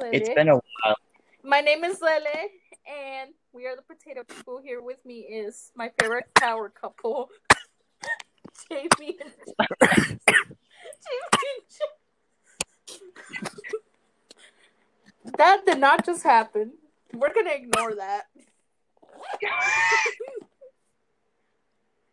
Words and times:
It's 0.00 0.28
been 0.34 0.48
a 0.48 0.54
while. 0.54 0.96
My 1.42 1.60
name 1.60 1.84
is 1.84 2.00
Lele, 2.02 2.50
and 2.86 3.30
we 3.52 3.66
are 3.66 3.76
the 3.76 3.82
potato 3.82 4.24
people. 4.24 4.60
Here 4.62 4.82
with 4.82 5.04
me 5.06 5.20
is 5.20 5.72
my 5.74 5.90
favorite 5.98 6.26
power 6.34 6.68
couple, 6.68 7.30
Jamie 8.70 9.16
and 9.20 9.32
Jamie 9.96 10.18
That 15.38 15.64
did 15.66 15.78
not 15.78 16.04
just 16.04 16.22
happen. 16.22 16.72
We're 17.14 17.32
gonna 17.32 17.54
ignore 17.54 17.94
that. 17.94 18.24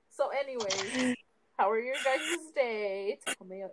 so, 0.09 0.29
anyways, 0.29 1.15
how 1.57 1.69
are 1.69 1.79
your 1.79 1.95
guys' 1.95 2.51
day? 2.55 3.19
Tell 3.25 3.45
me. 3.45 3.63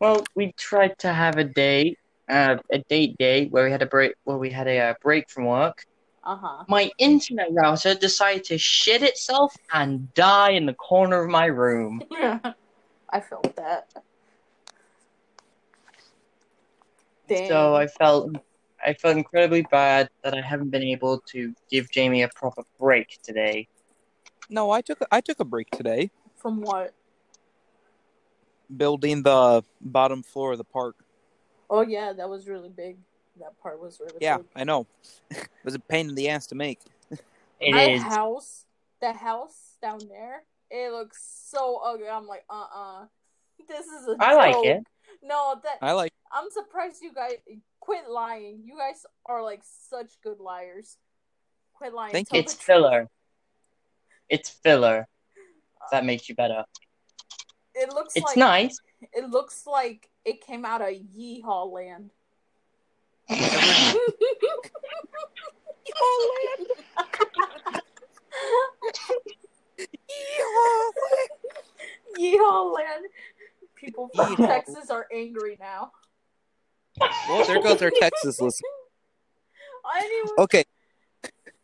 Well, 0.00 0.24
we 0.34 0.52
tried 0.58 0.98
to 0.98 1.12
have 1.12 1.38
a 1.38 1.44
date, 1.44 1.98
uh, 2.28 2.56
a 2.72 2.78
date 2.88 3.16
day 3.18 3.46
where 3.46 3.64
we 3.64 3.70
had 3.70 3.82
a 3.82 3.86
break, 3.86 4.14
where 4.24 4.36
we 4.36 4.50
had 4.50 4.66
a 4.66 4.78
uh, 4.78 4.94
break 5.02 5.30
from 5.30 5.46
work. 5.46 5.84
Uh 6.24 6.36
huh. 6.36 6.64
My 6.68 6.90
internet 6.98 7.48
router 7.52 7.94
decided 7.94 8.44
to 8.44 8.58
shit 8.58 9.02
itself 9.02 9.54
and 9.72 10.12
die 10.14 10.50
in 10.50 10.66
the 10.66 10.74
corner 10.74 11.22
of 11.22 11.30
my 11.30 11.46
room. 11.46 12.02
Yeah. 12.10 12.38
I 13.10 13.20
felt 13.20 13.54
that. 13.56 13.92
Dang. 17.28 17.48
So 17.48 17.74
I 17.76 17.86
felt, 17.86 18.30
I 18.84 18.94
felt 18.94 19.16
incredibly 19.16 19.62
bad 19.62 20.08
that 20.24 20.34
I 20.34 20.40
haven't 20.40 20.70
been 20.70 20.82
able 20.82 21.20
to 21.32 21.54
give 21.70 21.90
Jamie 21.90 22.22
a 22.22 22.28
proper 22.34 22.64
break 22.80 23.18
today. 23.22 23.68
No, 24.50 24.70
I 24.70 24.80
took 24.80 25.00
a, 25.00 25.06
I 25.12 25.20
took 25.20 25.38
a 25.40 25.44
break 25.44 25.70
today, 25.70 26.10
From 26.36 26.60
what? 26.60 26.92
Building 28.76 29.22
the 29.22 29.62
bottom 29.80 30.22
floor 30.22 30.52
of 30.52 30.58
the 30.58 30.64
park. 30.64 30.96
Oh 31.70 31.82
yeah, 31.82 32.12
that 32.12 32.28
was 32.28 32.48
really 32.48 32.68
big. 32.68 32.98
That 33.38 33.58
part 33.60 33.80
was 33.80 34.00
really 34.00 34.18
Yeah, 34.20 34.38
big. 34.38 34.46
I 34.54 34.64
know. 34.64 34.86
it 35.30 35.48
was 35.64 35.74
a 35.74 35.78
pain 35.78 36.08
in 36.08 36.14
the 36.14 36.28
ass 36.28 36.46
to 36.48 36.54
make. 36.54 36.80
It 37.60 37.74
My 37.74 37.84
is. 37.84 38.02
house, 38.02 38.64
the 39.00 39.12
house 39.12 39.76
down 39.80 40.00
there, 40.08 40.42
it 40.70 40.92
looks 40.92 41.22
so 41.50 41.80
ugly. 41.84 42.08
I'm 42.08 42.26
like, 42.26 42.44
uh 42.50 42.66
uh 42.74 43.04
This 43.68 43.86
is 43.86 44.08
a 44.08 44.16
I 44.20 44.34
like 44.34 44.64
it. 44.64 44.84
No, 45.22 45.60
that 45.62 45.78
I 45.80 45.92
like. 45.92 46.12
I'm 46.32 46.50
surprised 46.50 47.02
you 47.02 47.12
guys 47.12 47.36
quit 47.80 48.08
lying. 48.08 48.62
You 48.64 48.76
guys 48.76 49.06
are 49.26 49.42
like 49.42 49.62
such 49.62 50.20
good 50.22 50.40
liars. 50.40 50.98
Quit 51.74 51.94
lying. 51.94 52.12
Thank 52.12 52.28
Tell 52.28 52.38
you. 52.38 52.42
the 52.42 52.44
It's 52.44 52.54
truth. 52.54 52.64
filler. 52.66 53.08
It's 54.28 54.48
filler. 54.50 55.06
If 55.84 55.90
that 55.90 56.04
makes 56.04 56.28
you 56.28 56.34
better. 56.34 56.64
It 57.74 57.92
looks 57.92 58.14
It's 58.16 58.24
like 58.24 58.36
nice. 58.36 58.78
it 59.12 59.28
looks 59.30 59.66
like 59.66 60.08
it 60.24 60.40
came 60.40 60.64
out 60.64 60.80
of 60.80 60.88
Yeehaw 60.88 61.70
land. 61.72 62.10
Yeehaw 72.18 72.74
land. 72.74 73.04
People 73.76 74.08
from 74.14 74.34
Yeehaw. 74.36 74.46
Texas 74.46 74.90
are 74.90 75.06
angry 75.12 75.56
now. 75.60 75.92
Well, 77.28 77.44
there 77.44 77.62
goes 77.62 77.82
our 77.82 77.90
Texas 77.90 78.40
listen. 78.40 78.68
Anyway, 79.96 80.30
Okay. 80.38 80.64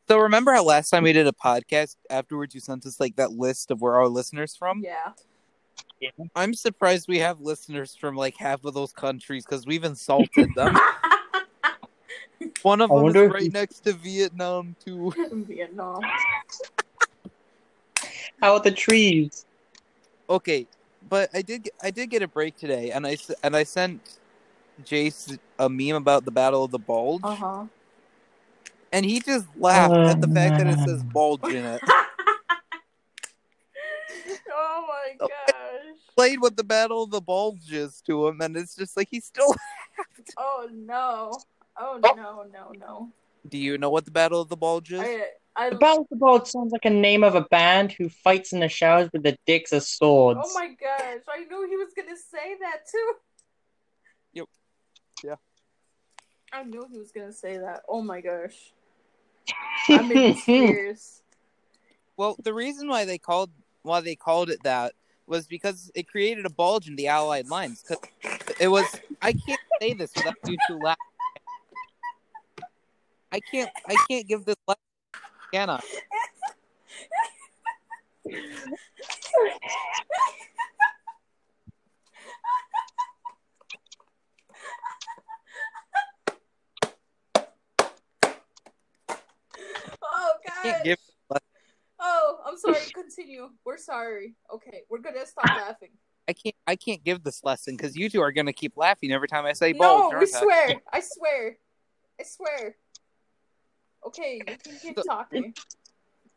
So 0.08 0.18
remember 0.18 0.52
how 0.52 0.64
last 0.64 0.90
time 0.90 1.04
we 1.04 1.12
did 1.12 1.28
a 1.28 1.32
podcast 1.32 1.94
afterwards 2.10 2.52
you 2.52 2.60
sent 2.60 2.84
us 2.84 2.98
like 2.98 3.14
that 3.16 3.30
list 3.30 3.70
of 3.70 3.80
where 3.80 3.94
our 3.96 4.08
listeners 4.08 4.56
from? 4.56 4.80
yeah. 4.82 5.12
I'm 6.34 6.54
surprised 6.54 7.08
we 7.08 7.18
have 7.18 7.40
listeners 7.40 7.96
from 7.96 8.16
like 8.16 8.36
half 8.36 8.64
of 8.64 8.74
those 8.74 8.92
countries 8.92 9.44
because 9.44 9.66
we've 9.66 9.84
insulted 9.84 10.48
them. 10.54 10.78
One 12.62 12.80
of 12.80 12.90
I 12.90 12.94
them 12.94 13.08
is 13.08 13.14
right 13.14 13.42
we- 13.42 13.48
next 13.48 13.80
to 13.80 13.92
Vietnam 13.92 14.76
too. 14.84 15.12
Vietnam. 15.32 16.00
How 18.40 18.54
are 18.54 18.60
the 18.60 18.70
trees? 18.70 19.44
Okay, 20.28 20.66
but 21.08 21.28
I 21.34 21.42
did 21.42 21.68
I 21.82 21.90
did 21.90 22.08
get 22.08 22.22
a 22.22 22.28
break 22.28 22.56
today, 22.56 22.90
and 22.92 23.06
I 23.06 23.12
s- 23.12 23.30
and 23.42 23.54
I 23.56 23.64
sent 23.64 24.00
Jace 24.84 25.38
a 25.58 25.68
meme 25.68 25.96
about 25.96 26.24
the 26.24 26.30
Battle 26.30 26.64
of 26.64 26.70
the 26.70 26.78
Bulge, 26.78 27.20
Uh 27.24 27.34
huh. 27.34 27.64
and 28.92 29.04
he 29.04 29.20
just 29.20 29.46
laughed 29.58 29.92
at 29.92 30.20
the 30.20 30.28
fact 30.28 30.58
that 30.58 30.66
it 30.68 30.78
says 30.78 31.02
bulge 31.02 31.44
in 31.44 31.64
it. 31.64 31.82
oh 34.52 34.86
my 34.88 35.16
gosh. 35.18 35.49
Played 36.20 36.42
what 36.42 36.54
the 36.54 36.64
Battle 36.64 37.04
of 37.04 37.10
the 37.10 37.22
bulges 37.22 38.02
to 38.06 38.26
him, 38.26 38.42
and 38.42 38.54
it's 38.54 38.76
just 38.76 38.94
like 38.94 39.08
he 39.10 39.20
still. 39.20 39.54
Oh 40.36 40.68
no. 40.70 41.32
Oh, 41.78 41.98
oh 42.02 42.14
no 42.14 42.44
no 42.52 42.72
no. 42.78 43.12
Do 43.48 43.56
you 43.56 43.78
know 43.78 43.88
what 43.88 44.04
the 44.04 44.10
Battle 44.10 44.42
of 44.42 44.50
the 44.50 44.56
bulges? 44.56 45.00
I 45.00 45.28
I 45.56 45.70
The 45.70 45.76
Battle 45.76 46.02
of 46.02 46.08
the 46.10 46.16
Bulge 46.16 46.46
sounds 46.46 46.72
like 46.72 46.84
a 46.84 46.90
name 46.90 47.24
of 47.24 47.34
a 47.34 47.40
band 47.40 47.92
who 47.92 48.10
fights 48.10 48.52
in 48.52 48.60
the 48.60 48.68
showers 48.68 49.08
with 49.14 49.22
the 49.22 49.38
dicks 49.46 49.72
as 49.72 49.88
swords. 49.88 50.40
Oh 50.42 50.52
my 50.52 50.68
gosh! 50.68 51.22
I 51.26 51.44
knew 51.44 51.66
he 51.70 51.76
was 51.76 51.94
gonna 51.96 52.16
say 52.16 52.54
that 52.60 52.80
too. 52.90 53.12
Yep. 54.34 54.46
Yeah. 55.24 55.36
I 56.52 56.64
knew 56.64 56.86
he 56.92 56.98
was 56.98 57.12
gonna 57.12 57.32
say 57.32 57.56
that. 57.56 57.80
Oh 57.88 58.02
my 58.02 58.20
gosh! 58.20 58.74
I'm 59.88 60.12
in 60.12 60.34
tears. 60.34 61.22
Well, 62.18 62.36
the 62.42 62.52
reason 62.52 62.88
why 62.88 63.06
they 63.06 63.16
called 63.16 63.50
why 63.82 64.02
they 64.02 64.16
called 64.16 64.50
it 64.50 64.62
that 64.64 64.92
was 65.30 65.46
because 65.46 65.90
it 65.94 66.08
created 66.08 66.44
a 66.44 66.50
bulge 66.50 66.88
in 66.88 66.96
the 66.96 67.06
Allied 67.06 67.48
lines. 67.48 67.82
Because 67.82 68.04
it 68.58 68.68
was 68.68 68.84
I 69.22 69.32
can't 69.32 69.60
say 69.80 69.94
this 69.94 70.10
without 70.14 70.34
you 70.46 70.58
two 70.66 70.78
laughing. 70.78 70.96
I 73.32 73.40
can't 73.40 73.70
I 73.88 73.96
can't 74.10 74.26
give 74.26 74.44
this 74.44 74.56
lesson, 74.66 74.80
can? 75.52 75.70
Oh 75.70 75.80
I 90.02 90.62
can't 90.62 90.76
gosh! 90.76 90.84
give 90.84 90.98
Oh, 92.02 92.38
I'm 92.46 92.56
sorry. 92.56 92.78
Continue. 93.40 93.58
We're 93.64 93.76
sorry. 93.78 94.34
Okay, 94.52 94.82
we're 94.88 94.98
gonna 94.98 95.26
stop 95.26 95.44
ah. 95.48 95.64
laughing. 95.68 95.90
I 96.28 96.32
can't 96.32 96.54
I 96.66 96.76
can't 96.76 97.02
give 97.04 97.22
this 97.22 97.42
lesson 97.44 97.76
because 97.76 97.96
you 97.96 98.08
two 98.08 98.20
are 98.20 98.32
gonna 98.32 98.52
keep 98.52 98.76
laughing 98.76 99.12
every 99.12 99.28
time 99.28 99.46
I 99.46 99.52
say 99.52 99.72
No, 99.72 100.10
we 100.10 100.16
I? 100.16 100.24
swear. 100.26 100.74
I 100.92 101.00
swear. 101.00 101.56
I 102.20 102.24
swear. 102.24 102.76
Okay, 104.06 104.36
you 104.46 104.56
can 104.56 104.78
keep 104.80 104.96
So- 104.98 105.02
talking. 105.04 105.54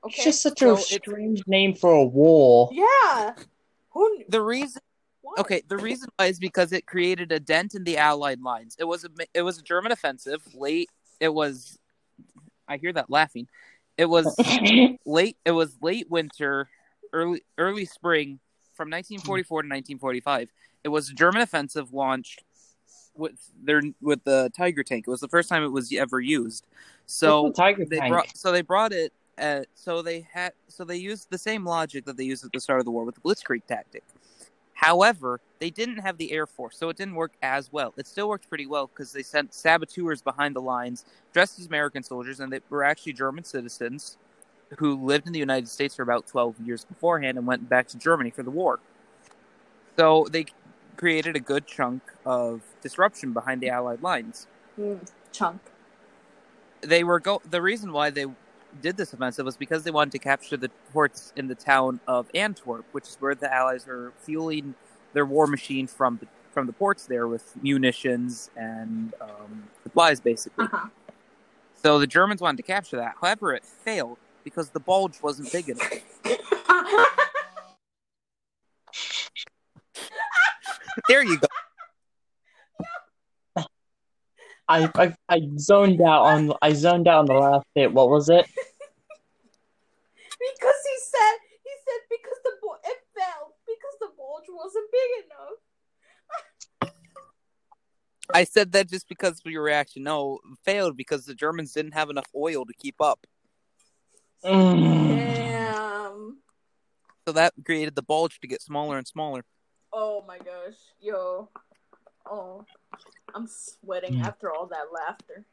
It's 0.06 0.24
just 0.24 0.42
such 0.42 0.60
So 0.60 0.72
a 0.72 0.74
it's- 0.74 0.88
strange 0.92 1.44
name 1.48 1.74
for 1.76 1.94
a 1.94 2.04
war. 2.04 2.70
Yeah. 2.74 3.36
Who? 3.92 4.24
The 4.28 4.42
reason 4.42 4.82
What? 5.22 5.40
Okay, 5.40 5.62
the 5.68 5.78
reason 5.78 6.10
why 6.18 6.26
is 6.26 6.40
because 6.40 6.74
it 6.74 6.86
created 6.86 7.32
a 7.32 7.40
dent 7.40 7.74
in 7.76 7.84
the 7.86 7.98
Allied 7.98 8.42
lines. 8.42 8.76
It 8.80 8.84
was 8.86 9.06
a 9.06 9.10
it 9.34 9.44
was 9.44 9.60
a 9.60 9.62
German 9.62 9.92
offensive. 9.92 10.42
Late, 10.56 10.90
it 11.20 11.34
was. 11.34 11.78
I 12.68 12.78
hear 12.78 12.92
that 12.94 13.10
laughing. 13.10 13.48
It 13.98 14.06
was 14.06 14.36
late. 15.06 15.38
It 15.46 15.52
was 15.52 15.78
late 15.82 16.10
winter, 16.10 16.68
early 17.14 17.44
early 17.58 17.86
spring, 17.86 18.40
from 18.74 18.90
1944 18.90 19.64
to 19.64 19.68
1945. 19.68 20.50
It 20.84 20.90
was 20.90 21.10
a 21.10 21.14
German 21.14 21.42
offensive 21.42 21.94
launched 21.94 22.44
with 23.16 23.34
their 23.64 23.82
with 24.02 24.24
the 24.24 24.52
Tiger 24.56 24.84
tank. 24.84 25.06
It 25.08 25.12
was 25.12 25.22
the 25.22 25.28
first 25.28 25.48
time 25.48 25.64
it 25.64 25.72
was 25.72 25.94
ever 25.94 26.20
used. 26.20 26.68
So 27.06 27.48
a 27.48 27.54
tiger 27.54 27.86
they 27.86 28.00
tank? 28.00 28.12
brought 28.12 28.38
so 28.38 28.52
they 28.52 28.62
brought 28.62 28.92
it 28.92 29.14
at, 29.38 29.68
so 29.76 30.02
they 30.02 30.28
had 30.32 30.54
so 30.68 30.84
they 30.84 30.98
used 30.98 31.30
the 31.30 31.38
same 31.38 31.66
logic 31.66 32.06
that 32.06 32.18
they 32.18 32.24
used 32.24 32.46
at 32.46 32.52
the 32.52 32.60
start 32.60 32.80
of 32.80 32.86
the 32.86 32.92
war 32.92 33.04
with 33.04 33.16
the 33.16 33.22
blitzkrieg 33.22 33.66
tactic 33.66 34.04
however 34.74 35.40
they 35.60 35.70
didn't 35.70 35.98
have 35.98 36.18
the 36.18 36.32
air 36.32 36.46
force 36.46 36.78
so 36.78 36.90
it 36.90 36.98
didn't 36.98 37.16
work 37.16 37.34
as 37.42 37.72
well 37.72 37.94
it 37.98 38.06
still 38.06 38.30
worked 38.30 38.48
pretty 38.48 38.66
well 38.66 38.88
because 38.88 39.12
they 39.12 39.24
sent 39.24 39.54
saboteurs 39.54 40.22
behind 40.22 40.56
the 40.56 40.62
lines 40.62 41.06
dressed 41.32 41.60
as 41.60 41.66
american 41.66 42.04
soldiers 42.04 42.40
and 42.40 42.52
they 42.52 42.60
were 42.70 42.84
actually 42.84 43.14
german 43.14 43.44
citizens 43.44 44.18
who 44.80 44.96
lived 44.96 45.28
in 45.28 45.34
the 45.34 45.40
united 45.40 45.68
states 45.68 45.96
for 45.96 46.04
about 46.04 46.26
12 46.28 46.60
years 46.62 46.86
beforehand 46.86 47.38
and 47.38 47.46
went 47.48 47.68
back 47.70 47.88
to 47.88 47.98
germany 47.98 48.30
for 48.30 48.44
the 48.44 48.52
war 48.52 48.80
so 49.98 50.28
they 50.32 50.46
created 50.98 51.36
a 51.36 51.40
good 51.40 51.66
chunk 51.68 52.02
of 52.26 52.62
disruption 52.82 53.34
behind 53.34 53.62
the 53.62 53.70
allied 53.70 54.02
lines 54.02 54.48
Mm, 54.80 55.08
chunk. 55.32 55.62
they 56.82 57.04
were 57.04 57.20
go 57.20 57.42
the 57.48 57.62
reason 57.62 57.92
why 57.94 58.10
they 58.10 58.26
did 58.82 58.98
this 58.98 59.14
offensive 59.14 59.46
was 59.46 59.56
because 59.56 59.84
they 59.84 59.92
wanted 59.92 60.12
to 60.14 60.18
capture 60.20 60.58
the 60.58 60.70
ports 60.92 61.32
in 61.36 61.48
the 61.48 61.54
town 61.54 62.00
of 62.08 62.28
Antwerp, 62.34 62.86
which 62.92 63.08
is 63.08 63.18
where 63.20 63.36
the 63.36 63.54
Allies 63.54 63.86
were 63.86 64.14
fueling 64.22 64.74
their 65.14 65.26
war 65.26 65.46
machine 65.46 65.86
from 65.86 66.18
the, 66.18 66.28
from 66.52 66.66
the 66.66 66.74
ports 66.74 67.06
there 67.06 67.28
with 67.28 67.54
munitions 67.62 68.50
and 68.56 69.14
um, 69.22 69.64
supplies, 69.84 70.20
basically. 70.20 70.66
Uh-huh. 70.66 70.88
So 71.84 72.00
the 72.00 72.08
Germans 72.08 72.42
wanted 72.42 72.58
to 72.58 72.64
capture 72.64 72.98
that. 72.98 73.14
However, 73.22 73.54
it 73.54 73.64
failed 73.64 74.18
because 74.44 74.70
the 74.70 74.80
bulge 74.80 75.22
wasn't 75.22 75.52
big 75.52 75.70
enough. 75.70 75.92
There 81.10 81.24
you 81.24 81.40
go. 81.40 81.48
I, 84.68 84.90
I 84.96 85.16
I 85.28 85.42
zoned 85.58 86.02
out 86.02 86.24
on 86.24 86.54
I 86.62 86.74
zoned 86.74 87.08
out 87.08 87.20
on 87.20 87.26
the 87.26 87.34
last 87.34 87.66
bit. 87.76 87.92
What 87.94 88.10
was 88.10 88.30
it? 88.30 88.46
Because 90.16 90.80
he 90.86 90.98
said 91.00 91.38
he 91.64 91.72
said 91.86 92.02
because 92.10 92.38
the 92.44 92.52
ball 92.62 92.78
it 92.86 92.98
fell 93.16 93.56
because 93.66 93.98
the 94.00 94.08
bulge 94.18 94.46
wasn't 94.50 94.90
big 94.92 95.26
enough. 95.26 95.60
I 98.34 98.46
said 98.46 98.72
that 98.72 98.90
just 98.90 99.10
because 99.10 99.42
of 99.46 99.52
your 99.52 99.64
reaction. 99.64 100.04
No, 100.04 100.40
failed 100.64 100.96
because 100.96 101.26
the 101.26 101.36
Germans 101.36 101.74
didn't 101.74 101.94
have 101.94 102.10
enough 102.10 102.28
oil 102.36 102.66
to 102.66 102.74
keep 102.74 102.96
up. 103.02 103.28
Mm. 104.44 105.08
Damn. 105.16 106.38
So 107.28 107.32
that 107.34 107.54
created 107.66 107.96
the 107.96 108.02
bulge 108.04 108.40
to 108.42 108.48
get 108.48 108.62
smaller 108.62 108.98
and 108.98 109.08
smaller. 109.08 109.44
Oh 109.92 110.24
my 110.28 110.38
gosh. 110.38 110.76
Yo. 111.02 111.50
Oh. 112.30 112.66
I'm 113.36 113.48
sweating 113.48 114.16
Mm. 114.16 114.26
after 114.26 114.52
all 114.54 114.68
that 114.68 114.92
laughter. 114.94 115.46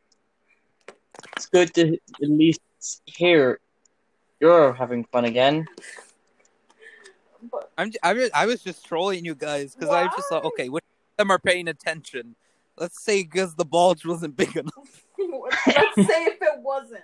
It's 1.36 1.46
good 1.46 1.72
to 1.74 1.94
at 1.94 2.28
least 2.30 2.60
hear 3.06 3.60
you're 4.40 4.72
having 4.72 5.04
fun 5.04 5.24
again. 5.24 5.66
But 7.50 7.70
I'm 7.78 7.90
j- 7.90 7.98
I 8.02 8.12
was, 8.12 8.30
I 8.34 8.46
was 8.46 8.62
just 8.62 8.84
trolling 8.84 9.24
you 9.24 9.34
guys 9.34 9.74
because 9.74 9.90
I 9.90 10.06
just 10.16 10.28
thought, 10.28 10.44
okay, 10.44 10.68
which 10.68 10.84
of 10.84 11.16
them 11.24 11.30
are 11.30 11.38
paying 11.38 11.68
attention? 11.68 12.36
Let's 12.76 13.02
say 13.02 13.22
because 13.22 13.54
the 13.54 13.64
bulge 13.64 14.04
wasn't 14.04 14.36
big 14.36 14.56
enough. 14.56 15.04
let's 15.18 15.94
say 16.08 16.24
if 16.26 16.42
it 16.42 16.58
wasn't. 16.58 17.02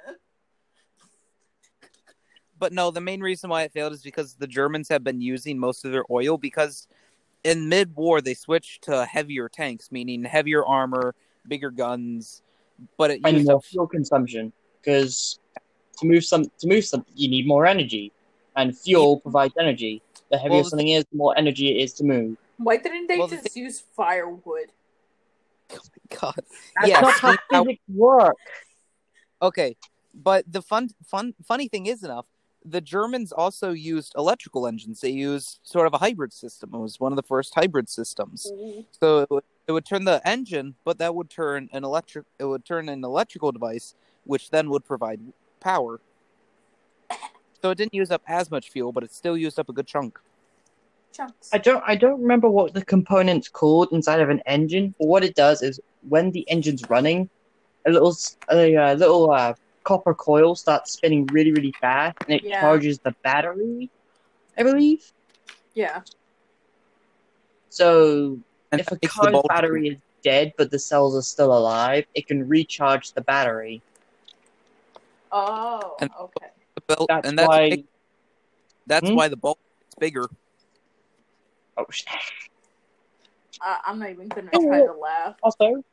But 2.59 2.73
no, 2.73 2.91
the 2.91 3.01
main 3.01 3.21
reason 3.21 3.51
why 3.51 3.63
it 3.63 3.73
failed 3.73 3.93
is 3.93 4.03
because 4.03 4.35
the 4.35 4.47
Germans 4.47 4.89
have 4.89 5.05
been 5.05 5.21
using 5.21 5.59
most 5.59 5.85
of 5.85 5.93
their 5.93 6.05
oil 6.11 6.39
because 6.39 6.89
in 7.45 7.69
mid-war 7.69 8.21
they 8.21 8.35
switched 8.35 8.83
to 8.85 9.05
heavier 9.05 9.49
tanks, 9.49 9.93
meaning 9.93 10.25
heavier 10.25 10.65
armor, 10.65 11.15
bigger 11.47 11.71
guns. 11.71 12.43
But 12.97 13.11
it 13.11 13.21
And 13.25 13.37
used 13.37 13.47
more 13.49 13.57
up 13.57 13.65
fuel 13.65 13.87
consumption 13.87 14.53
because 14.81 15.39
to 15.99 16.07
move 16.07 16.25
some 16.25 16.45
to 16.59 16.67
move 16.67 16.85
something 16.85 17.13
you 17.17 17.29
need 17.29 17.47
more 17.47 17.67
energy, 17.67 18.13
and 18.57 18.77
fuel 18.77 19.21
provides 19.21 19.55
energy. 19.59 20.03
The 20.31 20.39
heavier 20.39 20.57
Well, 20.57 20.63
the 20.65 20.71
something 20.71 20.89
is, 20.89 21.05
the 21.11 21.17
more 21.17 21.37
energy 21.39 21.71
it 21.79 21.83
is 21.83 21.93
to 21.95 22.05
move. 22.05 22.37
Why 22.59 22.77
didn't 22.79 23.07
they 23.07 23.19
Well, 23.19 23.29
the 23.29 23.37
just 23.37 23.57
use 23.57 23.81
firewood? 23.95 24.73
Oh 25.73 25.79
my 26.11 26.17
god. 26.21 26.35
That's 26.77 26.89
Yeah, 26.89 27.01
not 27.01 27.15
how 27.15 27.33
see 27.33 27.39
how- 27.51 27.65
physics 27.65 27.83
work. 27.89 28.37
Okay, 29.43 29.77
but 30.15 30.45
the 30.51 30.63
fun, 30.63 30.91
fun, 31.07 31.35
funny 31.45 31.69
thing 31.69 31.87
is 31.87 32.03
enough. 32.03 32.27
The 32.69 32.81
Germans 32.81 33.31
also 33.31 33.71
used 33.71 34.13
electrical 34.17 34.67
engines. 34.67 35.01
They 35.01 35.11
used 35.11 35.61
sort 35.63 35.87
of 35.87 35.95
a 35.95 35.99
hybrid 35.99 36.33
system. 36.33 36.71
It 36.75 36.79
was 36.79 36.99
one 36.99 37.13
of 37.13 37.17
the 37.17 37.23
first 37.23 37.55
hybrid 37.55 37.89
systems. 37.89 38.53
So 39.01 39.21
it 39.21 39.31
would, 39.31 39.45
it 39.69 39.73
would 39.73 39.85
turn 39.87 40.05
the 40.05 40.21
engine, 40.27 40.75
but 40.85 40.99
that 40.99 41.15
would 41.15 41.31
turn 41.31 41.69
an 41.73 41.85
electric. 41.85 42.25
It 42.41 42.45
would 42.45 42.65
turn 42.65 42.89
an 42.89 43.05
electrical 43.05 43.53
device, 43.53 43.95
which 44.25 44.51
then 44.51 44.69
would 44.71 44.85
provide 44.85 45.21
power. 45.61 46.01
So 47.63 47.71
it 47.71 47.79
didn't 47.79 47.95
use 47.95 48.11
up 48.11 48.23
as 48.27 48.51
much 48.51 48.71
fuel, 48.71 48.91
but 48.91 49.05
it 49.05 49.13
still 49.13 49.37
used 49.37 49.61
up 49.61 49.69
a 49.69 49.73
good 49.73 49.87
chunk. 49.87 50.19
Chunks. 51.13 51.51
I 51.53 51.59
don't 51.59 51.83
I 51.87 51.95
don't 51.95 52.21
remember 52.21 52.49
what 52.51 52.75
the 52.75 52.85
component's 52.85 53.49
called 53.49 53.89
inside 53.93 54.21
of 54.21 54.29
an 54.29 54.43
engine, 54.45 54.93
but 54.99 55.07
what 55.07 55.25
it 55.25 55.35
does 55.37 55.63
is 55.63 55.81
when 56.09 56.33
the 56.33 56.49
engine's 56.51 56.91
running, 56.91 57.31
a 57.87 57.91
little 57.93 58.11
s- 58.11 58.37
a, 58.51 58.77
uh, 58.77 58.95
little 58.95 59.31
uh, 59.31 59.55
copper 59.87 60.15
coil 60.15 60.55
starts 60.55 60.93
spinning 60.93 61.27
really 61.33 61.53
really 61.53 61.73
fast, 61.81 62.17
and 62.27 62.35
it 62.39 62.45
Yeah. 62.45 62.61
charges 62.61 62.99
the 62.99 63.15
battery, 63.23 63.91
I 64.59 64.63
believe. 64.63 65.13
Yeah. 65.75 66.03
So 67.71 68.39
And 68.73 68.81
if 68.81 68.89
a 68.89 68.91
that 68.91 69.03
makes 69.03 69.15
the 69.15 69.21
car's 69.21 69.43
battery 69.49 69.89
is 69.89 69.99
dead 70.23 70.53
but 70.59 70.71
the 70.71 70.79
cells 70.79 71.17
are 71.17 71.23
still 71.23 71.57
alive, 71.57 72.05
it 72.15 72.27
can 72.27 72.49
recharge 72.49 73.13
the 73.13 73.21
battery. 73.23 73.83
Oh, 75.33 75.97
And- 76.01 76.11
okay. 76.21 76.51
the 76.75 76.81
belt- 76.89 77.09
That's 77.09 77.29
and 77.29 77.39
that's 77.39 77.49
why. 77.49 77.85
that's 78.87 79.09
Hmm? 79.09 79.17
why 79.17 79.29
the 79.29 79.37
bulk 79.37 79.59
is 79.91 79.95
bigger. 79.99 80.29
Oh, 81.77 81.85
sh- 81.91 82.05
I, 83.61 83.79
I'm 83.87 83.99
not 83.99 84.11
even 84.11 84.29
gonna 84.29 84.51
try 84.51 84.85
to 84.85 84.93
laugh. 84.93 85.37
Also, 85.43 85.85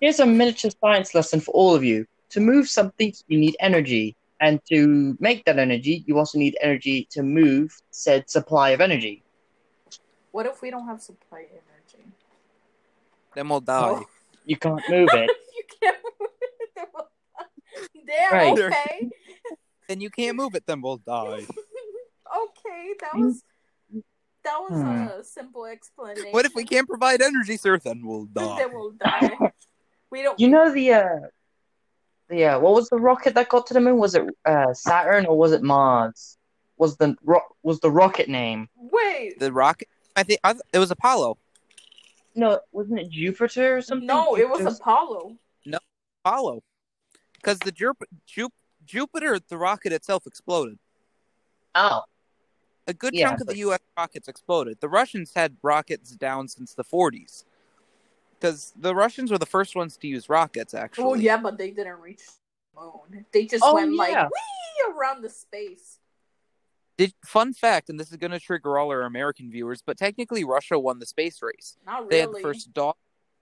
here's 0.00 0.20
a 0.20 0.26
miniature 0.26 0.70
science 0.80 1.14
lesson 1.14 1.40
for 1.40 1.52
all 1.52 1.74
of 1.74 1.84
you. 1.84 2.06
To 2.34 2.40
move 2.40 2.68
something, 2.68 3.14
you 3.28 3.38
need 3.38 3.56
energy. 3.60 4.16
And 4.40 4.60
to 4.68 5.16
make 5.20 5.44
that 5.44 5.56
energy, 5.56 6.02
you 6.08 6.18
also 6.18 6.36
need 6.36 6.56
energy 6.60 7.06
to 7.12 7.22
move 7.22 7.80
said 7.92 8.28
supply 8.28 8.70
of 8.70 8.80
energy. 8.80 9.22
What 10.32 10.44
if 10.46 10.60
we 10.60 10.72
don't 10.72 10.86
have 10.88 11.00
supply 11.00 11.46
energy? 11.48 12.04
Then 13.36 13.48
we'll 13.48 13.60
die. 13.60 14.02
Oh. 14.02 14.04
You 14.44 14.56
can't 14.56 14.82
move 14.90 15.08
it. 15.12 15.30
you 15.56 15.64
can't. 15.80 15.96
Damn. 18.04 18.32
Right. 18.32 18.58
Okay. 18.58 19.10
Then 19.88 20.00
you 20.00 20.10
can't 20.10 20.36
move 20.36 20.54
it. 20.56 20.64
Then 20.66 20.80
we'll 20.80 20.96
die. 20.96 21.46
okay, 22.42 22.94
that 23.00 23.14
was 23.14 23.44
that 24.42 24.58
was 24.58 24.80
Hmm. 24.82 25.20
a 25.20 25.22
simple 25.22 25.66
explanation. 25.66 26.32
what 26.32 26.46
if 26.46 26.54
we 26.54 26.64
can't 26.64 26.88
provide 26.88 27.20
energy, 27.22 27.56
sir? 27.58 27.78
Then 27.78 28.00
we'll 28.04 28.24
die. 28.24 28.56
Then 28.58 28.72
we'll 28.72 28.92
die. 28.92 29.52
We 30.10 30.22
don't. 30.22 30.40
You 30.40 30.48
know 30.48 30.72
the 30.72 30.92
uh, 30.94 31.20
the 32.28 32.44
uh, 32.44 32.58
what 32.60 32.74
was 32.74 32.88
the 32.88 32.96
rocket 32.96 33.34
that 33.34 33.48
got 33.48 33.66
to 33.68 33.74
the 33.74 33.80
moon? 33.80 33.98
Was 33.98 34.14
it 34.14 34.24
uh, 34.44 34.72
Saturn 34.74 35.26
or 35.26 35.36
was 35.36 35.52
it 35.52 35.62
Mars? 35.62 36.38
Was 36.76 36.96
the 36.96 37.16
ro- 37.22 37.40
was 37.62 37.80
the 37.80 37.90
rocket 37.90 38.28
name? 38.28 38.68
Wait. 38.76 39.38
The 39.38 39.52
rocket. 39.52 39.88
I 40.16 40.22
think 40.22 40.40
I 40.44 40.52
th- 40.52 40.62
it 40.72 40.78
was 40.78 40.90
Apollo. 40.90 41.38
No, 42.34 42.60
wasn't 42.72 42.98
it 43.00 43.10
Jupiter 43.10 43.76
or 43.76 43.82
something? 43.82 44.06
No, 44.06 44.36
it 44.36 44.48
was 44.48 44.58
Jupiter's- 44.58 44.80
Apollo. 44.80 45.36
No, 45.66 45.78
Apollo, 46.24 46.62
because 47.34 47.58
the 47.60 47.70
Jup- 47.70 48.02
Jup- 48.26 48.52
Jupiter, 48.84 49.38
the 49.48 49.56
rocket 49.56 49.92
itself 49.92 50.26
exploded. 50.26 50.78
Oh, 51.76 52.02
A 52.88 52.92
good 52.94 53.14
Yeah, 53.14 53.28
chunk 53.28 53.40
of 53.40 53.46
the 53.46 53.56
U.S. 53.58 53.78
rockets 53.96 54.26
exploded. 54.28 54.78
The 54.80 54.88
Russians 54.88 55.32
had 55.34 55.56
rockets 55.62 56.10
down 56.10 56.48
since 56.48 56.74
the 56.74 56.84
40s, 56.84 57.44
because 58.44 58.74
the 58.76 58.94
Russians 58.94 59.30
were 59.30 59.38
the 59.38 59.46
first 59.46 59.74
ones 59.74 59.96
to 59.96 60.06
use 60.06 60.28
rockets. 60.28 60.74
Actually, 60.74 61.04
Well, 61.04 61.16
yeah, 61.16 61.38
but 61.38 61.56
they 61.56 61.70
didn't 61.70 61.98
reach 62.00 62.20
the 62.74 62.80
moon. 62.80 63.24
They 63.32 63.46
just 63.46 63.64
Oh, 63.66 63.74
went 63.74 63.94
like 63.94 64.12
yeah. 64.12 64.26
wee 64.26 64.92
around 64.94 65.22
the 65.22 65.30
space. 65.30 65.98
Did, 66.98 67.14
fun 67.24 67.54
fact, 67.54 67.88
and 67.88 67.98
this 67.98 68.10
is 68.10 68.18
going 68.18 68.32
to 68.32 68.38
trigger 68.38 68.78
all 68.78 68.90
our 68.90 69.02
American 69.02 69.50
viewers, 69.50 69.82
but 69.84 69.96
technically 69.96 70.44
Russia 70.44 70.78
won 70.78 70.98
the 70.98 71.06
space 71.06 71.40
race. 71.42 71.76
Not 71.86 72.00
really. 72.02 72.08
They 72.10 72.20
had 72.20 72.32
the 72.34 72.40
first 72.40 72.72
dog 72.74 72.96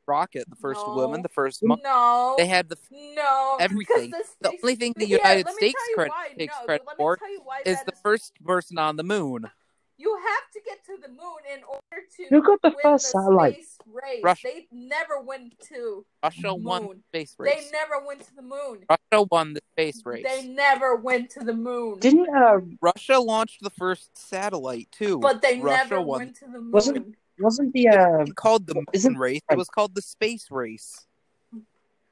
rocket, 0.06 0.48
the 0.48 0.56
first 0.56 0.86
No. 0.86 0.94
woman, 0.94 1.22
the 1.22 1.28
first 1.28 1.62
month. 1.64 1.82
No. 1.82 2.34
They 2.38 2.46
had 2.46 2.68
the 2.68 2.76
no. 2.92 3.56
everything. 3.60 4.10
The 4.12 4.24
space- 4.24 4.60
only 4.62 4.76
thing 4.76 4.94
the 4.96 5.06
Yeah, 5.06 5.16
United 5.18 5.46
let 5.46 5.54
States 5.56 5.82
credit- 5.94 6.12
takes 6.38 6.54
No, 6.60 6.64
credit 6.64 6.86
for 6.96 7.16
tell 7.16 7.30
you 7.30 7.40
why 7.42 7.62
is 7.66 7.82
the 7.84 7.92
is- 7.92 7.98
first 8.02 8.32
person 8.44 8.78
on 8.78 8.96
the 8.96 9.02
moon. 9.04 9.50
You 9.98 10.16
have 10.16 10.50
to 10.52 10.60
get 10.64 10.84
to 10.86 10.96
the 11.00 11.08
moon 11.08 11.42
in 11.52 11.62
order 11.64 12.06
to 12.16 12.24
Who 12.30 12.42
got 12.42 12.62
the 12.62 12.70
win 12.70 12.78
first 12.82 13.12
the 13.12 13.20
satellite? 13.20 13.54
space 13.54 13.78
race. 13.92 14.20
Russia. 14.22 14.48
They 14.52 14.66
never 14.72 15.20
went 15.20 15.58
to. 15.68 16.04
Russia 16.22 16.54
won 16.54 16.82
the 16.82 16.88
Moon. 16.88 17.02
space 17.08 17.34
They 17.38 17.62
never 17.72 18.04
went 18.06 18.20
to 18.26 18.34
the 18.36 18.42
moon. 18.42 18.84
Russia 18.88 19.26
won 19.30 19.54
the 19.54 19.60
space 19.72 20.02
race. 20.04 20.24
They 20.26 20.48
never 20.48 20.96
went 20.96 21.30
to 21.30 21.40
the 21.40 21.52
moon. 21.54 21.98
didn't 22.00 22.28
uh, 22.34 22.58
Russia 22.80 23.18
launched 23.18 23.62
the 23.62 23.70
first 23.70 24.16
satellite 24.16 24.88
too. 24.92 25.18
but 25.18 25.42
they 25.42 25.60
Russia 25.60 25.84
never 25.90 26.00
won. 26.02 26.18
went 26.20 26.36
to 26.36 26.44
the 26.46 26.60
moon. 26.60 26.70
Wasn't- 26.72 27.16
wasn't 27.38 27.72
the 27.72 27.88
uh, 27.88 28.18
It 28.20 28.36
called 28.36 28.66
the 28.66 28.74
moon 28.74 28.84
Isn't- 28.92 29.16
race. 29.16 29.40
It 29.50 29.56
was 29.56 29.68
called 29.68 29.94
the 29.94 30.02
space 30.02 30.50
race. 30.50 31.06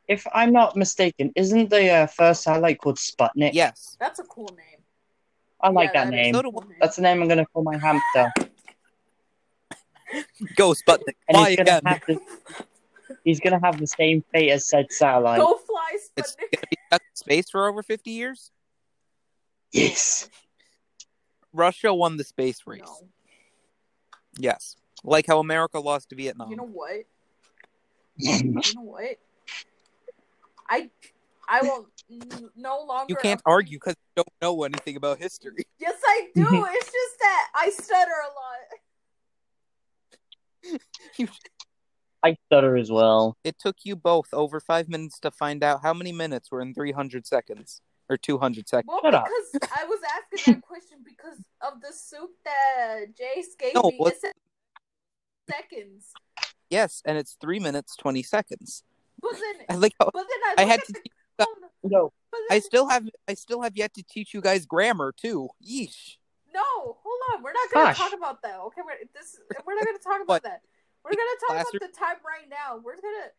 if 0.09 0.27
I'm 0.35 0.53
not 0.53 0.77
mistaken, 0.77 1.31
isn't 1.37 1.71
the 1.71 1.89
uh, 1.91 2.07
first 2.07 2.43
satellite 2.43 2.79
called 2.79 2.97
Sputnik? 2.97 3.53
Yes. 3.53 3.97
That's 4.01 4.19
a 4.19 4.25
cool 4.25 4.49
name. 4.57 4.81
I 5.61 5.69
like 5.69 5.91
Yeah, 5.95 6.05
that 6.05 6.11
that 6.11 6.15
is 6.19 6.25
name. 6.25 6.35
So 6.35 6.43
do 6.43 6.51
cool 6.51 6.63
name. 6.69 6.79
That's 6.81 6.97
the 6.97 7.03
name 7.03 7.23
I'm 7.23 7.29
gonna 7.29 7.47
call 7.53 7.63
my 7.63 7.77
hamster. 7.77 8.33
Go 10.57 10.73
Sputnik. 10.73 11.17
And 11.29 11.37
Fly 11.37 11.51
he's 11.51 11.57
gonna 11.57 11.71
again. 11.71 11.83
have 11.85 12.01
the, 12.07 12.21
he's 13.25 13.41
gonna 13.41 13.61
have 13.63 13.79
the 13.79 13.87
same 13.87 14.25
fate 14.33 14.51
as 14.51 14.69
said 14.69 14.91
satellite. 14.91 15.41
Go 15.41 15.57
fly, 15.57 15.99
It's 16.17 16.37
gonna 16.37 16.67
be 16.71 16.77
stuck 16.89 17.03
in 17.03 17.17
space 17.17 17.51
for 17.51 17.69
over 17.69 17.83
fifty 17.83 18.11
years. 18.11 18.51
Yes. 19.73 20.29
Russia 21.53 21.93
won 21.93 22.17
the 22.17 22.25
space 22.25 22.61
race. 22.67 22.83
No. 22.85 23.09
Yes. 24.39 24.77
Like 25.05 25.27
how 25.27 25.39
America 25.39 25.81
lost 25.81 26.11
to 26.11 26.17
Vietnam. 26.17 26.51
You 26.51 26.57
know 26.57 26.69
what? 26.71 27.05
You 28.17 28.53
know 28.75 28.83
what? 28.83 29.19
I 30.69 30.91
I 31.49 31.63
will 31.63 31.89
n- 32.11 32.51
no 32.57 32.85
longer. 32.85 33.07
You 33.09 33.17
can't 33.17 33.43
argue 33.45 33.79
because 33.79 33.95
you 34.17 34.23
don't 34.23 34.29
know 34.41 34.63
anything 34.63 34.97
about 34.97 35.19
history. 35.19 35.65
Yes, 35.79 36.01
I 36.05 36.29
do. 36.35 36.43
it's 36.71 36.93
just 36.93 37.19
that 37.19 37.49
I 37.55 37.71
stutter 37.71 38.13
a 38.13 38.33
lot. 38.35 38.81
I 42.23 42.37
stutter 42.47 42.77
as 42.77 42.91
well. 42.91 43.37
It 43.45 43.59
took 43.59 43.77
you 43.85 43.97
both 43.97 44.29
over 44.33 44.61
five 44.61 44.89
minutes 44.89 45.19
to 45.21 45.31
find 45.31 45.65
out 45.65 45.81
how 45.83 45.95
many 45.95 46.13
minutes 46.13 46.51
were 46.51 46.61
in 46.61 46.75
300 46.75 47.27
seconds 47.27 47.81
or 48.11 48.17
200 48.19 48.69
seconds. 48.69 48.89
Well, 48.89 49.01
Shut 49.03 49.15
up. 49.15 49.25
because 49.25 49.71
I 49.81 49.85
was 49.85 50.01
asking 50.35 50.55
that 50.55 50.63
question 50.63 50.99
because 51.05 51.39
of 51.63 51.81
the 51.81 51.93
soup 51.95 52.31
that 52.45 53.07
Jace 53.19 53.57
gave 53.59 53.75
No, 53.75 53.83
me. 53.91 53.95
what- 53.97 54.13
It 54.15 54.21
said 54.21 54.33
seconds, 55.51 56.13
Yes, 56.69 57.03
and 57.05 57.19
it's 57.19 57.37
three 57.41 57.59
minutes 57.59 57.97
20 57.97 58.23
seconds. 58.23 58.85
but 59.21 59.31
But 59.33 59.41
then, 59.41 59.67
I 59.71 59.75
like 59.77 59.93
how 59.99 60.11
but 60.13 60.27
then 60.29 60.59
I, 60.59 60.63
I 60.63 60.65
had 60.67 60.81
to 60.85 60.93
the- 60.93 61.01
teach- 61.01 61.13
no, 61.39 61.47
No, 61.83 62.13
I 62.51 62.59
still 62.59 62.89
have 62.89 63.09
I 63.27 63.33
still 63.35 63.63
have 63.63 63.77
yet 63.77 63.95
to 63.95 64.03
teach 64.03 64.35
you 64.35 64.43
guys 64.43 64.67
grammar 64.67 65.13
too. 65.17 65.49
Yeesh. 65.67 66.17
No, 66.55 66.99
hold 67.00 67.00
on. 67.35 67.43
We're 67.43 67.53
not 67.53 67.71
gonna 67.73 67.95
talk 67.95 68.13
about 68.17 68.43
that. 68.43 68.59
Okay, 68.61 68.83
we're 68.85 69.07
this. 69.15 69.39
We're 69.67 69.75
not 69.75 69.87
gonna 69.87 69.99
talk 69.99 70.23
about 70.23 70.43
that. 70.43 70.63
We're 71.05 71.13
gonna 71.13 71.41
talk 71.47 71.57
Classroom- 71.57 71.81
about 71.83 71.93
the 71.93 71.99
time 71.99 72.17
right 72.27 72.49
now. 72.49 72.77
We're 72.83 73.01
gonna. 73.01 73.31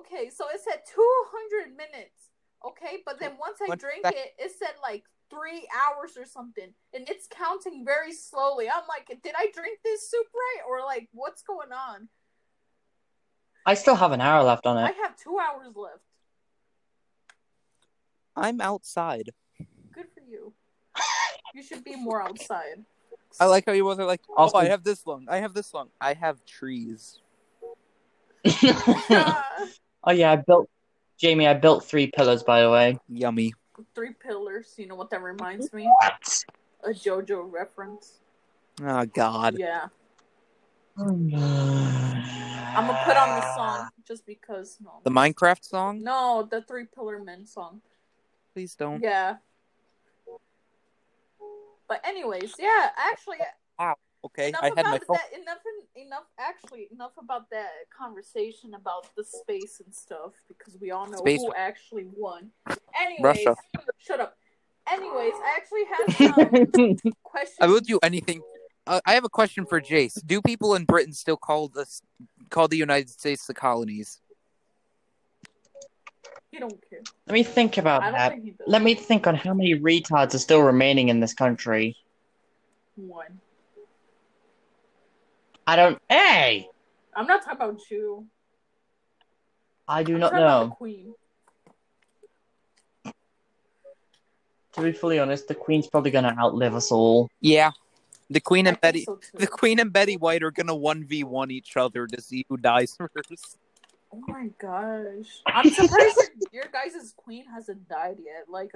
Okay, 0.00 0.30
so 0.30 0.48
it 0.48 0.60
said 0.60 0.82
two 0.92 1.14
hundred 1.30 1.76
minutes. 1.76 2.30
Okay, 2.64 2.98
but 3.04 3.20
then 3.20 3.32
once 3.38 3.58
I 3.62 3.74
drink 3.76 4.04
it, 4.06 4.34
it 4.38 4.52
said 4.58 4.74
like 4.82 5.04
three 5.30 5.68
hours 5.74 6.16
or 6.16 6.24
something, 6.24 6.72
and 6.92 7.08
it's 7.08 7.26
counting 7.28 7.84
very 7.84 8.12
slowly. 8.12 8.68
I'm 8.68 8.84
like, 8.88 9.06
did 9.22 9.34
I 9.36 9.50
drink 9.54 9.78
this 9.84 10.10
soup 10.10 10.26
right, 10.34 10.62
or 10.68 10.80
like, 10.84 11.08
what's 11.12 11.42
going 11.42 11.72
on? 11.72 12.08
I 13.66 13.74
still 13.74 13.94
have 13.96 14.12
an 14.12 14.20
hour 14.20 14.42
left 14.42 14.66
on 14.66 14.78
it. 14.78 14.82
I 14.82 14.92
have 15.02 15.16
two 15.16 15.38
hours 15.38 15.74
left. 15.76 16.02
I'm 18.36 18.60
outside. 18.60 19.30
Good 19.92 20.06
for 20.14 20.20
you. 20.20 20.52
You 21.54 21.62
should 21.62 21.84
be 21.84 21.96
more 21.96 22.20
outside. 22.22 22.84
I 23.40 23.46
like 23.46 23.66
how 23.66 23.72
you 23.72 23.84
both 23.84 23.98
are 23.98 24.04
like, 24.04 24.20
oh, 24.30 24.34
Also- 24.34 24.58
I 24.58 24.66
have 24.66 24.84
this 24.84 25.06
long. 25.06 25.26
I 25.28 25.38
have 25.38 25.54
this 25.54 25.72
long. 25.74 25.88
I 26.00 26.14
have 26.14 26.44
trees. 26.44 27.18
Oh 30.06 30.12
yeah, 30.12 30.32
I 30.32 30.36
built 30.36 30.68
Jamie. 31.18 31.46
I 31.48 31.54
built 31.54 31.82
three 31.86 32.08
pillars, 32.08 32.42
by 32.42 32.60
the 32.60 32.70
way. 32.70 32.98
Yummy. 33.08 33.54
three 33.94 34.12
pillars. 34.12 34.74
You 34.76 34.86
know 34.86 34.96
what 34.96 35.08
that 35.10 35.22
reminds 35.22 35.72
me? 35.72 35.86
What? 36.02 36.44
A 36.84 36.90
JoJo 36.90 37.50
reference. 37.50 38.20
Oh 38.82 39.06
God. 39.06 39.56
Yeah. 39.58 39.86
Oh, 40.98 41.06
I'm 41.06 41.34
I'm 42.76 42.86
gonna 42.86 43.02
put 43.06 43.16
on 43.16 43.28
the 43.40 43.54
song 43.54 43.88
just 44.06 44.26
because. 44.26 44.76
No, 44.84 44.90
The 45.04 45.10
Minecraft 45.10 45.64
song? 45.64 46.02
no, 46.02 46.46
the 46.50 46.60
Three 46.60 46.84
Pillar 46.84 47.18
Men 47.18 47.46
song. 47.46 47.80
Please 48.52 48.74
don't. 48.74 49.02
Yeah. 49.02 49.36
But 51.94 52.08
anyways, 52.08 52.54
yeah, 52.58 52.88
actually, 52.96 53.36
Wow. 53.78 53.94
Okay, 54.24 54.48
enough 54.48 54.62
I 54.64 54.66
had 54.66 54.76
my 54.76 54.96
about 54.96 55.04
phone. 55.06 55.16
that. 55.16 55.40
Enough, 55.40 55.58
enough. 55.94 56.24
Actually, 56.40 56.88
enough 56.90 57.12
about 57.22 57.48
that 57.50 57.68
conversation 57.96 58.74
about 58.74 59.14
the 59.16 59.22
space 59.22 59.80
and 59.84 59.94
stuff 59.94 60.32
because 60.48 60.76
we 60.80 60.90
all 60.90 61.06
know 61.06 61.18
Space. 61.18 61.40
who 61.40 61.52
actually 61.54 62.06
won. 62.16 62.50
Anyways, 63.00 63.46
Russia. 63.46 63.56
shut 63.98 64.18
up. 64.18 64.36
Anyways, 64.90 65.34
I 65.34 65.56
actually 65.56 65.84
have 65.84 66.96
some 66.96 66.96
questions. 67.22 67.58
I 67.60 67.66
will 67.68 67.78
do 67.80 68.00
anything. 68.02 68.42
Uh, 68.88 69.00
I 69.06 69.12
have 69.14 69.24
a 69.24 69.28
question 69.28 69.64
for 69.64 69.80
Jace. 69.80 70.20
Do 70.26 70.42
people 70.42 70.74
in 70.74 70.86
Britain 70.86 71.12
still 71.12 71.36
call 71.36 71.68
this 71.68 72.00
call 72.50 72.66
the 72.66 72.76
United 72.76 73.10
States 73.10 73.46
the 73.46 73.54
colonies? 73.54 74.20
You 76.54 76.60
don't 76.60 76.88
care. 76.88 77.00
Let 77.26 77.34
me 77.34 77.42
think 77.42 77.78
about 77.78 78.04
I 78.04 78.06
don't 78.06 78.12
that. 78.12 78.32
think 78.32 78.44
he 78.44 78.50
does. 78.52 78.68
Let 78.68 78.80
me 78.80 78.94
think 78.94 79.26
on 79.26 79.34
how 79.34 79.54
many 79.54 79.74
retards 79.74 80.36
are 80.36 80.38
still 80.38 80.60
remaining 80.62 81.08
in 81.08 81.18
this 81.18 81.34
country. 81.34 81.96
One. 82.94 83.40
I 85.66 85.74
don't. 85.74 86.00
Hey, 86.08 86.68
I'm 87.16 87.26
not 87.26 87.42
talking 87.42 87.56
about 87.56 87.80
you. 87.90 88.26
I 89.88 90.04
do 90.04 90.14
I'm 90.14 90.20
not 90.20 90.30
talking 90.30 90.44
about 90.44 90.58
the 90.60 90.66
know. 90.66 90.74
Queen. 90.76 91.14
To 94.74 94.82
be 94.82 94.92
fully 94.92 95.18
honest, 95.18 95.48
the 95.48 95.56
Queen's 95.56 95.88
probably 95.88 96.12
gonna 96.12 96.36
outlive 96.38 96.76
us 96.76 96.92
all. 96.92 97.28
Yeah, 97.40 97.72
the 98.30 98.38
Queen 98.38 98.68
and 98.68 98.80
Betty, 98.80 99.02
so 99.02 99.18
the 99.34 99.48
Queen 99.48 99.80
and 99.80 99.92
Betty 99.92 100.16
White 100.18 100.44
are 100.44 100.52
gonna 100.52 100.76
one 100.76 101.02
v 101.04 101.24
one 101.24 101.50
each 101.50 101.76
other 101.76 102.06
to 102.06 102.20
see 102.20 102.46
who 102.48 102.56
dies 102.56 102.96
first. 103.14 103.58
Oh 104.14 104.20
my 104.28 104.48
gosh. 104.60 105.26
I'm 105.46 105.70
surprised 105.70 106.20
your 106.52 106.64
guys' 106.72 107.12
queen 107.16 107.44
hasn't 107.52 107.88
died 107.88 108.18
yet. 108.24 108.44
Like, 108.48 108.70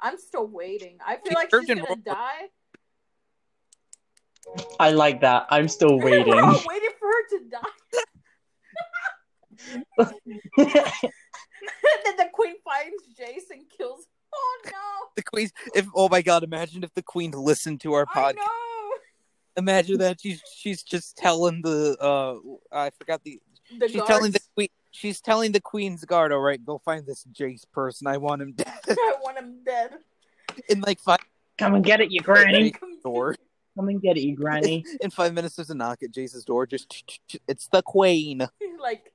I'm 0.00 0.18
still 0.18 0.46
waiting. 0.46 0.98
I 1.04 1.16
feel 1.16 1.30
She 1.30 1.34
like 1.34 1.50
she's 1.50 1.66
gonna 1.66 1.82
World 1.82 2.04
die. 2.04 2.48
I 4.78 4.90
like 4.90 5.22
that. 5.22 5.46
I'm 5.50 5.68
still 5.68 5.98
waiting. 6.00 6.28
We're 6.34 6.42
all 6.44 6.62
waiting 6.66 6.90
for 6.98 7.08
her 7.08 7.28
to 7.30 7.40
die. 7.50 7.60
and 10.58 10.70
then 12.04 12.16
the 12.18 12.28
queen 12.32 12.54
finds 12.64 13.02
Jace 13.18 13.50
and 13.50 13.62
kills. 13.76 14.06
Oh 14.36 14.58
no! 14.66 14.72
The 15.16 15.22
Queen, 15.22 15.48
if 15.74 15.86
oh 15.94 16.08
my 16.08 16.20
God, 16.20 16.42
imagine 16.42 16.82
if 16.82 16.92
the 16.94 17.02
Queen 17.02 17.30
listened 17.30 17.80
to 17.82 17.92
our 17.94 18.04
I 18.14 18.32
podcast. 18.32 18.36
know. 18.36 18.90
Imagine 19.56 19.98
that 19.98 20.20
she's 20.20 20.42
she's 20.56 20.82
just 20.82 21.16
telling 21.16 21.62
the 21.62 21.96
uh 22.00 22.34
I 22.76 22.90
forgot 22.98 23.22
the 23.22 23.40
The 23.78 23.88
she's 23.88 24.02
telling 24.02 24.32
the 24.32 24.40
guards, 24.40 24.50
queen 24.56 24.68
she's 24.94 25.20
telling 25.20 25.52
the 25.52 25.60
Queen's 25.60 26.04
guard, 26.04 26.32
all 26.32 26.38
right, 26.40 26.64
go 26.64 26.78
find 26.78 27.04
this 27.04 27.26
Jace 27.32 27.64
person. 27.72 28.06
I 28.06 28.16
want 28.16 28.40
him 28.40 28.52
dead 28.52 28.72
I 28.88 29.14
want 29.20 29.36
him 29.38 29.56
dead. 29.66 29.90
in 30.68 30.80
like 30.80 31.00
five 31.00 31.18
Come 31.58 31.74
and 31.74 31.84
get 31.84 32.00
it, 32.00 32.10
you 32.10 32.20
granny. 32.20 32.74
door. 33.04 33.36
Come 33.76 33.88
and 33.88 34.00
get 34.00 34.16
it, 34.16 34.20
you 34.22 34.36
granny. 34.36 34.84
In 35.00 35.10
five 35.10 35.34
minutes, 35.34 35.56
there's 35.56 35.70
a 35.70 35.74
knock 35.74 36.02
at 36.04 36.12
Jace's 36.12 36.44
door. 36.44 36.64
Just 36.66 37.20
it's 37.48 37.66
the 37.68 37.82
Queen. 37.82 38.48
like, 38.80 39.12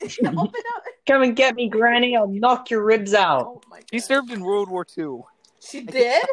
open 0.02 0.36
up. 0.38 0.82
Come 1.06 1.22
and 1.22 1.36
get 1.36 1.54
me, 1.54 1.68
granny. 1.68 2.16
I'll 2.16 2.26
knock 2.28 2.70
your 2.70 2.82
ribs 2.82 3.12
out. 3.14 3.46
Oh 3.46 3.60
my 3.70 3.78
god. 3.78 3.86
She 3.92 3.98
served 4.00 4.30
in 4.30 4.40
World 4.42 4.70
War 4.70 4.86
II. 4.96 5.20
She 5.60 5.82
did? 5.82 6.24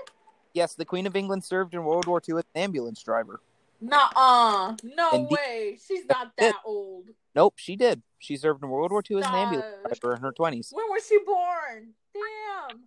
Yes, 0.54 0.76
the 0.76 0.86
Queen 0.86 1.06
of 1.06 1.16
England 1.18 1.44
served 1.44 1.74
in 1.74 1.84
World 1.84 2.06
War 2.06 2.22
II 2.28 2.38
as 2.38 2.44
an 2.56 2.62
ambulance 2.64 3.04
driver. 3.04 3.42
Nuh-uh. 3.82 4.76
No 4.84 5.12
Indeed. 5.12 5.32
way. 5.32 5.78
She's 5.88 6.06
not 6.08 6.32
that 6.38 6.56
old. 6.66 7.10
Nope, 7.36 7.54
she 7.58 7.76
did. 7.76 8.02
She 8.20 8.36
served 8.38 8.64
in 8.64 8.70
World 8.70 8.92
War 8.92 9.04
II 9.10 9.18
as 9.20 9.26
an 9.28 9.36
ambulance 9.36 9.66
Stop. 9.86 10.00
driver 10.00 10.16
in 10.16 10.22
her 10.24 10.32
twenties. 10.32 10.70
When 10.74 10.86
was 10.90 11.06
she 11.08 11.20
born? 11.26 11.94
Damn. 12.14 12.80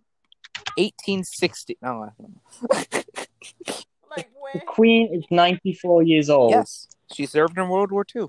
1860. 0.77 1.77
No, 1.81 2.03
I 2.03 2.09
don't 2.19 2.35
know. 2.35 2.41
Like 2.69 4.29
The? 4.53 4.59
Queen 4.67 5.13
is 5.13 5.23
94 5.31 6.03
years 6.03 6.29
old. 6.29 6.51
yes, 6.51 6.89
she 7.13 7.25
served 7.25 7.57
in 7.57 7.69
World 7.69 7.89
War 7.91 8.05
II. 8.13 8.27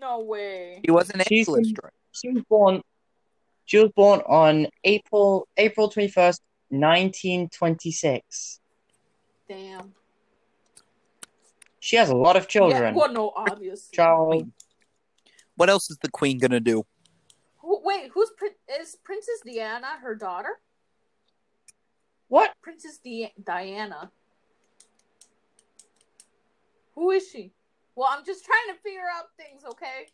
No 0.00 0.18
way. 0.20 0.80
She 0.84 0.90
was 0.90 1.10
an 1.10 1.22
She's 1.28 1.46
ambulance 1.48 1.70
driver. 1.70 1.92
She 2.10 2.28
was 2.30 2.42
born. 2.48 2.82
She 3.66 3.78
was 3.78 3.92
born 3.94 4.20
on 4.26 4.66
April 4.82 5.46
April 5.56 5.88
21st, 5.88 6.40
1926. 6.70 8.60
Damn. 9.48 9.94
She 11.82 11.96
has 11.96 12.10
a 12.10 12.14
lot 12.16 12.36
of 12.36 12.44
Yeah, 12.44 12.48
children. 12.48 12.94
well, 12.94 13.12
no, 13.12 13.32
obviously. 13.34 13.96
Child. 13.96 14.52
What 15.56 15.68
else 15.68 15.90
is 15.90 15.98
the 15.98 16.08
Queen 16.12 16.38
gonna 16.38 16.60
do? 16.60 16.86
Wait, 17.60 18.08
who's 18.14 18.30
is 18.80 18.96
Princess 19.02 19.40
Diana 19.44 19.88
her 20.00 20.14
daughter? 20.14 20.60
What? 22.28 22.54
Princess 22.62 22.98
Di- 22.98 23.32
Diana. 23.42 24.12
Who 26.94 27.10
is 27.10 27.28
she? 27.28 27.50
Well, 27.96 28.08
I'm 28.08 28.24
just 28.24 28.44
trying 28.44 28.76
to 28.76 28.80
figure 28.80 29.00
out 29.12 29.24
things, 29.36 29.64
okay? 29.68 30.06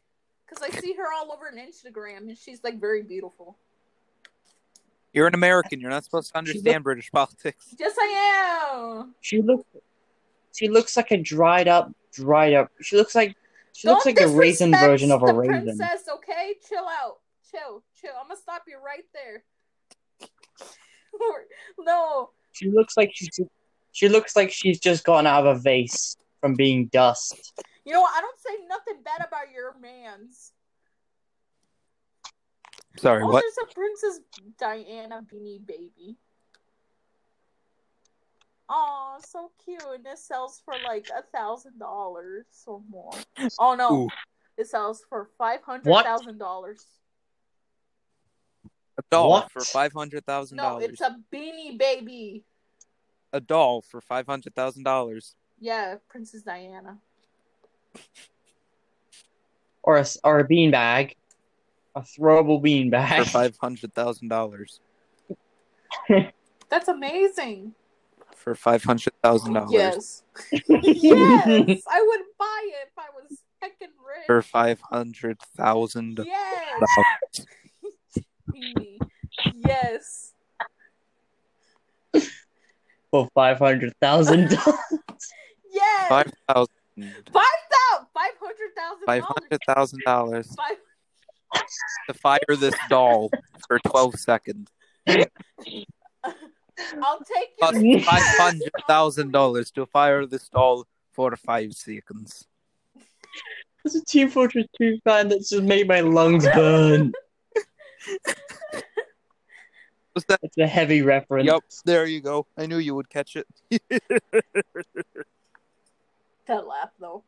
Because 0.46 0.62
I 0.62 0.70
see 0.80 0.94
her 0.94 1.12
all 1.14 1.30
over 1.30 1.48
on 1.48 1.58
Instagram, 1.58 2.28
and 2.28 2.38
she's 2.38 2.64
like 2.64 2.80
very 2.80 3.02
beautiful. 3.02 3.58
You're 5.12 5.26
an 5.26 5.34
American. 5.34 5.82
You're 5.82 5.90
not 5.90 6.04
supposed 6.04 6.28
to 6.28 6.32
She 6.32 6.38
understand 6.38 6.82
British 6.82 7.10
politics. 7.12 7.74
Yes, 7.78 7.94
I 8.00 8.94
am. 8.96 9.14
She 9.20 9.42
looks. 9.42 9.64
She 10.56 10.68
looks 10.68 10.96
like 10.96 11.10
a 11.10 11.16
dried 11.16 11.68
up, 11.68 11.92
dried 12.12 12.54
up. 12.54 12.70
She 12.82 12.96
looks 12.96 13.14
like. 13.14 13.36
She 13.74 13.86
looks 13.86 14.04
Don't 14.04 14.16
like 14.16 14.24
a 14.26 14.28
raisin 14.28 14.72
version 14.72 15.12
of 15.12 15.22
a 15.22 15.26
the 15.26 15.34
raisin. 15.34 15.64
Princess, 15.78 16.08
okay? 16.12 16.54
Chill 16.68 16.84
out. 16.86 17.18
Chill, 17.50 17.82
chill. 18.00 18.10
I'm 18.20 18.28
gonna 18.28 18.40
stop 18.40 18.64
you 18.66 18.76
right 18.84 19.04
there. 19.14 19.44
no, 21.78 22.30
She 22.52 22.70
looks 22.70 22.96
like 22.96 23.10
she's. 23.14 23.38
She 23.92 24.08
looks 24.08 24.36
like 24.36 24.50
she's 24.52 24.78
just 24.78 25.04
gotten 25.04 25.26
out 25.26 25.46
of 25.46 25.56
a 25.56 25.60
vase 25.60 26.16
from 26.40 26.54
being 26.54 26.86
dust. 26.86 27.52
you 27.84 27.92
know 27.92 28.00
what? 28.00 28.12
I 28.16 28.20
don't 28.20 28.38
say 28.38 28.64
nothing 28.68 29.02
bad 29.02 29.26
about 29.26 29.50
your 29.52 29.74
man's. 29.80 30.52
Sorry, 32.98 33.22
Oh, 33.22 33.26
what? 33.26 33.42
there's 33.44 33.68
a 33.70 33.74
Princess 33.74 34.20
Diana 34.58 35.22
beanie 35.32 35.64
baby. 35.64 36.16
Oh, 38.68 39.16
so 39.26 39.50
cute. 39.64 39.80
And 39.94 40.06
it 40.06 40.18
sells 40.18 40.60
for 40.64 40.74
like 40.84 41.06
a 41.16 41.22
thousand 41.36 41.78
dollars 41.78 42.46
or 42.66 42.82
more. 42.90 43.12
Oh 43.58 43.74
no. 43.74 43.94
Ooh. 44.04 44.08
It 44.56 44.66
sells 44.68 45.02
for 45.08 45.28
five 45.38 45.62
hundred 45.62 45.92
thousand 46.04 46.38
dollars. 46.38 46.84
A 48.98 49.02
doll 49.10 49.30
What? 49.30 49.52
for 49.52 49.60
five 49.60 49.92
hundred 49.92 50.26
thousand 50.26 50.56
No, 50.56 50.62
dollars. 50.64 50.84
it's 50.90 51.00
a 51.00 51.16
beanie 51.32 51.78
baby. 51.78 52.44
a 53.32 53.40
doll 53.40 53.80
for 53.82 54.00
five 54.00 54.26
hundred 54.26 54.54
thousand 54.54 54.82
dollars. 54.82 55.36
Yeah, 55.60 55.96
Princess 56.08 56.42
Diana. 56.42 56.98
Or 59.84 59.96
a, 59.96 60.04
or 60.22 60.40
a 60.40 60.46
beanbag. 60.46 61.14
A 61.94 62.02
throwable 62.02 62.60
bean 62.60 62.90
bag 62.90 63.24
For 63.24 63.30
five 63.30 63.56
hundred 63.58 63.94
thousand 63.94 64.28
dollars. 64.28 64.80
That's 66.68 66.88
amazing. 66.88 67.74
For 68.48 68.54
five 68.54 68.82
hundred 68.82 69.12
thousand 69.22 69.52
dollars. 69.52 69.72
Yes. 69.72 70.22
yes. 70.68 71.82
I 71.86 72.02
would 72.02 72.20
buy 72.38 72.60
it 72.64 72.86
if 72.86 72.96
I 72.96 73.08
was 73.14 73.42
heckin' 73.62 73.92
rich. 74.02 74.24
For 74.26 74.40
five 74.40 74.80
hundred 74.80 75.38
thousand. 75.54 76.18
Yes. 76.24 77.44
Yes. 79.54 80.32
For 83.10 83.28
five 83.34 83.58
hundred 83.58 83.92
thousand 84.00 84.48
dollars. 84.48 84.80
Yes. 85.70 86.08
Five 86.08 86.32
thousand. 86.48 86.74
Five 86.96 87.44
thousand. 87.74 88.06
Five 88.14 88.32
hundred 88.40 88.74
thousand. 88.74 89.04
Five 89.04 89.24
hundred 89.24 89.60
thousand 89.66 90.00
dollars 90.06 90.54
Five. 90.56 90.78
to 92.08 92.14
fire 92.14 92.56
this 92.58 92.74
doll 92.88 93.28
for 93.68 93.78
twelve 93.80 94.14
seconds. 94.14 94.70
I'll 97.02 97.20
take 97.20 97.58
Plus 97.58 97.82
your. 97.82 98.00
five 98.00 98.22
hundred 98.22 98.72
thousand 98.86 99.32
dollars 99.32 99.70
to 99.72 99.86
fire 99.86 100.26
this 100.26 100.48
doll 100.48 100.86
for 101.12 101.34
five 101.36 101.74
seconds. 101.74 102.46
It's 103.84 103.94
a 103.94 104.04
Team 104.04 104.28
Fortress 104.28 104.66
2 104.76 104.98
fan 105.04 105.28
that 105.28 105.38
just 105.38 105.62
made 105.62 105.88
my 105.88 106.00
lungs 106.00 106.44
burn. 106.44 107.12
Was 110.14 110.24
that? 110.26 110.40
It's 110.42 110.58
a 110.58 110.66
heavy 110.66 111.00
reference. 111.02 111.46
Yep. 111.46 111.62
There 111.84 112.04
you 112.04 112.20
go. 112.20 112.46
I 112.56 112.66
knew 112.66 112.78
you 112.78 112.94
would 112.94 113.08
catch 113.08 113.36
it. 113.36 113.46
That 116.48 116.66
laugh 116.66 116.90
though. 116.98 117.24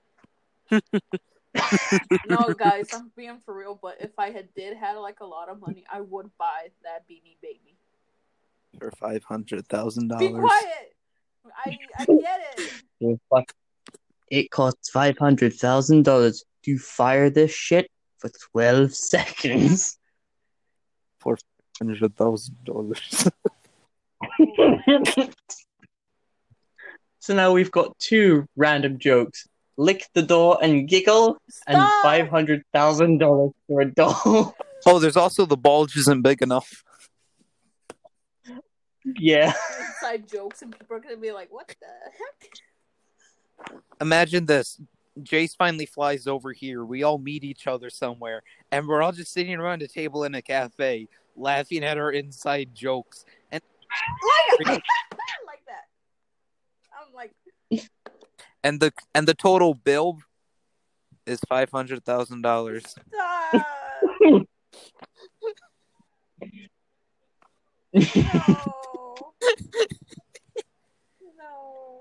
no, 0.71 2.55
guys, 2.57 2.89
I'm 2.93 3.13
being 3.15 3.39
for 3.45 3.55
real. 3.55 3.79
But 3.81 3.99
if 4.01 4.19
I 4.19 4.31
had 4.31 4.49
did 4.55 4.77
had 4.77 4.95
like 4.95 5.21
a 5.21 5.27
lot 5.27 5.51
of 5.51 5.61
money, 5.61 5.85
I 5.93 6.01
would 6.01 6.31
buy 6.39 6.69
that 6.83 7.07
Beanie 7.09 7.37
Baby. 7.43 7.77
For 8.79 8.91
five 8.93 9.25
hundred 9.25 9.67
thousand 9.69 10.09
dollars. 10.09 10.29
Be 10.29 10.33
dollars. 10.33 10.45
quiet. 10.45 10.95
I 11.67 11.79
I 11.99 12.05
get 12.05 12.41
it. 13.01 13.17
It 14.31 14.51
costs 14.51 14.91
five 14.91 15.19
hundred 15.19 15.55
thousand 15.55 16.05
dollars 16.05 16.45
to 16.65 16.79
fire 16.79 17.31
this 17.31 17.53
shit 17.53 17.91
for 18.19 18.31
twelve 18.53 18.95
seconds. 19.13 19.97
Hundred 21.83 22.15
thousand 22.15 22.57
dollars. 22.65 23.27
so 27.19 27.35
now 27.35 27.53
we've 27.53 27.71
got 27.71 27.99
two 27.99 28.47
random 28.55 28.99
jokes: 28.99 29.49
lick 29.79 30.07
the 30.15 30.23
door 30.23 30.59
and 30.61 30.87
giggle, 30.87 31.39
and 31.67 31.83
five 32.03 32.29
hundred 32.29 32.63
thousand 32.73 33.19
dollars 33.19 33.53
for 33.67 33.81
a 33.81 33.87
doll. 33.87 34.55
Oh, 34.87 34.99
there's 34.99 35.17
also 35.17 35.47
the 35.47 35.57
bulge 35.57 35.97
isn't 35.97 36.23
big 36.23 36.43
enough. 36.43 36.85
Yeah. 39.05 39.53
Inside 39.81 40.29
jokes, 40.29 40.63
and 40.63 40.73
people 40.79 40.97
are 40.97 41.01
gonna 41.01 41.17
be 41.17 41.33
like, 41.33 41.53
"What 41.53 41.69
the 41.81 41.87
heck?" 43.67 43.83
Imagine 44.01 44.47
this. 44.47 44.81
Jace 45.21 45.57
finally 45.57 45.87
flies 45.87 46.27
over 46.27 46.53
here. 46.53 46.85
We 46.85 47.03
all 47.03 47.19
meet 47.19 47.45
each 47.45 47.67
other 47.67 47.91
somewhere, 47.91 48.43
and 48.71 48.87
we're 48.87 49.03
all 49.03 49.13
just 49.13 49.33
sitting 49.33 49.55
around 49.55 49.83
a 49.83 49.89
table 49.89 50.25
in 50.25 50.35
a 50.35 50.43
cafe, 50.43 51.09
laughing 51.37 51.85
at 51.85 51.99
our 51.99 52.11
inside 52.13 52.75
jokes. 52.75 53.25
Like, 53.53 53.63
like 54.67 55.65
that. 55.67 55.89
I'm 56.95 57.13
like, 57.15 57.33
And 58.63 58.81
the 58.81 58.93
and 59.15 59.27
the 59.27 59.35
total 59.35 59.75
bill 59.75 60.19
is 61.27 61.41
five 61.49 61.71
hundred 61.71 62.05
thousand 62.05 62.43
dollars. 62.43 62.85
stop. 62.87 63.67
No. 67.93 68.75
No. 71.37 72.01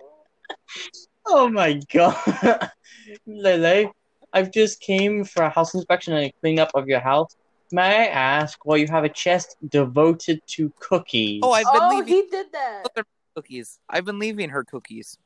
Oh 1.25 1.49
my 1.49 1.79
god. 1.91 2.71
Lele, 3.27 3.91
I've 4.33 4.51
just 4.51 4.81
came 4.81 5.23
for 5.23 5.43
a 5.43 5.49
house 5.49 5.73
inspection 5.73 6.13
and 6.13 6.25
a 6.25 6.33
cleanup 6.41 6.71
of 6.73 6.87
your 6.87 6.99
house. 6.99 7.35
May 7.71 7.81
I 7.81 8.05
ask 8.05 8.63
why 8.65 8.77
you 8.77 8.87
have 8.87 9.03
a 9.03 9.09
chest 9.09 9.55
devoted 9.67 10.41
to 10.47 10.73
cookies? 10.79 11.41
Oh, 11.43 11.51
I've 11.51 11.71
been 11.71 11.83
Oh, 11.83 11.89
leaving 11.89 12.13
he 12.13 12.23
did 12.29 12.51
that. 12.51 12.87
cookies. 13.35 13.79
I've 13.89 14.05
been 14.05 14.19
leaving 14.19 14.49
her 14.49 14.63
cookies. 14.63 15.17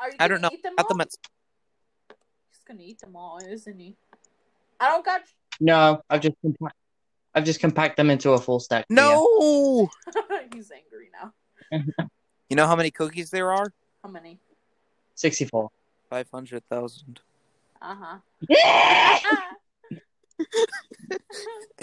Are 0.00 0.10
you 0.10 0.16
I 0.18 0.28
don't 0.28 0.40
know. 0.40 0.50
Eat 0.52 0.62
them 0.62 0.74
Got 0.76 0.88
them 0.88 1.00
at 1.00 1.08
He's 1.08 2.62
gonna 2.66 2.82
eat 2.82 3.00
them 3.00 3.16
all, 3.16 3.38
isn't 3.38 3.78
he? 3.78 3.96
I 4.80 4.88
don't 4.88 5.04
got. 5.04 5.22
No, 5.60 6.02
I've 6.10 6.20
just 6.20 6.34
compact, 6.40 6.74
I've 7.34 7.44
just 7.44 7.60
compact 7.60 7.96
them 7.96 8.10
into 8.10 8.30
a 8.30 8.38
full 8.38 8.60
stack. 8.60 8.86
No. 8.88 9.88
He's 10.54 10.70
angry 10.70 11.10
now. 11.12 11.32
You 12.50 12.56
know 12.56 12.66
how 12.66 12.76
many 12.76 12.90
cookies 12.90 13.30
there 13.30 13.50
are? 13.50 13.72
How 14.02 14.10
many? 14.10 14.38
Sixty-four. 15.14 15.70
Five 16.10 16.28
hundred 16.30 16.62
thousand. 16.68 17.20
Uh 17.80 17.96
huh. 17.98 18.18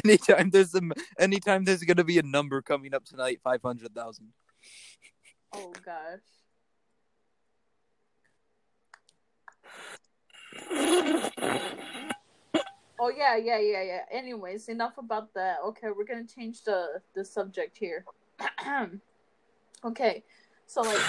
Anytime 0.05 0.51
there's 0.51 0.75
a 0.75 0.81
anytime 1.19 1.65
there's 1.65 1.83
gonna 1.83 2.03
be 2.03 2.19
a 2.19 2.23
number 2.23 2.61
coming 2.61 2.93
up 2.93 3.03
tonight, 3.03 3.39
five 3.43 3.61
hundred 3.63 3.93
thousand. 3.95 4.27
oh 5.53 5.73
gosh. 5.83 6.19
Oh 13.03 13.09
yeah, 13.09 13.35
yeah, 13.35 13.57
yeah, 13.57 13.81
yeah. 13.81 14.01
Anyways, 14.11 14.69
enough 14.69 14.99
about 14.99 15.33
that. 15.33 15.57
Okay, 15.65 15.87
we're 15.87 16.05
gonna 16.05 16.23
change 16.23 16.63
the 16.63 17.01
the 17.15 17.25
subject 17.25 17.75
here. 17.75 18.05
okay, 19.83 20.23
so 20.67 20.83
like, 20.83 20.99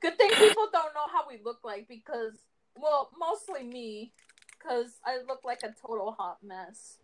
good 0.00 0.16
thing 0.16 0.30
people 0.30 0.68
don't 0.72 0.94
know 0.94 1.06
how 1.12 1.28
we 1.28 1.40
look 1.44 1.58
like 1.62 1.86
because, 1.88 2.38
well, 2.74 3.10
mostly 3.18 3.64
me, 3.64 4.12
because 4.58 4.92
I 5.04 5.18
look 5.28 5.40
like 5.44 5.62
a 5.62 5.74
total 5.86 6.12
hot 6.12 6.38
mess. 6.42 6.96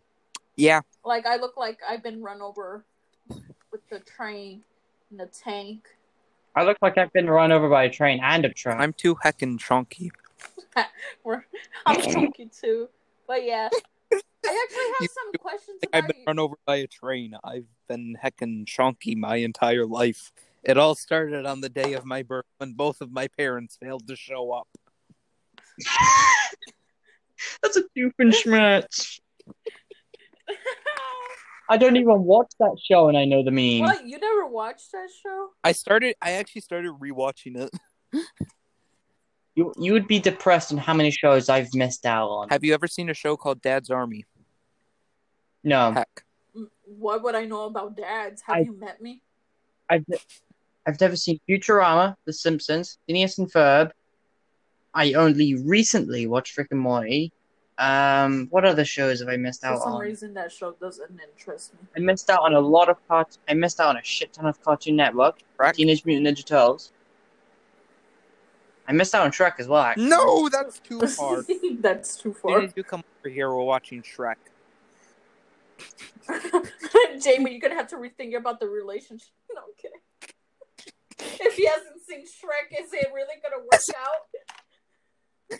Yeah, 0.55 0.81
Like 1.05 1.27
I 1.27 1.35
look 1.35 1.55
like 1.55 1.77
I've 1.87 2.01
been 2.01 2.19
run 2.19 2.41
over 2.41 2.83
with 3.71 3.87
the 3.91 3.99
train 3.99 4.63
and 5.11 5.19
the 5.19 5.27
tank. 5.27 5.89
I 6.55 6.63
look 6.63 6.77
like 6.81 6.97
I've 6.97 7.13
been 7.13 7.29
run 7.29 7.51
over 7.51 7.69
by 7.69 7.83
a 7.83 7.89
train 7.91 8.19
and 8.23 8.45
a 8.45 8.49
truck. 8.49 8.79
I'm 8.79 8.93
too 8.93 9.13
heckin' 9.23 9.59
chunky. 9.59 10.11
I'm 11.85 12.01
chunky 12.01 12.49
too, 12.49 12.89
but 13.27 13.43
yeah. 13.43 13.69
I 14.49 14.65
actually 14.65 14.93
have 14.99 15.09
some 15.13 15.31
questions 15.39 15.79
Like 15.83 15.89
I've 15.93 16.07
been 16.07 16.17
you. 16.21 16.25
run 16.25 16.39
over 16.39 16.55
by 16.65 16.77
a 16.77 16.87
train. 16.87 17.35
I've 17.43 17.67
been 17.87 18.15
heckin' 18.23 18.65
chunky 18.65 19.13
my 19.13 19.35
entire 19.35 19.85
life. 19.85 20.31
It 20.63 20.75
all 20.77 20.95
started 20.95 21.45
on 21.45 21.61
the 21.61 21.69
day 21.69 21.93
of 21.93 22.03
my 22.03 22.23
birth 22.23 22.45
when 22.57 22.73
both 22.73 22.99
of 23.01 23.11
my 23.11 23.27
parents 23.27 23.77
failed 23.79 24.07
to 24.07 24.15
show 24.15 24.51
up. 24.51 24.67
That's 27.61 27.77
a 27.77 27.83
Doofenshmirtz. 27.97 29.19
I 31.69 31.77
don't 31.77 31.97
even 31.97 32.23
watch 32.23 32.51
that 32.59 32.75
show 32.83 33.07
and 33.09 33.17
I 33.17 33.25
know 33.25 33.43
the 33.43 33.51
meme. 33.51 33.81
what? 33.87 34.07
You 34.07 34.17
never 34.17 34.47
watched 34.47 34.91
that 34.93 35.09
show? 35.23 35.49
I 35.63 35.73
started. 35.73 36.15
I 36.21 36.31
actually 36.31 36.61
started 36.61 36.91
rewatching 36.93 37.55
it. 37.57 37.69
You 39.55 39.73
you 39.77 39.91
would 39.91 40.07
be 40.07 40.19
depressed 40.19 40.71
on 40.71 40.77
how 40.77 40.93
many 40.93 41.11
shows 41.11 41.49
I've 41.49 41.73
missed 41.73 42.05
out 42.05 42.29
on. 42.29 42.47
Have 42.49 42.63
you 42.63 42.73
ever 42.73 42.87
seen 42.87 43.09
a 43.09 43.13
show 43.13 43.35
called 43.35 43.61
Dad's 43.61 43.89
Army? 43.89 44.23
No, 45.63 45.91
Heck, 45.91 46.23
Mm, 46.55 46.67
What 46.85 47.21
would 47.23 47.35
I 47.35 47.45
know 47.45 47.65
about 47.65 47.95
dads? 47.95 48.41
Have 48.43 48.55
I- 48.57 48.59
you 48.61 48.73
met 48.73 49.01
me? 49.01 49.21
I've 49.89 50.05
I've 50.87 50.99
never 50.99 51.15
seen 51.15 51.39
Futurama, 51.47 52.15
The 52.25 52.33
Simpsons, 52.33 52.97
Phineas 53.05 53.37
and 53.37 53.51
Ferb. 53.51 53.91
I 54.93 55.13
only 55.13 55.55
recently 55.55 56.25
watched 56.25 56.57
Rick 56.57 56.69
and 56.71 56.79
Morty. 56.79 57.31
Um, 57.77 58.47
what 58.49 58.65
other 58.65 58.83
shows 58.85 59.19
have 59.19 59.29
I 59.29 59.37
missed 59.37 59.63
out 59.63 59.73
on? 59.73 59.77
For 59.77 59.83
some 59.83 59.93
on? 59.93 60.01
reason, 60.01 60.33
that 60.33 60.51
show 60.51 60.71
doesn't 60.73 61.19
interest 61.21 61.73
me. 61.75 61.79
I 61.95 61.99
missed 61.99 62.29
out 62.29 62.41
on 62.41 62.53
a 62.55 62.59
lot 62.59 62.89
of 62.89 62.97
cart. 63.07 63.37
I 63.47 63.53
missed 63.53 63.79
out 63.79 63.89
on 63.89 63.97
a 63.97 64.03
shit 64.03 64.33
ton 64.33 64.45
of 64.47 64.61
Cartoon 64.63 64.95
Network, 64.95 65.39
Shrek? 65.59 65.73
Teenage 65.73 66.03
Mutant 66.05 66.27
Ninja 66.37 66.43
Turtles. 66.45 66.91
I 68.87 68.91
missed 68.93 69.13
out 69.13 69.21
on 69.23 69.31
Shrek 69.31 69.59
as 69.59 69.67
well. 69.67 69.83
Actually. 69.83 70.09
No, 70.09 70.49
that's 70.49 70.79
too 70.79 70.99
hard. 71.19 71.45
That's 71.79 72.15
too 72.17 72.31
As 72.31 72.37
far. 72.37 72.59
soon 72.61 72.65
as 72.69 72.73
you 72.75 72.83
come 72.83 73.03
over 73.21 73.29
here, 73.29 73.49
we're 73.53 73.63
watching 73.63 74.01
Shrek. 74.01 74.35
Jamie, 77.21 77.51
you're 77.51 77.59
gonna 77.59 77.75
have 77.75 77.87
to 77.89 77.97
rethink 77.97 78.35
about 78.35 78.59
the 78.59 78.67
relationship. 78.67 79.29
No, 79.53 79.61
I'm 79.61 79.73
kidding. 79.81 79.99
If 81.41 81.55
he 81.55 81.65
hasn't 81.65 82.01
seen 82.07 82.21
Shrek, 82.21 82.79
is 82.79 82.93
it 82.93 83.07
really 83.13 83.35
gonna 83.41 83.63
work 83.63 83.81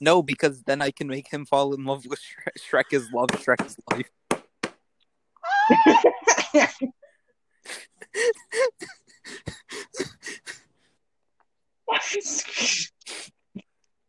No, 0.00 0.22
because 0.22 0.62
then 0.62 0.80
I 0.82 0.90
can 0.90 1.06
make 1.06 1.30
him 1.30 1.44
fall 1.44 1.74
in 1.74 1.84
love 1.84 2.06
with 2.06 2.20
Shrek. 2.20 2.56
Shrek 2.58 2.92
is 2.92 3.12
love. 3.12 3.28
Shrek 3.28 3.64
is 3.66 3.76
life. 3.90 4.10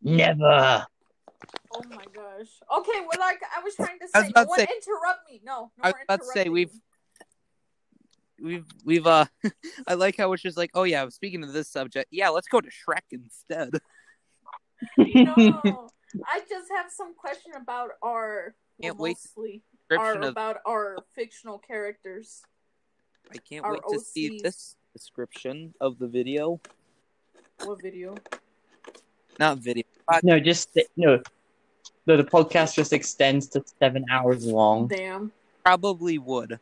Never. 0.02 0.86
Oh 1.76 1.82
my 1.90 2.06
gosh. 2.14 2.48
Okay, 2.80 3.00
well, 3.00 3.20
like 3.20 3.42
I 3.56 3.64
was 3.64 3.76
trying 3.76 4.00
to 4.00 4.06
I 4.14 4.22
say, 4.22 4.26
was 4.28 4.34
no 4.36 4.42
about 4.42 4.44
to 4.44 4.48
one 4.50 4.60
say- 4.60 4.68
interrupt 4.76 5.30
me. 5.30 5.42
No, 5.44 5.72
no 5.78 5.84
I 5.84 5.88
was 5.88 5.96
about 6.04 6.20
to 6.20 6.26
say, 6.34 6.50
we've- 6.50 6.80
We've 8.42 8.66
we've 8.84 9.08
uh, 9.08 9.26
I 9.88 9.94
like 9.94 10.18
how 10.18 10.34
it's 10.34 10.44
just 10.44 10.58
like, 10.58 10.72
oh 10.74 10.84
yeah, 10.84 11.02
I 11.02 11.06
was 11.06 11.16
speaking 11.16 11.44
of 11.44 11.54
this 11.54 11.70
subject, 11.70 12.08
yeah, 12.12 12.28
let's 12.30 12.48
go 12.48 12.60
to 12.60 12.68
Shrek 12.68 13.04
instead. 13.12 13.72
No, 14.98 15.34
I 16.28 16.42
just 16.50 16.70
have 16.76 16.88
some 16.92 17.14
question 17.16 17.54
about 17.56 17.92
our 18.02 18.54
Can't 18.82 18.98
well, 18.98 19.04
wait 19.04 19.18
mostly 19.38 19.62
Description 19.90 20.24
our, 20.24 20.28
of 20.28 20.32
about 20.32 20.58
our 20.66 20.98
fictional 21.16 21.58
characters. 21.58 22.42
I 23.32 23.38
can't 23.38 23.66
wait 23.70 23.82
to 23.90 24.00
see 24.00 24.40
this 24.44 24.76
description 24.92 25.74
of 25.80 25.98
the 25.98 26.08
video. 26.08 26.60
What 27.64 27.82
video? 27.82 28.16
Not 29.40 29.60
video. 29.60 29.86
pod- 30.10 30.24
no, 30.24 30.38
just 30.40 30.78
no. 30.98 31.22
No, 32.06 32.18
the 32.18 32.24
podcast 32.24 32.76
just 32.76 32.92
extends 32.94 33.48
to 33.50 33.64
seven 33.80 34.06
hours 34.12 34.46
long. 34.46 34.88
Damn. 34.88 35.32
Probably 35.64 36.18
would. 36.18 36.60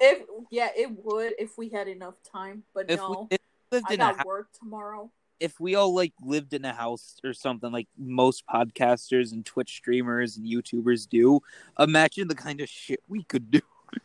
If 0.00 0.22
yeah, 0.50 0.68
it 0.76 0.90
would 1.04 1.34
if 1.38 1.56
we 1.58 1.68
had 1.68 1.86
enough 1.86 2.14
time, 2.32 2.62
but 2.74 2.90
If 2.90 2.98
no. 2.98 3.28
we 3.30 3.36
if 3.36 3.40
we 3.70 3.76
lived 3.76 3.86
I 3.90 3.92
in 3.94 3.98
got 4.00 4.16
house, 4.16 4.26
work 4.26 4.48
tomorrow. 4.58 5.10
if 5.38 5.60
we 5.60 5.74
all 5.76 5.94
like 5.94 6.12
lived 6.22 6.52
in 6.54 6.64
a 6.64 6.72
house 6.72 7.16
or 7.22 7.32
something 7.32 7.70
like 7.70 7.86
most 7.98 8.44
podcasters 8.46 9.32
and 9.32 9.44
Twitch 9.46 9.74
streamers 9.76 10.36
and 10.36 10.46
YouTubers 10.46 11.08
do, 11.08 11.40
imagine 11.78 12.26
the 12.28 12.34
kind 12.34 12.60
of 12.60 12.68
shit 12.68 13.00
we 13.08 13.22
could 13.24 13.50
do. 13.50 13.60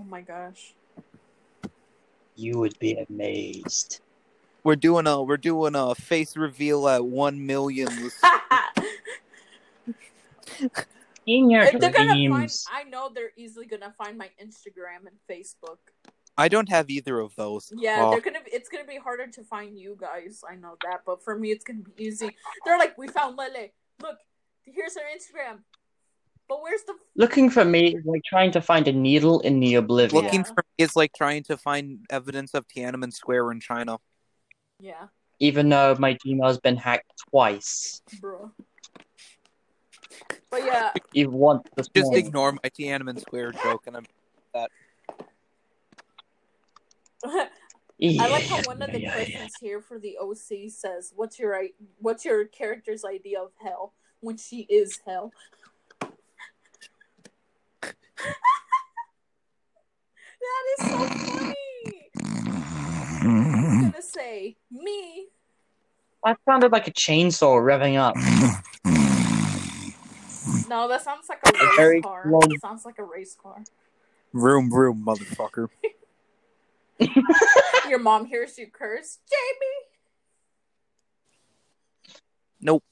Oh 0.00 0.04
my 0.04 0.20
gosh. 0.20 0.74
You 2.36 2.58
would 2.58 2.78
be 2.78 3.04
amazed. 3.10 4.00
We're 4.62 4.76
doing 4.76 5.08
a 5.08 5.20
we're 5.22 5.36
doing 5.36 5.74
a 5.74 5.92
face 5.96 6.36
reveal 6.36 6.88
at 6.88 7.04
one 7.04 7.44
million. 7.46 7.88
In 11.26 11.50
your 11.50 11.62
if 11.64 11.78
they're 11.78 11.90
gonna 11.90 12.10
find, 12.12 12.32
dreams. 12.32 12.64
I 12.72 12.84
know 12.84 13.10
they're 13.14 13.32
easily 13.36 13.66
gonna 13.66 13.92
find 13.98 14.16
my 14.16 14.30
Instagram 14.42 15.06
and 15.06 15.16
Facebook. 15.30 15.78
I 16.38 16.48
don't 16.48 16.68
have 16.70 16.88
either 16.88 17.18
of 17.20 17.34
those. 17.36 17.70
Yeah, 17.76 18.04
Oh, 18.06 18.10
they're 18.10 18.20
gonna. 18.20 18.38
It's 18.46 18.68
gonna 18.68 18.84
be 18.86 18.96
harder 18.96 19.26
to 19.26 19.42
find 19.44 19.78
you 19.78 19.96
guys. 20.00 20.42
I 20.48 20.54
know 20.54 20.76
that, 20.84 21.00
but 21.04 21.22
for 21.22 21.38
me, 21.38 21.50
it's 21.50 21.64
gonna 21.64 21.80
be 21.80 22.04
easy. 22.04 22.34
They're 22.64 22.78
like, 22.78 22.96
we 22.96 23.08
found 23.08 23.36
Lele. 23.36 23.68
Look, 24.00 24.16
here's 24.64 24.94
her 24.94 25.02
Instagram. 25.14 25.58
But 26.48 26.62
where's 26.62 26.82
the? 26.84 26.94
Looking 27.16 27.50
for 27.50 27.64
me 27.64 27.94
is 27.96 28.04
like 28.06 28.22
trying 28.24 28.52
to 28.52 28.62
find 28.62 28.88
a 28.88 28.92
needle 28.92 29.40
in 29.40 29.60
the 29.60 29.74
oblivion. 29.74 30.24
looking 30.24 30.40
Yeah. 30.40 30.46
for 30.46 30.54
me 30.78 30.84
is 30.84 30.96
like 30.96 31.12
trying 31.14 31.42
to 31.44 31.58
find 31.58 32.06
evidence 32.08 32.54
of 32.54 32.66
Tiananmen 32.68 33.12
Square 33.12 33.50
in 33.52 33.60
China. 33.60 33.98
Yeah, 34.80 35.08
Even 35.40 35.68
though 35.68 35.94
my 35.98 36.14
Gmail's 36.14 36.58
been 36.60 36.76
hacked 36.78 37.12
twice. 37.28 38.00
bro. 38.20 38.52
But 40.50 40.64
yeah, 40.64 40.92
Even 41.12 41.32
once 41.34 41.62
this 41.76 41.88
Just 41.88 42.06
morning. 42.06 42.26
ignore 42.26 42.52
my 42.52 42.70
Tiananmen 42.70 43.20
Square 43.20 43.52
joke, 43.62 43.82
and 43.86 43.96
I'm 43.96 44.04
I 47.24 47.48
Yeah, 47.98 48.26
like 48.28 48.48
how 48.48 48.62
one 48.62 48.80
of 48.80 48.92
the 48.92 49.00
yeah, 49.00 49.08
yeah. 49.08 49.12
questions 49.12 49.56
here 49.60 49.80
for 49.80 49.98
the 49.98 50.16
OC 50.18 50.70
says, 50.70 51.12
"What's 51.14 51.38
your 51.38 51.60
what's 51.98 52.24
your 52.24 52.46
character's 52.46 53.04
idea 53.04 53.42
of 53.42 53.50
hell 53.62 53.92
when 54.20 54.36
she 54.36 54.60
is 54.70 55.00
hell?" 55.04 55.32
that 57.82 58.32
is 60.78 60.86
so 60.86 60.96
funny. 60.96 62.10
I'm 63.22 63.80
gonna 63.82 64.00
say 64.02 64.56
me. 64.70 65.26
That 66.24 66.38
sounded 66.48 66.72
like 66.72 66.88
a 66.88 66.92
chainsaw 66.92 67.60
revving 67.60 67.96
up. 67.98 68.14
No, 70.68 70.86
that 70.88 71.02
sounds 71.02 71.28
like 71.28 71.40
a 71.46 71.52
race 71.52 71.76
very 71.76 72.02
car. 72.02 72.24
slow- 72.28 72.40
It 72.50 72.60
sounds 72.60 72.84
like 72.84 72.98
a 72.98 73.04
race 73.04 73.36
car. 73.40 73.62
room, 74.32 74.70
room, 74.72 75.04
motherfucker. 75.06 75.68
Your 77.88 77.98
mom 77.98 78.26
hears 78.26 78.58
you 78.58 78.66
curse, 78.70 79.18
Jamie. 79.30 79.86
Nope. 82.60 82.82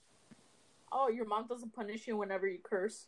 Oh, 0.93 1.09
your 1.09 1.27
mom 1.27 1.47
doesn't 1.49 1.75
punish 1.75 2.07
you 2.07 2.17
whenever 2.17 2.47
you 2.47 2.59
curse. 2.63 3.07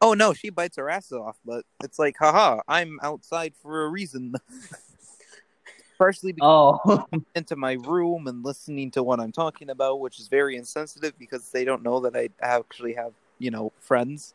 Oh 0.00 0.14
no, 0.14 0.32
she 0.32 0.48
bites 0.50 0.76
her 0.78 0.88
ass 0.88 1.12
off, 1.12 1.36
but 1.44 1.64
it's 1.84 1.98
like, 1.98 2.16
haha, 2.18 2.60
I'm 2.66 2.98
outside 3.02 3.52
for 3.62 3.84
a 3.84 3.88
reason. 3.88 4.34
Partially 5.98 6.32
because 6.32 6.78
Oh, 6.84 7.04
I'm 7.12 7.26
into 7.34 7.56
my 7.56 7.72
room 7.72 8.26
and 8.26 8.44
listening 8.44 8.90
to 8.92 9.02
what 9.02 9.20
I'm 9.20 9.32
talking 9.32 9.68
about, 9.70 10.00
which 10.00 10.18
is 10.18 10.28
very 10.28 10.56
insensitive 10.56 11.18
because 11.18 11.50
they 11.50 11.64
don't 11.64 11.82
know 11.82 12.00
that 12.00 12.16
I 12.16 12.30
actually 12.40 12.94
have, 12.94 13.12
you 13.38 13.50
know, 13.50 13.72
friends 13.80 14.34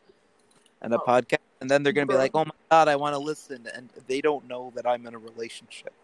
and 0.82 0.92
a 0.94 0.98
Oh. 1.00 1.04
podcast. 1.06 1.38
And 1.60 1.70
then 1.70 1.82
they're 1.82 1.94
gonna 1.94 2.06
be 2.06 2.14
like, 2.14 2.32
"Oh 2.34 2.44
my 2.44 2.50
god, 2.70 2.88
I 2.88 2.96
want 2.96 3.14
to 3.14 3.18
listen," 3.18 3.66
and 3.74 3.88
they 4.06 4.20
don't 4.20 4.46
know 4.46 4.70
that 4.74 4.86
I'm 4.86 5.06
in 5.06 5.14
a 5.14 5.18
relationship. 5.18 5.94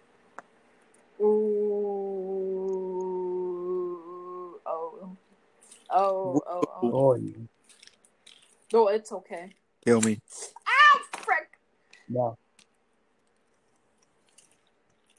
Ooh. 1.20 1.26
Oh. 4.66 5.16
Oh. 5.90 6.40
Oh. 6.46 6.62
Oh. 6.82 6.82
oh 6.82 7.18
No, 8.72 8.88
it's 8.88 9.12
okay. 9.12 9.50
Kill 9.84 10.00
me. 10.00 10.18
Ow, 10.66 11.00
frick! 11.18 11.58
no. 12.08 12.38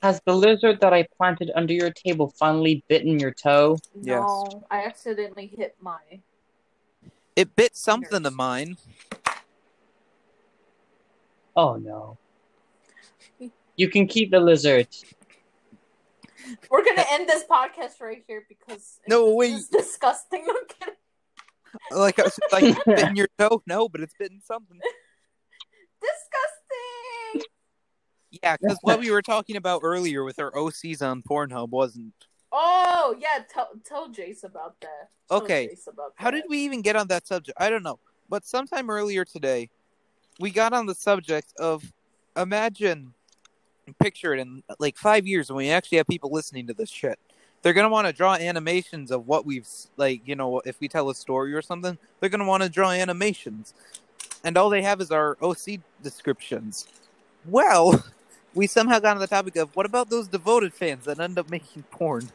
Has 0.02 0.20
the 0.26 0.36
lizard 0.36 0.80
that 0.82 0.94
I 0.94 1.06
planted 1.16 1.52
under 1.54 1.74
your 1.74 1.92
table 1.92 2.34
finally 2.40 2.84
bitten 2.88 3.20
your 3.20 3.30
toe? 3.32 3.78
Yes. 3.94 4.22
No, 4.22 4.64
I 4.72 4.84
accidentally 4.86 5.46
hit 5.46 5.76
my. 5.80 6.00
It 7.36 7.56
bit 7.56 7.76
something 7.76 8.10
Fingers. 8.10 8.28
of 8.32 8.36
mine. 8.36 8.78
Oh 11.56 11.76
no. 11.76 12.18
You 13.76 13.90
can 13.90 14.08
keep 14.08 14.32
the 14.32 14.40
lizard. 14.40 14.88
We're 16.70 16.84
gonna 16.84 17.06
end 17.12 17.28
this 17.30 17.44
podcast 17.50 18.00
right 18.02 18.24
here 18.28 18.44
because 18.48 19.00
No, 19.08 19.28
this 19.28 19.36
wait. 19.36 19.54
is 19.54 19.68
disgusting. 19.68 20.46
I'm 20.50 20.56
kidding. 20.68 20.96
Like, 21.92 22.20
I 22.20 22.24
was 22.24 22.40
like, 22.52 22.78
bitten 22.86 23.16
your 23.16 23.30
toe? 23.40 23.64
No, 23.66 23.88
but 23.88 24.02
it's 24.02 24.14
bitten 24.20 24.42
something. 24.44 24.78
Disgusting. 26.02 27.50
Yeah, 28.44 28.58
because 28.58 28.78
what 28.82 29.00
we 29.00 29.10
were 29.12 29.22
talking 29.22 29.56
about 29.56 29.82
earlier 29.84 30.24
with 30.26 30.38
our 30.40 30.52
OCs 30.52 31.02
on 31.02 31.22
Pornhub 31.24 31.70
wasn't. 31.70 32.14
Oh 32.52 33.16
yeah, 33.20 33.44
tell 33.50 33.70
tell 33.86 34.10
Jace 34.10 34.44
about 34.44 34.80
that. 34.82 35.10
Tell 35.30 35.42
Okay, 35.42 35.76
about 35.88 36.14
How 36.16 36.32
did 36.32 36.44
we 36.50 36.60
even 36.60 36.82
get 36.82 36.96
on 36.96 37.08
that 37.08 37.26
subject? 37.28 37.58
I 37.60 37.70
don't 37.70 37.84
know. 37.84 38.00
But 38.30 38.46
sometime 38.46 38.90
earlier 38.90 39.26
today, 39.26 39.70
we 40.40 40.52
got 40.52 40.74
on 40.74 40.86
the 40.86 40.96
subject 40.96 41.54
of 41.60 41.84
imagine, 42.36 43.14
picture 44.00 44.34
it 44.34 44.40
in 44.40 44.64
like 44.80 44.98
five 44.98 45.28
years 45.28 45.50
when 45.50 45.58
we 45.58 45.70
actually 45.70 45.98
have 45.98 46.08
people 46.08 46.32
listening 46.32 46.68
to 46.68 46.74
this 46.74 46.90
shit. 46.90 47.20
They're 47.62 47.74
gonna 47.74 47.90
want 47.90 48.08
to 48.08 48.14
draw 48.14 48.34
animations 48.36 49.12
of 49.12 49.28
what 49.28 49.46
we've 49.46 49.68
like, 49.96 50.22
you 50.26 50.36
know, 50.36 50.62
if 50.66 50.80
we 50.80 50.88
tell 50.88 51.10
a 51.10 51.16
story 51.16 51.54
or 51.54 51.62
something. 51.62 51.98
They're 52.20 52.30
gonna 52.30 52.46
want 52.46 52.64
to 52.64 52.70
draw 52.70 52.92
animations, 52.92 53.74
and 54.44 54.58
all 54.58 54.70
they 54.70 54.82
have 54.82 55.00
is 55.00 55.12
our 55.12 55.38
OC 55.42 55.80
descriptions. 56.04 56.88
Well, 57.46 58.04
we 58.54 58.68
somehow 58.68 59.00
got 59.00 59.16
on 59.16 59.22
the 59.22 59.28
topic 59.28 59.56
of 59.56 59.76
what 59.76 59.86
about 59.86 60.10
those 60.10 60.28
devoted 60.28 60.74
fans 60.74 61.06
that 61.06 61.20
end 61.20 61.38
up 61.40 61.50
making 61.50 61.84
porn? 61.92 62.30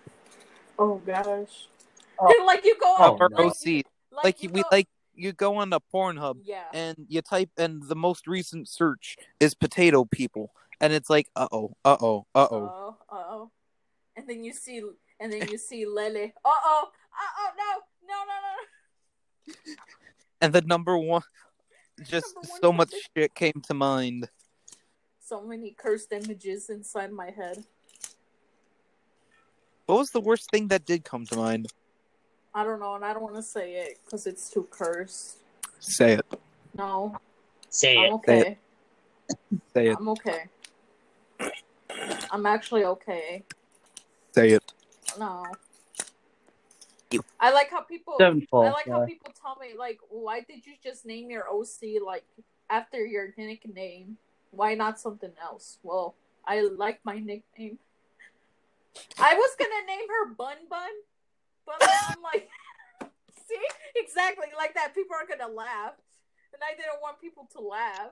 Oh 0.79 0.97
gosh. 1.07 1.69
Oh. 2.19 2.45
like 2.47 2.65
you 2.65 2.75
go 2.81 2.95
Oh, 2.99 3.13
on 3.13 3.21
Our 3.21 3.29
no. 3.29 3.37
like, 3.37 3.47
OC, 3.51 3.67
you- 3.67 3.83
like 4.25 4.43
you 4.43 4.49
we 4.49 4.63
go- 4.63 4.69
like 4.73 4.89
you 5.15 5.33
go 5.33 5.57
on 5.57 5.69
the 5.69 5.81
Pornhub 5.93 6.39
yeah. 6.45 6.65
and 6.73 6.97
you 7.09 7.21
type 7.21 7.51
and 7.59 7.83
the 7.83 7.95
most 7.95 8.27
recent 8.27 8.69
search 8.69 9.19
is 9.39 9.55
potato 9.55 10.07
people 10.07 10.51
and 10.81 10.95
it's 10.95 11.11
like 11.11 11.29
uh-oh 11.37 11.77
uh-oh 11.85 12.25
uh-oh 12.35 12.49
Oh, 12.55 12.97
uh 13.11 13.23
oh. 13.29 13.51
And 14.17 14.27
then 14.27 14.43
you 14.45 14.55
see, 14.55 14.81
and 15.21 15.31
then 15.31 15.47
you 15.51 15.59
see 15.59 15.85
Lele. 15.85 16.33
Uh 16.43 16.49
oh, 16.49 16.89
uh 17.13 17.33
oh, 17.39 17.51
no, 17.59 17.83
no, 18.09 18.15
no, 18.25 19.55
no. 19.55 19.75
and 20.41 20.53
the 20.55 20.63
number 20.63 20.97
one 20.97 21.23
just 22.03 22.35
Number 22.35 22.49
one 22.49 22.61
so 22.63 22.73
much 22.73 22.95
shit 23.15 23.35
came 23.35 23.61
to 23.69 23.75
mind 23.75 24.29
So 25.27 25.43
many 25.43 25.73
cursed 25.73 26.13
images 26.13 26.71
inside 26.71 27.11
my 27.13 27.31
head. 27.31 27.65
what 29.87 29.99
was 29.99 30.11
the 30.13 30.21
worst 30.21 30.49
thing 30.53 30.69
that 30.69 30.85
did 30.87 31.03
come 31.05 31.27
to 31.27 31.37
mind 31.37 31.67
I 32.55 32.63
don't 32.63 32.79
know, 32.79 32.95
and 32.95 33.05
I 33.05 33.13
don't 33.13 33.23
want 33.25 33.35
to 33.35 33.43
say 33.43 33.75
it 33.75 33.99
because 34.05 34.27
it's 34.29 34.49
too 34.49 34.69
cursed. 34.71 35.39
say 35.81 36.13
it 36.15 36.27
No, 36.79 37.17
Say 37.71 37.97
I'm 37.99 38.05
it. 38.05 38.13
okay. 38.15 38.59
say 39.75 39.89
it 39.89 39.97
I'm 39.99 40.09
okay. 40.11 40.43
I'm 42.31 42.47
actually 42.47 42.85
okay. 42.85 43.43
say 44.33 44.51
it 44.51 44.73
No. 45.19 45.45
I 47.41 47.51
like 47.53 47.71
how 47.71 47.81
people. 47.83 48.15
Don't 48.19 48.47
fall. 48.49 48.65
I 48.65 48.71
like 48.71 48.87
how 48.89 49.05
people 49.07 49.33
tell 49.43 49.57
me 49.61 49.69
like, 49.79 49.99
why 50.09 50.41
did 50.41 50.67
you 50.67 50.75
just 50.83 51.05
name 51.07 51.31
your 51.31 51.47
OC 51.51 52.01
like 52.05 52.25
after 52.71 53.05
your 53.05 53.35
nickname? 53.37 54.19
Why 54.57 54.75
not 54.75 54.99
something 54.99 55.33
else? 55.41 55.79
Well, 55.83 56.15
I 56.47 56.63
like 56.63 57.01
my 57.05 57.19
nickname. 57.19 57.79
I 59.19 59.35
was 59.35 59.51
gonna 59.59 59.87
name 59.87 60.09
her 60.09 60.35
Bun 60.35 60.57
Bun, 60.71 60.89
but 61.67 61.77
then 61.81 61.91
I'm 62.09 62.23
like, 62.23 62.49
see, 63.49 63.61
exactly 63.97 64.47
like 64.57 64.75
that. 64.75 64.95
People 64.95 65.17
are 65.17 65.27
gonna 65.27 65.53
laugh, 65.53 65.93
and 66.53 66.63
I 66.63 66.75
didn't 66.75 67.03
want 67.03 67.21
people 67.21 67.49
to 67.53 67.61
laugh. 67.61 68.11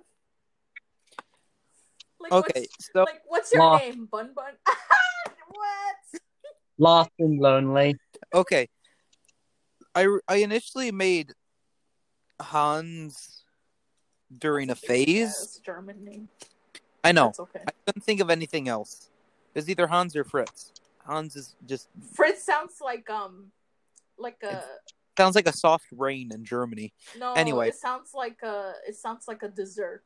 Like, 2.20 2.32
okay 2.32 2.60
what's, 2.60 2.90
so 2.92 3.02
like, 3.04 3.22
what's 3.26 3.52
your 3.52 3.62
Laugh. 3.62 3.80
name, 3.80 4.06
Bun 4.10 4.32
Bun? 4.34 4.52
what? 5.48 6.20
Lost 6.76 7.10
and 7.18 7.38
lonely. 7.40 7.96
okay 8.34 8.68
I 9.94 10.18
I 10.28 10.36
initially 10.36 10.90
made 10.90 11.32
Hans 12.40 13.43
during 14.38 14.70
a 14.70 14.74
phase. 14.74 15.08
Yes, 15.08 15.60
German 15.64 16.04
name. 16.04 16.28
I 17.02 17.12
know. 17.12 17.26
That's 17.26 17.40
okay. 17.40 17.60
I 17.66 17.72
couldn't 17.86 18.02
think 18.02 18.20
of 18.20 18.30
anything 18.30 18.68
else. 18.68 19.10
It's 19.54 19.68
either 19.68 19.86
Hans 19.86 20.16
or 20.16 20.24
Fritz. 20.24 20.72
Hans 21.04 21.36
is 21.36 21.54
just 21.66 21.88
Fritz 22.14 22.44
sounds 22.44 22.80
like 22.80 23.08
um, 23.10 23.50
like 24.18 24.42
a 24.42 24.62
sounds 25.16 25.34
like 25.34 25.46
a 25.46 25.52
soft 25.52 25.86
rain 25.92 26.32
in 26.32 26.44
Germany. 26.44 26.92
no. 27.18 27.34
anyway. 27.34 27.68
it 27.68 27.76
sounds 27.76 28.12
like 28.14 28.42
a 28.42 28.72
it 28.88 28.96
sounds 28.96 29.26
like 29.28 29.42
a 29.42 29.48
dessert. 29.48 30.04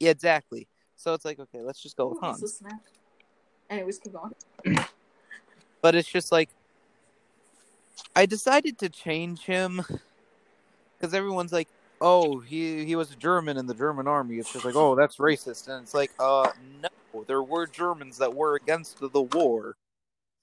Yeah, 0.00 0.10
exactly. 0.10 0.66
So 0.96 1.14
it's 1.14 1.24
like, 1.24 1.38
okay, 1.38 1.60
let's 1.60 1.80
just 1.80 1.96
go 1.96 2.08
with 2.08 2.18
Ooh, 2.18 2.26
a 2.26 2.26
Hans. 2.26 2.62
Anyways, 3.70 3.98
keep 3.98 4.12
going. 4.12 4.34
But 5.82 5.94
it's 5.94 6.08
just 6.08 6.30
like 6.30 6.50
I 8.14 8.26
decided 8.26 8.78
to 8.80 8.88
change 8.88 9.44
him 9.46 9.82
because 10.98 11.14
everyone's 11.14 11.52
like, 11.52 11.68
"Oh, 12.00 12.38
he 12.38 12.84
he 12.84 12.96
was 12.96 13.10
a 13.10 13.16
German 13.16 13.56
in 13.56 13.66
the 13.66 13.74
German 13.74 14.06
army." 14.06 14.38
It's 14.38 14.52
just 14.52 14.64
like, 14.64 14.76
"Oh, 14.76 14.94
that's 14.94 15.16
racist," 15.16 15.68
and 15.68 15.82
it's 15.82 15.94
like, 15.94 16.12
"Uh, 16.18 16.50
no, 16.82 17.24
there 17.24 17.42
were 17.42 17.66
Germans 17.66 18.18
that 18.18 18.34
were 18.34 18.54
against 18.56 18.98
the 19.00 19.22
war." 19.22 19.76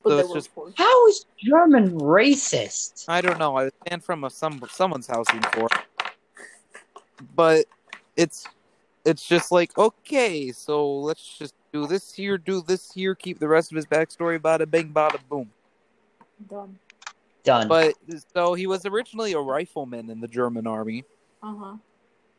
So 0.03 0.15
they 0.15 0.21
it's 0.21 0.33
just- 0.33 0.49
How 0.75 1.07
is 1.07 1.25
German 1.37 1.99
racist? 1.99 3.05
I 3.07 3.21
don't 3.21 3.39
know. 3.39 3.57
I 3.57 3.69
stand 3.85 4.03
from 4.03 4.23
a 4.23 4.29
some 4.29 4.61
someone's 4.69 5.07
house 5.07 5.27
before, 5.31 5.69
but 7.35 7.65
it's 8.15 8.45
it's 9.05 9.27
just 9.27 9.51
like 9.51 9.77
okay, 9.77 10.51
so 10.51 10.99
let's 10.99 11.37
just 11.37 11.55
do 11.73 11.87
this 11.87 12.13
here, 12.13 12.37
do 12.37 12.61
this 12.61 12.91
here, 12.91 13.15
keep 13.15 13.39
the 13.39 13.47
rest 13.47 13.71
of 13.71 13.75
his 13.75 13.85
backstory, 13.85 14.39
bada 14.39 14.69
bing, 14.69 14.91
bada 14.93 15.19
boom. 15.29 15.49
Done. 16.49 16.77
Done. 17.43 17.67
But 17.67 17.95
so 18.33 18.53
he 18.53 18.67
was 18.67 18.85
originally 18.85 19.33
a 19.33 19.39
rifleman 19.39 20.09
in 20.09 20.19
the 20.19 20.27
German 20.27 20.67
army, 20.67 21.05
Uh 21.43 21.55
huh. 21.55 21.75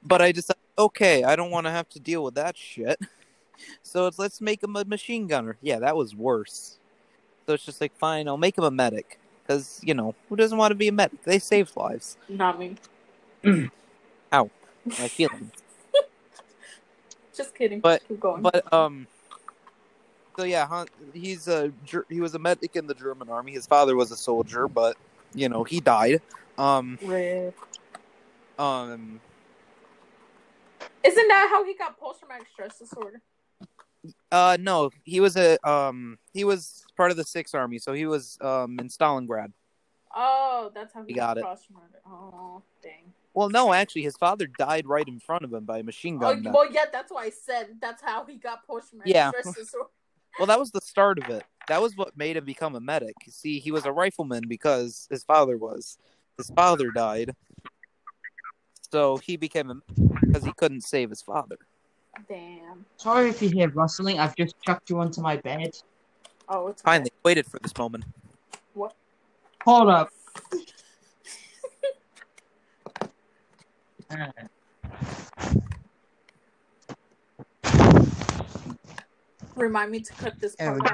but 0.03 0.21
I 0.21 0.33
decided, 0.33 0.61
okay, 0.79 1.25
I 1.25 1.37
don't 1.37 1.51
want 1.51 1.67
to 1.67 1.71
have 1.71 1.89
to 1.91 2.01
deal 2.01 2.23
with 2.25 2.35
that 2.35 2.57
shit. 2.57 2.99
So 3.83 4.07
it's 4.07 4.21
let's 4.21 4.41
make 4.41 4.63
him 4.63 4.77
a 4.77 4.85
machine 4.85 5.27
gunner. 5.27 5.57
Yeah, 5.61 5.81
that 5.81 5.97
was 5.97 6.15
worse. 6.15 6.79
So 7.45 7.55
it's 7.55 7.65
just 7.65 7.81
like 7.81 7.93
fine, 7.99 8.29
I'll 8.29 8.37
make 8.37 8.57
him 8.57 8.63
a 8.63 8.71
medic 8.71 9.19
because 9.43 9.81
you 9.83 9.95
know 9.95 10.15
who 10.29 10.37
doesn't 10.37 10.57
want 10.57 10.71
to 10.71 10.77
be 10.77 10.87
a 10.87 10.93
medic? 10.93 11.25
They 11.25 11.41
save 11.41 11.77
lives. 11.77 12.17
Not 12.29 12.61
me. 12.61 12.77
Ow. 14.33 14.51
My 14.87 15.09
feelings. 15.09 15.51
Just 17.35 17.53
kidding. 17.57 17.81
But- 17.81 18.07
keep 18.07 18.21
going. 18.21 18.43
But 18.43 18.73
um, 18.73 19.09
so 20.37 20.45
yeah, 20.45 20.85
he's 21.13 21.49
a 21.49 21.73
he 22.09 22.21
was 22.21 22.37
a 22.37 22.39
medic 22.39 22.77
in 22.77 22.87
the 22.87 22.95
German 22.95 23.29
army. 23.29 23.51
His 23.53 23.67
father 23.67 23.97
was 23.97 24.13
a 24.13 24.17
soldier, 24.17 24.69
but 24.69 24.97
you 25.35 25.49
know 25.49 25.65
he 25.65 25.81
died. 25.81 26.23
Um, 26.59 26.97
Rip. 27.03 27.59
Um, 28.59 29.21
Isn't 31.05 31.29
that 31.29 31.49
how 31.51 31.65
he 31.65 31.75
got 31.75 31.99
post 31.99 32.21
traumatic 32.21 32.49
stress 32.53 32.79
disorder? 32.79 33.21
uh, 34.31 34.57
no, 34.61 34.91
he 35.05 35.21
was 35.21 35.37
a 35.37 35.59
um, 35.69 36.19
he 36.33 36.45
was 36.45 36.85
part 36.97 37.11
of 37.11 37.17
the 37.17 37.25
Sixth 37.25 37.55
Army, 37.55 37.79
so 37.79 37.93
he 37.93 38.07
was 38.07 38.39
um 38.41 38.79
in 38.79 38.89
Stalingrad. 38.89 39.53
Oh, 40.15 40.71
that's 40.75 40.95
how 40.95 41.05
he 41.05 41.13
You 41.13 41.17
got 41.21 41.39
it. 41.39 41.43
cross 41.43 41.67
murder. 41.73 42.01
Oh, 42.07 42.63
dang. 42.83 43.13
Well, 43.35 43.51
no, 43.51 43.73
actually, 43.73 44.03
his 44.03 44.17
father 44.17 44.47
died 44.47 44.87
right 44.87 45.07
in 45.07 45.21
front 45.21 45.45
of 45.45 45.53
him 45.53 45.65
by 45.65 45.79
a 45.79 45.83
machine 45.83 46.17
Oh, 46.17 46.21
gun. 46.21 46.43
net. 46.43 46.55
well, 46.55 46.71
yeah, 46.73 46.87
that's 46.91 47.13
why 47.13 47.25
I 47.25 47.31
said 47.31 47.77
that's 47.81 48.03
how 48.03 48.25
he 48.25 48.37
got 48.37 48.67
post 48.67 48.91
traumatic 48.91 49.15
Yeah. 49.15 49.31
stress 49.31 49.55
disorder. 49.55 49.89
Well, 50.39 50.47
that 50.47 50.61
was 50.61 50.71
the 50.71 50.81
start 50.81 51.19
of 51.19 51.29
it. 51.31 51.43
That 51.67 51.83
was 51.83 51.97
what 51.97 52.17
made 52.17 52.37
him 52.37 52.45
become 52.45 52.77
a 52.77 52.81
medic. 52.81 53.17
See, 53.29 53.59
he 53.59 53.73
was 53.73 53.87
a 53.87 53.93
rifleman 53.93 54.45
because 54.47 55.09
his 55.11 55.25
father 55.25 55.57
was. 55.57 55.99
His 56.37 56.49
father 56.51 56.93
died, 56.93 57.35
so 58.91 59.17
he 59.19 59.37
became 59.37 59.71
a 59.71 59.75
because 60.21 60.45
he 60.45 60.53
couldn't 60.53 60.83
save 60.83 61.11
his 61.11 61.23
father. 61.23 61.57
Damn. 62.29 62.85
Sorry 62.97 63.31
if 63.31 63.43
you 63.43 63.49
hear 63.49 63.69
rustling. 63.71 64.19
I've 64.19 64.37
just 64.37 64.55
chucked 64.63 64.91
you 64.91 64.99
onto 64.99 65.21
my 65.21 65.37
bed. 65.37 65.77
Oh, 66.49 66.69
it's 66.69 66.83
okay. 66.83 66.93
Finally, 66.93 67.11
waited 67.25 67.47
for 67.47 67.59
this 67.63 67.77
moment. 67.77 68.05
What? 68.75 68.95
Hold 69.65 69.89
up. 69.89 70.11
Uh, 74.11 74.27
Remind 79.55 79.91
me 79.91 80.01
to 80.01 80.13
cut 80.15 80.41
this 80.41 80.57
part 80.57 80.81
we 80.81 80.89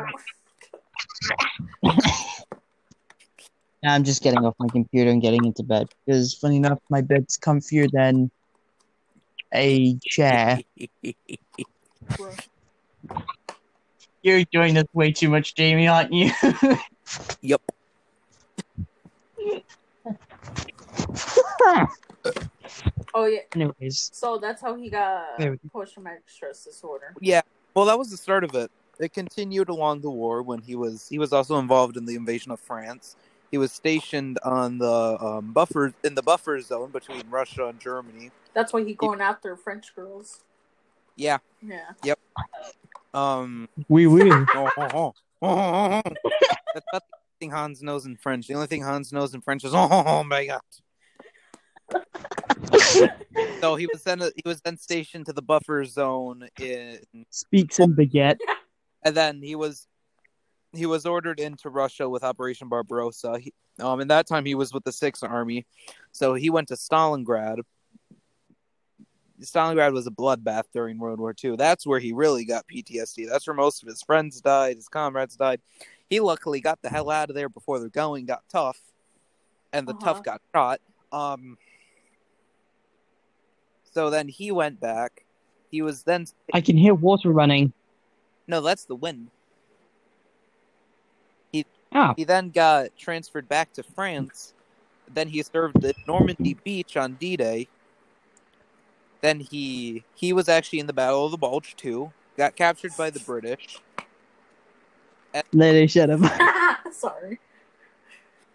out. 1.92 2.00
now 3.84 3.94
I'm 3.94 4.02
just 4.02 4.22
getting 4.22 4.44
off 4.44 4.54
my 4.58 4.68
computer 4.68 5.10
and 5.10 5.20
getting 5.20 5.44
into 5.44 5.62
bed 5.62 5.88
because, 6.06 6.34
funny 6.34 6.56
enough, 6.56 6.78
my 6.88 7.02
bed's 7.02 7.38
comfier 7.38 7.88
than 7.90 8.30
a 9.52 9.96
chair. 9.98 10.58
You're 14.22 14.44
doing 14.44 14.72
this 14.72 14.86
way 14.94 15.12
too 15.12 15.28
much, 15.28 15.54
Jamie, 15.54 15.86
aren't 15.86 16.12
you? 16.12 16.30
Yep. 17.42 17.60
Oh 23.16 23.26
yeah. 23.26 23.40
Anyways, 23.54 24.10
So 24.12 24.38
that's 24.38 24.60
how 24.60 24.74
he 24.74 24.90
got 24.90 25.38
There 25.38 25.52
we 25.52 25.56
go. 25.58 25.68
post 25.72 25.94
traumatic 25.94 26.24
stress 26.26 26.64
disorder. 26.64 27.14
Yeah. 27.20 27.42
Well, 27.74 27.84
that 27.84 27.98
was 27.98 28.10
the 28.10 28.16
start 28.16 28.42
of 28.42 28.54
it. 28.54 28.72
It 28.98 29.12
continued 29.12 29.68
along 29.68 30.00
the 30.00 30.10
war 30.10 30.42
when 30.42 30.62
he 30.62 30.74
was 30.74 31.06
he 31.08 31.18
was 31.18 31.32
also 31.32 31.58
involved 31.58 31.96
in 31.96 32.06
the 32.06 32.16
invasion 32.16 32.50
of 32.50 32.58
France. 32.58 33.14
He 33.54 33.58
was 33.58 33.70
stationed 33.70 34.40
on 34.42 34.78
the 34.78 35.16
um, 35.20 35.52
buffer 35.52 35.94
in 36.02 36.16
the 36.16 36.24
buffer 36.24 36.60
zone 36.60 36.90
between 36.90 37.22
Russia 37.30 37.68
and 37.68 37.78
Germany. 37.78 38.32
That's 38.52 38.72
why 38.72 38.82
he 38.82 38.94
going 38.94 39.20
after 39.20 39.56
French 39.56 39.94
girls. 39.94 40.40
Yeah. 41.14 41.38
Yeah. 41.62 41.92
Yep. 42.02 42.18
Um. 43.14 43.68
we 43.88 44.08
will. 44.08 44.32
oh, 44.56 44.70
oh, 44.76 44.76
oh, 44.76 44.88
oh, 44.96 45.14
oh, 45.42 46.00
oh. 46.04 46.30
That's 46.74 46.86
not 46.92 47.04
the 47.08 47.16
thing 47.38 47.52
Hans 47.52 47.80
knows 47.80 48.06
in 48.06 48.16
French. 48.16 48.48
The 48.48 48.54
only 48.54 48.66
thing 48.66 48.82
Hans 48.82 49.12
knows 49.12 49.34
in 49.34 49.40
French 49.40 49.62
is 49.62 49.72
oh, 49.72 49.88
oh, 49.88 50.02
oh 50.04 50.24
my 50.24 50.46
god. 50.46 50.60
So 53.60 53.76
he 53.76 53.86
was 53.86 54.02
then 54.02 54.18
he 54.18 54.42
was 54.44 54.60
then 54.62 54.76
stationed 54.76 55.26
to 55.26 55.32
the 55.32 55.42
buffer 55.42 55.84
zone 55.84 56.48
in 56.60 56.98
Speaks 57.30 57.78
in 57.78 57.94
baguette. 57.94 58.38
and 59.04 59.16
then 59.16 59.40
he 59.40 59.54
was 59.54 59.86
he 60.76 60.86
was 60.86 61.06
ordered 61.06 61.40
into 61.40 61.68
Russia 61.70 62.08
with 62.08 62.22
Operation 62.24 62.68
Barbarossa. 62.68 63.38
He, 63.38 63.52
um, 63.78 64.00
and 64.00 64.10
that 64.10 64.26
time 64.26 64.44
he 64.44 64.54
was 64.54 64.72
with 64.72 64.84
the 64.84 64.92
Sixth 64.92 65.22
Army, 65.24 65.66
so 66.12 66.34
he 66.34 66.50
went 66.50 66.68
to 66.68 66.74
Stalingrad. 66.74 67.60
Stalingrad 69.40 69.92
was 69.92 70.06
a 70.06 70.10
bloodbath 70.12 70.64
during 70.72 70.98
World 70.98 71.18
War 71.18 71.34
II. 71.42 71.56
That's 71.56 71.86
where 71.86 71.98
he 71.98 72.12
really 72.12 72.44
got 72.44 72.66
PTSD. 72.68 73.28
That's 73.28 73.46
where 73.46 73.54
most 73.54 73.82
of 73.82 73.88
his 73.88 74.00
friends 74.02 74.40
died, 74.40 74.76
his 74.76 74.88
comrades 74.88 75.36
died. 75.36 75.60
He 76.08 76.20
luckily 76.20 76.60
got 76.60 76.80
the 76.82 76.88
hell 76.88 77.10
out 77.10 77.30
of 77.30 77.34
there 77.36 77.48
before 77.48 77.80
the 77.80 77.88
going 77.90 78.26
got 78.26 78.42
tough, 78.48 78.78
and 79.72 79.88
the 79.88 79.92
Uh-huh. 79.92 80.04
tough 80.14 80.22
got 80.22 80.40
shot. 80.54 80.80
Um, 81.10 81.58
so 83.92 84.10
then 84.10 84.28
he 84.28 84.50
went 84.50 84.80
back. 84.80 85.24
He 85.70 85.82
was 85.82 86.04
then 86.04 86.26
I 86.52 86.60
can 86.60 86.76
hear 86.76 86.94
water 86.94 87.30
running. 87.30 87.72
no, 88.46 88.60
that's 88.60 88.84
the 88.84 88.94
wind. 88.96 89.30
Ah, 91.94 92.12
He 92.16 92.24
then 92.24 92.50
got 92.50 92.96
transferred 92.98 93.48
back 93.48 93.72
to 93.74 93.82
France. 93.82 94.52
Then 95.12 95.28
he 95.28 95.42
served 95.42 95.84
at 95.84 95.94
Normandy 96.06 96.54
Beach 96.64 96.96
on 96.96 97.14
D-Day. 97.14 97.68
Then 99.20 99.40
he 99.40 100.04
he 100.14 100.32
was 100.32 100.48
actually 100.50 100.80
in 100.80 100.86
the 100.86 100.92
Battle 100.92 101.24
of 101.24 101.30
the 101.30 101.38
Bulge 101.38 101.76
too. 101.76 102.12
Got 102.36 102.56
captured 102.56 102.92
by 102.98 103.10
the 103.10 103.20
British. 103.20 103.80
lady, 105.52 105.86
shut 105.86 106.10
up. 106.10 106.20
Sorry. 106.92 107.38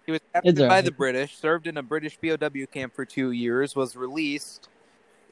He 0.05 0.11
was 0.11 0.21
captured 0.33 0.49
It's 0.49 0.59
all 0.61 0.67
by 0.67 0.81
the 0.81 0.91
British. 0.91 1.37
Served 1.37 1.65
in 1.65 1.77
a 1.77 1.83
British 1.83 2.19
POW 2.21 2.65
camp 2.71 2.93
for 2.93 3.05
two 3.05 3.31
years. 3.31 3.75
Was 3.75 3.95
released. 3.95 4.69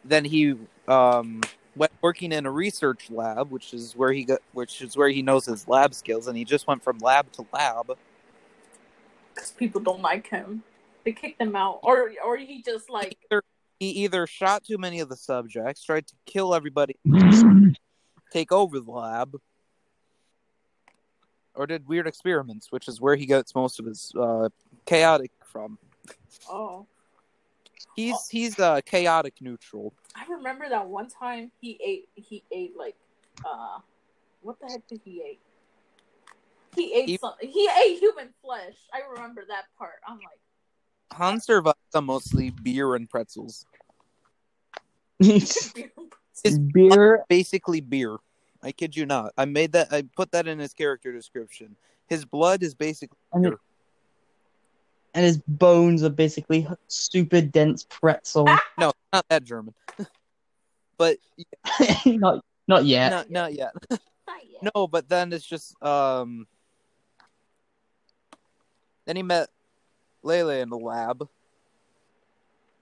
Then 0.06 0.24
he 0.26 0.56
um, 0.88 1.41
went 1.77 1.91
working 2.01 2.31
in 2.31 2.45
a 2.45 2.51
research 2.51 3.09
lab, 3.09 3.51
which 3.51 3.73
is 3.73 3.95
where 3.95 4.11
he 4.11 4.23
got, 4.25 4.39
which 4.53 4.81
is 4.81 4.97
where 4.97 5.09
he 5.09 5.21
knows 5.21 5.45
his 5.45 5.67
lab 5.67 5.93
skills. 5.93 6.27
And 6.27 6.37
he 6.37 6.45
just 6.45 6.67
went 6.67 6.83
from 6.83 6.97
lab 6.99 7.31
to 7.33 7.45
lab. 7.53 7.97
Because 9.33 9.51
people 9.51 9.81
don't 9.81 10.01
like 10.01 10.27
him. 10.27 10.63
They 11.03 11.11
kicked 11.13 11.41
him 11.41 11.55
out. 11.55 11.79
Or 11.83 12.11
or 12.25 12.37
he 12.37 12.61
just 12.61 12.89
like 12.89 13.17
Either, 13.31 13.43
he 13.79 13.89
either 13.89 14.27
shot 14.27 14.63
too 14.63 14.77
many 14.77 14.99
of 14.99 15.09
the 15.09 15.15
subjects, 15.15 15.83
tried 15.83 16.07
to 16.07 16.15
kill 16.25 16.53
everybody 16.53 16.95
take 18.31 18.51
over 18.51 18.79
the 18.79 18.91
lab 18.91 19.35
or 21.55 21.65
did 21.65 21.87
weird 21.87 22.07
experiments 22.07 22.71
which 22.71 22.87
is 22.87 23.01
where 23.01 23.15
he 23.15 23.25
gets 23.25 23.55
most 23.55 23.79
of 23.79 23.85
his 23.85 24.11
uh, 24.19 24.49
chaotic 24.85 25.31
from 25.43 25.77
oh. 26.49 26.85
He's 27.97 28.27
he's 28.29 28.57
uh, 28.60 28.79
chaotic 28.86 29.33
neutral 29.41 29.93
I 30.15 30.25
remember 30.31 30.69
that 30.69 30.88
one 30.88 31.10
time 31.10 31.51
he 31.60 31.77
ate 31.83 32.10
he 32.15 32.43
ate 32.51 32.77
like 32.77 32.95
uh 33.45 33.79
what 34.41 34.60
the 34.60 34.67
heck 34.67 34.88
did 34.88 35.01
he 35.03 35.12
eat? 35.12 35.39
He 36.75 36.93
ate 36.93 37.10
He- 37.10 37.17
some 37.17 37.33
he 37.41 37.69
ate 37.86 37.99
human 37.99 38.29
flesh. 38.41 38.75
I 38.93 39.01
remember 39.12 39.43
that 39.47 39.65
part. 39.77 39.99
I'm 40.07 40.17
like 40.17 40.39
Hans 41.13 41.45
survived 41.45 41.77
on 41.93 42.05
mostly 42.05 42.51
beer 42.51 42.95
and 42.95 43.10
pretzels. 43.10 43.65
His 45.19 46.60
Beer 46.60 47.25
basically 47.27 47.81
beer. 47.81 48.17
I 48.62 48.71
kid 48.71 48.95
you 48.95 49.05
not. 49.05 49.33
I 49.38 49.45
made 49.45 49.71
that. 49.73 49.91
I 49.91 50.03
put 50.15 50.31
that 50.31 50.47
in 50.47 50.60
his 50.60 50.73
character 50.73 51.12
description. 51.12 51.75
His 52.07 52.25
blood 52.25 52.63
is 52.63 52.75
basically 52.75 53.17
beer. 53.41 53.57
And 55.13 55.26
his 55.26 55.38
bones 55.38 56.04
are 56.04 56.10
basically 56.10 56.67
super 56.88 57.41
dense 57.41 57.86
pretzel. 57.89 58.46
no, 58.78 58.91
not 59.12 59.26
that 59.30 59.43
German. 59.43 59.74
but 60.98 61.17
not 62.06 62.43
not 62.67 62.86
yet. 62.86 63.10
not 63.10 63.32
not 63.32 63.54
yet. 63.54 63.72
Not 63.89 64.00
yet. 64.50 64.72
No, 64.76 64.88
but 64.88 65.10
then 65.10 65.34
it's 65.34 65.46
just 65.46 65.82
um. 65.84 66.48
Then 69.06 69.15
he 69.15 69.24
met 69.24 69.48
Lele 70.22 70.50
in 70.50 70.70
the 70.70 70.78
lab. 70.78 71.28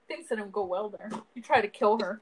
Things 0.07 0.27
didn't 0.27 0.51
go 0.51 0.65
well 0.65 0.89
there. 0.89 1.11
You 1.35 1.41
tried 1.41 1.61
to 1.61 1.67
kill 1.67 1.99
her. 1.99 2.21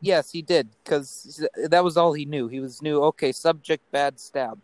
Yes, 0.00 0.30
he 0.30 0.42
did 0.42 0.68
because 0.82 1.44
that 1.68 1.84
was 1.84 1.96
all 1.96 2.12
he 2.12 2.24
knew. 2.24 2.48
He 2.48 2.60
was 2.60 2.82
new. 2.82 3.02
Okay, 3.04 3.32
subject 3.32 3.90
bad 3.90 4.18
stab. 4.18 4.60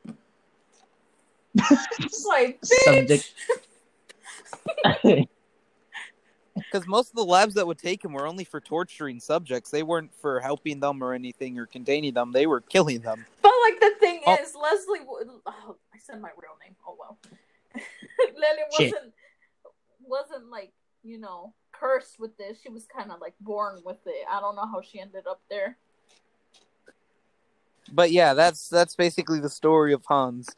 It's 1.55 2.27
like, 2.27 2.59
Subject. 2.63 3.33
bitch. 5.05 5.29
Because 6.57 6.87
most 6.87 7.11
of 7.11 7.17
the 7.17 7.25
labs 7.25 7.55
that 7.55 7.67
would 7.67 7.79
take 7.79 8.05
him 8.05 8.13
were 8.13 8.27
only 8.27 8.45
for 8.45 8.61
torturing 8.61 9.19
subjects. 9.19 9.71
They 9.71 9.83
weren't 9.83 10.15
for 10.15 10.39
helping 10.41 10.79
them 10.81 11.03
or 11.03 11.13
anything 11.13 11.59
or 11.59 11.67
containing 11.67 12.15
them. 12.15 12.31
They 12.33 12.47
were 12.47 12.61
killing 12.61 13.01
them. 13.01 13.25
But 13.43 13.53
like 13.65 13.81
the 13.81 13.91
thing 13.99 14.21
Oh. 14.27 14.37
is, 14.41 14.55
Leslie. 14.55 15.01
w- 15.01 15.41
Oh, 15.47 15.77
I 15.93 15.99
said 15.99 16.21
my 16.21 16.31
real 16.41 16.57
name. 16.65 16.77
Oh 16.87 16.97
well. 16.99 17.19
Lily 18.35 18.63
Shit. 18.79 18.93
wasn't 18.95 19.13
wasn't 20.07 20.51
like 20.51 20.73
you 21.03 21.19
know 21.19 21.53
cursed 21.73 22.21
with 22.21 22.37
this. 22.39 22.61
She 22.63 22.69
was 22.69 22.87
kind 22.87 23.11
of 23.11 23.21
like 23.21 23.35
born 23.41 23.81
with 23.85 23.99
it. 24.07 24.25
I 24.31 24.41
don't 24.41 24.55
know 24.55 24.67
how 24.67 24.81
she 24.81 25.01
ended 25.01 25.27
up 25.29 25.41
there. 25.51 25.77
But 27.93 28.13
yeah, 28.13 28.33
that's 28.35 28.69
that's 28.69 28.95
basically 28.95 29.41
the 29.41 29.51
story 29.51 29.93
of 29.93 30.05
Hans. 30.07 30.49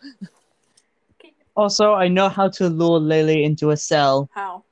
Also, 1.56 1.94
I 1.94 2.08
know 2.08 2.28
how 2.28 2.48
to 2.50 2.68
lure 2.68 2.98
Lily 2.98 3.44
into 3.44 3.70
a 3.70 3.76
cell. 3.76 4.28
How? 4.34 4.64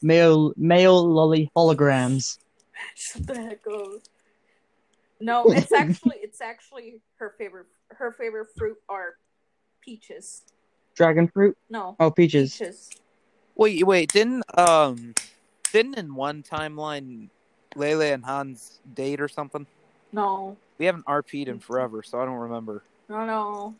Male 0.00 0.52
male 0.56 1.02
lolly 1.06 1.50
holograms. 1.56 2.38
Shut 2.94 3.26
the 3.26 3.34
heck 3.34 3.66
up. 3.66 4.00
No, 5.20 5.50
it's 5.50 5.72
actually 5.72 6.16
it's 6.22 6.40
actually 6.40 7.00
her 7.18 7.34
favorite 7.36 7.66
her 7.90 8.12
favorite 8.12 8.48
fruit 8.56 8.76
are 8.88 9.14
peaches. 9.82 10.42
Dragon 10.94 11.28
fruit? 11.28 11.56
No, 11.68 11.96
Oh, 12.00 12.10
peaches. 12.10 12.56
peaches. 12.56 12.90
Wait, 13.56 13.84
wait, 13.86 14.12
didn't 14.12 14.44
um, 14.56 15.14
didn't 15.72 15.98
in 15.98 16.14
one 16.14 16.42
timeline, 16.44 17.28
Lele 17.76 18.02
and 18.14 18.24
Hans 18.24 18.80
date 18.94 19.20
or 19.20 19.28
something? 19.28 19.66
No, 20.12 20.56
We 20.78 20.86
haven't 20.86 21.04
RP'd 21.06 21.48
in 21.48 21.58
forever, 21.58 22.02
so 22.02 22.20
I 22.20 22.24
don't 22.24 22.36
remember. 22.36 22.82
no, 23.08 23.26
no. 23.26 23.74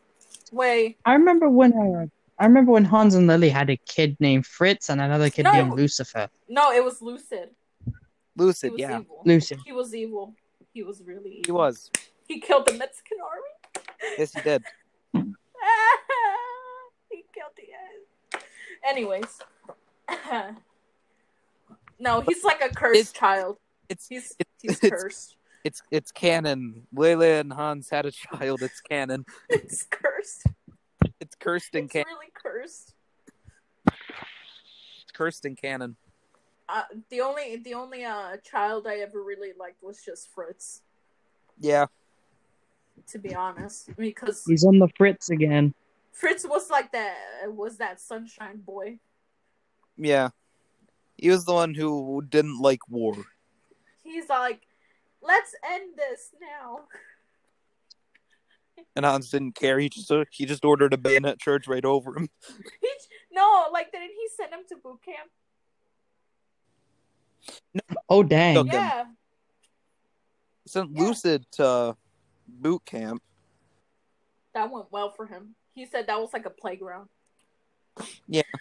Wait, 0.53 0.99
I 1.05 1.13
remember 1.15 1.49
when 1.49 1.73
uh, 1.73 2.07
I 2.39 2.45
remember 2.47 2.73
when 2.73 2.85
Hans 2.85 3.15
and 3.15 3.27
Lily 3.27 3.49
had 3.49 3.69
a 3.71 3.77
kid 3.77 4.17
named 4.21 4.47
Fritz 4.47 4.89
and 4.91 5.01
another 5.01 5.29
kid 5.31 5.45
No. 5.45 5.53
named 5.53 5.75
Lucifer. 5.75 6.29
no, 6.49 6.71
it 6.73 6.85
was 6.85 7.03
Lucid. 7.03 7.51
Lucid, 8.37 8.73
was 8.73 8.81
yeah, 8.81 9.01
evil. 9.01 9.23
Lucid. 9.25 9.59
He 9.65 9.73
was 9.73 9.95
evil. 9.95 10.35
He 10.73 10.83
was 10.85 11.03
really 11.03 11.31
evil. 11.31 11.43
he 11.47 11.53
was. 11.53 11.91
He 12.29 12.41
killed 12.41 12.67
the 12.67 12.75
Mexican 12.75 13.19
army. 13.25 13.53
Yes, 14.17 14.33
he 14.33 14.41
did. 14.43 14.63
he 17.11 17.25
killed 17.35 17.53
the 17.57 17.69
end. 18.35 18.43
Anyways. 18.89 19.41
no, 21.99 22.21
he's 22.21 22.45
like 22.45 22.61
a 22.63 22.69
cursed 22.69 23.01
It's- 23.01 23.13
child. 23.13 23.59
It's 23.89 24.07
He's 24.07 24.37
it's 24.39 24.51
he's 24.61 24.79
it's, 24.85 24.91
cursed. 25.03 25.37
It's 25.65 25.83
it's 25.91 26.13
canon. 26.13 26.87
Lele 26.93 27.23
and 27.41 27.53
Hans 27.53 27.91
had 27.91 28.07
a 28.07 28.11
child. 28.11 28.63
It's 28.63 28.81
canon. 28.81 29.25
It's 29.49 29.85
cursed. 29.91 30.47
It's 31.21 31.35
cursed 31.37 31.75
in 31.75 31.89
canon. 31.89 32.07
really 32.09 32.33
cursed. 32.35 32.95
it's 33.87 35.13
cursed 35.13 35.45
in 35.45 35.57
canon. 35.57 35.97
Uh, 36.69 36.83
the 37.11 37.21
only 37.23 37.57
the 37.57 37.75
only 37.75 38.05
uh 38.05 38.37
child 38.39 38.87
I 38.87 38.97
ever 38.97 39.23
really 39.23 39.53
liked 39.59 39.83
was 39.83 40.03
just 40.05 40.29
Fritz. 40.35 40.83
Yeah, 41.61 41.87
To 43.09 43.19
be 43.19 43.35
honest, 43.35 43.91
because 43.97 44.45
He's 44.47 44.65
on 44.65 44.79
the 44.79 44.89
Fritz 44.97 45.31
again. 45.31 45.75
Fritz 46.13 46.45
was 46.47 46.71
like 46.71 46.93
that 46.93 47.17
was 47.49 47.79
that 47.79 48.01
sunshine 48.01 48.59
boy. 48.59 48.99
yeah. 49.97 50.31
He 51.17 51.31
was 51.31 51.45
the 51.45 51.53
one 51.55 51.75
who 51.75 52.23
didn't 52.29 52.61
like 52.61 52.89
war. 52.89 53.17
He's 54.05 54.29
like, 54.29 54.61
let's 55.29 55.55
end 55.71 55.91
this 55.97 56.31
now. 56.41 56.81
And 58.97 59.05
Hans 59.05 59.31
didn't 59.31 59.55
care. 59.55 59.79
He 59.79 59.89
just 59.89 60.11
uh, 60.11 60.25
he 60.31 60.45
just 60.47 60.65
ordered 60.65 60.93
a 60.95 60.99
bayonet 60.99 61.39
charge 61.39 61.69
right 61.69 61.85
over 61.85 62.17
him. 62.19 62.29
No, 63.31 63.67
like 63.73 63.93
didn't 63.93 64.09
he 64.09 64.27
send 64.37 64.53
him 64.53 64.61
to 64.69 64.77
boot 64.83 64.99
camp? 65.05 65.31
Oh 68.09 68.25
dang. 68.25 68.57
Okay. 68.59 68.71
Yeah, 68.73 69.05
Sent 70.67 70.91
Yeah. 70.93 71.03
Lucid 71.03 71.47
to 71.53 71.97
boot 72.49 72.85
camp. 72.85 73.23
that 74.55 74.69
went 74.73 74.91
well 74.91 75.13
for 75.13 75.27
him. 75.27 75.55
He 75.75 75.87
said 75.87 76.09
that 76.09 76.19
was 76.19 76.33
like 76.33 76.47
a 76.47 76.51
playground. 76.51 77.09
Yeah. 78.27 78.43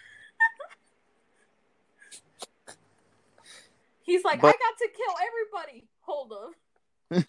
He's 4.02 4.22
like, 4.24 4.40
But- 4.40 4.48
I 4.48 4.52
got 4.52 4.78
to 4.78 4.88
kill 4.96 5.14
everybody. 5.26 5.88
Hold 6.08 6.32
up. 6.32 7.24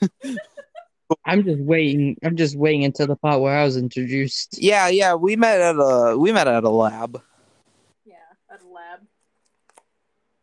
I'm 1.26 1.44
just 1.44 1.60
waiting. 1.60 2.18
I'm 2.24 2.38
just 2.38 2.56
waiting 2.56 2.86
until 2.86 3.08
the 3.08 3.18
part 3.18 3.42
where 3.42 3.58
I 3.58 3.66
was 3.66 3.76
introduced. 3.76 4.58
Yeah, 4.58 4.88
yeah. 4.88 5.16
We 5.16 5.36
met 5.36 5.60
at 5.60 5.76
a 5.76 6.18
we 6.18 6.32
met 6.32 6.48
at 6.48 6.64
a 6.64 6.70
lab. 6.70 7.22
Yeah, 8.06 8.16
at 8.50 8.62
a 8.62 8.68
lab. 8.68 9.02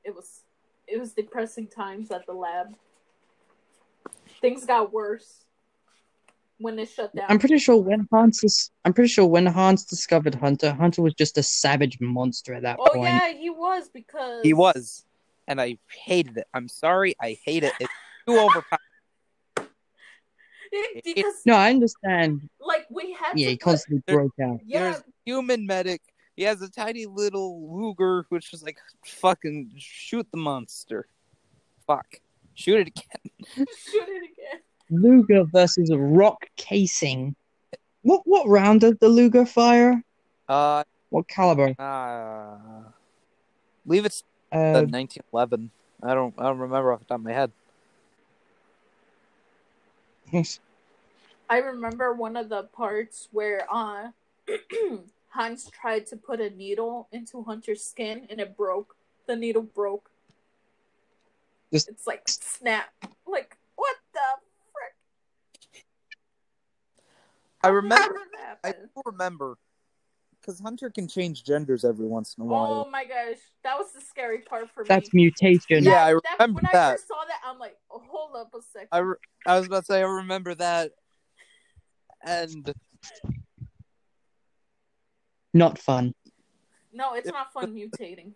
It 0.05 0.15
was 0.15 0.43
it 0.87 0.99
was 1.01 1.13
depressing 1.13 1.69
times 1.69 2.11
at 2.11 2.27
the 2.27 2.35
lab. 2.35 2.75
Things 4.43 4.67
got 4.67 4.93
worse 4.93 5.47
when 6.59 6.79
it 6.79 6.91
shut 6.91 7.15
down. 7.17 7.25
I'm 7.31 7.39
pretty 7.39 7.59
sure 7.59 7.79
when 7.79 8.07
Hans 8.13 8.45
is, 8.45 8.71
I'm 8.85 8.93
pretty 8.93 9.09
sure 9.09 9.27
when 9.27 9.47
Hans 9.47 9.85
discovered 9.85 10.35
Hunter, 10.35 10.75
Hunter 10.75 11.01
was 11.01 11.15
just 11.15 11.39
a 11.39 11.43
savage 11.43 11.99
monster 12.01 12.53
at 12.53 12.63
that 12.63 12.77
oh 12.79 12.85
point. 12.93 13.09
Oh 13.09 13.27
yeah, 13.27 13.33
he 13.33 13.49
was 13.49 13.89
because 13.89 14.43
He 14.43 14.53
was, 14.53 15.05
and 15.49 15.59
I 15.59 15.79
hated 16.05 16.37
it. 16.37 16.47
I'm 16.53 16.69
sorry, 16.69 17.15
I 17.21 17.39
hate 17.45 17.65
it. 17.65 17.73
It's 17.81 17.93
too 18.27 18.39
overpowered. 18.39 18.81
Because 21.05 21.35
No, 21.47 21.55
I 21.55 21.71
understand. 21.71 22.49
like 22.61 22.87
we 22.91 23.13
had 23.13 23.39
Yeah, 23.39 23.47
to 23.47 23.51
he 23.53 23.57
put- 23.57 23.65
constantly 23.65 24.03
There- 24.07 24.17
broke 24.17 24.33
out. 24.43 24.61
yeah 24.67 24.81
There's 24.91 25.03
human 25.25 25.65
medic. 25.67 26.03
He 26.37 26.43
has 26.43 26.61
a 26.61 26.69
tiny 26.69 27.07
little 27.07 27.73
Luger, 27.81 28.27
which 28.29 28.53
is 28.53 28.63
like 28.63 28.77
fucking 29.05 29.71
shoot 29.79 30.27
the 30.33 30.37
monster. 30.39 31.07
Fuck, 31.87 32.21
shoot 32.55 32.81
it 32.81 32.89
again. 32.89 33.31
shoot 33.79 34.09
it 34.09 34.25
again. 34.25 34.61
Luger 34.91 35.45
versus 35.45 35.89
a 35.91 35.97
rock 35.99 36.45
casing. 36.57 37.35
What 38.03 38.23
what 38.27 38.47
round 38.49 38.81
did 38.83 38.99
the 39.01 39.09
Luger 39.09 39.47
fire? 39.47 40.03
Uh, 40.49 40.85
What 41.11 41.27
caliber? 41.29 41.75
uh, 41.79 42.91
leave 43.87 44.05
it 44.05 44.23
Uh, 44.53 44.83
1911. 44.85 45.71
I 46.03 46.13
don't 46.15 46.35
I 46.39 46.43
don't 46.43 46.59
remember 46.59 46.93
off 46.93 46.99
the 47.01 47.07
top 47.07 47.21
of 47.21 47.25
my 47.25 47.33
head. 47.33 47.51
I 51.49 51.59
remember 51.59 52.13
one 52.13 52.37
of 52.37 52.49
the 52.49 52.65
parts 52.65 53.29
where 53.33 53.67
uh 53.73 54.11
Hans 55.29 55.71
tried 55.71 56.07
to 56.07 56.17
put 56.17 56.41
a 56.41 56.51
needle 56.51 57.09
into 57.13 57.43
Hunter's 57.43 57.85
skin 57.85 58.27
and 58.31 58.41
it 58.41 58.57
broke. 58.57 58.97
The 59.27 59.37
needle 59.37 59.63
broke. 59.63 60.11
Just- 61.73 61.89
It's 61.89 62.07
like 62.07 62.29
snap. 62.29 62.89
Like 63.27 63.57
what 63.77 63.97
the 64.13 64.21
frick? 64.73 65.85
I 67.63 67.69
remember. 67.69 68.21
that 68.39 68.59
I 68.65 68.73
do 68.73 68.89
remember 69.05 69.59
because 70.47 70.61
Hunter 70.61 70.91
can 70.91 71.09
change 71.09 71.45
genders 71.45 71.85
every 71.85 72.07
once 72.07 72.35
in 72.39 72.43
a 72.43 72.47
while. 72.47 72.85
Oh 72.87 72.91
my 72.91 73.05
gosh, 73.05 73.39
that 73.65 73.77
was 73.77 73.93
the 73.93 74.01
scary 74.01 74.39
part 74.39 74.71
for 74.71 74.83
me. 74.83 74.89
that's 74.89 75.13
me. 75.13 75.25
mutation. 75.25 75.83
Yeah, 75.83 76.05
I 76.05 76.11
remember 76.11 76.61
when 76.61 76.67
I 76.67 76.73
that. 76.73 76.93
first 76.93 77.09
saw 77.09 77.25
that, 77.27 77.41
I'm 77.45 77.59
like, 77.59 77.77
oh, 77.91 78.03
hold 78.09 78.37
up 78.37 78.55
a 78.55 78.63
second. 78.63 78.89
I, 78.93 78.99
re- 78.99 79.17
I 79.47 79.59
was 79.59 79.67
about 79.67 79.81
to 79.81 79.87
say 79.87 79.99
I 79.99 80.07
remember 80.07 80.55
that, 80.55 80.93
and 82.25 82.73
Not 85.53 85.79
fun. 85.79 86.15
No, 86.93 87.15
it's 87.15 87.31
not 87.31 87.53
fun 87.53 87.75
mutating. 87.75 88.33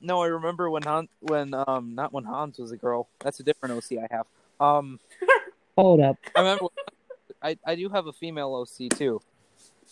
no, 0.00 0.22
I 0.22 0.26
remember 0.26 0.70
when 0.70 0.82
Han 0.82 1.08
when 1.20 1.54
um 1.54 1.94
not 1.94 2.12
when 2.12 2.24
Hans 2.24 2.58
was 2.58 2.72
a 2.72 2.76
girl. 2.76 3.08
That's 3.20 3.40
a 3.40 3.42
different 3.42 3.76
OC 3.76 3.98
I 3.98 4.14
have. 4.14 4.26
Um, 4.58 4.98
Hold 5.76 6.00
up. 6.00 6.16
I 6.34 6.40
remember 6.40 6.66
I 7.42 7.56
I 7.64 7.74
do 7.76 7.88
have 7.90 8.06
a 8.06 8.12
female 8.12 8.54
OC 8.54 8.96
too. 8.96 9.20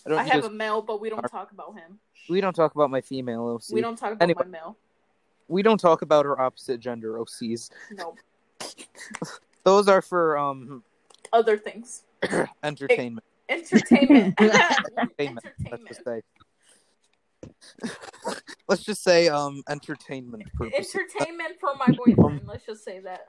I 0.05 0.09
don't 0.09 0.19
I 0.19 0.23
have 0.23 0.33
just, 0.33 0.47
a 0.47 0.51
male, 0.51 0.81
but 0.81 1.01
we 1.01 1.09
don't 1.09 1.21
talk 1.29 1.51
about 1.51 1.75
him. 1.75 1.99
we 2.29 2.41
don't 2.41 2.55
talk 2.55 2.73
about 2.75 2.89
my 2.89 3.01
female 3.01 3.47
OC. 3.47 3.63
We 3.73 3.81
don't 3.81 3.97
talk 3.97 4.13
about 4.13 4.23
Anyway. 4.23 4.43
my 4.45 4.49
male. 4.51 4.77
we 5.47 5.61
don't 5.61 5.79
talk 5.79 6.01
about 6.01 6.25
our 6.25 6.39
opposite 6.39 6.79
gender 6.79 7.13
OCs. 7.19 7.69
No. 7.91 8.15
Those 9.63 9.87
are 9.87 10.01
for 10.01 10.37
um 10.37 10.83
Other 11.33 11.57
things. 11.57 12.03
entertainment. 12.63 13.25
Entertainment. 13.49 14.35
Entertainment. 14.39 15.45
Let's 15.71 15.83
just 15.87 16.03
say. 16.05 16.21
Let's 18.67 18.83
just 18.83 19.03
say 19.03 19.27
um 19.27 19.63
entertainment 19.69 20.43
purposes. 20.53 20.95
Entertainment 20.95 21.59
for 21.59 21.73
my 21.75 21.87
boyfriend. 21.93 22.41
Let's 22.47 22.65
just 22.65 22.83
say 22.83 22.99
that. 22.99 23.25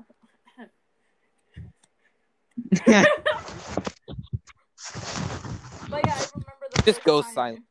But 5.90 6.06
yeah, 6.06 6.14
I 6.14 6.26
remember 6.34 6.46
the 6.46 6.49
Just 6.84 7.00
first 7.00 7.04
go 7.04 7.22
silent. 7.22 7.64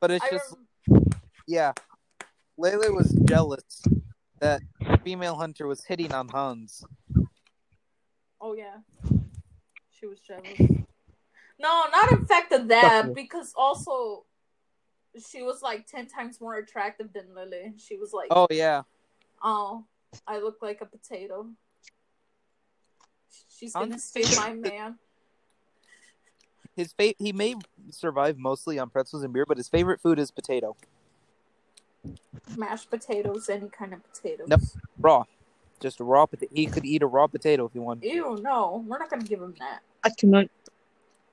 But 0.00 0.12
it's 0.12 0.24
I 0.24 0.30
just 0.30 0.54
rem- 0.88 1.04
yeah. 1.46 1.72
Layla 2.58 2.94
was 2.94 3.12
jealous 3.24 3.82
that 4.40 4.62
female 5.04 5.36
hunter 5.36 5.66
was 5.66 5.84
hitting 5.84 6.12
on 6.12 6.28
Hans. 6.28 6.84
Oh 8.40 8.54
yeah, 8.54 8.76
she 9.90 10.06
was 10.06 10.20
jealous. 10.20 10.58
No, 11.60 11.84
not 11.90 12.12
in 12.12 12.24
fact 12.24 12.52
of 12.52 12.68
that, 12.68 13.14
because 13.14 13.52
also 13.56 14.24
she 15.28 15.42
was 15.42 15.60
like 15.62 15.86
ten 15.86 16.06
times 16.06 16.40
more 16.40 16.56
attractive 16.56 17.12
than 17.12 17.34
Lily. 17.34 17.74
She 17.78 17.96
was 17.96 18.12
like, 18.12 18.28
Oh 18.30 18.46
yeah. 18.50 18.82
oh, 19.42 19.84
I 20.26 20.38
look 20.38 20.58
like 20.62 20.80
a 20.80 20.86
potato. 20.86 21.48
She's 23.48 23.72
gonna 23.72 23.90
Hans- 23.92 24.04
steal 24.04 24.40
my 24.40 24.54
man. 24.54 24.98
His 26.78 26.92
fa- 26.92 27.14
he 27.18 27.32
may 27.32 27.56
survive 27.90 28.38
mostly 28.38 28.78
on 28.78 28.88
pretzels 28.88 29.24
and 29.24 29.32
beer, 29.32 29.44
but 29.44 29.56
his 29.56 29.68
favorite 29.68 30.00
food 30.00 30.16
is 30.20 30.30
potato. 30.30 30.76
Mashed 32.56 32.88
potatoes, 32.88 33.48
any 33.48 33.68
kind 33.68 33.92
of 33.92 34.00
potatoes. 34.04 34.46
Nope. 34.46 34.60
Raw. 35.00 35.24
Just 35.80 35.98
a 35.98 36.04
raw 36.04 36.24
potato. 36.26 36.52
He 36.54 36.66
could 36.66 36.84
eat 36.84 37.02
a 37.02 37.06
raw 37.08 37.26
potato 37.26 37.66
if 37.66 37.72
he 37.72 37.80
wanted. 37.80 38.04
Ew, 38.04 38.38
no, 38.40 38.84
we're 38.86 38.98
not 38.98 39.10
gonna 39.10 39.24
give 39.24 39.42
him 39.42 39.56
that. 39.58 39.80
I 40.04 40.10
cannot. 40.10 40.46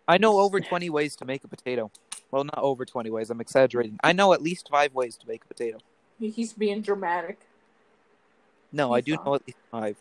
I 0.07 0.17
know 0.17 0.39
over 0.39 0.59
20 0.59 0.89
ways 0.89 1.15
to 1.17 1.25
make 1.25 1.43
a 1.43 1.47
potato. 1.47 1.91
Well, 2.31 2.43
not 2.43 2.57
over 2.57 2.83
20 2.83 3.11
ways. 3.11 3.29
I'm 3.29 3.39
exaggerating. 3.39 3.99
I 4.03 4.13
know 4.13 4.33
at 4.33 4.41
least 4.41 4.69
five 4.71 4.95
ways 4.95 5.15
to 5.17 5.27
make 5.27 5.43
a 5.43 5.47
potato. 5.47 5.77
He's 6.19 6.53
being 6.53 6.81
dramatic. 6.81 7.39
No, 8.71 8.91
I 8.93 9.01
do 9.01 9.11
He's 9.11 9.19
know 9.23 9.35
at 9.35 9.45
least 9.45 9.59
five. 9.69 9.95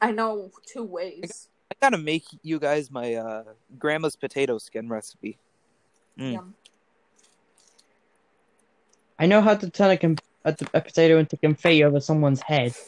I 0.00 0.12
know 0.12 0.52
two 0.64 0.84
ways. 0.84 1.48
I 1.80 1.86
gotta 1.86 1.98
make 1.98 2.24
you 2.42 2.58
guys 2.58 2.90
my 2.90 3.14
uh, 3.14 3.44
grandma's 3.78 4.16
potato 4.16 4.58
skin 4.58 4.88
recipe. 4.88 5.38
Mm. 6.18 6.32
Yum. 6.32 6.54
I 9.18 9.26
know 9.26 9.40
how 9.40 9.54
to 9.54 9.70
turn 9.70 9.90
a, 9.90 9.96
com- 9.96 10.16
a, 10.44 10.56
a 10.74 10.80
potato 10.80 11.18
into 11.18 11.36
confetti 11.36 11.84
over 11.84 12.00
someone's 12.00 12.40
head. 12.40 12.74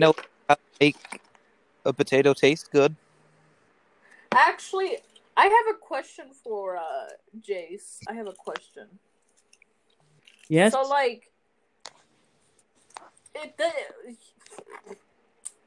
How 0.00 0.12
to 0.48 0.58
make 0.80 1.20
a 1.84 1.92
potato 1.92 2.32
taste 2.32 2.70
good. 2.70 2.94
Actually, 4.32 4.98
I 5.36 5.44
have 5.44 5.74
a 5.74 5.78
question 5.78 6.26
for 6.44 6.76
uh 6.76 7.08
Jace. 7.40 7.98
I 8.08 8.14
have 8.14 8.26
a 8.28 8.32
question. 8.32 8.86
Yes. 10.48 10.72
So 10.72 10.82
like 10.82 11.30
it 13.34 13.56
the 13.56 13.70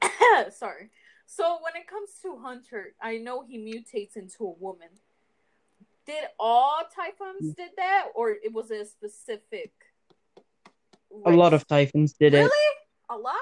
sorry. 0.51 0.89
So 1.25 1.59
when 1.61 1.81
it 1.81 1.87
comes 1.87 2.09
to 2.23 2.37
Hunter, 2.37 2.93
I 3.01 3.17
know 3.17 3.43
he 3.47 3.57
mutates 3.57 4.17
into 4.17 4.45
a 4.45 4.51
woman. 4.51 4.89
Did 6.05 6.25
all 6.39 6.81
Typhons 6.93 7.53
mm. 7.53 7.55
did 7.55 7.71
that 7.77 8.07
or 8.15 8.31
it 8.31 8.51
was 8.51 8.71
a 8.71 8.85
specific 8.85 9.71
a 11.25 11.31
lot 11.31 11.53
of 11.53 11.67
typhons 11.67 12.13
did 12.13 12.33
Really? 12.33 12.45
it. 12.45 12.49
Really? 12.49 12.75
A 13.09 13.17
lot? 13.17 13.35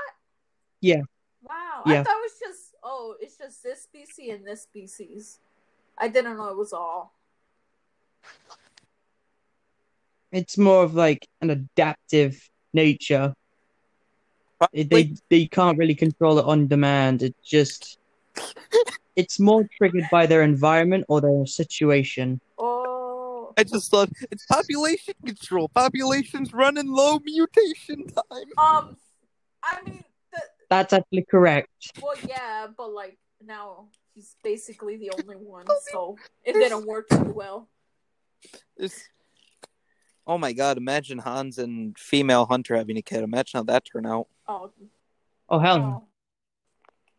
Yeah. 0.81 1.01
Wow. 1.43 1.83
Yeah. 1.85 2.01
I 2.01 2.03
thought 2.03 2.17
it 2.17 2.31
was 2.31 2.39
just 2.39 2.75
oh, 2.83 3.15
it's 3.19 3.37
just 3.37 3.63
this 3.63 3.83
species 3.83 4.33
and 4.33 4.45
this 4.45 4.63
species. 4.63 5.39
I 5.97 6.07
didn't 6.07 6.37
know 6.37 6.49
it 6.49 6.57
was 6.57 6.73
all. 6.73 7.13
It's 10.31 10.57
more 10.57 10.83
of 10.83 10.93
like 10.93 11.27
an 11.41 11.49
adaptive 11.49 12.49
nature. 12.73 13.33
It- 14.73 14.89
they 14.89 15.13
they 15.29 15.45
can't 15.47 15.77
really 15.77 15.95
control 15.95 16.39
it 16.39 16.45
on 16.45 16.67
demand. 16.67 17.23
It 17.23 17.35
just 17.43 17.99
it's 19.15 19.39
more 19.39 19.67
triggered 19.77 20.07
by 20.11 20.25
their 20.25 20.43
environment 20.43 21.05
or 21.07 21.21
their 21.21 21.45
situation. 21.45 22.39
Oh 22.57 23.53
I 23.57 23.63
just 23.63 23.91
thought 23.91 24.09
it's 24.31 24.45
population 24.45 25.15
control. 25.25 25.69
Population's 25.69 26.53
running 26.53 26.87
low. 26.87 27.19
Mutation 27.19 28.07
time. 28.07 28.49
um 28.57 28.97
I 29.63 29.81
mean 29.85 30.03
the 30.31 30.41
That's 30.69 30.93
actually 30.93 31.25
correct. 31.29 31.69
Well, 32.01 32.15
yeah, 32.27 32.67
but 32.75 32.91
like 32.93 33.17
now 33.45 33.87
he's 34.13 34.35
basically 34.43 34.97
the 34.97 35.11
only 35.11 35.35
one, 35.35 35.65
so 35.91 36.17
it 36.43 36.53
didn't 36.53 36.85
work 36.85 37.09
too 37.09 37.33
well. 37.35 37.69
It's... 38.77 39.07
Oh 40.27 40.37
my 40.37 40.53
god! 40.53 40.77
Imagine 40.77 41.19
Hans 41.19 41.57
and 41.57 41.97
female 41.97 42.45
hunter 42.45 42.75
having 42.75 42.97
a 42.97 43.01
kid. 43.01 43.23
Imagine 43.23 43.59
how 43.59 43.63
that 43.63 43.83
turn 43.85 44.05
out. 44.05 44.27
Oh, 44.49 44.71
Oh 45.47 45.59
hell 45.59 45.77
no. 45.79 45.85
no. 45.89 46.03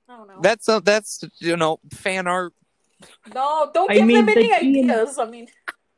No, 0.08 0.24
no. 0.24 0.40
That's 0.42 0.68
uh, 0.68 0.80
that's 0.80 1.22
you 1.38 1.56
know 1.56 1.78
fan 1.92 2.26
art. 2.26 2.52
no, 3.32 3.70
don't 3.72 3.88
I 3.88 3.94
give 3.94 4.06
mean, 4.08 4.26
them 4.26 4.28
any 4.28 4.48
the 4.48 4.66
DNA 4.66 4.90
ideas. 4.90 5.18
I 5.18 5.24
mean, 5.30 5.46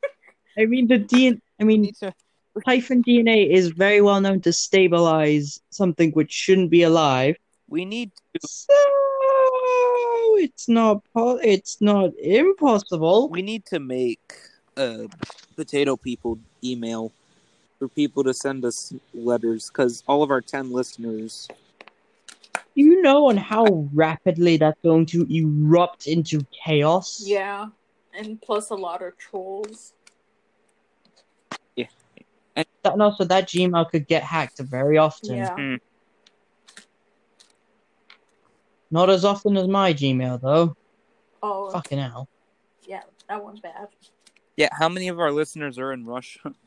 I 0.59 0.65
mean 0.65 0.87
the 0.87 0.99
DNA 0.99 1.41
I 1.59 1.63
mean 1.63 1.81
Need 1.81 1.95
to 1.97 2.13
DNA 2.55 3.49
is 3.49 3.69
very 3.69 4.01
well 4.01 4.21
known 4.21 4.41
to 4.41 4.53
stabilize 4.53 5.59
something 5.71 6.11
which 6.11 6.31
shouldn't 6.31 6.69
be 6.69 6.83
alive. 6.83 7.35
we 7.67 7.83
need 7.85 8.11
to 8.35 8.47
So 8.47 10.37
it's 10.37 10.69
not 10.69 11.01
po- 11.13 11.41
it's 11.41 11.81
not 11.81 12.11
impossible. 12.21 13.29
we 13.29 13.41
need 13.41 13.65
to 13.73 13.79
make 13.79 14.21
a 14.77 15.07
potato 15.55 15.97
people 15.97 16.37
email 16.63 17.11
for 17.83 17.89
people 17.89 18.23
to 18.23 18.33
send 18.33 18.63
us 18.63 18.93
letters 19.13 19.69
because 19.69 20.03
all 20.07 20.23
of 20.23 20.31
our 20.31 20.39
10 20.39 20.71
listeners 20.71 21.49
You 22.75 23.01
know 23.01 23.27
on 23.27 23.35
how 23.35 23.65
rapidly 23.93 24.55
that's 24.55 24.79
going 24.81 25.05
to 25.07 25.27
erupt 25.29 26.07
into 26.07 26.45
chaos. 26.65 27.21
yeah, 27.25 27.67
and 28.17 28.41
plus 28.41 28.69
a 28.69 28.75
lot 28.75 29.01
of 29.03 29.17
trolls. 29.17 29.93
Yeah. 31.75 31.87
And 32.55 32.65
also 33.01 33.25
that 33.25 33.49
Gmail 33.49 33.89
could 33.91 34.07
get 34.07 34.23
hacked 34.23 34.59
very 34.59 34.97
often. 34.97 35.35
Yeah, 35.35 35.55
hmm. 35.55 35.75
Not 38.91 39.09
as 39.09 39.25
often 39.25 39.57
as 39.57 39.67
my 39.67 39.93
Gmail 39.93 40.39
though. 40.41 40.75
oh, 41.43 41.69
Fucking 41.71 41.99
hell. 41.99 42.29
yeah, 42.87 43.01
that 43.27 43.43
one's 43.43 43.59
bad. 43.59 43.87
yeah 44.55 44.69
how 44.71 44.87
many 44.87 45.09
of 45.09 45.19
our 45.19 45.31
listeners 45.33 45.77
are 45.79 45.91
in 45.93 46.05
russia 46.05 46.53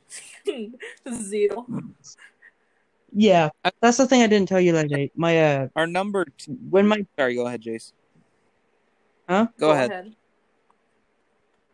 Zero. 1.12 1.66
Yeah, 3.12 3.50
that's 3.80 3.96
the 3.96 4.06
thing 4.06 4.22
I 4.22 4.26
didn't 4.26 4.48
tell 4.48 4.60
you 4.60 4.72
later. 4.72 5.08
My 5.16 5.40
uh, 5.40 5.68
our 5.76 5.86
number 5.86 6.26
two 6.36 6.56
when 6.70 6.86
my 6.86 7.06
sorry 7.16 7.34
go 7.34 7.46
ahead 7.46 7.62
jace 7.62 7.92
Huh? 9.28 9.48
go, 9.58 9.72
ahead. 9.72 10.14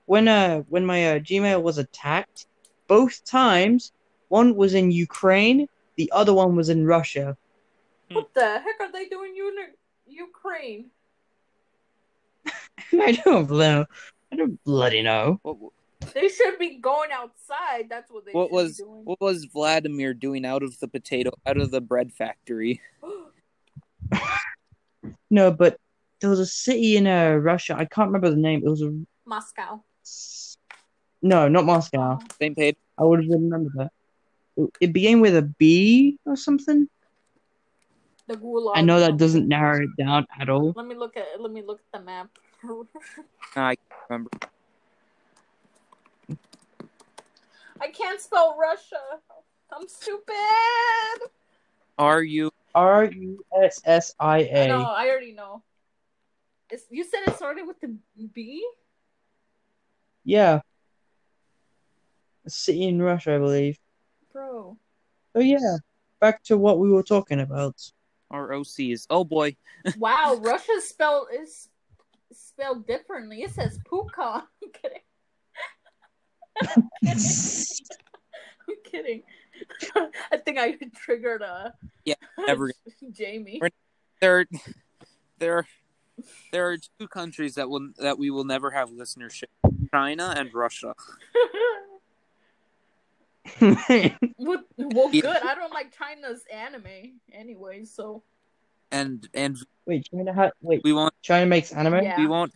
when 0.07 0.27
uh 0.27 0.61
when 0.69 0.87
my 0.87 1.17
uh, 1.17 1.19
Gmail 1.19 1.63
was 1.63 1.79
attacked, 1.79 2.47
both 2.89 3.25
times 3.25 3.93
one 4.29 4.55
was 4.55 4.73
in 4.73 4.91
Ukraine, 4.91 5.69
the 5.97 6.11
other 6.15 6.33
one 6.33 6.57
was 6.57 6.71
in 6.71 6.87
Russia. 6.87 7.37
What 8.11 8.33
the 8.35 8.59
heck 8.59 8.81
are 8.81 8.93
they 8.93 9.07
doing 9.09 9.35
in 9.37 9.75
Ukraine? 10.07 10.91
I 12.93 13.13
don't 13.13 13.51
know. 13.51 13.85
I 14.33 14.37
don't 14.37 14.63
bloody 14.65 15.03
know. 15.03 15.41
what, 15.43 15.73
They 16.15 16.29
should 16.29 16.59
be 16.59 16.79
going 16.79 17.11
outside. 17.13 17.89
That's 17.89 18.11
what 18.11 18.25
they 18.27 18.33
what 18.33 18.49
should 18.49 18.55
was 18.55 18.77
be 18.79 18.85
doing. 18.85 19.05
what 19.05 19.21
was 19.21 19.45
vladimir 19.45 20.15
doing 20.15 20.45
out 20.45 20.63
of 20.63 20.79
the 20.81 20.89
potato 20.89 21.31
out 21.47 21.57
of 21.57 21.71
the 21.71 21.81
bread 21.81 22.13
factory 22.13 22.81
No, 25.31 25.51
but 25.51 25.79
there 26.21 26.29
was 26.29 26.41
a 26.41 26.47
city 26.47 26.97
in 26.97 27.07
uh, 27.07 27.33
Russia. 27.33 27.75
I 27.75 27.87
can't 27.87 28.09
remember 28.09 28.29
the 28.29 28.37
name. 28.37 28.63
It 28.65 28.69
was 28.69 28.83
a 28.83 28.93
Moscow. 29.25 29.83
no, 31.23 31.49
not 31.49 31.65
Moscow. 31.65 32.19
same 32.39 32.55
page 32.55 32.77
I 32.99 33.05
would 33.05 33.21
have 33.21 33.31
remembered 33.31 33.73
that. 33.77 33.93
It, 34.57 34.71
it 34.81 34.93
began 34.93 35.21
with 35.21 35.35
a 35.35 35.43
B 35.43 36.19
or 36.27 36.37
something. 36.37 36.87
The 38.29 38.37
gulag. 38.37 38.73
I 38.75 38.83
know 38.83 39.01
that 39.01 39.17
doesn't 39.17 39.49
narrow 39.49 39.83
it 39.83 39.97
down 39.99 40.27
at 40.39 40.49
all. 40.49 40.75
Let 40.77 40.87
me 40.87 40.95
look 40.95 41.17
at 41.17 41.41
let 41.41 41.51
me 41.51 41.63
look 41.63 41.81
at 41.81 41.99
the 41.99 42.05
map. 42.05 42.29
i 43.57 43.75
can't 43.75 43.79
remember 44.09 44.31
I 47.83 47.89
can't 47.89 48.21
spell 48.21 48.57
Russia. 48.57 49.01
I'm 49.73 49.89
stupid. 49.89 50.35
are 51.99 52.23
you 52.23 52.53
R 52.77 53.07
U 53.07 53.45
S 53.61 53.81
S 53.85 54.15
I 54.21 54.43
No, 54.69 54.83
I 54.83 55.09
already 55.09 55.33
know. 55.33 55.65
It's, 56.71 56.85
you 56.91 57.03
said 57.03 57.21
it 57.27 57.35
started 57.35 57.67
with 57.67 57.81
the 57.81 57.97
B. 58.33 58.65
Yeah. 60.25 60.61
A 62.47 62.51
city 62.51 62.85
in 62.85 63.03
Russia, 63.03 63.35
I 63.35 63.39
believe. 63.39 63.79
Bro. 64.33 64.79
Oh 65.35 65.41
yeah. 65.41 65.79
Back 66.21 66.45
to 66.45 66.57
what 66.57 66.79
we 66.79 66.89
were 66.89 67.03
talking 67.03 67.41
about. 67.41 67.75
Our 68.31 68.51
OCs. 68.51 69.07
Oh 69.11 69.25
boy. 69.25 69.57
Wow, 69.99 70.39
Russia 70.41 70.81
spelled 70.81 71.27
is 71.37 71.69
spelled 72.33 72.87
differently. 72.87 73.43
It 73.43 73.51
says 73.51 73.81
Puka. 73.89 74.45
I'm 74.63 74.71
kidding. 74.73 75.01
I'm 77.07 78.77
kidding. 78.85 79.23
I 80.33 80.37
think 80.39 80.59
I 80.59 80.77
triggered 80.95 81.43
a 81.43 81.75
Yeah, 82.05 82.15
never- 82.47 82.71
Jamie. 83.13 83.61
There, 84.21 84.47
there, 85.39 85.67
there 86.53 86.71
are 86.71 86.77
two 86.99 87.09
countries 87.09 87.55
that 87.57 87.69
will 87.69 87.91
that 87.99 88.19
we 88.19 88.31
will 88.31 88.45
never 88.45 88.71
have 88.71 88.91
listenership: 88.91 89.47
China 89.93 90.33
and 90.37 90.53
Russia. 90.55 90.95
well, 93.61 94.63
well, 94.79 95.09
Yeah. 95.13 95.21
good. 95.23 95.43
I 95.43 95.55
don't 95.55 95.73
like 95.73 95.93
China's 95.97 96.45
anime 96.53 97.19
anyway, 97.33 97.85
so 97.85 98.23
And 98.93 99.29
and 99.35 99.57
wait, 99.87 100.07
China 100.13 100.33
ha- 100.33 100.51
wait, 100.61 100.83
we 100.85 100.93
won't 100.93 101.15
China 101.23 101.47
makes 101.47 101.73
anime? 101.73 102.03
Yeah. 102.05 102.17
we 102.19 102.27
won't 102.27 102.55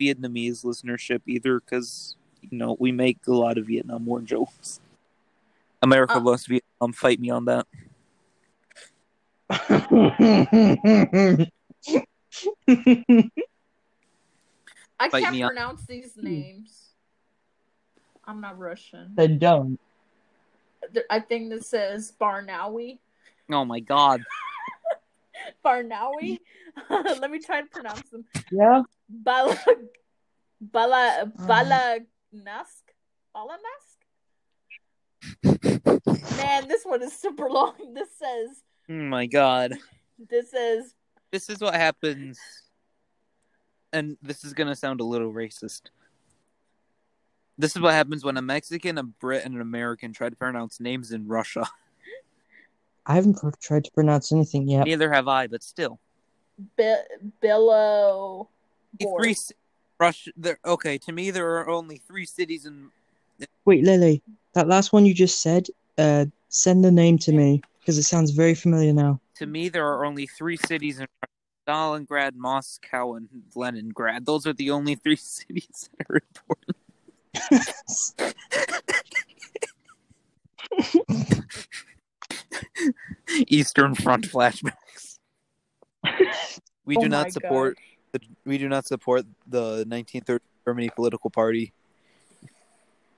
Vietnamese 0.00 0.64
listenership 0.64 1.22
either 1.26 1.60
because 1.60 2.16
you 2.50 2.58
know 2.58 2.76
we 2.78 2.92
make 2.92 3.18
a 3.26 3.32
lot 3.32 3.58
of 3.58 3.66
Vietnam 3.66 4.06
War 4.06 4.20
jokes. 4.20 4.80
America 5.82 6.14
Uh. 6.16 6.20
loves 6.20 6.46
Vietnam. 6.46 6.92
Fight 6.92 7.20
me 7.20 7.30
on 7.30 7.44
that. 7.46 7.66
I 15.00 15.08
Fight 15.08 15.22
can't 15.22 15.34
me 15.36 15.42
on- 15.42 15.50
pronounce 15.50 15.86
these 15.86 16.16
names. 16.16 16.90
I'm 18.24 18.40
not 18.40 18.58
Russian. 18.58 19.12
they 19.16 19.28
don't. 19.28 19.78
I 21.10 21.20
think 21.20 21.50
this 21.50 21.68
says 21.68 22.12
Barnawi. 22.20 22.98
Oh 23.50 23.64
my 23.64 23.80
god. 23.80 24.22
Barnawi. 25.64 26.38
Let 26.90 27.30
me 27.30 27.38
try 27.38 27.62
to 27.62 27.66
pronounce 27.68 28.08
them. 28.10 28.24
Yeah? 28.50 28.82
Bala 29.08 29.56
Bala 30.60 31.32
Bala 31.46 31.98
Uh. 32.34 32.36
Balanask. 32.38 32.84
Balanask? 33.34 33.98
Man, 36.36 36.68
this 36.68 36.84
one 36.84 37.02
is 37.02 37.12
super 37.12 37.48
long. 37.50 37.74
This 37.94 38.08
says 38.18 38.62
Oh 38.90 38.94
my 38.94 39.26
god. 39.26 39.74
this 40.30 40.50
says 40.50 40.94
This 41.30 41.48
is 41.50 41.60
what 41.60 41.74
happens. 41.74 42.38
And 43.92 44.16
this 44.22 44.44
is 44.44 44.52
gonna 44.54 44.76
sound 44.76 45.00
a 45.00 45.04
little 45.04 45.32
racist. 45.32 45.82
This 47.56 47.74
is 47.74 47.82
what 47.82 47.92
happens 47.94 48.24
when 48.24 48.36
a 48.36 48.42
Mexican, 48.42 48.98
a 48.98 49.02
Brit, 49.02 49.44
and 49.44 49.54
an 49.54 49.60
American 49.60 50.12
try 50.12 50.28
to 50.28 50.36
pronounce 50.36 50.78
names 50.78 51.10
in 51.10 51.26
Russia. 51.26 51.66
I 53.06 53.14
haven't 53.14 53.38
pr- 53.38 53.48
tried 53.60 53.84
to 53.84 53.90
pronounce 53.92 54.30
anything 54.32 54.68
yet. 54.68 54.84
Neither 54.86 55.10
have 55.12 55.26
I, 55.28 55.46
but 55.48 55.62
still. 55.64 55.98
Bi- 56.76 57.02
Billow 57.40 58.48
Three 59.00 59.34
ci- 59.34 59.54
Russia. 59.98 60.30
There. 60.36 60.58
Okay, 60.64 60.98
to 60.98 61.12
me, 61.12 61.30
there 61.30 61.58
are 61.58 61.68
only 61.68 61.98
three 61.98 62.26
cities 62.26 62.66
in. 62.66 62.90
Wait, 63.64 63.84
Lily, 63.84 64.22
that 64.54 64.68
last 64.68 64.92
one 64.92 65.06
you 65.06 65.14
just 65.14 65.40
said, 65.40 65.66
uh, 65.98 66.26
send 66.48 66.84
the 66.84 66.90
name 66.90 67.18
to 67.18 67.32
me 67.32 67.62
because 67.80 67.98
it 67.98 68.04
sounds 68.04 68.30
very 68.30 68.54
familiar 68.54 68.92
now. 68.92 69.20
To 69.36 69.46
me, 69.46 69.68
there 69.68 69.86
are 69.86 70.04
only 70.04 70.26
three 70.26 70.56
cities 70.56 70.98
in 70.98 71.06
Russia: 71.22 71.32
Stalingrad, 71.68 72.34
Moscow, 72.34 73.14
and 73.14 73.28
Leningrad. 73.54 74.26
Those 74.26 74.46
are 74.46 74.52
the 74.52 74.70
only 74.70 74.94
three 74.94 75.16
cities 75.16 75.88
that 75.98 76.06
are 76.10 76.16
important. 76.16 76.76
Eastern 83.48 83.94
Front 83.94 84.28
flashbacks. 84.28 85.18
We 86.84 86.96
Oh 86.96 87.02
do 87.02 87.08
my 87.08 87.22
not 87.22 87.32
support. 87.32 87.76
The, 87.76 87.97
we 88.44 88.58
do 88.58 88.68
not 88.68 88.86
support 88.86 89.24
the 89.46 89.84
1930 89.86 90.44
Germany 90.66 90.90
political 90.94 91.30
party. 91.30 91.72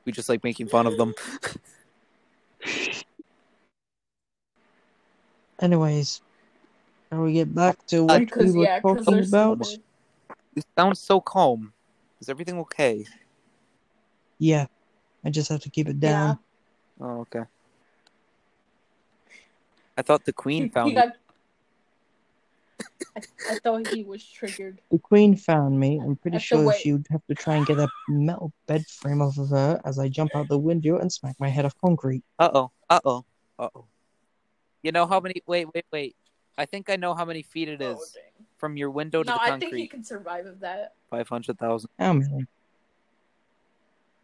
We 0.05 0.13
just 0.13 0.29
like 0.29 0.45
making 0.45 0.69
fun 0.69 0.87
of 0.87 0.97
them. 0.97 1.15
Anyways, 5.61 6.23
shall 7.13 7.23
we 7.23 7.35
get 7.35 7.55
back 7.55 7.87
to 7.89 8.05
what 8.05 8.17
uh, 8.17 8.19
Because 8.21 8.53
we 8.53 8.61
were 8.61 8.65
yeah, 8.65 8.81
talking 8.81 9.19
about? 9.21 9.67
stupid. 9.67 9.85
You 10.55 10.63
sound 10.77 10.97
so 10.97 11.21
calm. 11.21 11.73
Is 12.21 12.29
everything 12.29 12.59
okay? 12.61 13.07
Yeah, 14.39 14.67
I 15.25 15.31
just 15.31 15.49
have 15.51 15.61
to 15.61 15.71
keep 15.71 15.89
it 15.89 16.01
down. 16.01 16.39
Oh, 17.01 17.21
okay. 17.21 17.45
I 19.97 20.03
thought 20.03 20.25
the 20.25 20.33
He, 20.33 20.35
queen 20.35 20.63
he 20.65 20.69
found 20.71 20.95
got. 20.95 21.17
I, 23.17 23.21
I 23.51 23.59
thought 23.59 23.89
he 23.89 24.05
was 24.05 24.25
triggered. 24.25 24.81
The 24.91 24.99
queen 24.99 25.37
found 25.37 25.79
me. 25.79 26.01
I'm 26.01 26.17
pretty 26.17 26.37
Have 26.37 26.43
to 26.43 26.47
sure 26.47 26.73
she'd 26.75 27.07
have 27.11 27.25
to 27.27 27.35
try 27.35 27.57
and 27.57 27.67
get 27.67 27.79
a 27.79 27.89
metal 28.09 28.53
bed 28.67 28.87
frame 28.87 29.21
off 29.21 29.39
of 29.39 29.51
her 29.51 29.81
as 29.85 29.99
I 29.99 30.09
jump 30.09 30.35
out 30.35 30.49
the 30.49 30.59
window 30.59 30.99
and 30.99 31.13
smack 31.13 31.37
my 31.39 31.49
head 31.49 31.65
off 31.65 31.75
concrete. 31.81 32.23
Uh 32.39 32.51
oh. 32.55 32.71
Uh 32.89 33.01
oh. 33.05 33.25
Uh 33.59 33.69
oh. 33.75 33.85
You 34.83 34.93
know 34.93 35.07
how 35.07 35.21
many? 35.21 35.43
Wait, 35.47 35.67
wait, 35.75 35.85
wait. 35.91 36.17
I 36.57 36.67
think 36.67 36.91
I 36.91 36.97
know 36.97 37.15
how 37.15 37.25
many 37.25 37.43
feet 37.43 37.69
it 37.69 37.81
is 37.81 37.97
Oh, 37.99 38.21
from 38.59 38.77
your 38.77 38.91
window 38.91 39.23
to 39.23 39.31
No, 39.31 39.37
the 39.37 39.43
I 39.43 39.59
think 39.59 39.75
he 39.75 39.87
can 39.87 40.05
survive 40.05 40.47
of 40.47 40.61
that. 40.61 40.95
Five 41.11 41.29
hundred 41.29 41.59
thousand. 41.59 41.91
How 41.99 42.13
many? 42.13 42.47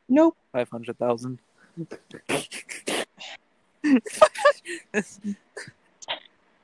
Nope. 0.09 0.37
Five 0.53 0.71
hundred 0.71 0.99
thousand. 0.99 1.39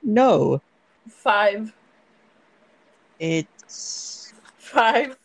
No. 0.03 0.61
Five, 1.09 1.73
It's 3.19 4.33
five, 4.57 5.17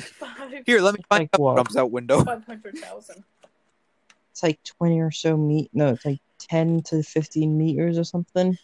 five, 0.00 0.62
Here, 0.66 0.80
let 0.80 0.94
me 0.94 1.00
find 1.08 1.22
Like 1.22 1.30
out 1.34 1.40
what? 1.40 1.56
jumps 1.56 1.76
out 1.76 1.90
window. 1.90 2.24
five 2.24 2.44
hundred 2.44 2.78
thousand. 2.78 3.24
it's 4.30 4.42
like 4.42 4.62
twenty 4.62 5.00
or 5.00 5.10
so 5.10 5.36
meet. 5.36 5.70
No, 5.72 5.88
it's 5.88 6.04
like 6.04 6.20
ten 6.38 6.82
to 6.84 7.02
fifteen 7.02 7.56
meters 7.58 7.98
or 7.98 8.04
something. 8.04 8.56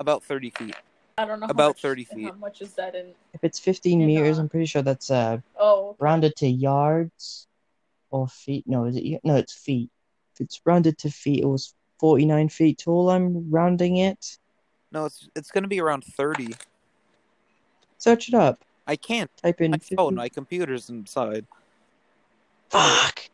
About 0.00 0.22
thirty 0.24 0.50
feet. 0.50 0.74
I 1.16 1.24
don't 1.24 1.38
know. 1.38 1.46
About 1.46 1.76
much- 1.76 1.82
30 1.82 2.04
feet. 2.04 2.24
How 2.24 2.32
much 2.34 2.60
is 2.60 2.72
that 2.74 2.96
in? 2.96 3.14
If 3.34 3.44
it's 3.44 3.60
fifteen 3.60 4.00
In, 4.00 4.08
meters, 4.08 4.38
uh, 4.38 4.42
I'm 4.42 4.48
pretty 4.48 4.66
sure 4.66 4.82
that's 4.82 5.10
uh 5.10 5.38
Oh, 5.58 5.94
rounded 6.00 6.34
to 6.38 6.48
yards 6.48 7.46
or 8.10 8.26
feet. 8.26 8.64
No, 8.66 8.86
is 8.86 8.96
it? 8.96 9.20
No, 9.22 9.36
it's 9.36 9.52
feet. 9.54 9.90
If 10.34 10.40
it's 10.40 10.60
rounded 10.66 10.98
to 10.98 11.10
feet, 11.10 11.44
it 11.44 11.46
was 11.46 11.72
forty-nine 12.00 12.48
feet 12.48 12.78
tall. 12.78 13.08
I'm 13.10 13.48
rounding 13.50 13.98
it. 13.98 14.38
No, 14.94 15.06
it's 15.06 15.28
it's 15.34 15.50
gonna 15.50 15.66
be 15.66 15.80
around 15.80 16.04
thirty. 16.04 16.54
Search 17.98 18.28
it 18.28 18.34
up. 18.34 18.64
I 18.86 18.94
can't. 18.94 19.30
Type 19.38 19.60
in 19.60 19.72
My 19.72 19.78
50 19.78 19.96
phone, 19.96 20.14
my 20.14 20.28
computer's 20.28 20.88
inside. 20.88 21.46
Fuck. 22.70 23.28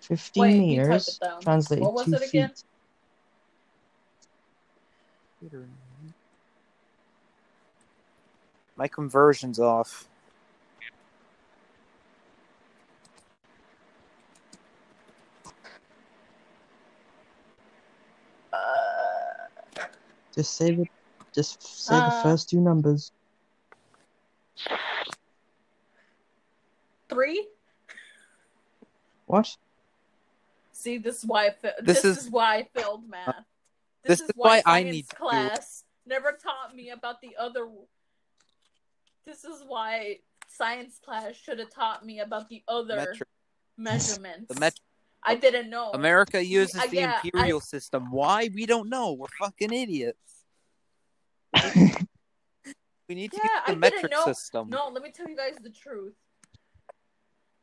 Fifteen 0.00 0.42
Wait, 0.42 0.60
meters 0.60 1.08
it 1.08 1.24
down. 1.24 1.40
What 1.80 1.92
was 1.92 2.06
two 2.06 2.14
it 2.14 2.28
again? 2.28 2.52
feet. 5.40 5.52
My 8.76 8.86
conversion's 8.86 9.58
off. 9.58 10.08
Just 20.38 20.54
say 20.54 20.70
the, 20.72 20.86
just 21.34 21.60
say 21.60 21.96
the 21.96 22.00
Uh. 22.04 22.22
first 22.22 22.48
two 22.48 22.60
numbers. 22.60 23.10
three. 27.08 27.48
What? 29.26 29.56
See, 30.70 30.98
this 30.98 31.18
is 31.18 31.26
why 31.26 31.46
I 31.46 31.50
fa- 31.50 31.74
This 31.80 32.02
this, 32.02 32.04
is- 32.04 32.24
is, 32.26 32.30
why 32.30 32.56
I 32.58 32.62
failed 32.72 33.08
math. 33.08 33.34
This 34.04 34.20
is 34.20 34.30
why 34.36 34.58
I 34.58 34.82
science 34.82 34.92
need 34.94 35.08
to 35.08 35.16
class 35.16 35.84
never 36.06 36.38
taught 36.40 36.72
me 36.76 36.90
about 36.90 37.20
the 37.20 37.34
other. 37.36 37.68
This 39.24 39.44
is 39.44 39.64
why 39.66 40.18
science 40.46 41.00
class 41.04 41.34
should 41.34 41.58
have 41.58 41.70
taught 41.70 42.06
me 42.06 42.20
about 42.20 42.48
the 42.48 42.62
other 42.68 42.94
Metric. 42.94 43.28
measurements. 43.76 44.54
The 44.54 44.60
met- 44.60 44.78
I 45.22 45.34
didn't 45.34 45.68
know. 45.70 45.90
America 45.92 46.42
uses 46.44 46.80
I- 46.80 46.86
the 46.86 46.96
yeah, 46.96 47.20
imperial 47.24 47.60
system. 47.60 48.10
Why? 48.10 48.48
We 48.54 48.66
don't 48.66 48.88
know. 48.88 49.12
We're 49.12 49.26
fucking 49.38 49.72
idiots. 49.72 50.44
We 53.08 53.14
need 53.14 53.30
to 53.32 53.38
Yeah, 53.42 53.44
use 53.44 53.50
the 53.52 53.62
I 53.62 53.66
didn't 53.68 53.80
metric 53.80 54.12
know- 54.12 54.24
system. 54.26 54.68
No, 54.68 54.88
let 54.88 55.02
me 55.02 55.10
tell 55.10 55.28
you 55.28 55.36
guys 55.36 55.56
the 55.62 55.70
truth. 55.70 56.14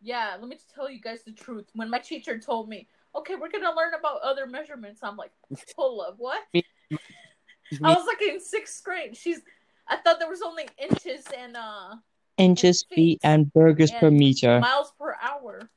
Yeah, 0.01 0.35
let 0.39 0.47
me 0.49 0.57
tell 0.73 0.89
you 0.89 0.99
guys 0.99 1.23
the 1.23 1.31
truth. 1.31 1.69
When 1.73 1.89
my 1.89 1.99
teacher 1.99 2.39
told 2.39 2.67
me, 2.67 2.87
"Okay, 3.15 3.35
we're 3.35 3.49
gonna 3.49 3.71
learn 3.75 3.93
about 3.93 4.21
other 4.21 4.45
measurements," 4.47 5.01
I'm 5.03 5.15
like, 5.17 5.31
"Hold 5.75 6.05
up, 6.07 6.15
what?" 6.17 6.41
I 6.53 7.93
was 7.93 8.05
like 8.05 8.21
in 8.21 8.39
sixth 8.39 8.83
grade. 8.83 9.15
She's, 9.15 9.41
I 9.87 9.97
thought 9.97 10.19
there 10.19 10.29
was 10.29 10.41
only 10.41 10.67
inches 10.77 11.25
and 11.35 11.55
uh 11.55 11.95
Inches, 12.37 12.83
feet, 12.89 12.95
feet, 12.95 13.19
and 13.23 13.51
burgers 13.53 13.91
per 13.91 14.11
meter. 14.11 14.59
miles 14.59 14.91
per 14.99 15.15
hour. 15.21 15.69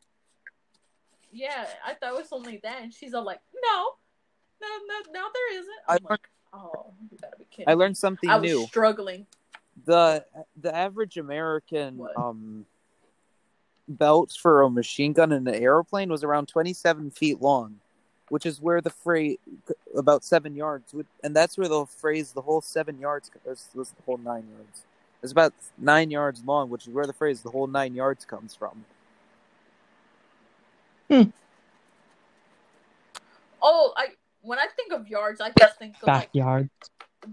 Yeah, 1.32 1.66
I 1.86 1.94
thought 1.94 2.14
it 2.14 2.18
was 2.18 2.28
only 2.32 2.58
that, 2.62 2.82
and 2.82 2.92
she's 2.92 3.14
all 3.14 3.24
like, 3.24 3.40
"No, 3.62 3.94
no, 4.60 4.68
no, 4.86 5.12
no, 5.12 5.28
there 5.32 5.58
isn't." 5.58 5.74
I 5.86 5.92
I'm 5.94 5.98
learned, 6.02 6.10
like, 6.10 6.28
"Oh, 6.52 6.92
you 7.10 7.18
gotta 7.20 7.36
be 7.36 7.44
kidding!" 7.50 7.68
I 7.68 7.74
learned 7.74 7.96
something 7.96 8.28
I 8.30 8.36
was 8.36 8.50
new. 8.50 8.66
struggling. 8.66 9.26
the 9.84 10.24
The 10.60 10.74
average 10.74 11.16
American 11.18 11.98
What? 11.98 12.16
um 12.16 12.66
belt 13.88 14.32
for 14.38 14.62
a 14.62 14.70
machine 14.70 15.12
gun 15.12 15.32
in 15.32 15.46
an 15.46 15.54
airplane 15.54 16.10
was 16.10 16.24
around 16.24 16.48
twenty 16.48 16.72
seven 16.72 17.10
feet 17.10 17.40
long, 17.40 17.80
which 18.28 18.44
is 18.44 18.60
where 18.60 18.80
the 18.80 18.90
phrase 18.90 19.38
about 19.96 20.24
seven 20.24 20.54
yards, 20.56 20.92
would, 20.92 21.06
and 21.22 21.34
that's 21.36 21.56
where 21.56 21.68
the 21.68 21.86
phrase 21.86 22.32
the 22.32 22.42
whole 22.42 22.60
seven 22.60 22.98
yards 22.98 23.30
was, 23.44 23.68
was 23.74 23.90
the 23.90 24.02
whole 24.04 24.18
nine 24.18 24.46
yards. 24.56 24.82
It's 25.22 25.32
about 25.32 25.52
nine 25.76 26.10
yards 26.10 26.42
long, 26.44 26.70
which 26.70 26.86
is 26.86 26.92
where 26.92 27.06
the 27.06 27.12
phrase 27.12 27.42
the 27.42 27.50
whole 27.50 27.66
nine 27.66 27.94
yards 27.94 28.24
comes 28.24 28.54
from. 28.54 28.84
Oh, 33.60 33.92
I 33.96 34.08
when 34.42 34.58
I 34.58 34.66
think 34.76 34.92
of 34.92 35.08
yards, 35.08 35.40
I 35.40 35.50
just 35.58 35.78
think 35.78 35.96
of 35.96 36.08
like 36.08 36.32
Backyard. 36.32 36.70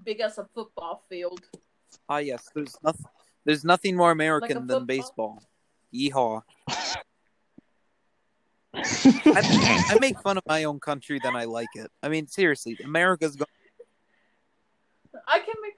big 0.03 0.19
as 0.21 0.37
a 0.37 0.45
football 0.53 1.03
field. 1.09 1.41
Ah, 2.09 2.17
yes. 2.17 2.49
There's 2.53 2.75
nothing. 2.83 3.05
There's 3.45 3.63
nothing 3.63 3.95
more 3.95 4.11
American 4.11 4.57
football? 4.57 4.79
than 4.79 4.85
baseball. 4.85 5.43
Yeehaw! 5.93 6.41
I, 8.75 9.85
I 9.89 9.97
make 10.01 10.19
fun 10.19 10.37
of 10.37 10.43
my 10.47 10.65
own 10.65 10.79
country 10.79 11.19
than 11.23 11.35
I 11.35 11.45
like 11.45 11.69
it. 11.75 11.89
I 12.03 12.09
mean, 12.09 12.27
seriously, 12.27 12.77
America's 12.83 13.35
go- 13.35 13.45
I 15.27 15.39
can 15.39 15.55
make, 15.61 15.75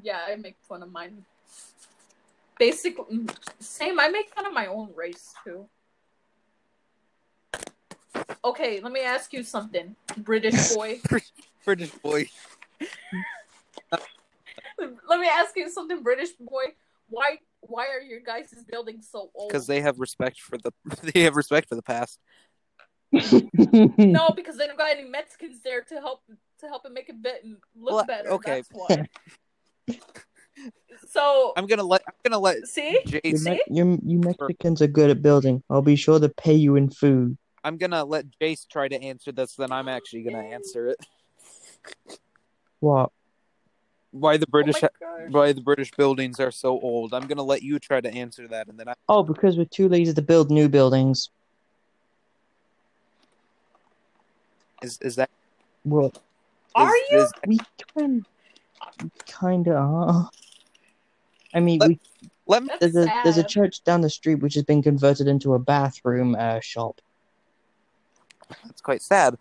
yeah, 0.00 0.20
I 0.26 0.36
make 0.36 0.56
fun 0.62 0.82
of 0.82 0.90
mine. 0.90 1.24
Basically, 2.58 3.26
same. 3.58 4.00
I 4.00 4.08
make 4.08 4.30
fun 4.30 4.46
of 4.46 4.52
my 4.52 4.66
own 4.66 4.90
race 4.94 5.34
too. 5.44 5.68
Okay, 8.44 8.80
let 8.80 8.92
me 8.92 9.00
ask 9.00 9.32
you 9.32 9.42
something, 9.42 9.94
British 10.18 10.68
boy. 10.74 11.00
British 11.64 11.90
boy. 12.02 12.26
let 14.80 15.20
me 15.20 15.28
ask 15.28 15.56
you 15.56 15.68
something, 15.70 16.02
British 16.02 16.30
boy. 16.38 16.64
Why 17.08 17.38
why 17.60 17.88
are 17.88 18.00
your 18.00 18.20
guys' 18.20 18.54
buildings 18.68 19.08
so 19.10 19.30
old? 19.34 19.48
because 19.50 19.66
they 19.66 19.80
have 19.80 19.98
respect 19.98 20.40
for 20.40 20.58
the 20.58 20.72
they 21.12 21.22
have 21.22 21.36
respect 21.36 21.68
for 21.68 21.74
the 21.74 21.82
past. 21.82 22.18
no, 23.12 24.30
because 24.34 24.56
they 24.56 24.66
don't 24.66 24.78
got 24.78 24.90
any 24.90 25.08
Mexicans 25.08 25.60
there 25.62 25.82
to 25.82 25.94
help 25.96 26.22
to 26.60 26.66
help 26.66 26.86
it 26.86 26.92
make 26.92 27.08
it 27.08 27.20
bit 27.20 27.44
look 27.76 27.94
Well, 27.94 28.04
better. 28.06 28.30
okay. 28.30 28.62
That's 28.88 29.08
so 31.10 31.52
I'm 31.56 31.66
gonna 31.66 31.82
let 31.82 32.02
I'm 32.06 32.14
gonna 32.24 32.40
let 32.40 32.66
see, 32.66 33.00
You, 33.24 33.36
See? 33.36 33.50
Me- 33.50 33.60
you, 33.68 33.98
you 34.04 34.18
Mexicans 34.18 34.80
are 34.82 34.86
good 34.86 35.10
at 35.10 35.22
building. 35.22 35.62
I'll 35.68 35.82
be 35.82 35.96
sure 35.96 36.20
to 36.20 36.28
pay 36.28 36.54
you 36.54 36.76
in 36.76 36.90
food. 36.90 37.36
I'm 37.62 37.76
gonna 37.76 38.04
let 38.04 38.26
Jace 38.40 38.66
try 38.68 38.88
to 38.88 39.00
answer 39.00 39.32
this. 39.32 39.54
Then 39.54 39.72
I'm 39.72 39.88
actually 39.88 40.22
gonna 40.22 40.44
answer 40.44 40.88
it. 40.88 40.96
What? 42.80 43.12
Why 44.10 44.38
the 44.38 44.46
British 44.46 44.82
oh 44.82 44.88
why 45.28 45.52
the 45.52 45.60
British 45.60 45.90
buildings 45.92 46.40
are 46.40 46.50
so 46.50 46.80
old? 46.80 47.12
I'm 47.12 47.26
gonna 47.26 47.42
let 47.42 47.62
you 47.62 47.78
try 47.78 48.00
to 48.00 48.10
answer 48.10 48.48
that, 48.48 48.68
and 48.68 48.80
then 48.80 48.88
I. 48.88 48.94
Oh, 49.06 49.22
because 49.22 49.58
we're 49.58 49.66
too 49.66 49.86
lazy 49.88 50.14
to 50.14 50.22
build 50.22 50.50
new 50.50 50.66
buildings. 50.66 51.28
Is 54.82 54.98
is 55.02 55.16
that 55.16 55.28
Well, 55.84 56.10
Are 56.74 56.88
is- 56.96 57.02
you? 57.10 57.18
is- 57.20 57.32
we 57.46 57.58
kind, 57.98 58.26
kind 59.26 59.68
of 59.68 59.74
are. 59.76 60.30
I 61.52 61.60
mean, 61.60 61.80
Let- 61.80 61.88
we, 61.90 62.00
let 62.46 62.62
me 62.62 62.70
there's 62.80 62.96
a 62.96 63.12
there's 63.22 63.36
a 63.36 63.44
church 63.44 63.84
down 63.84 64.00
the 64.00 64.08
street 64.10 64.36
which 64.36 64.54
has 64.54 64.64
been 64.64 64.82
converted 64.82 65.28
into 65.28 65.52
a 65.52 65.58
bathroom 65.58 66.34
uh, 66.34 66.60
shop. 66.60 67.00
That's 68.64 68.80
quite 68.80 69.02
sad. 69.02 69.36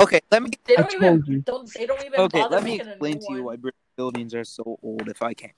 Okay, 0.00 0.20
let 0.30 0.42
me. 0.42 0.50
They 0.66 0.76
I 0.76 0.82
don't 0.82 0.92
even 0.92 1.08
told 1.08 1.28
you. 1.28 1.40
don't 1.40 1.72
they 1.74 1.86
don't 1.86 2.04
even 2.04 2.20
Okay, 2.20 2.44
let 2.50 2.62
me 2.62 2.76
explain 2.80 3.18
to 3.18 3.32
you 3.32 3.44
why 3.44 3.56
British 3.56 3.78
buildings 3.96 4.34
are 4.34 4.44
so 4.44 4.78
old, 4.82 5.08
if 5.08 5.22
I 5.22 5.32
can. 5.34 5.52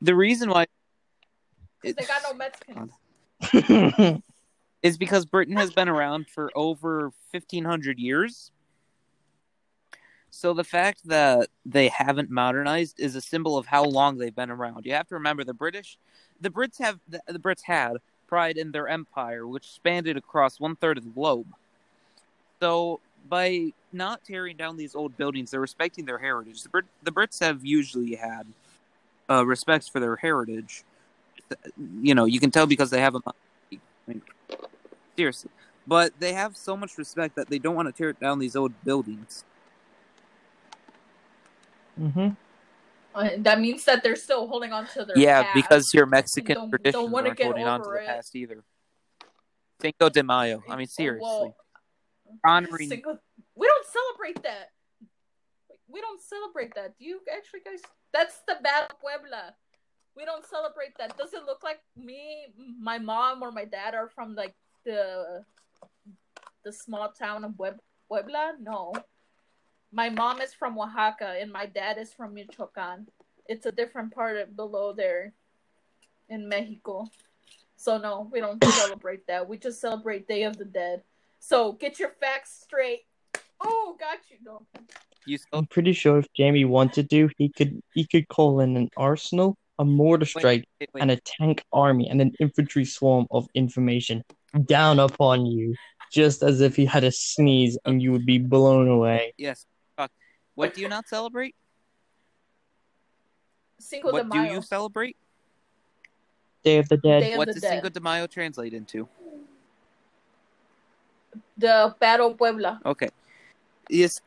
The 0.00 0.14
reason 0.14 0.50
why 0.50 0.66
'Cause 1.82 1.94
they 1.94 2.04
got 2.04 2.22
no 2.22 2.34
Mexicans. 2.34 4.22
Is 4.82 4.98
because 4.98 5.24
Britain 5.24 5.56
has 5.56 5.70
been 5.70 5.88
around 5.88 6.28
for 6.28 6.50
over 6.54 7.10
1500 7.30 7.98
years. 7.98 8.50
So 10.30 10.52
the 10.52 10.64
fact 10.64 11.06
that 11.06 11.48
they 11.64 11.88
haven't 11.88 12.28
modernized 12.28 12.98
is 12.98 13.14
a 13.14 13.20
symbol 13.20 13.56
of 13.56 13.66
how 13.66 13.84
long 13.84 14.18
they've 14.18 14.34
been 14.34 14.50
around. 14.50 14.84
You 14.84 14.92
have 14.94 15.06
to 15.08 15.14
remember 15.14 15.44
the 15.44 15.54
British, 15.54 15.96
the 16.40 16.50
Brits 16.50 16.78
have 16.80 16.98
the, 17.08 17.20
the 17.28 17.38
Brits 17.38 17.62
had 17.62 17.98
pride 18.26 18.56
in 18.56 18.72
their 18.72 18.88
empire, 18.88 19.46
which 19.46 19.66
spanned 19.70 20.08
across 20.08 20.60
one 20.60 20.76
third 20.76 20.98
of 20.98 21.04
the 21.04 21.10
globe. 21.10 21.46
So 22.60 23.00
by 23.28 23.72
not 23.92 24.24
tearing 24.24 24.56
down 24.56 24.76
these 24.76 24.94
old 24.94 25.16
buildings, 25.16 25.50
they're 25.50 25.60
respecting 25.60 26.04
their 26.04 26.18
heritage. 26.18 26.62
The, 26.62 26.68
Brit- 26.68 26.84
the 27.02 27.12
Brits 27.12 27.40
have 27.40 27.64
usually 27.64 28.14
had 28.14 28.46
uh, 29.30 29.46
respect 29.46 29.90
for 29.90 30.00
their 30.00 30.16
heritage. 30.16 30.84
You 32.02 32.14
know, 32.14 32.24
you 32.24 32.40
can 32.40 32.50
tell 32.50 32.66
because 32.66 32.90
they 32.90 33.00
have 33.00 33.14
a 33.14 33.20
I 33.26 33.78
mean, 34.06 34.22
seriously. 35.16 35.50
But 35.86 36.12
they 36.18 36.32
have 36.32 36.56
so 36.56 36.76
much 36.76 36.96
respect 36.96 37.36
that 37.36 37.50
they 37.50 37.58
don't 37.58 37.74
want 37.74 37.88
to 37.88 37.92
tear 37.92 38.12
down 38.14 38.38
these 38.38 38.56
old 38.56 38.72
buildings. 38.84 39.44
hmm 41.98 42.28
Uh, 42.28 42.43
that 43.38 43.60
means 43.60 43.84
that 43.84 44.02
they're 44.02 44.16
still 44.16 44.48
holding 44.48 44.72
on 44.72 44.86
to 44.88 45.04
their 45.04 45.16
yeah, 45.16 45.42
past. 45.42 45.54
because 45.54 45.94
your 45.94 46.06
Mexican 46.06 46.56
don't, 46.56 46.70
traditions 46.70 47.10
don't 47.10 47.26
aren't 47.26 47.40
holding 47.40 47.64
on 47.64 47.82
to 47.82 47.88
the 47.90 48.02
past 48.06 48.34
either. 48.34 48.64
Cinco 49.80 50.08
de 50.08 50.22
Mayo. 50.22 50.62
I 50.68 50.76
mean, 50.76 50.86
Oh, 50.88 50.94
seriously. 50.94 51.22
well, 51.22 51.56
Honoring. 52.44 52.88
Cinco- 52.88 53.18
we 53.54 53.66
don't 53.66 53.86
celebrate 53.86 54.42
that. 54.42 54.70
We 55.88 56.00
don't 56.00 56.20
celebrate 56.20 56.74
that. 56.74 56.98
Do 56.98 57.04
you 57.04 57.20
actually 57.32 57.60
guys? 57.64 57.80
That's 58.12 58.40
the 58.48 58.56
bad 58.62 58.90
Puebla. 59.00 59.54
We 60.16 60.24
don't 60.24 60.44
celebrate 60.46 60.96
that. 60.98 61.16
Does 61.16 61.34
it 61.34 61.44
look 61.44 61.62
like 61.62 61.80
me, 61.96 62.46
my 62.80 62.98
mom, 62.98 63.42
or 63.42 63.52
my 63.52 63.64
dad 63.64 63.94
are 63.94 64.08
from 64.08 64.34
like 64.34 64.54
the 64.84 65.44
the 66.64 66.72
small 66.72 67.12
town 67.12 67.44
of 67.44 67.54
Puebla? 68.08 68.54
No. 68.60 68.92
My 69.94 70.10
mom 70.10 70.40
is 70.40 70.52
from 70.52 70.76
Oaxaca 70.76 71.36
and 71.40 71.52
my 71.52 71.66
dad 71.66 71.98
is 71.98 72.12
from 72.12 72.34
Michoacan. 72.34 73.06
It's 73.46 73.64
a 73.64 73.70
different 73.70 74.12
part 74.12 74.36
of 74.36 74.56
below 74.56 74.92
there 74.92 75.32
in 76.28 76.48
Mexico. 76.48 77.06
So 77.76 77.98
no, 77.98 78.28
we 78.32 78.40
don't 78.40 78.62
celebrate 78.82 79.24
that. 79.28 79.48
We 79.48 79.56
just 79.56 79.80
celebrate 79.80 80.26
Day 80.26 80.42
of 80.42 80.56
the 80.56 80.64
Dead. 80.64 81.04
So 81.38 81.74
get 81.74 82.00
your 82.00 82.08
facts 82.08 82.60
straight. 82.64 83.02
Oh, 83.60 83.96
got 84.00 84.18
you. 84.30 84.38
No. 84.44 84.66
You 85.26 85.38
still, 85.38 85.60
I'm 85.60 85.66
pretty 85.66 85.92
sure 85.92 86.18
if 86.18 86.26
Jamie 86.34 86.64
wanted 86.64 87.08
to, 87.10 87.30
he 87.38 87.48
could 87.50 87.80
he 87.94 88.04
could 88.04 88.26
call 88.26 88.58
in 88.60 88.76
an 88.76 88.90
arsenal, 88.96 89.56
a 89.78 89.84
mortar 89.84 90.26
strike, 90.26 90.64
wait, 90.80 90.90
wait. 90.92 91.02
and 91.02 91.12
a 91.12 91.20
tank 91.20 91.64
army 91.72 92.08
and 92.08 92.20
an 92.20 92.32
infantry 92.40 92.84
swarm 92.84 93.28
of 93.30 93.46
information 93.54 94.24
down 94.64 94.98
upon 94.98 95.46
you, 95.46 95.76
just 96.10 96.42
as 96.42 96.60
if 96.60 96.74
he 96.74 96.84
had 96.84 97.04
a 97.04 97.12
sneeze 97.12 97.78
and 97.84 98.02
you 98.02 98.10
would 98.10 98.26
be 98.26 98.38
blown 98.38 98.88
away. 98.88 99.32
yes. 99.38 99.66
Fuck. 100.54 100.58
What 100.58 100.74
do 100.74 100.80
you 100.80 100.88
not 100.88 101.08
celebrate? 101.08 101.54
Cinco 103.80 104.08
de 104.08 104.12
What 104.12 104.30
do 104.30 104.38
Mayo. 104.42 104.52
you 104.54 104.62
celebrate? 104.62 105.16
Day 106.62 106.78
of 106.78 106.88
the 106.88 106.96
Dead. 106.96 107.20
Day 107.20 107.32
of 107.32 107.38
What 107.38 107.48
the 107.48 107.54
does 107.54 107.62
Dead. 107.62 107.70
Cinco 107.70 107.88
de 107.88 108.00
Mayo 108.00 108.26
translate 108.26 108.72
into? 108.72 109.08
The 111.58 111.94
Battle 111.98 112.34
Puebla. 112.34 112.80
Okay. 112.86 113.08
Yes. 113.90 114.20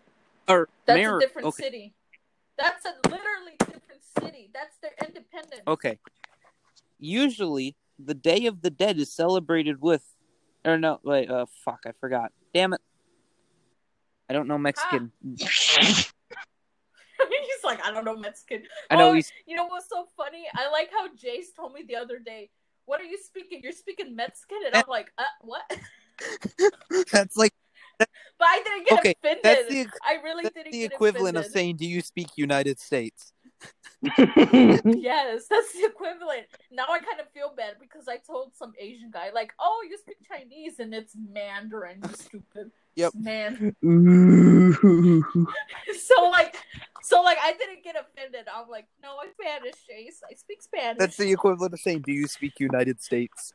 Or 0.47 0.67
That's 0.85 0.97
Mer- 0.99 1.17
a 1.17 1.21
different 1.21 1.47
okay. 1.47 1.63
city. 1.63 1.93
That's 2.57 2.85
a 2.85 2.93
literally 3.09 3.55
different 3.59 4.01
city. 4.19 4.49
That's 4.53 4.75
their 4.81 4.91
independence. 5.07 5.61
Okay. 5.67 5.97
Usually, 6.99 7.75
the 7.97 8.13
Day 8.13 8.45
of 8.47 8.61
the 8.61 8.69
Dead 8.69 8.97
is 8.97 9.11
celebrated 9.13 9.81
with, 9.81 10.03
or 10.65 10.77
no, 10.77 10.99
wait, 11.03 11.29
uh, 11.29 11.45
fuck, 11.63 11.81
I 11.85 11.91
forgot. 11.99 12.31
Damn 12.53 12.73
it. 12.73 12.81
I 14.29 14.33
don't 14.33 14.47
know 14.47 14.57
Mexican. 14.57 15.11
He's 17.29 17.63
like, 17.63 17.83
I 17.85 17.91
don't 17.91 18.05
know 18.05 18.15
Mexican. 18.15 18.63
I 18.89 18.95
know 18.95 19.09
Oh, 19.09 19.13
he's 19.13 19.31
You 19.45 19.55
know 19.55 19.65
what's 19.67 19.89
so 19.89 20.07
funny? 20.15 20.45
I 20.55 20.69
like 20.71 20.89
how 20.91 21.07
Jace 21.09 21.55
told 21.55 21.73
me 21.73 21.83
the 21.87 21.95
other 21.95 22.19
day. 22.19 22.49
What 22.85 23.01
are 23.01 23.05
you 23.05 23.17
speaking? 23.21 23.61
You're 23.63 23.73
speaking 23.73 24.15
Mexican, 24.15 24.59
and 24.65 24.75
I'm 24.75 24.85
like, 24.87 25.11
uh, 25.17 25.23
what? 25.41 25.63
that's 27.11 27.35
like 27.35 27.53
But 27.99 28.07
I 28.41 28.61
didn't 28.63 28.85
get 28.85 28.99
Okay, 28.99 29.15
offended. 29.21 29.43
that's 29.43 29.67
the- 29.67 29.87
I 30.05 30.21
really 30.23 30.43
that's 30.43 30.55
didn't 30.55 30.71
the 30.71 30.81
get 30.81 30.93
equivalent 30.93 31.37
of 31.37 31.45
saying, 31.45 31.77
"Do 31.77 31.85
you 31.87 32.01
speak 32.01 32.29
United 32.37 32.79
States?" 32.79 33.33
Yes, 34.03 35.47
that's 35.49 35.73
the 35.73 35.85
equivalent. 35.85 36.47
Now 36.71 36.85
I 36.89 36.99
kind 36.99 37.19
of 37.19 37.29
feel 37.31 37.53
bad 37.55 37.75
because 37.79 38.07
I 38.07 38.17
told 38.17 38.55
some 38.55 38.73
Asian 38.79 39.11
guy, 39.11 39.31
like, 39.33 39.53
oh, 39.59 39.83
you 39.89 39.97
speak 39.97 40.17
Chinese 40.27 40.79
and 40.79 40.93
it's 40.93 41.15
Mandarin, 41.15 42.03
you 42.03 42.13
stupid. 42.13 42.71
Yep. 42.97 43.13
Man. 43.15 43.75
So, 45.97 46.29
like, 46.29 46.55
So 47.03 47.21
like 47.21 47.37
I 47.41 47.53
didn't 47.53 47.83
get 47.83 47.95
offended. 47.95 48.47
I'm 48.53 48.69
like, 48.69 48.87
no, 49.01 49.15
I'm 49.21 49.29
Spanish, 49.31 49.75
Chase. 49.87 50.21
I 50.29 50.33
speak 50.35 50.61
Spanish. 50.61 50.97
That's 50.97 51.15
the 51.15 51.31
equivalent 51.31 51.73
of 51.73 51.79
saying, 51.79 52.01
"Do 52.01 52.11
you 52.11 52.27
speak 52.27 52.59
United 52.59 53.01
States?" 53.01 53.53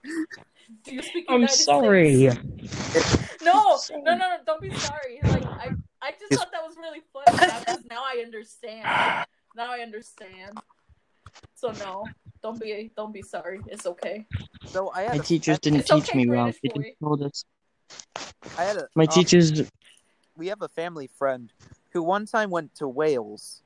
Do 0.84 0.94
you 0.94 1.02
speak 1.02 1.28
United 1.28 1.52
I'm 1.52 1.56
sorry. 1.56 2.30
States? 2.30 3.18
No, 3.42 3.76
no, 3.90 4.14
no, 4.14 4.16
no, 4.16 4.36
don't 4.46 4.62
be 4.62 4.70
sorry. 4.70 5.20
Like 5.26 5.42
I 5.44 5.72
I 6.00 6.12
just 6.12 6.32
thought 6.32 6.52
that 6.52 6.62
was 6.62 6.76
really 6.76 7.02
funny 7.12 7.36
because 7.66 7.84
now 7.90 8.02
I 8.04 8.22
understand. 8.24 8.86
Now 9.56 9.72
I 9.72 9.80
understand. 9.80 10.60
So 11.54 11.72
no, 11.72 12.04
don't 12.42 12.60
be 12.60 12.90
don't 12.96 13.12
be 13.12 13.22
sorry. 13.22 13.60
It's 13.66 13.84
okay. 13.86 14.26
So 14.66 14.92
I 14.94 15.06
My 15.06 15.12
had 15.12 15.20
a, 15.20 15.22
teachers 15.24 15.58
didn't 15.58 15.86
teach 15.86 16.08
okay, 16.10 16.18
me 16.18 16.28
well. 16.28 16.44
British 16.44 16.60
They 16.62 16.68
boy. 16.68 16.82
just 16.84 17.00
told 17.00 17.22
us. 17.22 17.44
I 18.58 18.64
had 18.64 18.76
a 18.76 18.88
My 18.94 19.04
um, 19.04 19.08
teachers. 19.10 19.62
we 20.36 20.48
have 20.48 20.62
a 20.62 20.68
family 20.68 21.06
friend 21.06 21.52
who 21.92 22.02
one 22.02 22.26
time 22.26 22.50
went 22.50 22.74
to 22.76 22.88
Wales, 22.88 23.62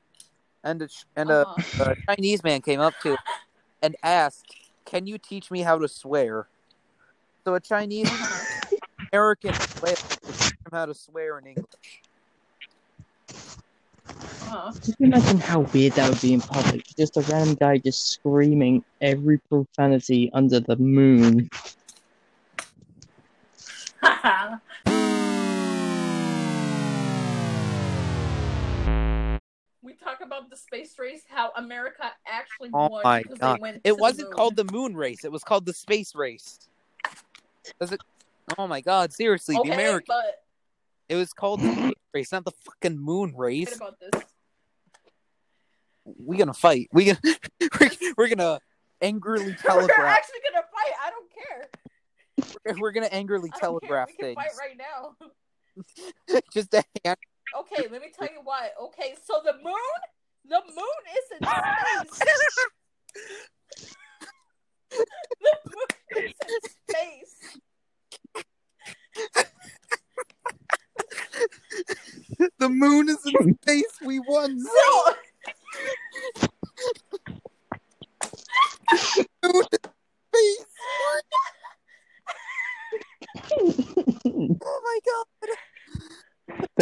and 0.63 0.81
a, 0.81 0.89
and 1.15 1.29
a, 1.31 1.45
Uh-huh. 1.47 1.93
a 2.07 2.15
Chinese 2.15 2.43
man 2.43 2.61
came 2.61 2.79
up 2.79 2.99
to 3.01 3.15
and 3.81 3.95
asked, 4.03 4.55
"Can 4.85 5.07
you 5.07 5.17
teach 5.17 5.49
me 5.51 5.61
how 5.61 5.77
to 5.77 5.87
swear?" 5.87 6.47
So 7.45 7.55
a 7.55 7.59
Chinese 7.59 8.09
American 9.13 9.51
in 9.53 9.81
Wales 9.81 9.99
teach 10.25 10.41
him 10.65 10.71
how 10.71 10.85
to 10.85 10.93
swear 10.93 11.39
in 11.39 11.47
English. 11.47 11.65
Just 14.83 14.99
imagine 14.99 15.39
how 15.39 15.61
weird 15.73 15.93
that 15.93 16.09
would 16.09 16.21
be 16.21 16.33
in 16.33 16.41
public. 16.41 16.83
Just 16.97 17.17
a 17.17 17.21
random 17.21 17.55
guy 17.59 17.77
just 17.77 18.11
screaming 18.11 18.83
every 19.01 19.39
profanity 19.49 20.29
under 20.33 20.59
the 20.59 20.75
moon. 20.77 21.49
we 29.81 29.93
talk 29.93 30.19
about 30.21 30.49
the 30.49 30.57
space 30.57 30.97
race, 30.99 31.23
how 31.27 31.51
America 31.55 32.11
actually 32.27 32.69
Oh 32.73 32.89
won 32.89 33.03
my 33.03 33.23
God. 33.23 33.55
they 33.57 33.61
went 33.61 33.81
It 33.83 33.97
wasn't 33.97 34.29
the 34.29 34.35
called 34.35 34.55
the 34.55 34.65
moon 34.65 34.95
race; 34.95 35.23
it 35.23 35.31
was 35.31 35.43
called 35.43 35.65
the 35.65 35.73
space 35.73 36.13
race. 36.15 36.59
Does 37.79 37.91
it? 37.91 38.01
Oh 38.57 38.67
my 38.67 38.81
God! 38.81 39.13
Seriously, 39.13 39.55
Okay, 39.55 39.69
the 39.69 39.75
American. 39.75 40.05
but 40.07 40.43
It 41.09 41.15
was 41.15 41.33
called 41.33 41.61
the 41.61 41.73
space 41.73 41.93
race, 42.13 42.31
not 42.31 42.45
the 42.45 42.51
fucking 42.51 42.97
moon 42.99 43.33
race. 43.35 43.75
about 43.75 43.99
this? 43.99 44.11
We 46.05 46.37
gonna 46.37 46.53
fight. 46.53 46.89
We 46.91 47.05
gonna 47.05 47.19
we're, 47.79 47.89
we're 48.17 48.27
gonna 48.29 48.59
angrily 49.01 49.53
telegraph. 49.61 49.97
We're 49.97 50.05
actually 50.05 50.39
gonna 50.51 50.65
fight. 50.71 50.93
I 51.03 51.09
don't 51.09 51.29
care. 51.33 51.69
We're 52.79 52.91
gonna 52.91 53.07
angrily 53.07 53.49
don't 53.49 53.59
care. 53.61 53.69
telegraph 53.69 54.07
We 54.07 54.13
can 54.13 54.25
things. 54.25 54.35
fight 54.35 54.51
right 54.57 54.77
now. 54.77 55.15
Just 56.53 56.73
a 56.73 56.83
hand. 57.03 57.17
Okay, 57.57 57.87
let 57.89 58.01
me 58.01 58.07
tell 58.15 58.27
you 58.31 58.41
why. 58.43 58.69
Okay, 58.81 59.15
so 59.25 59.41
the 59.43 59.53
moon, 59.53 59.73
the 60.45 60.61
moon 60.75 61.03
is 61.15 61.31
in 61.37 61.43
space. 61.47 62.19
the 65.41 65.55
moon 65.69 65.87
is 66.25 66.33
in 66.49 66.61
space. 66.89 67.35
The 72.59 72.69
moon 72.69 73.09
is 73.09 73.17
in 73.25 73.57
space. 73.63 73.97
We 74.03 74.19
won 74.19 74.57
Moon 79.43 79.63
in 79.71 79.79
space. 80.33 80.65
Oh 83.49 84.81
my 84.83 84.99
god. 85.05 85.25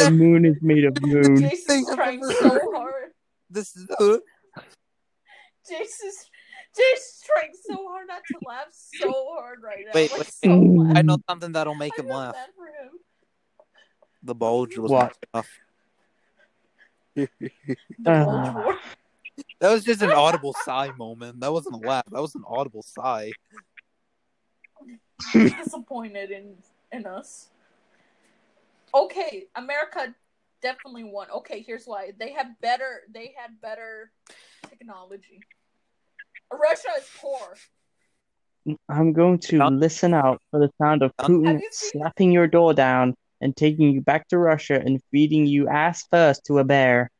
The 0.06 0.10
moon 0.24 0.44
is 0.44 0.56
made 0.62 0.84
of 0.84 1.00
moon. 1.02 1.40
Jason's 1.40 1.64
Thing 1.66 1.86
trying 1.94 2.22
so 2.24 2.58
hard. 2.74 3.10
This 3.50 3.76
is 3.76 3.86
the 3.86 4.20
Jason's 5.68 6.30
Jason's 6.76 7.22
trying 7.26 7.52
so 7.68 7.88
hard 7.88 8.06
not 8.08 8.22
to 8.30 8.38
laugh 8.46 8.66
so 8.70 9.10
hard 9.34 9.60
right 9.62 9.84
now. 9.86 9.92
Wait, 9.94 10.10
like, 10.12 10.20
wait. 10.20 10.26
so 10.32 10.48
Mm. 10.50 10.96
I 10.96 11.02
know 11.02 11.16
something 11.28 11.52
that'll 11.52 11.74
make 11.74 11.92
I 11.98 12.02
him 12.02 12.08
laugh. 12.08 12.34
for 12.56 12.66
him. 12.66 12.90
The 14.22 14.34
bulge 14.34 14.76
was 14.78 14.90
What? 14.90 15.16
enough. 15.34 15.48
The 17.98 18.10
Uh. 18.10 18.76
That 19.60 19.72
was 19.72 19.84
just 19.84 20.02
an 20.02 20.10
audible 20.12 20.54
sigh 20.64 20.90
moment. 20.98 21.40
That 21.40 21.52
wasn't 21.52 21.74
a 21.76 21.78
laugh. 21.78 22.04
That 22.10 22.20
was 22.22 22.34
an 22.34 22.42
audible 22.46 22.82
sigh. 22.82 23.32
disappointed 25.32 26.30
in 26.30 26.54
in 26.92 27.06
us. 27.06 27.48
Okay, 28.96 29.48
America 29.54 30.14
definitely 30.62 31.04
won. 31.04 31.30
Okay, 31.30 31.60
here's 31.60 31.84
why. 31.84 32.12
They 32.18 32.32
have 32.32 32.46
better 32.62 33.02
they 33.12 33.34
had 33.36 33.60
better 33.60 34.10
technology. 34.70 35.42
Russia 36.50 36.88
is 36.98 37.06
poor. 37.20 37.56
I'm 38.88 39.12
going 39.12 39.38
to 39.40 39.58
Done. 39.58 39.78
listen 39.78 40.14
out 40.14 40.40
for 40.50 40.60
the 40.60 40.70
sound 40.80 41.02
of 41.02 41.14
Putin 41.18 41.60
you 41.60 41.68
seen- 41.70 42.00
slapping 42.00 42.32
your 42.32 42.46
door 42.46 42.72
down 42.72 43.14
and 43.42 43.54
taking 43.54 43.92
you 43.92 44.00
back 44.00 44.28
to 44.28 44.38
Russia 44.38 44.80
and 44.82 45.00
feeding 45.12 45.46
you 45.46 45.68
ass 45.68 46.04
first 46.10 46.46
to 46.46 46.58
a 46.58 46.64
bear. 46.64 47.10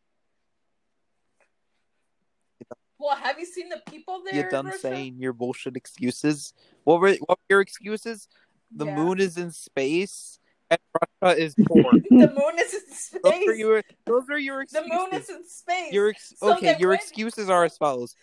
Well, 2.99 3.17
have 3.17 3.39
you 3.39 3.45
seen 3.45 3.69
the 3.69 3.83
people 3.87 4.23
there? 4.25 4.35
You're 4.35 4.51
done 4.51 4.73
saying 4.79 5.17
your 5.19 5.35
bullshit 5.35 5.77
excuses. 5.77 6.55
What 6.85 7.01
were 7.01 7.13
what 7.27 7.39
were 7.39 7.45
your 7.51 7.61
excuses? 7.61 8.29
The 8.75 8.87
Yeah. 8.87 8.97
moon 8.97 9.21
is 9.21 9.37
in 9.37 9.51
space 9.51 10.41
and 10.71 10.81
Russia 11.23 11.39
is 11.41 11.55
poor. 11.67 11.85
The 11.93 12.11
moon 12.11 12.59
is 12.59 12.75
in 12.75 13.21
those 13.23 13.33
are 13.33 13.43
space. 13.43 13.59
your 13.59 13.83
those 14.07 14.25
are 14.31 14.39
your 14.39 14.61
excuses. 14.63 14.89
The 14.91 14.97
moon 14.97 15.09
is 15.13 15.29
in 15.31 15.45
space. 15.49 15.93
Your 15.93 16.09
ex- 16.11 16.33
So 16.39 16.55
okay, 16.57 16.77
your 16.79 16.91
when- 16.91 16.99
excuses 16.99 17.49
are 17.51 17.65
as 17.65 17.77
follows: 17.77 18.15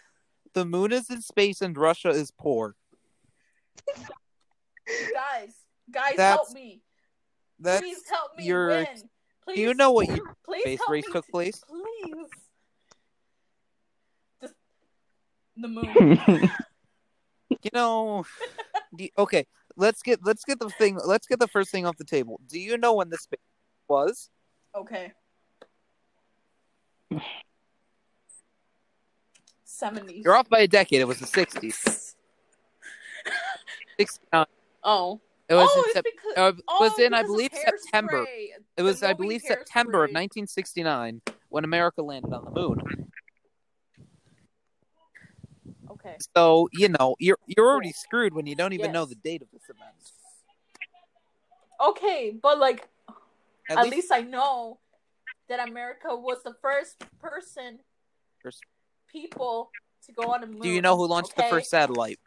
the 0.53 0.65
moon 0.65 0.91
is 0.91 1.09
in 1.09 1.21
space 1.21 1.61
and 1.61 1.77
Russia 1.77 2.09
is 2.09 2.31
poor. 2.31 2.75
Guys, 4.85 5.53
guys, 5.91 6.15
That's- 6.17 6.35
help 6.37 6.51
me. 6.53 6.81
That's 7.59 7.81
Please 7.81 8.01
help 8.09 8.37
me 8.37 8.43
your 8.45 8.67
win. 8.67 8.87
Please, 9.45 9.55
do 9.55 9.61
you 9.61 9.73
know 9.73 9.91
what 9.91 10.07
year 10.07 10.19
please 10.45 10.61
space 10.63 10.79
race 10.89 11.05
took 11.11 11.27
place? 11.29 11.61
Please. 11.67 12.27
Just 14.41 14.53
the 15.57 15.67
moon. 15.67 16.49
You 17.61 17.69
know, 17.73 18.25
do 18.95 19.03
you- 19.05 19.09
okay. 19.17 19.45
Let's 19.75 20.01
get 20.01 20.19
let's 20.23 20.43
get 20.43 20.59
the 20.59 20.69
thing. 20.69 20.99
Let's 21.03 21.27
get 21.27 21.39
the 21.39 21.47
first 21.47 21.71
thing 21.71 21.85
off 21.85 21.97
the 21.97 22.03
table. 22.03 22.39
Do 22.47 22.59
you 22.59 22.77
know 22.77 22.93
when 22.93 23.09
this 23.09 23.27
was? 23.87 24.29
Okay. 24.75 25.11
Seventies. 29.63 30.23
You're 30.23 30.35
off 30.35 30.49
by 30.49 30.59
a 30.59 30.67
decade. 30.67 31.01
It 31.01 31.07
was 31.07 31.19
the 31.19 31.25
'60s. 31.25 32.15
'69. 33.97 34.45
Oh. 34.85 35.21
It 35.47 35.55
was 35.55 35.69
oh, 35.71 35.83
in 35.87 35.93
Sep- 35.93 36.03
because, 36.03 36.33
uh, 36.35 36.61
oh, 36.67 36.77
was 36.81 36.99
in 36.99 37.13
I 37.13 37.23
believe 37.23 37.51
September. 37.53 38.25
It 38.75 38.81
was 38.81 39.01
I 39.01 39.13
believe 39.13 39.41
September 39.41 40.03
of 40.03 40.09
1969 40.09 41.21
when 41.47 41.63
America 41.63 42.01
landed 42.01 42.33
on 42.33 42.43
the 42.43 42.51
moon. 42.51 43.11
Okay. 46.05 46.17
So 46.35 46.67
you 46.71 46.89
know 46.89 47.15
you're 47.19 47.37
you're 47.47 47.67
already 47.67 47.93
screwed 47.93 48.33
when 48.33 48.45
you 48.45 48.55
don't 48.55 48.73
even 48.73 48.91
know 48.91 49.05
the 49.05 49.15
date 49.15 49.41
of 49.41 49.47
this 49.51 49.63
event. 49.69 49.95
Okay, 51.81 52.35
but 52.41 52.59
like 52.59 52.87
At, 53.69 53.79
at, 53.79 53.83
least, 53.85 53.95
least, 53.95 54.11
I 54.11 54.21
know 54.21 54.79
that 55.49 55.67
America 55.67 56.15
was 56.15 56.43
the 56.43 56.53
first 56.61 57.03
person 57.19 57.79
First- 58.41 58.63
people 59.07 59.71
to 60.05 60.11
go 60.11 60.31
on 60.31 60.41
the 60.41 60.47
moon. 60.47 60.61
do 60.61 60.69
you 60.69 60.81
know 60.81 60.97
who 60.97 61.07
launched 61.07 61.35
the 61.35 61.43
first 61.43 61.69
satellite? 61.69 62.19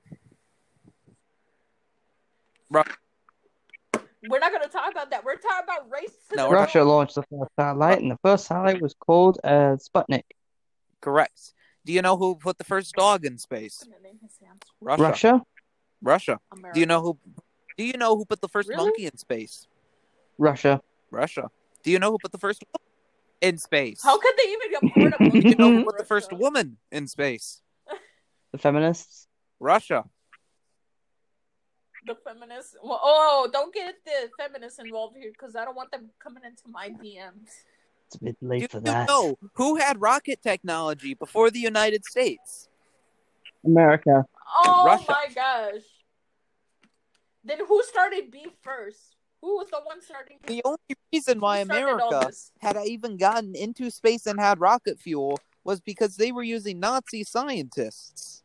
We're 4.29 4.41
not 4.41 4.53
gonna 4.53 4.69
talk 4.69 4.91
about 4.91 5.11
that. 5.11 5.25
We're 5.25 5.37
talking 5.37 5.65
about 5.65 5.91
race 5.91 6.13
to 6.31 6.37
No, 6.37 6.51
Russia 6.51 6.83
launched 6.83 7.15
the 7.15 7.23
first 7.23 7.51
satellite, 7.59 8.01
and 8.01 8.11
the 8.11 8.19
first 8.23 8.47
satellite 8.47 8.81
was 8.81 8.95
called 8.95 9.39
uh, 9.45 9.77
Sputnik. 9.77 10.25
Correct. 11.01 11.53
Do 11.87 11.93
you 11.93 12.03
know 12.03 12.17
who 12.17 12.35
put 12.35 12.59
the 12.59 12.65
first 12.65 12.95
dog 12.97 13.25
in 13.25 13.39
space? 13.39 13.79
I'm 13.85 13.93
gonna 13.93 14.03
name 14.03 14.19
his 14.21 14.33
answer. 14.43 14.73
Russia. 14.81 15.03
Russia? 15.03 15.43
Russia. 16.03 16.41
Do 16.75 16.81
you 16.81 16.87
know 16.87 17.01
who? 17.01 17.19
Do 17.79 17.85
you 17.85 17.97
know 17.97 18.17
who 18.17 18.25
put 18.25 18.41
the 18.41 18.49
first 18.49 18.69
Really? 18.69 18.83
monkey 18.83 19.07
in 19.07 19.17
space? 19.17 19.69
Russia. 20.37 20.83
Russia. 21.13 21.49
Do 21.85 21.93
you 21.93 22.01
know 22.01 22.11
who 22.11 22.19
put 22.21 22.33
the 22.33 22.39
first 22.39 22.65
woman 22.67 22.91
in 23.41 23.59
space? 23.59 24.03
How 24.03 24.19
could 24.19 24.35
they 24.37 24.51
even 24.51 24.91
afford 24.91 25.13
a 25.15 25.23
monkey? 25.23 25.41
Do 25.41 25.49
you 25.49 25.55
know 25.55 25.71
who 25.77 25.85
put 25.85 25.99
the 25.99 26.05
first 26.15 26.33
woman 26.33 26.79
in 26.91 27.07
space? 27.07 27.63
The 28.51 28.59
feminists? 28.59 29.29
Russia. 29.61 30.05
The 32.05 32.17
feminists. 32.25 32.75
Well, 32.83 33.01
oh, 33.01 33.49
don't 33.53 33.73
get 33.73 33.95
the 34.05 34.31
feminists 34.37 34.81
involved 34.81 35.17
here 35.17 35.31
because 35.31 35.55
I 35.55 35.65
don't 35.65 35.77
want 35.77 35.93
them 35.93 36.11
coming 36.19 36.43
into 36.45 36.67
my 36.69 36.89
DMs. 36.89 37.51
It's 38.07 38.17
a 38.17 38.25
bit 38.25 38.37
Do 38.41 38.49
late 38.49 38.63
you 38.63 38.69
for 38.69 38.81
that. 38.81 39.09
know 39.09 39.37
who 39.55 39.77
had 39.77 40.01
rocket 40.01 40.43
technology 40.43 41.15
before 41.15 41.51
the 41.51 41.59
United 41.59 42.05
States? 42.05 42.69
America. 43.65 44.25
Oh 44.65 44.85
Russia. 44.87 45.05
my 45.09 45.27
gosh. 45.35 45.83
Then 47.45 47.59
who 47.67 47.83
started 47.85 48.31
beef 48.31 48.51
first? 48.63 49.17
Who 49.41 49.57
was 49.59 49.69
the 49.71 49.81
one 49.85 50.01
starting? 50.01 50.39
The 50.47 50.63
only 50.65 50.79
reason 51.13 51.41
why 51.41 51.61
who 51.61 51.65
started 51.67 51.83
all 52.01 52.09
America 52.09 52.33
had 52.61 52.77
even 52.85 53.17
gotten 53.17 53.55
into 53.55 53.91
space 53.91 54.27
and 54.27 54.41
had 54.41 54.61
rocket 54.61 54.99
fuel 55.01 55.39
was 55.65 55.81
because 55.81 56.17
they 56.17 56.33
were 56.33 56.43
using 56.43 56.81
Nazi 56.81 57.25
scientists. 57.25 58.43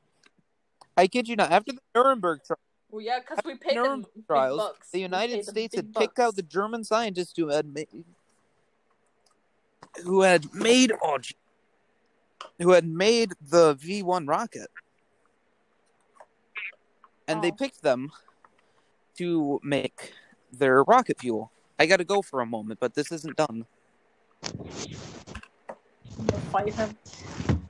I 0.97 1.07
kid 1.07 1.27
you 1.27 1.35
not. 1.35 1.51
After 1.51 1.73
the 1.73 1.79
Nuremberg 1.95 2.41
trial, 2.45 2.59
Well, 2.89 3.01
yeah, 3.01 3.19
because 3.19 3.39
we 3.45 3.55
paid 3.55 3.77
them 3.77 3.83
Nuremberg 3.83 4.13
big 4.15 4.27
trials, 4.27 4.57
bucks. 4.59 4.89
the 4.91 4.99
United 4.99 5.45
States 5.45 5.73
big 5.75 5.85
had 5.85 5.95
kicked 5.95 6.19
out 6.19 6.35
the 6.35 6.41
German 6.43 6.83
scientists 6.83 7.33
who 7.37 7.47
had 7.47 7.65
made, 7.67 7.87
who 10.03 10.21
had 10.21 10.53
made 10.53 10.91
oh, 11.03 11.17
who 12.59 12.71
had 12.71 12.85
made 12.87 13.33
the 13.41 13.73
V 13.75 14.03
one 14.03 14.25
rocket, 14.25 14.69
and 17.27 17.41
they 17.43 17.51
Oh. 17.51 17.55
picked 17.55 17.81
them 17.81 18.11
to 19.17 19.59
make 19.63 20.13
their 20.51 20.83
rocket 20.83 21.19
fuel. 21.19 21.51
I 21.79 21.85
got 21.85 21.97
to 21.97 22.03
go 22.03 22.21
for 22.21 22.41
a 22.41 22.45
moment, 22.45 22.79
but 22.79 22.93
this 22.93 23.11
isn't 23.11 23.35
done. 23.35 23.65
We'll 26.17 26.39
fight 26.51 26.73
him. 26.73 26.97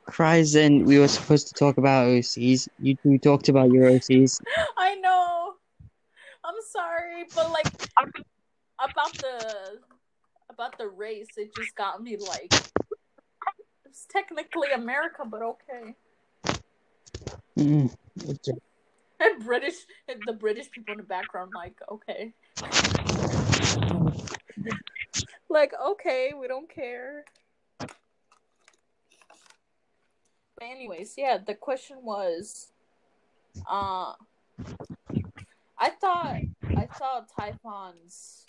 Kryzen, 0.07 0.85
we 0.85 0.99
were 0.99 1.07
supposed 1.07 1.47
to 1.47 1.53
talk 1.53 1.77
about 1.77 2.07
OCs. 2.07 2.67
You 2.79 2.95
two 2.95 3.17
talked 3.17 3.47
about 3.47 3.71
your 3.71 3.89
OCs. 3.89 4.41
I 4.77 4.95
know. 4.95 5.53
I'm 6.43 6.55
sorry, 6.69 7.25
but 7.33 7.49
like 7.51 7.67
about 8.79 9.13
the 9.13 9.79
about 10.61 10.77
the 10.77 10.87
race, 10.87 11.25
it 11.37 11.55
just 11.55 11.75
got 11.75 12.03
me 12.03 12.17
like 12.17 12.53
it's 13.85 14.05
technically 14.09 14.67
America, 14.73 15.23
but 15.25 15.41
okay. 15.41 15.95
Mm. 17.57 17.91
And 19.19 19.43
British, 19.43 19.75
and 20.07 20.21
the 20.25 20.33
British 20.33 20.69
people 20.69 20.91
in 20.93 20.97
the 20.97 21.03
background, 21.03 21.51
like 21.55 21.75
okay, 21.91 22.33
like 25.49 25.73
okay, 25.83 26.31
we 26.39 26.47
don't 26.47 26.69
care. 26.69 27.25
But 27.79 27.89
anyways, 30.61 31.15
yeah, 31.17 31.37
the 31.37 31.55
question 31.55 31.97
was, 32.03 32.71
uh, 33.69 34.13
I 35.77 35.89
thought 35.99 36.41
I 36.77 36.85
thought 36.85 37.29
Typhon's. 37.35 38.45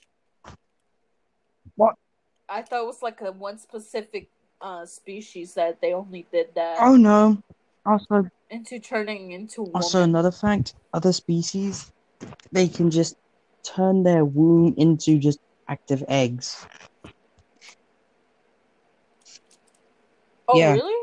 I 2.53 2.61
thought 2.61 2.82
it 2.82 2.86
was 2.86 3.00
like 3.03 3.22
a 3.22 3.32
one 3.32 3.59
specific 3.59 4.28
uh 4.61 4.84
species 4.84 5.55
that 5.55 5.80
they 5.80 5.94
only 5.94 6.26
did 6.30 6.55
that 6.55 6.76
Oh 6.80 6.96
no. 6.96 7.42
Also, 7.86 8.28
into 8.50 8.78
turning 8.78 9.32
into 9.32 9.62
woman. 9.62 9.76
also 9.76 10.03
another 10.03 10.30
fact: 10.30 10.74
other 10.92 11.12
species, 11.12 11.90
they 12.53 12.68
can 12.68 12.90
just 12.90 13.16
turn 13.64 14.03
their 14.03 14.24
womb 14.24 14.74
into 14.76 15.18
just 15.18 15.40
active 15.66 16.05
eggs. 16.09 16.66
oh 20.48 20.59
yeah. 20.59 20.74
really? 20.74 20.98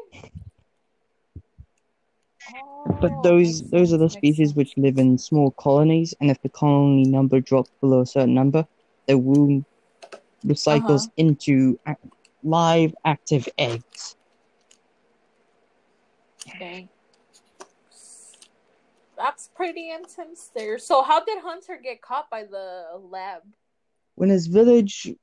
But 3.02 3.12
Oh, 3.12 3.22
those 3.24 3.62
those 3.72 3.91
are 3.91 3.97
the 3.97 4.10
species 4.10 4.54
which 4.54 4.78
live 4.78 5.00
in 5.00 5.18
small 5.18 5.52
colonies, 5.52 6.14
and 6.22 6.30
if 6.30 6.39
the 6.43 6.50
colony 6.50 7.06
number 7.06 7.39
drops 7.39 7.72
below 7.82 8.02
a 8.02 8.06
certain 8.06 8.36
number, 8.36 8.68
their 9.08 9.18
womb 9.18 9.66
recycles 10.46 11.02
Uh-huh. 11.08 11.14
into 11.18 11.80
ac- 11.88 11.98
live 12.44 12.96
active 13.06 13.48
eggs. 13.58 14.16
Dang. 16.60 16.90
That's 19.18 19.50
pretty 19.54 19.92
intense 19.92 20.50
there. 20.56 20.78
So 20.80 21.04
how 21.04 21.24
did 21.24 21.40
Hunter 21.40 21.78
get 21.82 22.02
caught 22.02 22.30
by 22.30 22.44
the 22.44 22.86
lab? 22.98 23.42
When 24.16 24.30
his 24.30 24.48
village, 24.48 25.14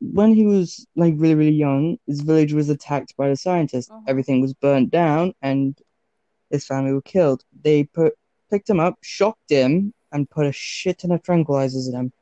when 0.00 0.34
he 0.34 0.46
was 0.46 0.86
like 0.96 1.14
really 1.16 1.34
really 1.34 1.52
young, 1.52 1.98
his 2.06 2.20
village 2.20 2.52
was 2.52 2.68
attacked 2.70 3.16
by 3.16 3.28
the 3.28 3.36
scientists. 3.36 3.90
Uh-huh. 3.90 4.00
Everything 4.06 4.40
was 4.40 4.54
burnt 4.54 4.90
down, 4.90 5.34
and 5.42 5.76
his 6.50 6.64
family 6.64 6.92
were 6.92 7.02
killed. 7.02 7.44
They 7.62 7.84
put 7.84 8.14
picked 8.50 8.70
him 8.70 8.80
up, 8.80 8.98
shocked 9.02 9.50
him, 9.50 9.92
and 10.12 10.30
put 10.30 10.46
a 10.46 10.52
shit 10.52 10.98
ton 11.00 11.10
of 11.12 11.22
tranquilizers 11.22 11.88
in 11.88 11.94
him. 11.94 12.12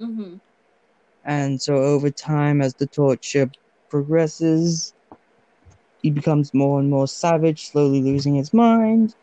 mm-hmm. 0.00 0.36
And 1.24 1.60
so 1.62 1.76
over 1.76 2.10
time, 2.10 2.62
as 2.62 2.74
the 2.74 2.86
torture 2.86 3.50
progresses, 3.90 4.94
he 6.02 6.10
becomes 6.10 6.54
more 6.54 6.80
and 6.80 6.90
more 6.90 7.08
savage, 7.08 7.68
slowly 7.70 8.02
losing 8.02 8.34
his 8.36 8.52
mind. 8.52 9.14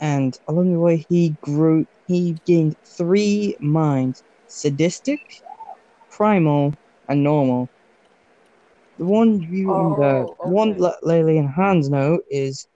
And 0.00 0.38
along 0.48 0.72
the 0.72 0.80
way, 0.80 1.04
he 1.08 1.36
grew. 1.42 1.86
He 2.06 2.36
gained 2.46 2.76
three 2.86 3.56
minds: 3.60 4.22
sadistic, 4.46 5.20
primal, 6.12 6.74
and 7.08 7.24
normal. 7.24 7.68
The 8.98 9.04
one 9.04 9.40
you 9.40 9.74
and 9.74 9.94
uh, 9.94 10.26
Oh, 10.28 10.36
the 10.44 10.48
one 10.48 10.70
okay. 10.72 10.80
Le- 10.80 10.98
Lily 11.02 11.38
and 11.38 11.48
Hans 11.48 11.88
know 11.88 12.20
is 12.30 12.68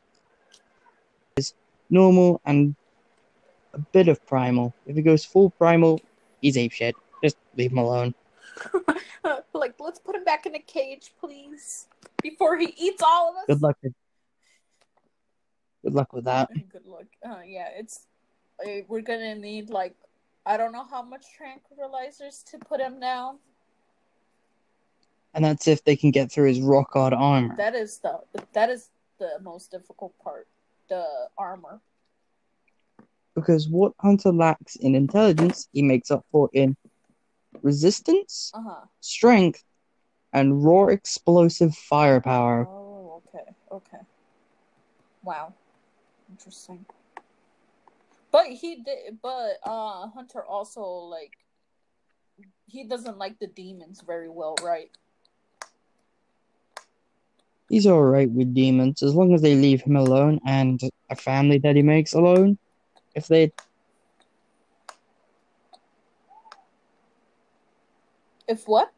is 1.37 1.55
normal 1.91 2.41
and 2.47 2.75
a 3.75 3.79
bit 3.79 4.09
of 4.09 4.25
primal. 4.27 4.75
If 4.87 4.97
he 4.97 5.03
goes 5.03 5.25
full 5.25 5.51
primal, 5.51 6.01
he's 6.41 6.57
ape 6.57 6.73
shit. 6.73 6.97
Just 7.23 7.37
leave 7.57 7.71
him 7.71 7.79
alone. 7.79 8.15
like, 9.53 9.75
let's 9.79 9.99
put 9.99 10.17
him 10.17 10.25
back 10.25 10.47
in 10.47 10.55
a 10.55 10.61
cage, 10.61 11.13
please, 11.21 11.87
before 12.23 12.57
he 12.57 12.75
eats 12.79 13.03
all 13.03 13.31
of 13.31 13.37
us. 13.37 13.45
Good 13.47 13.63
luck 13.63 13.77
with 13.83 13.93
good 15.85 15.95
luck 15.95 16.13
with 16.13 16.25
that. 16.25 16.49
Good 16.73 16.87
luck. 16.87 17.07
Uh, 17.25 17.43
yeah, 17.45 17.69
it's 17.77 18.07
uh, 18.67 18.81
we're 18.89 19.03
gonna 19.03 19.35
need 19.35 19.69
like 19.69 19.95
I 20.47 20.57
don't 20.57 20.71
know 20.71 20.85
how 20.89 21.03
much 21.03 21.27
tranquilizers 21.39 22.49
to 22.53 22.59
put 22.59 22.81
him 22.81 23.01
down. 23.01 23.39
And 25.35 25.45
that's 25.45 25.67
if 25.67 25.85
they 25.85 25.97
can 25.97 26.13
get 26.13 26.31
through 26.31 26.49
his 26.49 26.61
rock 26.61 26.91
hard 26.95 27.13
armor. 27.13 27.57
That 27.57 27.75
is 27.75 27.99
the 27.99 28.21
that 28.53 28.71
is 28.71 28.89
the 29.19 29.39
most 29.43 29.71
difficult 29.71 30.17
part. 30.23 30.47
The 30.89 31.05
armor. 31.37 31.81
Because 33.35 33.69
what 33.69 33.93
Hunter 34.01 34.33
lacks 34.33 34.77
in 34.77 34.95
intelligence, 34.95 35.69
he 35.73 35.83
makes 35.83 36.11
up 36.11 36.25
for 36.31 36.49
in 36.55 36.77
resistance, 37.63 38.53
Uh 38.55 38.63
huh. 38.63 38.81
strength, 39.01 39.63
and 40.33 40.65
raw 40.65 40.87
explosive 40.87 41.75
firepower. 41.75 42.67
Oh, 42.67 43.21
okay, 43.27 43.45
okay. 43.71 43.99
Wow, 45.23 45.53
interesting. 46.31 46.87
But 48.37 48.49
he 48.49 48.83
did. 48.83 49.17
But 49.23 49.61
uh, 49.65 50.09
Hunter 50.09 50.45
also 50.45 50.83
like 50.83 51.33
he 52.67 52.85
doesn't 52.85 53.17
like 53.17 53.39
the 53.39 53.47
demons 53.47 54.03
very 54.07 54.29
well, 54.29 54.57
right? 54.63 54.91
He's 57.71 57.87
alright 57.87 58.31
with 58.31 58.53
demons 58.53 59.03
as 59.03 59.15
long 59.15 59.33
as 59.33 59.41
they 59.41 59.55
leave 59.55 59.81
him 59.81 59.97
alone 59.97 60.39
and 60.45 60.79
a 61.09 61.17
family 61.17 61.57
that 61.61 61.77
he 61.77 61.83
makes 61.83 62.13
alone. 62.13 62.59
If 63.15 63.27
they 63.27 63.53
If 68.47 68.69
what? 68.69 68.93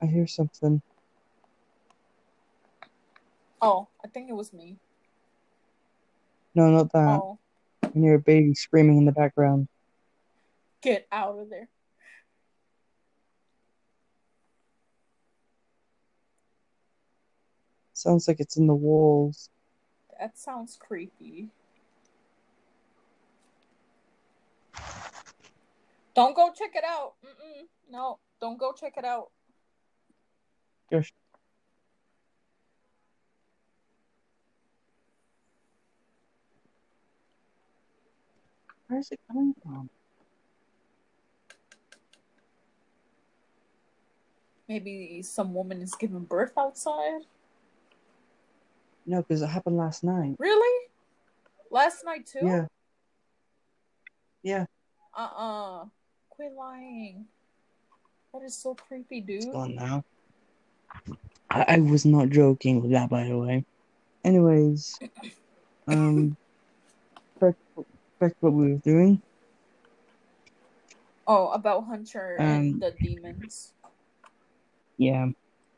I 0.00 0.06
hear 0.06 0.26
something. 0.26 0.80
Oh, 3.60 3.88
I 4.02 4.08
think 4.08 4.30
it 4.30 4.34
was 4.34 4.54
me. 4.54 4.78
No, 6.54 6.68
not 6.70 6.92
that. 6.92 7.20
Oh, 7.20 7.38
I 7.82 7.90
hear 7.94 8.14
a 8.14 8.18
baby 8.18 8.54
screaming 8.54 8.98
in 8.98 9.04
the 9.04 9.12
background. 9.12 9.68
get 10.82 11.06
out 11.10 11.38
of 11.38 11.48
there. 11.50 11.68
Sounds 17.94 18.26
like 18.26 18.40
it's 18.40 18.56
in 18.56 18.66
the 18.66 18.74
walls. 18.74 19.48
That 20.18 20.36
sounds 20.36 20.76
creepy. 20.80 21.50
Don't 26.14 26.36
go 26.36 26.50
check 26.56 26.72
it 26.74 26.84
out. 26.84 27.14
Mm-mm. 27.24 27.64
No, 27.90 28.18
don't 28.40 28.58
go 28.58 28.72
check 28.72 28.94
it 28.96 29.04
out. 29.04 29.30
Gosh. 30.90 31.12
Where's 38.92 39.10
it 39.10 39.20
coming 39.26 39.54
from? 39.62 39.88
Maybe 44.68 45.22
some 45.22 45.54
woman 45.54 45.80
is 45.80 45.94
giving 45.94 46.24
birth 46.24 46.52
outside. 46.58 47.22
No, 49.06 49.22
because 49.22 49.40
it 49.40 49.46
happened 49.46 49.78
last 49.78 50.04
night. 50.04 50.36
Really? 50.38 50.88
Last 51.70 52.04
night 52.04 52.26
too? 52.26 52.40
Yeah. 52.42 52.66
Yeah. 54.42 54.66
Uh-uh. 55.16 55.86
Quit 56.28 56.52
lying. 56.52 57.24
That 58.34 58.42
is 58.42 58.54
so 58.54 58.74
creepy, 58.74 59.22
dude. 59.22 59.36
It's 59.36 59.46
gone 59.46 59.74
now. 59.74 60.04
I, 61.50 61.64
I 61.66 61.78
was 61.78 62.04
not 62.04 62.28
joking 62.28 62.82
with 62.82 62.90
that, 62.90 63.08
by 63.08 63.24
the 63.24 63.38
way. 63.38 63.64
Anyways, 64.22 64.98
um, 65.88 66.36
what 68.40 68.52
we 68.52 68.72
were 68.72 68.78
doing. 68.78 69.22
Oh, 71.26 71.48
about 71.48 71.84
Hunter 71.84 72.36
Um, 72.38 72.46
and 72.46 72.80
the 72.80 72.90
demons. 72.90 73.72
Yeah, 74.98 75.26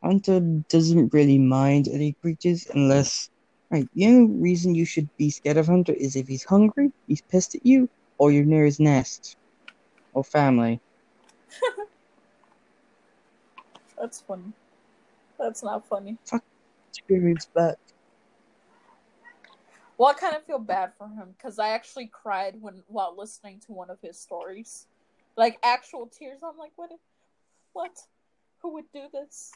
Hunter 0.02 0.40
doesn't 0.68 1.12
really 1.12 1.38
mind 1.38 1.88
any 1.88 2.14
creatures 2.20 2.66
unless. 2.74 3.30
Right, 3.70 3.88
the 3.94 4.06
only 4.06 4.40
reason 4.40 4.74
you 4.74 4.84
should 4.84 5.08
be 5.16 5.30
scared 5.30 5.56
of 5.56 5.66
Hunter 5.66 5.94
is 5.94 6.16
if 6.16 6.28
he's 6.28 6.44
hungry, 6.44 6.92
he's 7.06 7.22
pissed 7.22 7.54
at 7.54 7.64
you, 7.64 7.88
or 8.18 8.30
you're 8.30 8.44
near 8.44 8.64
his 8.64 8.78
nest 8.78 9.36
or 10.12 10.22
family. 10.22 10.80
That's 13.98 14.20
funny. 14.20 14.52
That's 15.38 15.62
not 15.62 15.86
funny. 15.86 16.18
Spirits 16.92 17.48
back. 17.54 17.76
Well, 19.96 20.08
I 20.08 20.14
kind 20.14 20.34
of 20.34 20.44
feel 20.44 20.58
bad 20.58 20.92
for 20.98 21.06
him 21.06 21.34
because 21.36 21.58
I 21.58 21.68
actually 21.70 22.06
cried 22.06 22.56
when 22.60 22.82
while 22.88 23.14
listening 23.16 23.60
to 23.66 23.72
one 23.72 23.90
of 23.90 23.98
his 24.02 24.18
stories, 24.18 24.86
like 25.36 25.58
actual 25.62 26.06
tears. 26.06 26.40
I'm 26.42 26.58
like, 26.58 26.72
what? 26.76 26.90
What? 27.72 27.96
Who 28.62 28.74
would 28.74 28.90
do 28.92 29.02
this? 29.12 29.52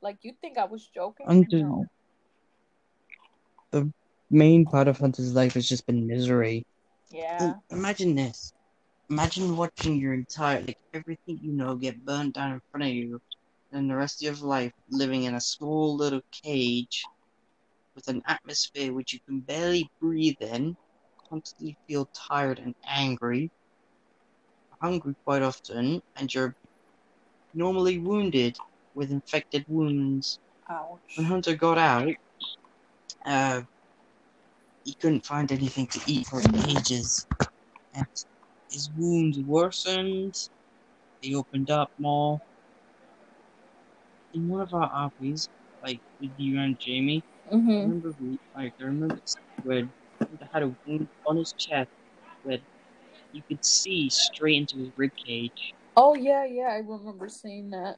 Like, 0.00 0.18
you 0.22 0.32
think 0.40 0.58
I 0.58 0.64
was 0.64 0.86
joking? 0.86 1.26
Hunter, 1.26 1.58
No. 1.58 1.86
the 3.72 3.92
main 4.30 4.64
part 4.64 4.86
of 4.86 4.98
Hunter's 4.98 5.34
life 5.34 5.54
has 5.54 5.68
just 5.68 5.86
been 5.86 6.06
misery. 6.06 6.64
Yeah. 7.10 7.54
Imagine 7.70 8.14
this. 8.14 8.52
Imagine 9.10 9.56
watching 9.56 9.96
your 9.98 10.14
entire, 10.14 10.60
like, 10.60 10.78
everything 10.94 11.40
you 11.42 11.52
know 11.52 11.74
get 11.74 12.04
burnt 12.04 12.34
down 12.34 12.52
in 12.52 12.60
front 12.70 12.84
of 12.84 12.90
you, 12.90 13.20
and 13.72 13.90
the 13.90 13.96
rest 13.96 14.22
of 14.22 14.38
your 14.38 14.48
life 14.48 14.72
living 14.90 15.24
in 15.24 15.34
a 15.34 15.40
small 15.40 15.96
little 15.96 16.20
cage 16.30 17.04
with 17.98 18.14
an 18.14 18.22
atmosphere 18.28 18.92
which 18.94 19.12
you 19.12 19.20
can 19.28 19.40
barely 19.40 19.90
breathe 20.00 20.40
in, 20.40 20.76
constantly 21.28 21.76
feel 21.88 22.08
tired 22.30 22.60
and 22.60 22.74
angry, 22.86 23.50
hungry 24.80 25.14
quite 25.24 25.42
often, 25.42 26.00
and 26.16 26.32
you're 26.32 26.54
normally 27.54 27.98
wounded 27.98 28.56
with 28.94 29.10
infected 29.10 29.64
wounds. 29.68 30.38
Ouch. 30.70 31.00
When 31.16 31.26
Hunter 31.26 31.56
got 31.56 31.78
out, 31.78 32.14
uh, 33.26 33.62
he 34.84 34.94
couldn't 35.00 35.26
find 35.26 35.50
anything 35.52 35.88
to 35.88 36.00
eat 36.06 36.26
for 36.28 36.40
ages, 36.68 37.26
and 37.94 38.06
his 38.70 38.90
wounds 38.96 39.38
worsened. 39.40 40.34
They 41.22 41.34
opened 41.34 41.70
up 41.70 41.90
more. 41.98 42.38
In 44.34 44.48
one 44.48 44.60
of 44.62 44.72
our 44.74 44.90
RPs, 44.92 45.48
like 45.82 46.00
with 46.20 46.32
you 46.36 46.60
and 46.60 46.78
Jamie, 46.78 47.24
I 47.50 47.54
Mm-hmm. 47.54 47.70
remember 47.70 48.14
we, 48.20 48.38
like 48.54 48.74
I 48.80 48.84
remember 48.84 49.20
when 49.62 49.90
Hunter 50.18 50.48
had 50.52 50.62
a 50.62 50.74
wound 50.86 51.08
on 51.26 51.36
his 51.36 51.52
chest 51.52 51.90
where 52.42 52.58
you 53.32 53.42
could 53.48 53.64
see 53.64 54.08
straight 54.10 54.56
into 54.56 54.76
his 54.78 54.90
rib 54.96 55.12
cage. 55.16 55.74
Oh 55.96 56.14
yeah, 56.14 56.44
yeah. 56.44 56.68
I 56.68 56.78
remember 56.78 57.28
seeing 57.28 57.70
that. 57.70 57.96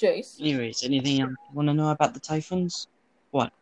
Jace, 0.00 0.40
Anyways, 0.40 0.82
anything 0.82 1.20
else 1.20 1.32
you 1.32 1.54
want 1.54 1.68
to 1.68 1.74
know 1.74 1.90
about 1.90 2.14
the 2.14 2.20
Typhons? 2.20 2.88
What? 3.32 3.52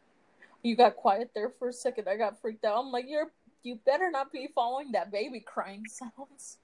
You 0.62 0.76
got 0.76 0.95
quiet 0.97 1.30
there 1.34 1.51
for 1.59 1.68
a 1.68 1.72
second. 1.72 2.09
I 2.09 2.16
got 2.16 2.41
freaked 2.41 2.64
out. 2.64 2.78
I'm 2.78 2.93
like, 2.93 3.07
you're 3.09 3.32
you 3.64 3.80
better 3.84 4.09
not 4.11 4.30
be 4.30 4.49
following 4.55 4.93
that 4.93 5.11
baby 5.11 5.41
crying 5.41 5.84
sounds. 5.89 6.59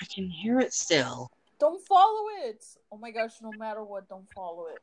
I 0.00 0.04
can 0.04 0.28
hear 0.28 0.60
it 0.60 0.72
still. 0.72 1.30
Don't 1.58 1.84
follow 1.86 2.26
it. 2.44 2.64
Oh 2.92 2.98
my 2.98 3.10
gosh, 3.10 3.32
no 3.42 3.50
matter 3.52 3.82
what, 3.82 4.08
don't 4.08 4.28
follow 4.34 4.66
it. 4.66 4.78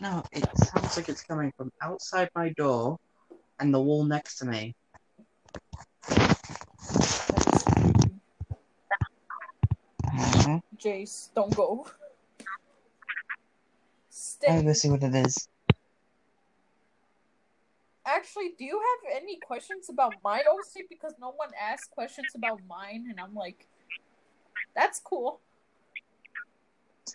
No, 0.00 0.22
it 0.32 0.44
sounds 0.56 0.96
like 0.96 1.08
it's 1.08 1.22
coming 1.22 1.52
from 1.56 1.70
outside 1.82 2.30
my 2.34 2.50
door 2.50 2.98
and 3.58 3.74
the 3.74 3.80
wall 3.80 4.04
next 4.04 4.38
to 4.38 4.46
me. 4.46 4.74
That 6.08 7.50
is 7.52 7.64
creepy. 7.74 8.20
Jace, 10.78 11.28
don't 11.34 11.54
go. 11.54 11.86
Stay. 14.08 14.46
I'll 14.48 14.58
Stay. 14.58 14.66
go 14.66 14.72
see 14.72 14.88
what 14.88 15.02
it 15.02 15.14
is. 15.14 15.48
Actually, 18.10 18.54
do 18.58 18.64
you 18.64 18.80
have 18.80 19.22
any 19.22 19.38
questions 19.38 19.88
about 19.88 20.14
mine, 20.24 20.42
OC? 20.50 20.84
Because 20.88 21.14
no 21.20 21.30
one 21.30 21.50
asked 21.60 21.90
questions 21.90 22.28
about 22.34 22.60
mine, 22.68 23.06
and 23.08 23.20
I'm 23.20 23.34
like, 23.34 23.68
that's 24.74 25.00
cool. 25.00 25.40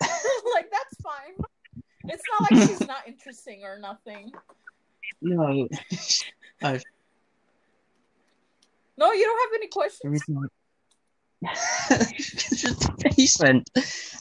like, 0.00 0.70
that's 0.70 1.00
fine. 1.02 1.34
It's 2.04 2.22
not 2.30 2.50
like 2.50 2.68
she's 2.68 2.86
not 2.86 3.02
interesting 3.06 3.62
or 3.64 3.78
nothing. 3.78 4.32
No, 5.20 5.68
i 6.62 6.80
No, 8.96 9.12
you 9.12 9.24
don't 9.24 9.50
have 9.50 9.54
any 9.54 9.68
questions? 9.68 10.22
Just 12.54 12.98
patient. 12.98 13.68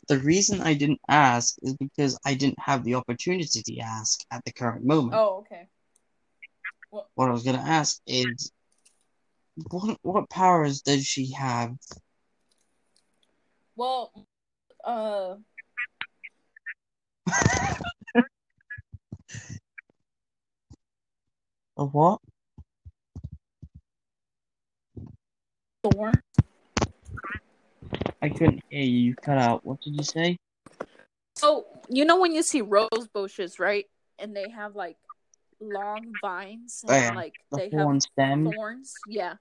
The 0.08 0.20
reason 0.20 0.62
I 0.62 0.74
didn't 0.74 1.02
ask 1.08 1.56
is 1.62 1.76
because 1.78 2.20
I 2.26 2.34
didn't 2.34 2.60
have 2.60 2.84
the 2.84 2.96
opportunity 2.96 3.62
to 3.64 3.80
ask 3.80 4.20
at 4.32 4.44
the 4.44 4.52
current 4.52 4.86
moment. 4.86 5.14
Oh, 5.16 5.38
okay. 5.40 5.68
What 7.16 7.30
I 7.30 7.32
was 7.32 7.44
gonna 7.44 7.58
ask 7.58 8.00
is, 8.08 8.52
what 9.70 9.98
what 10.02 10.30
powers 10.30 10.82
does 10.82 11.06
she 11.06 11.32
have? 11.34 11.76
Well, 13.76 14.12
uh, 14.84 15.36
A 21.78 21.84
what? 21.84 22.22
Thorn. 25.84 26.14
I 28.22 28.30
couldn't 28.30 28.64
hear 28.70 28.82
you. 28.82 28.98
You 29.00 29.16
cut 29.16 29.38
out. 29.38 29.66
What 29.66 29.82
did 29.82 29.96
you 29.98 30.04
say? 30.04 30.38
So, 31.36 31.66
you 31.90 32.06
know 32.06 32.20
when 32.20 32.34
you 32.34 32.42
see 32.42 32.62
rose 32.62 33.10
bushes, 33.14 33.60
right? 33.60 33.86
And 34.18 34.34
they 34.34 34.50
have 34.50 34.76
like 34.76 34.96
long 35.60 36.14
vines 36.22 36.84
and 36.84 36.92
Oh, 36.92 36.96
yeah. 36.98 37.14
like 37.14 37.34
The 37.52 37.58
they 37.58 37.70
have 37.78 38.02
stem. 38.02 38.52
thorns. 38.52 38.94
Yeah. 39.08 39.36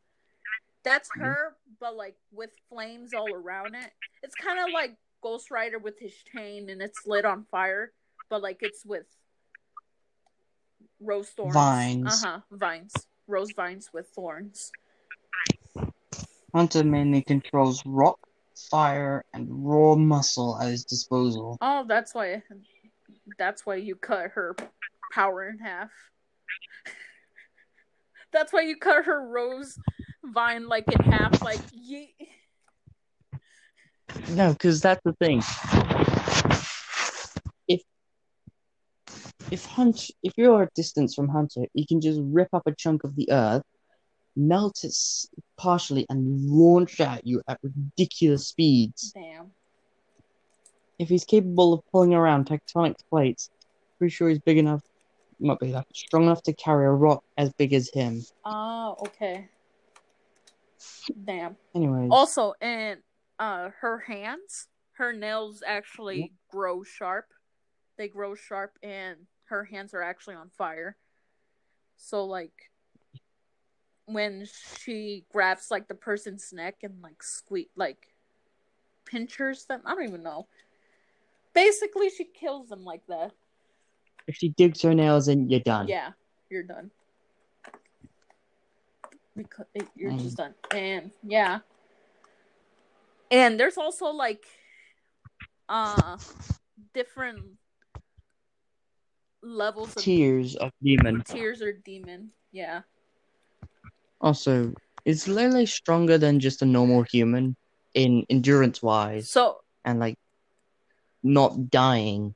That's 0.82 1.08
Mhm. 1.10 1.22
her, 1.22 1.56
but 1.80 1.96
like 1.96 2.16
with 2.30 2.50
flames 2.68 3.14
all 3.14 3.34
around 3.34 3.74
it. 3.74 3.92
It's 4.22 4.34
kind 4.34 4.58
of 4.58 4.70
like 4.72 4.96
Ghost 5.22 5.50
Rider 5.50 5.78
with 5.78 5.98
his 5.98 6.14
chain 6.32 6.68
and 6.68 6.82
it's 6.82 7.06
lit 7.06 7.24
on 7.24 7.44
fire, 7.46 7.92
but 8.28 8.42
like 8.42 8.58
it's 8.62 8.84
with 8.84 9.06
rose 11.00 11.30
thorns. 11.30 11.54
Vines. 11.54 12.24
Uh 12.24 12.28
huh. 12.28 12.40
Vines. 12.50 12.92
Rose 13.26 13.52
vines 13.52 13.92
with 13.92 14.08
thorns. 14.08 14.70
Hunter 16.54 16.84
mainly 16.84 17.22
controls 17.22 17.84
rock, 17.86 18.18
fire, 18.70 19.24
and 19.32 19.48
raw 19.50 19.96
muscle 19.96 20.56
at 20.60 20.68
his 20.68 20.84
disposal. 20.84 21.58
Oh, 21.60 21.84
that's 21.86 22.14
why. 22.14 22.42
That's 23.38 23.64
why 23.66 23.76
you 23.76 23.96
cut 23.96 24.30
her 24.32 24.54
power 25.14 25.48
in 25.48 25.58
half. 25.58 25.90
That's 28.32 28.52
why 28.52 28.62
you 28.62 28.76
cut 28.76 29.04
her 29.04 29.28
rose 29.28 29.78
vine 30.24 30.68
like 30.68 30.90
in 30.90 31.12
half, 31.12 31.40
like 31.42 31.60
ye. 31.72 32.14
No, 34.30 34.52
because 34.52 34.80
that's 34.80 35.00
the 35.04 35.12
thing. 35.14 35.38
If 37.68 37.82
if 39.50 39.64
Hunt, 39.66 40.10
if 40.22 40.32
you're 40.36 40.62
a 40.62 40.68
distance 40.74 41.14
from 41.14 41.28
Hunter, 41.28 41.66
he 41.74 41.86
can 41.86 42.00
just 42.00 42.20
rip 42.22 42.48
up 42.52 42.62
a 42.66 42.74
chunk 42.74 43.04
of 43.04 43.14
the 43.16 43.30
earth, 43.30 43.62
melt 44.36 44.84
it 44.84 44.94
partially, 45.56 46.06
and 46.10 46.48
launch 46.48 47.00
at 47.00 47.26
you 47.26 47.42
at 47.48 47.60
ridiculous 47.62 48.48
speeds. 48.48 49.12
Damn. 49.14 49.52
If 50.98 51.08
he's 51.08 51.24
capable 51.24 51.72
of 51.72 51.80
pulling 51.90 52.14
around 52.14 52.46
tectonic 52.46 52.96
plates, 53.10 53.50
pretty 53.98 54.12
sure 54.12 54.28
he's 54.28 54.38
big 54.38 54.58
enough, 54.58 54.82
not 55.38 55.60
big 55.60 55.70
enough, 55.70 55.86
strong 55.94 56.24
enough 56.24 56.42
to 56.44 56.52
carry 56.52 56.86
a 56.86 56.90
rock 56.90 57.24
as 57.36 57.52
big 57.52 57.72
as 57.72 57.90
him. 57.90 58.22
Oh, 58.44 58.96
okay. 59.06 59.48
Damn. 61.24 61.56
Anyways, 61.74 62.10
Also, 62.10 62.54
and 62.60 63.00
uh 63.38 63.70
her 63.80 63.98
hands, 63.98 64.68
her 64.92 65.12
nails 65.12 65.62
actually 65.66 66.32
grow 66.50 66.82
sharp. 66.82 67.26
They 67.96 68.08
grow 68.08 68.34
sharp, 68.34 68.78
and 68.82 69.16
her 69.44 69.64
hands 69.64 69.94
are 69.94 70.02
actually 70.02 70.34
on 70.34 70.50
fire. 70.50 70.96
So, 71.96 72.24
like, 72.24 72.70
when 74.06 74.46
she 74.76 75.24
grabs 75.32 75.70
like 75.70 75.88
the 75.88 75.94
person's 75.94 76.52
neck 76.52 76.76
and 76.82 77.00
like 77.02 77.22
squeak, 77.22 77.70
like 77.76 78.08
pinchers 79.04 79.64
them. 79.66 79.80
I 79.84 79.94
don't 79.94 80.08
even 80.08 80.22
know. 80.22 80.46
Basically, 81.54 82.10
she 82.10 82.24
kills 82.24 82.68
them 82.68 82.84
like 82.84 83.06
that. 83.08 83.32
If 84.26 84.36
she 84.36 84.48
digs 84.50 84.82
her 84.82 84.94
nails 84.94 85.28
in, 85.28 85.48
you're 85.50 85.60
done. 85.60 85.88
Yeah, 85.88 86.12
you're 86.50 86.62
done. 86.62 86.90
Because 89.36 89.66
you're 89.96 90.12
Mm. 90.12 90.20
just 90.20 90.36
done. 90.36 90.54
And 90.70 91.10
yeah. 91.22 91.60
And 93.30 93.58
there's 93.58 93.76
also 93.76 94.06
like 94.06 94.44
uh 95.68 96.18
different 96.92 97.42
levels 99.42 99.96
of 99.96 100.02
Tiers 100.02 100.56
of 100.56 100.70
demon. 100.82 101.22
tiers 101.24 101.60
or 101.62 101.72
demon. 101.72 102.30
Yeah. 102.52 102.82
Also, 104.20 104.72
is 105.04 105.28
Lele 105.28 105.66
stronger 105.66 106.16
than 106.16 106.40
just 106.40 106.62
a 106.62 106.66
normal 106.66 107.02
human 107.02 107.56
in 107.94 108.24
endurance 108.30 108.82
wise 108.82 109.28
So 109.30 109.60
and 109.84 109.98
like 110.00 110.16
not 111.22 111.70
dying? 111.70 112.34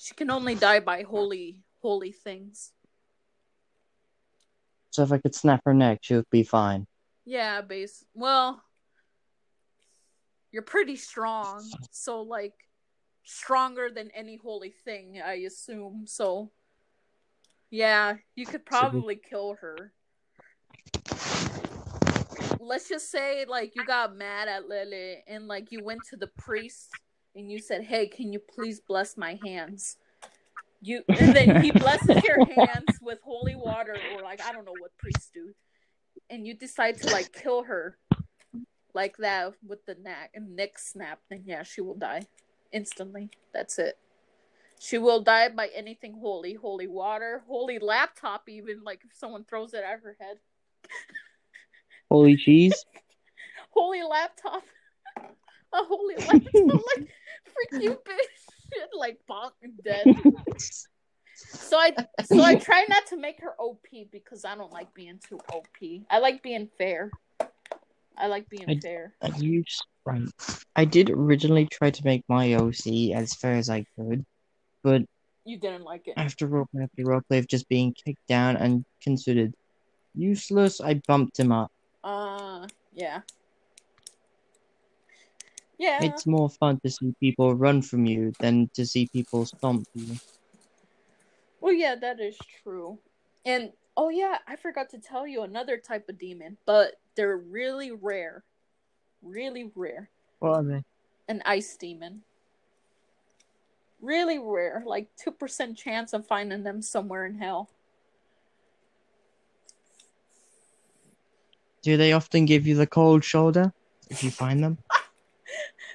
She 0.00 0.14
can 0.14 0.30
only 0.30 0.54
die 0.54 0.80
by 0.80 1.02
holy 1.02 1.58
holy 1.82 2.10
things. 2.10 2.72
So 4.90 5.02
if 5.02 5.12
I 5.12 5.18
could 5.18 5.34
snap 5.34 5.60
her 5.66 5.74
neck, 5.74 5.98
she 6.00 6.14
would 6.14 6.30
be 6.30 6.42
fine. 6.42 6.86
Yeah, 7.26 7.60
base. 7.60 8.02
Well, 8.14 8.62
you're 10.52 10.62
pretty 10.62 10.96
strong, 10.96 11.62
so 11.90 12.22
like 12.22 12.54
stronger 13.24 13.90
than 13.90 14.10
any 14.14 14.36
holy 14.36 14.70
thing, 14.70 15.20
I 15.22 15.34
assume. 15.46 16.04
So, 16.06 16.50
yeah, 17.70 18.16
you 18.34 18.46
could 18.46 18.64
probably 18.64 19.16
kill 19.16 19.58
her. 19.60 19.92
Let's 22.58 22.88
just 22.88 23.10
say 23.10 23.44
like 23.46 23.76
you 23.76 23.84
got 23.84 24.16
mad 24.16 24.48
at 24.48 24.66
Lily 24.66 25.22
and 25.26 25.46
like 25.46 25.70
you 25.70 25.84
went 25.84 26.00
to 26.08 26.16
the 26.16 26.28
priest 26.38 26.88
and 27.34 27.50
you 27.50 27.58
said, 27.58 27.84
"Hey, 27.84 28.06
can 28.06 28.32
you 28.32 28.38
please 28.38 28.80
bless 28.80 29.16
my 29.16 29.38
hands?" 29.44 29.96
You 30.82 31.02
and 31.08 31.36
then 31.36 31.62
he 31.62 31.70
blesses 31.70 32.22
your 32.24 32.44
hands 32.46 32.98
with 33.02 33.18
holy 33.22 33.54
water 33.54 33.96
or 34.14 34.22
like 34.22 34.40
I 34.42 34.52
don't 34.52 34.64
know 34.64 34.74
what 34.78 34.96
priests 34.96 35.30
do 35.32 35.52
and 36.30 36.46
you 36.46 36.54
decide 36.54 36.96
to 37.02 37.12
like 37.12 37.32
kill 37.32 37.64
her 37.64 37.98
like 38.94 39.16
that 39.18 39.54
with 39.66 39.84
the 39.86 39.96
neck 39.96 40.30
and 40.34 40.56
neck 40.56 40.78
snap, 40.78 41.20
then 41.28 41.42
yeah, 41.44 41.62
she 41.62 41.80
will 41.80 41.96
die 41.96 42.22
instantly. 42.72 43.30
That's 43.52 43.78
it. 43.78 43.98
She 44.78 44.96
will 44.96 45.20
die 45.20 45.48
by 45.50 45.68
anything 45.74 46.16
holy, 46.20 46.54
holy 46.54 46.86
water, 46.86 47.42
holy 47.46 47.78
laptop, 47.78 48.48
even 48.48 48.82
like 48.82 49.00
if 49.04 49.16
someone 49.16 49.44
throws 49.44 49.74
it 49.74 49.84
at 49.84 50.00
her 50.00 50.16
head. 50.18 50.38
Holy 52.10 52.36
cheese? 52.36 52.84
Holy 53.72 54.02
laptop, 54.02 54.64
a 55.16 55.84
holy 55.84 56.16
laptop, 56.16 56.82
like 56.96 57.08
freak 57.54 57.82
you, 57.84 57.90
bitch, 57.92 58.86
like 58.98 59.18
bonk, 59.30 59.52
dead. 59.84 60.06
So 61.42 61.78
I 61.78 61.94
so 62.22 62.42
I 62.42 62.56
try 62.56 62.84
not 62.88 63.06
to 63.06 63.16
make 63.16 63.40
her 63.40 63.54
OP 63.58 63.86
because 64.12 64.44
I 64.44 64.54
don't 64.56 64.72
like 64.72 64.92
being 64.92 65.18
too 65.26 65.38
OP. 65.52 65.66
I 66.10 66.18
like 66.18 66.42
being 66.42 66.68
fair. 66.76 67.10
I 68.18 68.26
like 68.26 68.48
being 68.50 68.68
I- 68.68 68.78
fair. 68.78 69.14
I 69.22 69.28
used 69.38 69.82
right. 70.04 70.28
I 70.76 70.84
did 70.84 71.08
originally 71.08 71.66
try 71.66 71.90
to 71.90 72.04
make 72.04 72.24
my 72.28 72.54
OC 72.54 73.12
as 73.14 73.34
fair 73.34 73.54
as 73.54 73.70
I 73.70 73.86
could, 73.96 74.24
but 74.82 75.02
You 75.46 75.58
didn't 75.58 75.84
like 75.84 76.08
it. 76.08 76.14
after 76.18 76.46
roleplay 76.46 76.82
after 76.84 77.04
roleplay 77.04 77.38
of 77.38 77.48
just 77.48 77.68
being 77.70 77.94
kicked 77.94 78.26
down 78.28 78.56
and 78.56 78.84
considered 79.02 79.54
useless, 80.14 80.80
I 80.80 81.00
bumped 81.08 81.38
him 81.40 81.52
up. 81.52 81.70
Uh, 82.04 82.66
yeah. 82.92 83.22
Yeah. 85.80 86.04
It's 86.04 86.26
more 86.26 86.50
fun 86.50 86.78
to 86.84 86.90
see 86.90 87.14
people 87.20 87.54
run 87.54 87.80
from 87.80 88.04
you 88.04 88.34
than 88.38 88.68
to 88.74 88.84
see 88.84 89.08
people 89.10 89.46
stomp 89.46 89.88
you. 89.94 90.14
Well, 91.62 91.72
yeah, 91.72 91.94
that 91.94 92.20
is 92.20 92.36
true. 92.62 92.98
And 93.46 93.72
oh 93.96 94.10
yeah, 94.10 94.36
I 94.46 94.56
forgot 94.56 94.90
to 94.90 94.98
tell 94.98 95.26
you 95.26 95.40
another 95.40 95.78
type 95.78 96.06
of 96.10 96.18
demon, 96.18 96.58
but 96.66 96.96
they're 97.16 97.38
really 97.38 97.92
rare. 97.92 98.44
Really 99.22 99.70
rare. 99.74 100.10
What 100.40 100.50
are 100.50 100.62
they? 100.64 100.82
An 101.28 101.40
ice 101.46 101.74
demon. 101.76 102.24
Really 104.02 104.38
rare, 104.38 104.82
like 104.84 105.08
2% 105.26 105.78
chance 105.78 106.12
of 106.12 106.26
finding 106.26 106.62
them 106.62 106.82
somewhere 106.82 107.24
in 107.24 107.36
hell. 107.36 107.70
Do 111.82 111.96
they 111.96 112.12
often 112.12 112.44
give 112.44 112.66
you 112.66 112.74
the 112.74 112.86
cold 112.86 113.24
shoulder 113.24 113.72
if 114.10 114.22
you 114.22 114.30
find 114.30 114.62
them? 114.62 114.76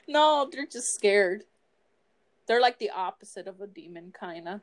No, 0.07 0.49
they're 0.51 0.67
just 0.67 0.93
scared. 0.93 1.43
They're 2.47 2.61
like 2.61 2.77
the 2.79 2.91
opposite 2.91 3.47
of 3.47 3.61
a 3.61 3.67
demon, 3.67 4.13
kind 4.17 4.47
of. 4.47 4.61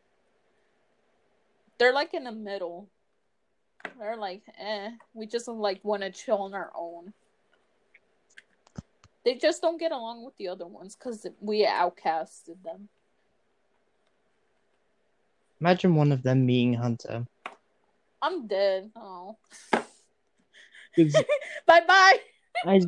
They're 1.79 1.93
like 1.93 2.15
in 2.15 2.25
the 2.25 2.33
middle. 2.33 2.89
They're 3.99 4.17
like, 4.17 4.43
eh, 4.59 4.91
we 5.15 5.27
just 5.27 5.49
like 5.49 5.85
want 5.85 6.03
to 6.03 6.11
chill 6.11 6.39
on 6.39 6.55
our 6.55 6.71
own. 6.77 7.13
They 9.25 9.35
just 9.35 9.63
don't 9.63 9.79
get 9.79 9.93
along 9.93 10.25
with 10.25 10.37
the 10.37 10.49
other 10.49 10.67
ones 10.67 10.97
because 10.97 11.27
we 11.41 11.67
outcasted 11.67 12.63
them. 12.65 12.89
Imagine 15.61 15.95
one 15.95 16.11
of 16.11 16.23
them 16.25 16.45
being 16.45 16.75
Hunter. 16.75 17.25
I'm 18.21 18.47
dead. 18.49 18.91
Oh. 18.97 19.37
bye 21.67 21.81
bye. 21.87 22.19
as, 22.67 22.87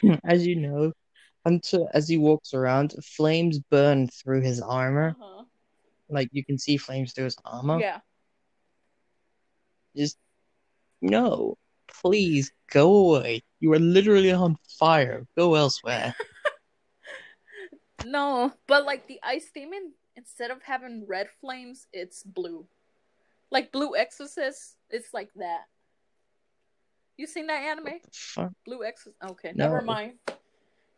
as 0.24 0.46
you 0.46 0.56
know, 0.56 0.92
Hunter, 1.44 1.86
as 1.94 2.08
he 2.08 2.18
walks 2.18 2.52
around, 2.54 2.94
flames 3.02 3.58
burn 3.58 4.08
through 4.08 4.42
his 4.42 4.60
armor. 4.60 5.16
Uh-huh. 5.20 5.44
Like 6.08 6.28
you 6.32 6.44
can 6.44 6.58
see 6.58 6.76
flames 6.76 7.12
through 7.12 7.24
his 7.24 7.36
armor. 7.44 7.80
Yeah. 7.80 8.00
Just 9.96 10.18
no, 11.00 11.56
please 11.88 12.52
go 12.70 13.16
away. 13.16 13.42
You 13.60 13.72
are 13.72 13.78
literally 13.78 14.32
on 14.32 14.56
fire. 14.78 15.26
Go 15.36 15.54
elsewhere. 15.54 16.14
No, 18.06 18.52
but 18.66 18.86
like 18.86 19.06
the 19.06 19.20
ice 19.22 19.50
demon, 19.54 19.92
instead 20.16 20.50
of 20.50 20.62
having 20.62 21.04
red 21.06 21.28
flames, 21.40 21.86
it's 21.92 22.22
blue. 22.22 22.66
Like 23.50 23.72
Blue 23.72 23.94
Exorcist, 23.96 24.76
it's 24.88 25.12
like 25.12 25.28
that. 25.36 25.64
You 27.16 27.26
seen 27.26 27.48
that 27.48 27.62
anime? 27.62 27.98
Fuck. 28.10 28.52
Blue 28.64 28.84
Exorcist. 28.84 29.16
Okay, 29.32 29.52
No. 29.54 29.64
never 29.66 29.82
mind. 29.82 30.14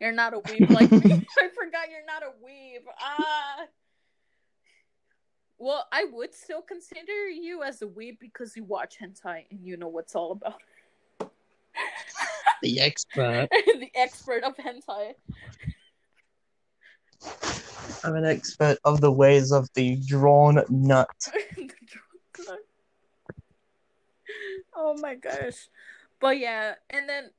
You're 0.03 0.11
not 0.11 0.33
a 0.33 0.39
weeb 0.39 0.69
like 0.69 0.91
me. 0.91 0.99
I 1.39 1.47
forgot 1.47 1.89
you're 1.89 2.05
not 2.05 2.23
a 2.23 2.33
weeb. 2.45 2.81
Ah. 2.99 3.67
Well, 5.57 5.87
I 5.93 6.03
would 6.11 6.35
still 6.35 6.61
consider 6.61 7.29
you 7.29 7.63
as 7.63 7.81
a 7.81 7.85
weeb 7.85 8.19
because 8.19 8.53
you 8.57 8.65
watch 8.65 8.95
hentai 9.01 9.45
and 9.49 9.65
you 9.65 9.77
know 9.77 9.87
what's 9.87 10.13
all 10.13 10.33
about. 10.33 10.59
The 12.61 12.81
expert. 12.81 13.47
the 13.51 13.89
expert 13.95 14.43
of 14.43 14.57
hentai. 14.57 15.13
I'm 18.03 18.15
an 18.17 18.25
expert 18.25 18.79
of 18.83 18.99
the 18.99 19.11
ways 19.11 19.53
of 19.53 19.69
the 19.73 19.95
drawn 20.05 20.61
nut. 20.69 21.07
oh 24.75 24.97
my 24.99 25.15
gosh. 25.15 25.69
But 26.19 26.39
yeah, 26.39 26.73
and 26.89 27.07
then 27.07 27.29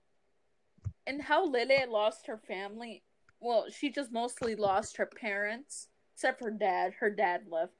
and 1.06 1.22
how 1.22 1.46
Lily 1.46 1.84
lost 1.88 2.26
her 2.26 2.38
family. 2.38 3.02
Well, 3.40 3.66
she 3.70 3.90
just 3.90 4.12
mostly 4.12 4.54
lost 4.54 4.96
her 4.96 5.06
parents, 5.06 5.88
except 6.14 6.40
for 6.40 6.50
dad. 6.50 6.94
Her 7.00 7.10
dad 7.10 7.42
left. 7.50 7.72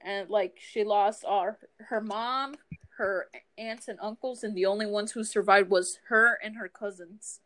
And 0.00 0.30
like 0.30 0.58
she 0.58 0.84
lost 0.84 1.24
all 1.24 1.56
her 1.78 2.00
mom, 2.00 2.54
her 2.96 3.28
aunts 3.56 3.88
and 3.88 3.98
uncles, 4.00 4.44
and 4.44 4.54
the 4.54 4.66
only 4.66 4.86
ones 4.86 5.10
who 5.10 5.24
survived 5.24 5.70
was 5.70 5.98
her 6.08 6.38
and 6.42 6.56
her 6.56 6.68
cousins. 6.68 7.40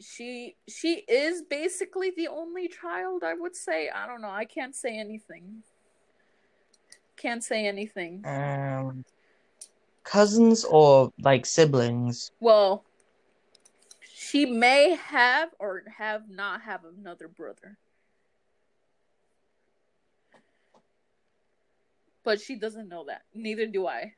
She 0.00 0.56
she 0.68 1.04
is 1.08 1.42
basically 1.42 2.10
the 2.10 2.26
only 2.26 2.68
child, 2.68 3.22
I 3.24 3.34
would 3.34 3.54
say. 3.54 3.88
I 3.88 4.06
don't 4.08 4.20
know. 4.20 4.30
I 4.30 4.44
can't 4.44 4.74
say 4.74 4.98
anything. 4.98 5.62
Can't 7.16 7.44
say 7.44 7.66
anything. 7.66 8.22
Um, 8.26 9.04
cousins 10.04 10.64
or 10.64 11.12
like 11.20 11.46
siblings? 11.46 12.30
Well, 12.40 12.84
she 14.00 14.46
may 14.46 14.94
have 14.94 15.50
or 15.58 15.82
have 15.98 16.28
not 16.28 16.62
have 16.62 16.82
another 16.84 17.28
brother. 17.28 17.78
But 22.22 22.40
she 22.40 22.56
doesn't 22.56 22.88
know 22.88 23.04
that. 23.06 23.22
Neither 23.34 23.66
do 23.66 23.86
I. 23.86 24.14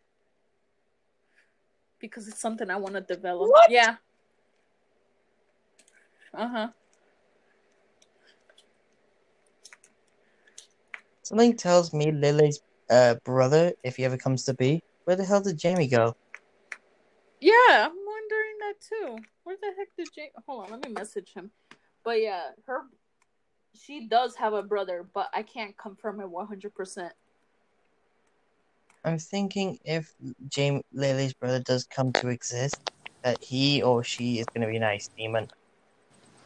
Because 1.99 2.29
it's 2.29 2.41
something 2.41 2.71
I 2.71 2.77
want 2.77 2.95
to 2.95 3.01
develop. 3.01 3.51
What? 3.51 3.71
Yeah. 3.71 3.97
Uh-huh. 6.33 6.69
Something 11.23 11.57
tells 11.57 11.93
me 11.93 12.13
Lily's 12.13 12.61
uh, 12.89 13.17
brother, 13.25 13.73
if 13.83 13.97
he 13.97 14.05
ever 14.05 14.17
comes 14.17 14.45
to 14.45 14.55
be, 14.55 14.81
where 15.07 15.17
the 15.17 15.25
hell 15.25 15.41
did 15.41 15.57
Jamie 15.57 15.87
go? 15.87 16.17
Yeah, 17.41 17.53
I'm 17.71 17.93
wondering 17.95 18.57
that 18.61 18.75
too. 18.81 19.17
Where 19.45 19.57
the 19.61 19.73
heck 19.79 19.89
did 19.97 20.09
Jamie? 20.13 20.33
Hold 20.47 20.65
on, 20.65 20.73
let 20.73 20.85
me 20.85 20.93
message 20.93 21.33
him. 21.33 21.53
But 22.05 22.21
yeah, 22.21 22.51
her, 22.67 22.83
she 23.81 24.09
does 24.09 24.35
have 24.35 24.53
a 24.53 24.65
brother, 24.65 25.07
but 25.15 25.29
I 25.33 25.43
can't 25.43 25.79
confirm 25.79 26.21
it 26.21 26.29
one 26.29 26.49
hundred 26.49 26.75
percent. 26.75 27.13
I'm 29.05 29.19
thinking 29.19 29.79
if 29.85 30.13
Jamie 30.49 30.83
Lily's 30.93 31.35
brother 31.35 31.61
does 31.61 31.85
come 31.85 32.13
to 32.15 32.29
exist, 32.29 32.91
that 33.23 33.41
he 33.41 33.83
or 33.83 34.03
she 34.03 34.41
is 34.41 34.47
going 34.47 34.63
to 34.63 34.67
be 34.67 34.79
a 34.79 34.81
nice 34.81 35.09
demon. 35.17 35.47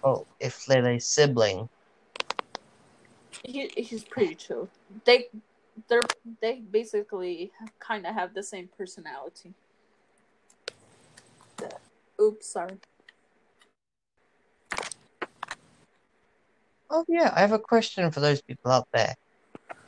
Oh, 0.04 0.26
if 0.38 0.68
Lily's 0.68 1.06
sibling, 1.06 1.70
He 3.42 3.70
he's 3.74 4.04
pretty 4.04 4.34
chill. 4.34 4.68
They 5.06 5.28
they're 5.88 6.02
they 6.40 6.60
basically 6.70 7.52
kind 7.78 8.06
of 8.06 8.14
have 8.14 8.34
the 8.34 8.42
same 8.42 8.68
personality. 8.76 9.54
Oops, 12.20 12.46
sorry. 12.46 12.76
Oh 16.90 17.04
yeah, 17.08 17.32
I 17.34 17.40
have 17.40 17.52
a 17.52 17.58
question 17.58 18.10
for 18.10 18.20
those 18.20 18.42
people 18.42 18.70
out 18.70 18.88
there 18.92 19.14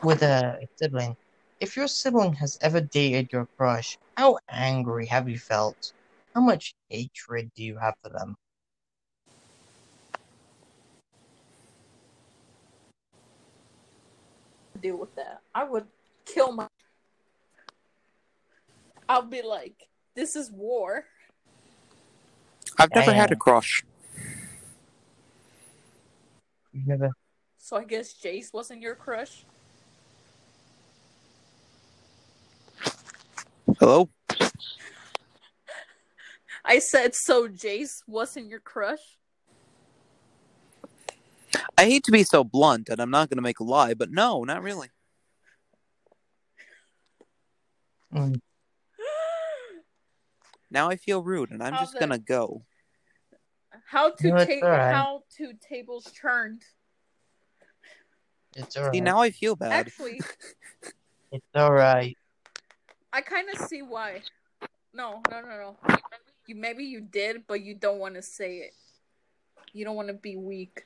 with 0.03 0.23
a 0.23 0.59
sibling. 0.77 1.17
If 1.61 1.77
your 1.77 1.89
sibling 1.89 2.35
has 2.35 2.59
ever 2.61 2.81
dated 2.81 3.33
your 3.33 3.47
crush, 3.59 3.99
how 4.17 4.39
angry 4.49 5.07
have 5.07 5.29
you 5.29 5.39
felt? 5.39 5.93
How 6.35 6.41
much 6.41 6.75
hatred 6.89 7.51
do 7.55 7.65
you 7.65 7.77
have 7.79 7.95
for 8.03 8.11
them? 8.11 8.37
Deal 14.83 14.99
with 14.99 15.15
that. 15.15 15.41
I 15.55 15.63
would 15.65 15.87
kill 16.25 16.53
my. 16.53 16.67
I'll 19.09 19.23
be 19.23 19.43
like, 19.43 19.89
this 20.17 20.35
is 20.35 20.51
war. 20.51 21.05
I've 22.79 22.93
never 22.95 23.13
had 23.13 23.31
a 23.31 23.37
crush. 23.37 23.85
You've 26.73 26.87
never 26.87 27.13
So 27.59 27.77
I 27.77 27.85
guess 27.85 28.13
Jace 28.13 28.53
wasn't 28.53 28.81
your 28.81 28.95
crush. 28.97 29.45
Hello? 33.79 34.09
I 36.65 36.79
said 36.79 37.15
so. 37.15 37.47
Jace 37.47 38.03
wasn't 38.09 38.49
your 38.49 38.61
crush. 38.61 39.19
I 41.79 41.85
hate 41.85 42.05
to 42.05 42.13
be 42.13 42.23
so 42.25 42.45
blunt, 42.45 42.89
and 42.89 43.01
I'm 43.01 43.11
not 43.11 43.29
going 43.29 43.37
to 43.39 43.43
make 43.43 43.61
a 43.61 43.65
lie, 43.65 43.95
but 43.95 44.11
no, 44.11 44.45
not 44.45 44.63
really. 44.63 44.89
Mm, 48.15 48.41
Now 50.71 50.89
I 50.91 50.97
feel 50.97 51.23
rude, 51.23 51.51
and 51.51 51.63
I'm 51.63 51.73
How's 51.73 51.87
just 51.87 51.97
it? 51.97 52.01
going 52.01 52.11
to 52.13 52.19
go. 52.19 52.63
How 53.87 54.11
to 54.11 54.29
No, 54.29 54.45
ta- 54.45 54.53
alright. 54.63 54.95
how 54.95 55.23
to 55.37 55.53
tables 55.67 56.11
turned. 56.19 56.63
it's 58.57 58.77
alright. 58.77 58.95
See, 58.95 59.01
now 59.01 59.19
I 59.21 59.31
feel 59.31 59.57
bad. 59.57 59.73
Actually, 59.73 60.21
It's 61.33 61.47
alright. 61.57 62.17
I 63.13 63.21
kind 63.23 63.49
of 63.51 63.59
see 63.67 63.83
why. 63.83 64.23
No, 64.95 65.23
no, 65.31 65.41
no, 65.41 65.77
no. 65.89 65.97
You 66.47 66.55
maybe 66.55 66.85
you 66.85 67.01
did, 67.01 67.47
but 67.47 67.63
you 67.63 67.75
don't 67.75 67.99
want 67.99 68.15
to 68.17 68.23
say 68.23 68.59
it. 68.59 68.75
You 69.73 69.85
don't 69.87 69.97
want 69.97 70.09
to 70.09 70.15
be 70.15 70.37
weak. 70.37 70.85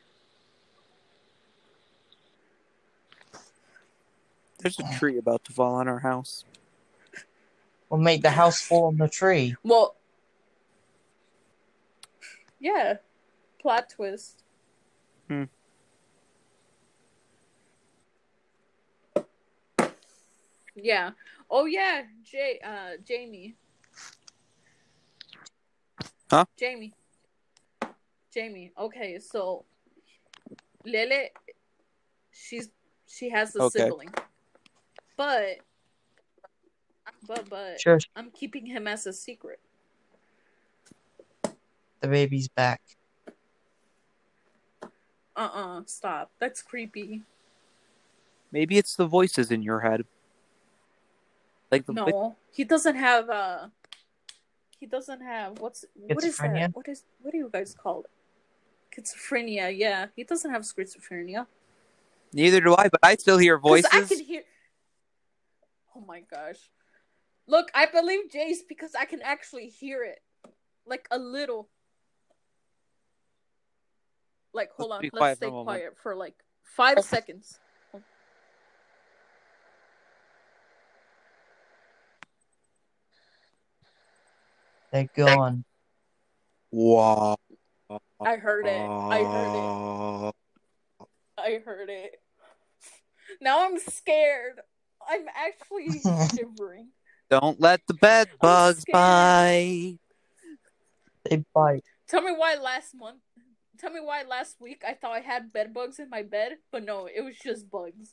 There's 4.59 4.79
a 4.79 4.99
tree 4.99 5.19
about 5.19 5.45
to 5.45 5.53
fall 5.53 5.75
on 5.75 5.89
our 5.89 6.01
house. 6.01 6.45
We'll 7.89 8.01
make 8.01 8.23
the 8.23 8.31
house 8.31 8.61
fall 8.61 8.87
on 8.87 8.97
the 8.97 9.09
tree. 9.09 9.55
Well, 9.63 9.97
yeah, 12.59 12.95
plot 13.61 13.91
twist. 13.91 14.43
Hmm. 15.29 15.45
Yeah. 20.75 21.11
Oh 21.51 21.67
yeah, 21.67 22.03
Jay. 22.25 22.61
Uh, 22.65 22.97
Jamie. 23.05 23.55
Huh? 26.31 26.45
Jamie. 26.59 26.93
Jamie. 28.33 28.73
Okay, 28.79 29.19
so 29.19 29.65
Lele, 30.85 31.29
she's 32.31 32.71
she 33.07 33.31
has 33.31 33.55
a 33.57 33.63
Okay. 33.63 33.85
sibling, 33.85 34.13
but 35.17 35.59
but 37.27 37.49
but 37.49 37.81
Sure, 37.81 37.99
I'm 38.15 38.31
keeping 38.31 38.67
him 38.67 38.87
as 38.87 39.07
a 39.07 39.13
secret. 39.13 39.61
the 42.01 42.09
baby's 42.09 42.49
back. 42.49 42.81
Uh 45.35 45.51
uh 45.53 45.83
stop. 45.87 46.31
That's 46.39 46.63
creepy. 46.63 47.23
Maybe 48.53 48.79
it's 48.79 48.95
the 48.97 49.07
voices 49.07 49.51
in 49.51 49.63
your 49.63 49.81
head. 49.81 50.05
Like 51.71 51.85
the 51.87 51.93
voice- 51.93 52.13
No, 52.13 52.37
he 52.53 52.65
doesn't 52.65 52.97
have 52.97 53.29
uh 53.29 53.69
he 54.79 54.87
doesn't 54.87 55.21
have 55.21 55.59
what's 55.59 55.85
what 55.95 56.25
is 56.25 56.37
that? 56.39 56.71
What 56.75 56.89
is 56.89 57.05
what 57.23 57.33
do 57.33 57.39
you 57.39 57.51
guys 57.53 57.75
call 57.75 58.05
it? 58.05 58.11
Schizophrenia, 58.95 59.77
yeah. 59.77 60.07
He 60.17 60.25
doesn't 60.25 60.51
have 60.51 60.63
schizophrenia. 60.63 61.47
neither 62.33 62.61
do 62.63 62.75
I, 62.77 62.89
but 62.89 63.01
I 63.03 63.17
still 63.17 63.37
hear 63.39 63.59
voices. 63.59 63.91
I 63.93 64.03
can 64.03 64.21
hear 64.21 64.43
Oh 65.97 66.05
my 66.07 66.21
gosh. 66.21 66.59
Look, 67.47 67.71
I 67.75 67.87
believe 67.87 68.31
Jace 68.35 68.59
because 68.69 68.95
I 68.95 69.07
can 69.07 69.23
actually 69.23 69.69
hear 69.69 70.03
it. 70.03 70.21
Like 70.85 71.07
a 71.11 71.19
little. 71.19 71.69
Like 74.53 74.71
hold 74.77 74.91
Let's 74.91 75.05
on, 75.05 75.11
let's 75.13 75.19
quiet 75.19 75.37
stay 75.39 75.47
a 75.47 75.51
moment. 75.51 75.67
quiet 75.67 75.99
for 76.03 76.15
like 76.15 76.35
five 76.63 77.03
seconds. 77.05 77.59
They're 84.93 85.09
gone. 85.17 85.65
Wow. 86.71 87.37
I 88.21 88.37
heard 88.37 88.67
it. 88.67 88.91
I 88.91 89.23
heard 89.23 90.29
it. 90.29 90.35
I 91.39 91.61
heard 91.65 91.91
it. 91.91 92.17
Now 93.41 93.67
I'm 93.67 93.79
scared. 93.81 94.61
I'm 95.09 95.27
actually 95.35 96.01
shivering. 96.37 96.89
Don't 97.31 97.61
let 97.61 97.81
the 97.89 97.95
bed 97.95 98.29
bugs 98.41 98.85
bite. 98.91 99.99
They 101.29 101.45
bite. 101.55 101.85
Tell 102.09 102.23
me 102.23 102.33
why 102.33 102.55
last 102.55 102.95
month. 102.95 103.21
Tell 103.79 103.91
me 103.91 104.01
why 104.01 104.23
last 104.23 104.57
week 104.61 104.83
I 104.87 104.95
thought 104.95 105.13
I 105.13 105.21
had 105.21 105.53
bed 105.53 105.75
bugs 105.75 105.99
in 105.99 106.09
my 106.09 106.23
bed, 106.23 106.53
but 106.73 106.85
no, 106.85 107.07
it 107.07 107.21
was 107.23 107.37
just 107.39 107.69
bugs. 107.71 108.11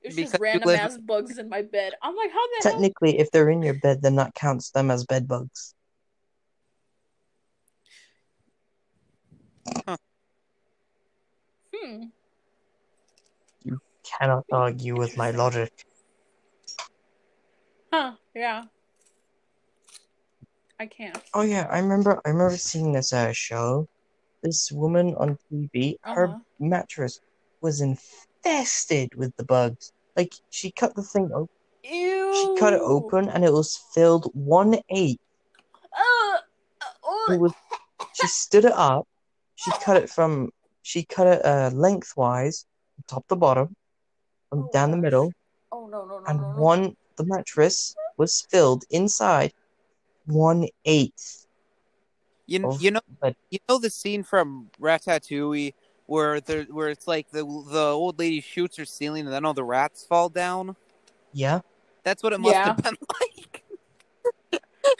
It 0.00 0.08
was 0.08 0.16
Because 0.16 0.30
just 0.32 0.40
random 0.40 0.68
live- 0.68 0.78
ass 0.78 0.96
bugs 0.96 1.36
in 1.38 1.48
my 1.48 1.62
bed. 1.62 1.92
I'm 2.02 2.16
like, 2.16 2.30
how 2.30 2.36
the 2.46 2.68
hell? 2.68 2.72
Technically, 2.72 3.18
if 3.18 3.30
they're 3.30 3.50
in 3.50 3.62
your 3.62 3.74
bed, 3.74 4.00
then 4.00 4.16
that 4.16 4.34
counts 4.34 4.70
them 4.70 4.90
as 4.90 5.04
bed 5.04 5.28
bugs. 5.28 5.74
Hmm. 11.74 12.02
You 13.64 13.80
cannot 14.02 14.44
argue 14.50 14.96
with 14.96 15.16
my 15.16 15.30
logic. 15.30 15.84
Huh. 17.92 18.12
Yeah. 18.34 18.64
I 20.78 20.86
can't. 20.86 21.18
Oh 21.34 21.42
yeah, 21.42 21.66
I 21.70 21.78
remember. 21.80 22.20
I 22.24 22.30
remember 22.30 22.56
seeing 22.56 22.92
this 22.92 23.12
uh, 23.12 23.32
show. 23.32 23.86
This 24.42 24.72
woman 24.72 25.14
on 25.16 25.36
TV, 25.52 25.96
her 26.02 26.28
Uh-huh. 26.28 26.38
mattress 26.58 27.20
was 27.60 27.80
infested 27.82 29.14
with 29.14 29.36
the 29.36 29.44
bugs. 29.44 29.92
Like 30.16 30.32
she 30.48 30.72
cut 30.72 30.94
the 30.94 31.02
thing 31.02 31.30
open. 31.34 31.48
Ew. 31.84 32.32
She 32.34 32.60
cut 32.60 32.72
it 32.72 32.80
open, 32.80 33.28
and 33.28 33.44
it 33.44 33.52
was 33.52 33.76
filled 33.92 34.30
one 34.32 34.80
eighth. 34.88 35.20
Uh, 35.92 36.38
uh, 36.80 37.36
was. 37.36 37.52
She 38.14 38.26
stood 38.28 38.64
it 38.64 38.72
up. 38.72 39.06
She 39.56 39.70
cut 39.82 39.96
it 39.98 40.08
from. 40.08 40.50
She 40.82 41.04
cut 41.04 41.26
it 41.26 41.44
uh, 41.44 41.70
lengthwise, 41.74 42.64
top 43.06 43.26
to 43.28 43.36
bottom, 43.36 43.76
from 44.48 44.60
Oh, 44.64 44.70
down 44.72 44.90
the 44.90 44.96
middle, 44.96 45.30
oh 45.70 45.86
no 45.86 46.06
no 46.06 46.18
no 46.20 46.24
and 46.26 46.40
no 46.40 46.52
no. 46.54 46.60
one. 46.62 46.96
The 47.20 47.26
mattress 47.26 47.94
was 48.16 48.40
filled 48.40 48.84
inside 48.88 49.52
one 50.24 50.66
eighth. 50.86 51.46
You, 52.46 52.66
of 52.66 52.80
you 52.80 52.92
know 52.92 53.00
bed. 53.20 53.36
you 53.50 53.58
know 53.68 53.78
the 53.78 53.90
scene 53.90 54.22
from 54.22 54.70
Ratatouille 54.80 55.74
where 56.06 56.40
there 56.40 56.62
where 56.64 56.88
it's 56.88 57.06
like 57.06 57.30
the 57.30 57.44
the 57.44 57.78
old 57.92 58.18
lady 58.18 58.40
shoots 58.40 58.78
her 58.78 58.86
ceiling 58.86 59.26
and 59.26 59.32
then 59.34 59.44
all 59.44 59.52
the 59.52 59.62
rats 59.64 60.02
fall 60.02 60.30
down. 60.30 60.76
Yeah. 61.34 61.60
That's 62.04 62.22
what 62.22 62.32
it 62.32 62.40
must 62.40 62.54
Yeah. 62.54 62.64
have 62.68 62.82
been 62.82 62.96
like. 63.20 63.64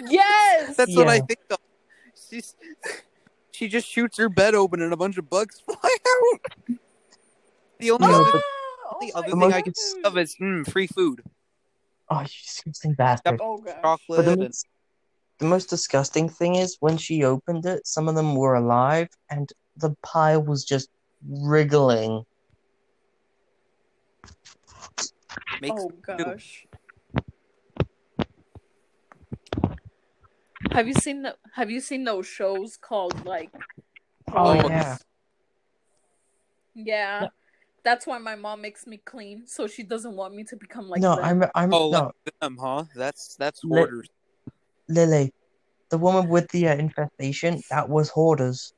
Yes. 0.06 0.76
That's 0.76 0.94
what 0.94 1.08
I 1.08 1.20
think. 1.20 1.40
Of. 1.50 1.56
She's 2.30 2.54
she 3.50 3.66
just 3.68 3.88
shoots 3.88 4.18
her 4.18 4.28
bed 4.28 4.54
open 4.54 4.82
and 4.82 4.92
a 4.92 4.96
bunch 4.98 5.16
of 5.16 5.30
bugs 5.30 5.58
fly 5.64 5.74
out. 5.74 6.76
The 7.78 7.90
only 7.92 8.06
No, 8.08 8.20
other, 8.20 8.30
but- 8.32 8.42
Ah, 8.92 8.96
the 9.00 9.12
oh 9.14 9.18
other 9.20 9.36
my 9.36 9.46
thing 9.46 9.54
I 9.54 9.60
can 9.62 9.72
gosh. 9.72 9.92
think 9.94 10.06
of 10.06 10.18
is 10.18 10.36
mm, 10.36 10.70
free 10.70 10.86
food, 10.86 11.22
Oh, 12.10 12.20
you 12.20 12.26
disgusting 12.26 12.94
bastard. 12.94 13.40
Oh 13.40 13.58
gosh. 13.58 14.00
But 14.08 14.24
the 14.24 14.32
and 14.32 14.40
most, 14.40 14.66
the 15.38 15.46
most 15.46 15.70
disgusting 15.70 16.28
thing 16.28 16.56
is 16.56 16.76
when 16.80 16.96
she 16.96 17.22
opened 17.24 17.64
it, 17.66 17.86
some 17.86 18.08
of 18.08 18.16
them 18.16 18.34
were 18.34 18.54
alive, 18.54 19.08
and 19.30 19.50
the 19.76 19.94
pile 20.02 20.42
was 20.42 20.64
just 20.64 20.88
wriggling. 21.28 22.24
Makes 25.60 25.82
Oh 25.82 25.92
gosh. 26.02 26.66
Have 30.72 30.88
you 30.88 30.94
seen 30.94 31.22
the 31.22 31.36
Have 31.54 31.70
you 31.70 31.80
seen 31.80 32.04
those 32.04 32.26
shows 32.26 32.76
called 32.76 33.24
like? 33.24 33.50
Oh, 34.32 34.52
Holes? 34.52 34.68
yeah. 34.68 34.98
Yeah. 36.74 37.28
That's 37.82 38.06
why 38.06 38.18
my 38.18 38.34
mom 38.34 38.60
makes 38.60 38.86
me 38.86 38.98
clean, 38.98 39.46
so 39.46 39.66
she 39.66 39.82
doesn't 39.82 40.14
want 40.14 40.34
me 40.34 40.44
to 40.44 40.56
become 40.56 40.88
like 40.88 41.00
no, 41.00 41.16
them. 41.16 41.24
I'm, 41.24 41.50
I'm, 41.54 41.74
Oh, 41.74 41.90
no, 41.90 42.02
like 42.24 42.34
them, 42.40 42.58
huh? 42.60 42.84
That's 42.94 43.36
that's 43.36 43.64
Li- 43.64 43.78
hoarders. 43.78 44.08
Lily, 44.88 45.32
the 45.88 45.98
woman 45.98 46.28
with 46.28 46.48
the 46.48 46.68
uh, 46.68 46.74
infestation, 46.74 47.62
that 47.70 47.88
was 47.88 48.10
hoarders. 48.10 48.74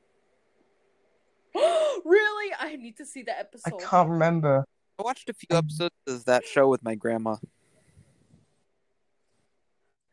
really? 1.55 2.53
I 2.57 2.77
need 2.77 2.97
to 2.97 3.05
see 3.05 3.23
the 3.23 3.37
episode. 3.37 3.73
I 3.81 3.85
can't 3.85 4.09
remember. 4.09 4.63
I 4.99 5.03
watched 5.03 5.27
a 5.29 5.33
few 5.33 5.57
episodes 5.57 5.95
of 6.07 6.23
that 6.25 6.45
show 6.45 6.69
with 6.69 6.83
my 6.83 6.95
grandma. 6.95 7.35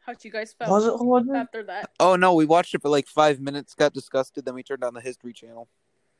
How'd 0.04 0.24
you 0.24 0.32
guys 0.32 0.52
feel 0.52 0.68
Was 0.68 0.86
it 0.86 0.94
hoarders? 0.94 1.36
after 1.36 1.62
that? 1.64 1.90
Oh 2.00 2.16
no, 2.16 2.34
we 2.34 2.44
watched 2.44 2.74
it 2.74 2.82
for 2.82 2.88
like 2.88 3.06
five 3.06 3.38
minutes, 3.38 3.74
got 3.74 3.92
disgusted, 3.92 4.44
then 4.44 4.54
we 4.54 4.64
turned 4.64 4.82
on 4.82 4.94
the 4.94 5.00
History 5.00 5.32
Channel. 5.32 5.68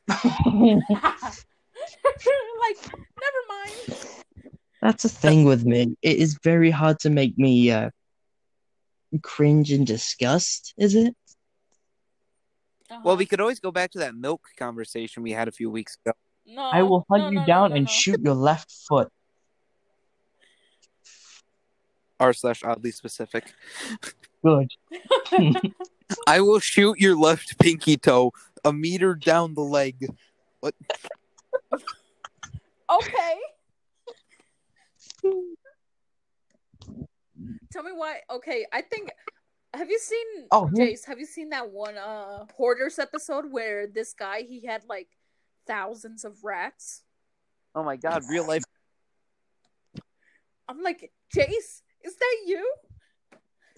like, 2.61 2.93
never 2.93 3.43
mind. 3.49 4.07
That's 4.83 5.05
a 5.05 5.09
thing 5.09 5.45
with 5.45 5.65
me. 5.65 5.97
It 6.03 6.17
is 6.17 6.39
very 6.43 6.71
hard 6.71 6.99
to 7.01 7.11
make 7.11 7.37
me 7.37 7.71
uh, 7.71 7.91
cringe 9.23 9.73
and 9.73 9.87
disgust, 9.87 10.75
is 10.79 10.95
it? 10.95 11.15
Uh-huh. 12.91 13.01
Well, 13.05 13.17
we 13.17 13.27
could 13.27 13.41
always 13.41 13.61
go 13.61 13.71
back 13.71 13.91
to 13.93 13.99
that 13.99 14.15
milk 14.15 14.43
conversation 14.57 15.23
we 15.23 15.33
had 15.33 15.49
a 15.49 15.53
few 15.53 15.71
weeks 15.71 15.97
ago. 16.05 16.15
no, 16.47 16.63
I 16.63 16.83
will 16.83 17.07
hunt 17.09 17.25
no, 17.25 17.29
you 17.29 17.35
no, 17.37 17.41
no, 17.43 17.47
down 17.47 17.71
no, 17.71 17.77
and 17.77 17.85
no. 17.87 17.91
shoot 17.91 18.21
your 18.21 18.35
left 18.35 18.73
foot. 18.89 19.09
R 22.19 22.33
slash 22.33 22.63
oddly 22.65 22.91
specific. 22.91 23.53
Good. 24.45 24.73
I 26.27 26.41
will 26.41 26.59
shoot 26.59 26.99
your 26.99 27.17
left 27.17 27.59
pinky 27.59 27.97
toe 27.97 28.33
a 28.65 28.73
meter 28.73 29.15
down 29.15 29.55
the 29.55 29.63
leg. 29.63 30.07
Okay. 31.73 33.39
Tell 37.73 37.83
me 37.83 37.93
why. 37.95 38.21
Okay, 38.31 38.67
I 38.73 38.83
think. 38.83 39.11
Have 39.73 39.89
you 39.89 39.99
seen? 40.01 40.27
Oh, 40.51 40.69
here- 40.75 40.87
Jace, 40.89 41.07
have 41.07 41.19
you 41.21 41.27
seen 41.27 41.51
that 41.51 41.71
one 41.71 41.97
uh 41.97 42.45
Hoarders 42.57 42.99
episode 42.99 43.51
where 43.53 43.87
this 43.87 44.13
guy 44.15 44.43
he 44.43 44.67
had 44.67 44.83
like 44.89 45.09
thousands 45.67 46.25
of 46.25 46.43
rats? 46.43 47.03
Oh 47.75 47.85
my 47.85 47.97
god, 47.97 48.23
real 48.29 48.47
life. 48.47 48.65
I'm 50.69 50.83
like, 50.83 51.13
Jace, 51.35 51.83
is 52.03 52.17
that 52.19 52.37
you? 52.47 52.73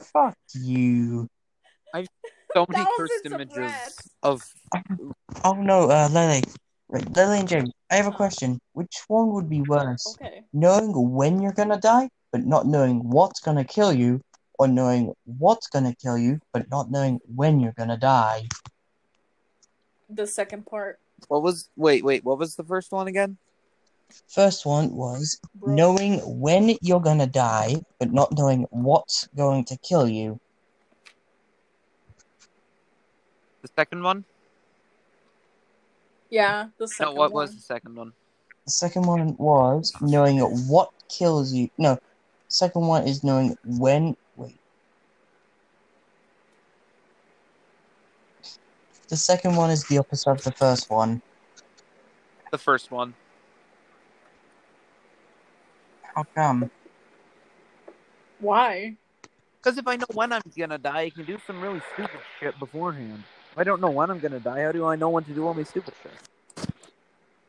Fuck 0.01 0.37
you. 0.55 1.29
I've 1.95 2.07
so 2.55 2.65
many 2.71 2.87
cursed 2.97 3.27
images 3.27 3.57
rats. 3.59 4.09
of. 4.23 4.43
Oh 5.45 5.53
no, 5.53 5.91
uh, 5.91 6.09
Lily. 6.11 6.43
Wait, 6.93 7.11
Lily 7.17 7.39
and 7.41 7.49
James, 7.49 7.71
I 7.91 7.97
have 7.97 8.07
a 8.07 8.13
question. 8.13 8.61
Which 8.75 9.05
one 9.09 9.33
would 9.33 9.49
be 9.49 9.63
worse? 9.63 10.15
Okay. 10.21 10.45
Knowing 10.53 10.93
when 10.93 11.41
you're 11.41 11.57
gonna 11.57 11.81
die, 11.81 12.11
but 12.31 12.45
not 12.45 12.67
knowing 12.67 13.09
what's 13.09 13.41
gonna 13.41 13.65
kill 13.65 13.95
you, 13.95 14.21
or 14.59 14.69
knowing 14.69 15.15
what's 15.25 15.69
gonna 15.69 15.95
kill 15.95 16.19
you, 16.19 16.39
but 16.53 16.69
not 16.71 16.91
knowing 16.91 17.19
when 17.35 17.61
you're 17.61 17.73
gonna 17.79 17.97
die? 17.97 18.47
The 20.11 20.27
second 20.27 20.67
part, 20.67 21.01
What 21.29 21.43
was. 21.43 21.71
Wait, 21.77 22.05
wait, 22.05 22.25
what 22.25 22.39
was 22.39 22.57
the 22.57 22.65
first 22.65 22.93
one 22.93 23.09
again? 23.09 23.39
First 24.29 24.67
one 24.67 24.95
was 24.95 25.41
bro. 25.55 25.75
knowing 25.75 26.19
when 26.19 26.77
you're 26.83 27.01
gonna 27.01 27.27
die, 27.27 27.81
but 28.01 28.13
not 28.13 28.37
knowing 28.37 28.67
what's 28.69 29.29
going 29.35 29.65
to 29.65 29.79
kill 29.79 30.07
you. 30.07 30.39
The 33.63 33.71
second 33.75 34.03
one? 34.03 34.27
Yeah, 36.33 36.69
the 36.79 36.91
No, 36.99 37.13
what 37.13 37.31
one. 37.31 37.43
was 37.43 37.55
the 37.55 37.61
second 37.61 37.95
one? 37.95 38.15
The 38.65 38.71
second 38.71 39.03
one 39.03 39.37
was 39.37 39.93
knowing 40.01 40.39
what 40.67 40.89
kills 41.11 41.53
you. 41.53 41.69
No, 41.77 41.99
second 42.49 42.87
one 42.87 43.07
is 43.07 43.23
knowing 43.23 43.55
when. 43.67 44.17
Wait. 44.35 44.59
The 49.09 49.17
second 49.17 49.57
one 49.57 49.69
is 49.69 49.85
the 49.89 49.99
opposite 49.99 50.31
of 50.31 50.43
the 50.43 50.53
first 50.53 50.89
one. 50.89 51.21
The 52.51 52.57
first 52.57 52.91
one. 52.91 53.13
How 56.15 56.25
come? 56.35 56.71
Why? 58.41 58.97
Because 59.59 59.77
if 59.77 59.87
I 59.87 59.97
know 59.97 60.07
when 60.15 60.33
I'm 60.33 60.41
gonna 60.57 60.79
die, 60.79 61.01
I 61.01 61.11
can 61.11 61.27
do 61.27 61.39
some 61.47 61.61
really 61.61 61.83
stupid 61.93 62.21
shit 62.41 62.59
beforehand. 62.59 63.23
If 63.53 63.59
I 63.59 63.65
don't 63.65 63.81
know 63.83 63.91
when 63.91 64.11
I'm 64.11 64.19
gonna 64.19 64.41
die, 64.41 64.63
how 64.63 64.73
do 64.73 64.87
I 64.87 64.97
know 64.97 65.11
when 65.11 65.25
to 65.25 65.35
do 65.35 65.47
all 65.47 65.53
my 65.55 65.63
stupid 65.63 65.93
shit? 66.03 66.71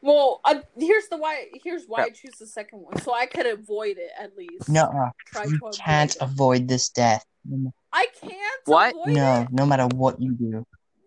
Well, 0.02 0.42
uh, 0.44 0.56
here's 0.78 1.08
the 1.08 1.16
why. 1.16 1.48
Here's 1.64 1.86
why 1.88 2.00
Yeah. 2.00 2.06
I 2.06 2.10
choose 2.10 2.34
the 2.38 2.46
second 2.46 2.80
one, 2.82 3.02
so 3.02 3.14
I 3.14 3.26
could 3.26 3.46
avoid 3.46 3.98
it 3.98 4.12
at 4.20 4.36
least. 4.38 4.68
No, 4.68 5.12
Try 5.28 5.46
you 5.46 5.58
to 5.60 5.72
can't 5.82 6.14
it. 6.14 6.22
avoid 6.22 6.68
this 6.68 6.90
death. 6.90 7.26
I 7.94 8.08
can't. 8.20 8.62
What? 8.66 8.94
Avoid 8.96 9.14
No, 9.16 9.42
It? 9.44 9.48
no 9.54 9.66
matter 9.66 9.88
what 9.96 10.22
you 10.22 10.34
do. 10.34 10.66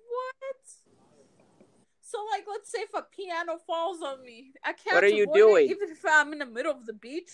What? 0.08 0.64
So, 2.00 2.24
like, 2.32 2.46
let's 2.48 2.70
say 2.72 2.78
if 2.80 2.94
a 2.94 3.02
piano 3.02 3.58
falls 3.66 4.00
on 4.00 4.24
me, 4.24 4.52
I 4.64 4.72
can't. 4.72 4.94
What 4.94 5.04
are 5.04 5.08
you 5.08 5.24
avoid 5.24 5.34
doing? 5.34 5.70
even 5.70 5.90
if 5.90 6.02
I'm 6.08 6.32
in 6.32 6.38
the 6.38 6.46
middle 6.46 6.72
of 6.72 6.86
the 6.86 6.94
beach. 6.94 7.32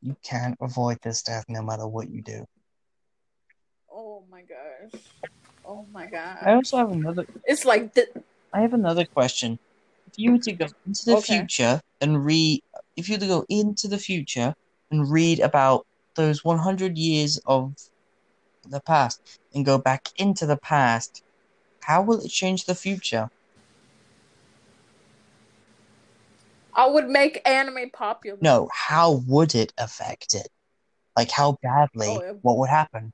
You 0.00 0.16
can't 0.22 0.56
avoid 0.62 0.98
this 1.02 1.22
death 1.22 1.44
no 1.48 1.60
matter 1.62 1.86
what 1.86 2.08
you 2.08 2.22
do. 2.22 2.46
Oh 3.90 4.24
my 4.30 4.42
gosh. 4.42 5.00
Oh 5.66 5.86
my 5.92 6.06
god! 6.06 6.38
I 6.42 6.54
also 6.54 6.76
have 6.76 6.90
another. 6.90 7.26
It's 7.44 7.64
like 7.64 7.94
the, 7.94 8.06
I 8.52 8.60
have 8.60 8.74
another 8.74 9.06
question. 9.06 9.58
If 10.06 10.18
you 10.18 10.32
were 10.32 10.38
to 10.38 10.52
go 10.52 10.66
into 10.86 11.02
the 11.06 11.16
Okay. 11.16 11.38
future 11.38 11.80
and 12.00 12.24
read, 12.24 12.60
if 12.96 13.08
you 13.08 13.14
were 13.16 13.20
to 13.20 13.26
go 13.26 13.44
into 13.48 13.88
the 13.88 13.98
future 13.98 14.54
and 14.90 15.10
read 15.10 15.40
about 15.40 15.86
those 16.16 16.44
100 16.44 16.96
years 16.98 17.38
of 17.46 17.74
the 18.68 18.80
past 18.80 19.20
and 19.54 19.64
go 19.64 19.78
back 19.78 20.08
into 20.16 20.46
the 20.46 20.56
past, 20.58 21.22
how 21.80 22.02
will 22.02 22.20
it 22.20 22.30
change 22.30 22.64
the 22.66 22.74
future? 22.74 23.28
I 26.74 26.86
would 26.86 27.08
make 27.08 27.40
anime 27.46 27.90
popular. 27.90 28.38
No, 28.40 28.68
how 28.72 29.22
would 29.26 29.54
it 29.54 29.72
affect 29.78 30.34
it? 30.34 30.48
Like, 31.16 31.30
how 31.30 31.56
badly? 31.62 32.08
Oh, 32.08 32.22
yeah. 32.22 32.32
What 32.42 32.58
would 32.58 32.70
happen? 32.70 33.12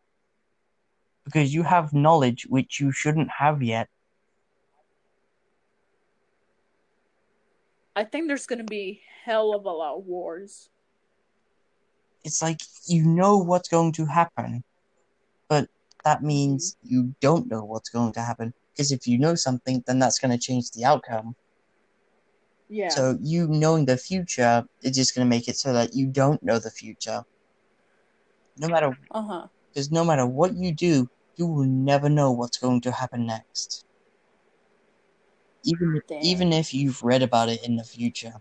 Because 1.30 1.54
you 1.54 1.62
have 1.62 1.92
knowledge 1.92 2.46
which 2.48 2.80
you 2.80 2.90
shouldn't 2.90 3.30
have 3.30 3.62
yet. 3.62 3.88
I 7.94 8.04
think 8.04 8.28
there's 8.28 8.46
gonna 8.46 8.64
be 8.64 9.02
hell 9.24 9.54
of 9.54 9.64
a 9.64 9.70
lot 9.70 9.96
of 9.96 10.06
wars. 10.06 10.70
It's 12.24 12.42
like 12.42 12.60
you 12.86 13.04
know 13.04 13.38
what's 13.38 13.68
going 13.68 13.92
to 13.92 14.04
happen, 14.06 14.64
but 15.48 15.68
that 16.04 16.22
means 16.22 16.76
you 16.82 17.14
don't 17.20 17.50
know 17.50 17.64
what's 17.64 17.88
going 17.88 18.12
to 18.12 18.20
happen. 18.20 18.52
Because 18.72 18.92
if 18.92 19.06
you 19.06 19.18
know 19.18 19.34
something, 19.34 19.82
then 19.86 19.98
that's 19.98 20.18
going 20.18 20.30
to 20.30 20.38
change 20.38 20.70
the 20.70 20.84
outcome. 20.84 21.34
Yeah. 22.68 22.88
So 22.88 23.18
you 23.20 23.48
knowing 23.48 23.84
the 23.84 23.96
future 23.96 24.64
is 24.82 24.96
just 24.96 25.14
going 25.14 25.26
to 25.26 25.28
make 25.28 25.48
it 25.48 25.56
so 25.56 25.72
that 25.72 25.94
you 25.94 26.06
don't 26.06 26.42
know 26.42 26.58
the 26.58 26.70
future. 26.70 27.24
No 28.58 28.68
matter, 28.68 28.96
uh 29.10 29.22
huh. 29.22 29.46
because 29.68 29.90
no 29.90 30.04
matter 30.04 30.26
what 30.26 30.54
you 30.54 30.72
do, 30.72 31.08
you 31.40 31.46
will 31.46 31.64
never 31.64 32.10
know 32.10 32.30
what's 32.30 32.58
going 32.58 32.82
to 32.82 32.92
happen 32.92 33.24
next. 33.24 33.86
Even 35.64 36.02
Damn. 36.06 36.22
even 36.22 36.52
if 36.52 36.74
you've 36.74 37.02
read 37.02 37.22
about 37.22 37.48
it 37.48 37.64
in 37.64 37.76
the 37.76 37.82
future. 37.82 38.34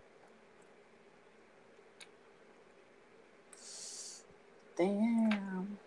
Damn. 4.76 5.78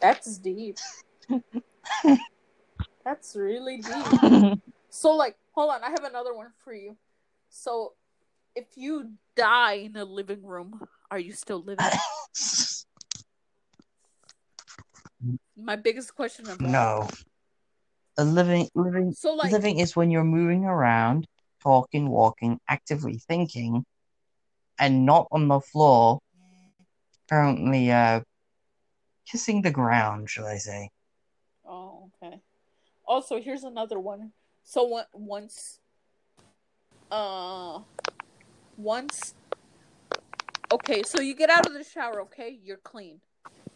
That's 0.00 0.38
deep. 0.38 0.78
That's 3.04 3.36
really 3.36 3.82
deep. 3.82 4.56
So, 4.92 5.12
like, 5.12 5.36
hold 5.52 5.70
on, 5.70 5.84
I 5.84 5.90
have 5.90 6.02
another 6.02 6.34
one 6.34 6.48
for 6.64 6.74
you. 6.74 6.96
So, 7.48 7.92
if 8.56 8.66
you 8.74 9.12
die 9.36 9.74
in 9.74 9.94
a 9.94 10.04
living 10.04 10.42
room, 10.42 10.80
are 11.12 11.18
you 11.18 11.32
still 11.32 11.62
living? 11.62 11.86
My 15.62 15.76
biggest 15.76 16.14
question 16.14 16.48
of 16.48 16.60
all. 16.60 16.68
no. 16.68 17.08
A 18.18 18.24
living 18.24 18.68
living 18.74 19.12
So, 19.12 19.34
like, 19.34 19.52
living 19.52 19.78
is 19.78 19.96
when 19.96 20.10
you're 20.10 20.24
moving 20.24 20.64
around, 20.64 21.26
talking, 21.62 22.08
walking, 22.08 22.58
actively 22.68 23.18
thinking, 23.18 23.84
and 24.78 25.06
not 25.06 25.28
on 25.30 25.48
the 25.48 25.60
floor, 25.60 26.20
currently 27.28 27.90
uh 27.90 28.20
kissing 29.30 29.62
the 29.62 29.70
ground, 29.70 30.28
shall 30.28 30.46
I 30.46 30.56
say? 30.56 30.90
Oh, 31.64 32.10
okay. 32.22 32.40
Also, 33.06 33.40
here's 33.40 33.64
another 33.64 33.98
one. 33.98 34.32
So 34.62 35.04
once, 35.14 35.80
uh, 37.10 37.80
once. 38.76 39.34
Okay, 40.72 41.02
so 41.02 41.20
you 41.20 41.34
get 41.34 41.50
out 41.50 41.66
of 41.66 41.74
the 41.74 41.84
shower. 41.84 42.20
Okay, 42.22 42.58
you're 42.62 42.76
clean. 42.76 43.20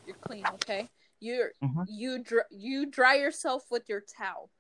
You're 0.07 0.17
clean. 0.23 0.45
Okay, 0.55 0.89
you're 1.25 1.53
Mhm. 1.63 1.87
you 1.89 2.19
dr- 2.23 2.47
you 2.51 2.87
dry 2.87 3.15
yourself 3.15 3.71
with 3.71 3.89
your 3.89 4.03
towel. 4.03 4.51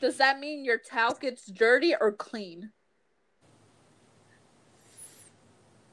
Does 0.00 0.16
that 0.18 0.38
mean 0.38 0.64
your 0.64 0.78
towel 0.78 1.14
gets 1.14 1.46
dirty 1.46 1.94
or 1.94 2.12
clean? 2.12 2.72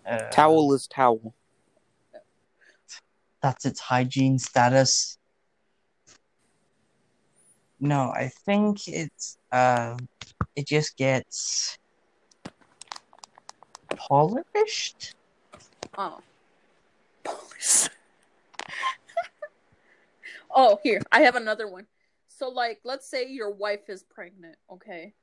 Uh, 0.05 0.29
Towel 0.29 0.73
is 0.73 0.87
towel. 0.87 1.33
That's 3.41 3.65
its 3.65 3.79
hygiene 3.79 4.39
status. 4.39 5.17
No, 7.79 8.11
I 8.11 8.27
think 8.45 8.87
it's 8.87 9.37
uh, 9.51 9.97
it 10.55 10.67
just 10.67 10.97
gets 10.97 11.77
polished. 13.95 15.15
Oh. 15.97 16.21
Oh, 20.51 20.79
here. 20.83 21.01
I 21.11 21.21
have 21.21 21.35
another 21.35 21.67
one. 21.67 21.87
So 22.27 22.49
like 22.49 22.79
let's 22.83 23.09
say 23.09 23.27
your 23.27 23.51
wife 23.51 23.89
is 23.89 24.03
pregnant, 24.03 24.55
okay? 24.71 25.13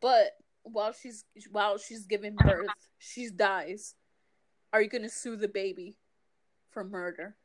But 0.00 0.32
while 0.62 0.92
she's 0.92 1.24
while 1.50 1.78
she's 1.78 2.06
giving 2.06 2.34
birth, 2.36 2.68
she 2.98 3.30
dies. 3.30 3.94
Are 4.72 4.82
you 4.82 4.88
going 4.88 5.02
to 5.02 5.08
sue 5.08 5.36
the 5.36 5.48
baby 5.48 5.96
for 6.70 6.82
murder? 6.82 7.36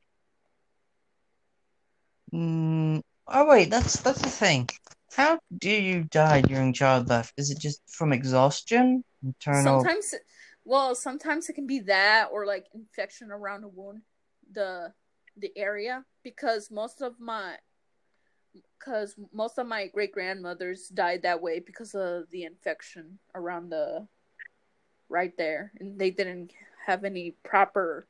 Mm, 2.33 3.01
oh 3.27 3.47
wait, 3.47 3.69
that's 3.69 3.99
that's 3.99 4.21
the 4.21 4.29
thing. 4.29 4.69
How 5.15 5.39
do 5.57 5.69
you 5.69 6.03
die 6.03 6.41
during 6.41 6.73
childbirth? 6.73 7.33
Is 7.37 7.51
it 7.51 7.59
just 7.59 7.81
from 7.87 8.13
exhaustion? 8.13 9.03
Internal. 9.23 9.81
Sometimes 9.81 10.15
well, 10.65 10.95
sometimes 10.95 11.49
it 11.49 11.53
can 11.53 11.67
be 11.67 11.79
that 11.81 12.29
or 12.31 12.45
like 12.45 12.67
infection 12.73 13.31
around 13.31 13.61
the 13.61 13.67
wound, 13.67 14.01
the 14.51 14.93
the 15.39 15.51
area 15.55 16.05
because 16.23 16.69
most 16.71 17.01
of 17.01 17.19
my 17.19 17.55
because 18.77 19.15
most 19.33 19.59
of 19.59 19.67
my 19.67 19.87
great 19.87 20.11
grandmothers 20.11 20.87
died 20.87 21.21
that 21.23 21.41
way 21.41 21.59
because 21.59 21.93
of 21.93 22.29
the 22.31 22.43
infection 22.43 23.19
around 23.35 23.69
the 23.69 24.07
right 25.09 25.35
there, 25.37 25.71
and 25.79 25.99
they 25.99 26.11
didn't 26.11 26.51
have 26.85 27.03
any 27.03 27.31
proper 27.43 28.07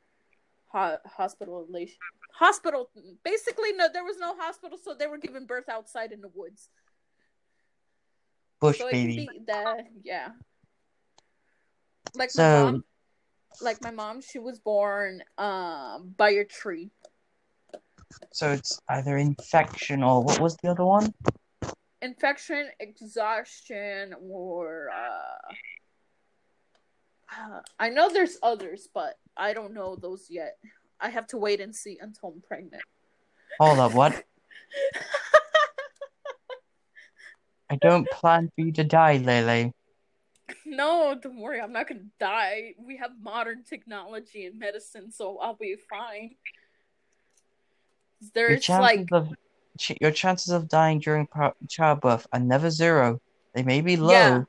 ho- 0.68 0.98
hospitalization. 1.06 1.96
Hospital, 2.32 2.90
basically, 3.24 3.72
no, 3.72 3.88
there 3.92 4.04
was 4.04 4.16
no 4.18 4.34
hospital, 4.36 4.78
so 4.82 4.94
they 4.94 5.06
were 5.06 5.18
giving 5.18 5.46
birth 5.46 5.68
outside 5.68 6.12
in 6.12 6.20
the 6.20 6.30
woods. 6.34 6.68
bush 8.60 8.78
So 8.78 8.88
baby. 8.90 9.28
that, 9.46 9.88
yeah. 10.02 10.28
Like 12.14 12.30
my 12.36 12.48
mom, 12.48 12.84
like 13.60 13.82
my 13.82 13.90
mom, 13.90 14.20
she 14.20 14.38
was 14.38 14.58
born 14.58 15.22
um 15.38 16.14
by 16.16 16.30
a 16.30 16.44
tree. 16.44 16.90
So 18.32 18.50
it's 18.52 18.80
either 18.88 19.16
infection 19.16 20.02
or 20.02 20.22
what 20.22 20.40
was 20.40 20.56
the 20.62 20.70
other 20.70 20.84
one? 20.84 21.12
infection, 22.02 22.68
exhaustion, 22.78 24.14
or 24.20 24.90
uh, 24.90 25.52
uh, 27.32 27.60
I 27.78 27.90
know 27.90 28.08
there's 28.12 28.38
others, 28.42 28.88
but 28.92 29.14
I 29.36 29.52
don't 29.52 29.74
know 29.74 29.96
those 29.96 30.26
yet. 30.28 30.56
I 31.00 31.10
have 31.10 31.26
to 31.28 31.36
wait 31.38 31.60
and 31.60 31.74
see 31.74 31.98
until 32.00 32.30
I'm 32.30 32.40
pregnant. 32.42 32.82
Hold 33.58 33.78
up, 33.78 33.94
what? 33.94 34.22
I 37.70 37.76
don't 37.76 38.08
plan 38.10 38.50
for 38.54 38.64
you 38.64 38.72
to 38.72 38.84
die, 38.84 39.18
Lele. 39.18 39.72
no, 40.66 41.16
don't 41.20 41.38
worry, 41.38 41.60
I'm 41.60 41.72
not 41.72 41.88
gonna 41.88 42.00
die. 42.18 42.74
We 42.78 42.96
have 42.96 43.12
modern 43.22 43.62
technology 43.62 44.46
and 44.46 44.58
medicine, 44.58 45.12
so 45.12 45.38
I'll 45.38 45.54
be 45.54 45.76
fine. 45.88 46.34
Your 48.20 48.30
There's 48.34 48.62
chances 48.62 48.80
like 48.82 49.08
of 49.12 49.32
ch- 49.78 49.96
your 50.00 50.10
chances 50.10 50.50
of 50.52 50.68
dying 50.68 50.98
during 51.00 51.26
pro- 51.26 51.54
childbirth 51.68 52.26
are 52.32 52.40
never 52.40 52.70
zero. 52.70 53.20
They 53.54 53.62
may 53.62 53.80
be 53.80 53.96
low, 53.96 54.12
Yeah. 54.12 54.42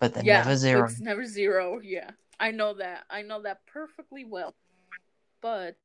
but 0.00 0.14
they're 0.14 0.24
yeah, 0.24 0.38
never 0.38 0.56
zero. 0.56 0.84
It's 0.84 1.00
never 1.00 1.24
zero. 1.26 1.80
Yeah, 1.82 2.10
I 2.38 2.50
know 2.52 2.74
that. 2.74 3.04
I 3.10 3.22
know 3.22 3.42
that 3.42 3.58
perfectly 3.66 4.24
well. 4.24 4.54
But 5.40 5.76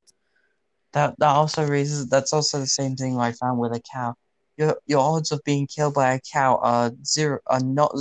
That 0.93 1.17
that 1.19 1.29
also 1.35 1.67
raises. 1.67 2.07
That's 2.07 2.33
also 2.33 2.59
the 2.59 2.67
same 2.67 2.95
thing 2.95 3.19
I 3.19 3.31
found 3.31 3.59
with 3.59 3.73
a 3.73 3.81
cow. 3.81 4.15
Your 4.57 4.77
your 4.85 4.99
odds 5.01 5.31
of 5.31 5.43
being 5.43 5.67
killed 5.67 5.93
by 5.95 6.13
a 6.13 6.19
cow 6.19 6.57
are 6.61 6.91
zero. 7.03 7.39
Are 7.47 7.59
not 7.59 7.93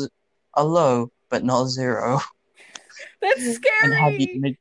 are 0.54 0.64
low, 0.64 1.10
but 1.30 1.42
not 1.44 1.66
zero. 1.68 2.20
that's 3.22 3.40
And 3.40 3.92
it 3.92 3.96
had 3.96 4.12
the 4.14 4.24
scary. 4.24 4.36
image. 4.36 4.56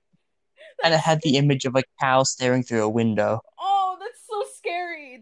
And 0.84 0.94
it 0.94 1.00
had 1.00 1.22
the 1.22 1.38
image 1.38 1.64
of 1.66 1.76
a 1.78 1.84
cow 2.02 2.24
staring 2.24 2.62
through 2.64 2.84
a 2.84 2.90
window. 2.90 3.40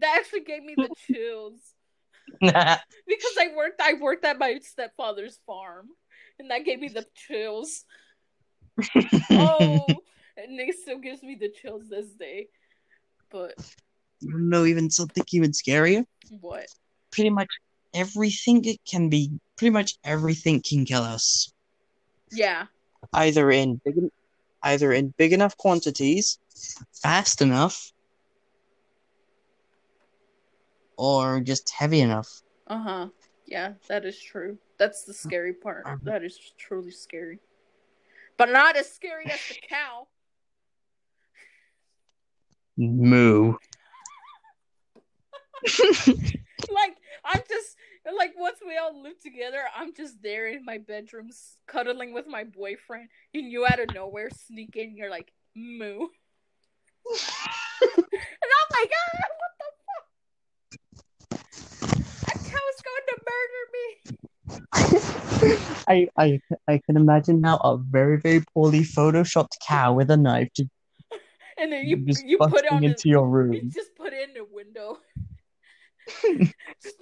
That's 0.00 0.30
so 0.30 0.38
scary. 0.38 0.40
That 0.40 0.40
actually 0.40 0.40
gave 0.40 0.64
me 0.64 0.74
the 0.76 0.88
chills. 1.06 1.60
because 2.40 3.36
I 3.38 3.54
worked 3.54 3.80
I 3.80 3.94
worked 4.00 4.24
at 4.24 4.38
my 4.38 4.58
stepfather's 4.62 5.38
farm 5.46 5.88
and 6.38 6.50
that 6.50 6.64
gave 6.64 6.80
me 6.80 6.88
the 6.88 7.06
chills. 7.14 7.84
Oh 9.30 9.84
and 10.36 10.58
it 10.58 10.76
still 10.78 10.98
gives 10.98 11.22
me 11.22 11.36
the 11.38 11.50
chills 11.50 11.88
this 11.88 12.08
day. 12.12 12.48
But 13.30 13.54
no, 14.22 14.64
even 14.64 14.90
something 14.90 15.24
even 15.32 15.52
scarier. 15.52 16.04
what? 16.40 16.66
Pretty 17.10 17.30
much 17.30 17.48
everything 17.92 18.64
it 18.64 18.80
can 18.88 19.08
be. 19.08 19.30
Pretty 19.56 19.70
much 19.70 19.94
everything 20.04 20.62
can 20.62 20.84
kill 20.84 21.02
us. 21.02 21.52
Yeah. 22.32 22.66
Either 23.12 23.50
in 23.50 23.80
big, 23.84 23.96
either 24.62 24.92
in 24.92 25.14
big 25.16 25.32
enough 25.32 25.56
quantities, 25.56 26.38
fast 26.92 27.42
enough, 27.42 27.92
or 30.96 31.40
just 31.40 31.70
heavy 31.70 32.00
enough. 32.00 32.42
Uh-huh. 32.66 33.08
Yeah, 33.46 33.74
that 33.88 34.04
is 34.04 34.18
true. 34.18 34.58
That's 34.78 35.04
the 35.04 35.14
scary 35.14 35.52
part. 35.52 35.84
Mhm. 35.84 36.04
That 36.04 36.24
is 36.24 36.38
truly 36.58 36.90
scary. 36.90 37.40
But 38.36 38.50
not 38.50 38.76
as 38.76 38.90
scary 38.90 39.26
as 39.26 39.40
the 39.48 39.56
cow. 39.68 40.08
Moo. 42.76 43.54
Like 46.70 46.96
I'm 47.24 47.42
just 47.48 47.76
like 48.18 48.32
once 48.36 48.58
we 48.66 48.76
all 48.76 49.02
live 49.02 49.18
together, 49.20 49.62
I'm 49.76 49.94
just 49.94 50.22
there 50.22 50.46
in 50.48 50.64
my 50.64 50.78
bedroom 50.78 51.30
cuddling 51.66 52.12
with 52.12 52.26
my 52.26 52.44
boyfriend, 52.44 53.08
and 53.34 53.50
you 53.50 53.66
out 53.66 53.80
of 53.80 53.94
nowhere 53.94 54.30
sneak 54.30 54.76
in. 54.76 54.96
You're 54.96 55.10
like 55.10 55.32
moo, 55.54 56.00
and 57.06 57.20
I'm 57.82 58.68
like, 58.70 58.90
ah, 58.94 59.28
what 59.40 59.52
the 59.60 59.68
fuck? 62.26 62.54
Cow's 62.74 62.82
going 62.82 63.06
to 63.08 63.16
murder 63.30 63.64
me. 63.74 63.86
I, 65.88 66.08
I 66.16 66.40
I 66.68 66.80
can 66.86 66.96
imagine 66.96 67.40
now 67.40 67.56
a 67.58 67.76
very 67.78 68.18
very 68.20 68.42
poorly 68.54 68.80
photoshopped 68.80 69.58
cow 69.66 69.92
with 69.94 70.10
a 70.10 70.16
knife 70.16 70.48
just, 70.56 70.70
And 71.58 71.72
then 71.72 71.86
you 71.86 71.96
just 71.98 72.24
you 72.24 72.38
put 72.38 72.64
it 72.64 72.72
on 72.72 72.84
into 72.84 73.08
your 73.08 73.26
you 73.26 73.32
room. 73.32 73.70
just 73.72 73.94
put 73.96 74.12
it 74.12 74.28
in 74.28 74.34
the 74.34 74.44
window. 74.44 74.98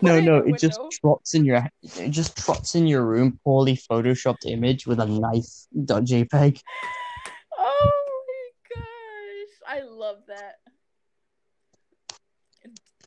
No, 0.01 0.21
no, 0.21 0.37
it 0.39 0.59
just 0.59 0.81
trots 1.01 1.35
in 1.35 1.45
your 1.45 1.69
it 1.83 2.11
just 2.11 2.37
trots 2.37 2.75
in 2.77 2.87
your 2.87 3.05
room, 3.05 3.39
poorly 3.45 3.77
photoshopped 3.77 4.47
image 4.47 4.87
with 4.87 5.01
a 5.01 5.07
knife 5.07 5.47
.jpg. 5.77 6.61
Oh 7.59 8.23
my 8.29 8.77
gosh, 8.77 9.79
I 9.79 9.83
love 9.83 10.19
that. 10.29 10.59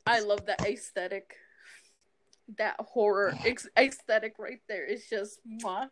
I 0.06 0.20
love 0.20 0.46
that 0.46 0.60
aesthetic. 0.66 1.36
That 2.58 2.76
horror 2.78 3.34
ex- 3.44 3.68
aesthetic 3.78 4.34
right 4.38 4.60
there 4.68 4.84
is 4.84 5.06
just 5.08 5.40
mwah. 5.46 5.88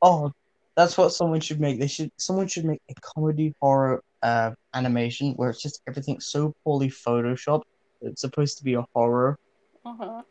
Oh, 0.00 0.32
that's 0.76 0.96
what 0.96 1.10
someone 1.10 1.40
should 1.40 1.60
make. 1.60 1.78
They 1.78 1.86
should 1.86 2.10
someone 2.16 2.48
should 2.48 2.64
make 2.64 2.80
a 2.90 2.94
comedy 3.00 3.54
horror 3.60 4.02
uh 4.22 4.52
animation 4.74 5.32
where 5.34 5.50
it's 5.50 5.62
just 5.62 5.82
everything 5.86 6.20
so 6.20 6.54
poorly 6.64 6.88
photoshopped. 6.88 7.62
It's 8.00 8.20
supposed 8.20 8.58
to 8.58 8.64
be 8.64 8.74
a 8.74 8.84
horror. 8.94 9.38
Uh-huh. 9.84 10.22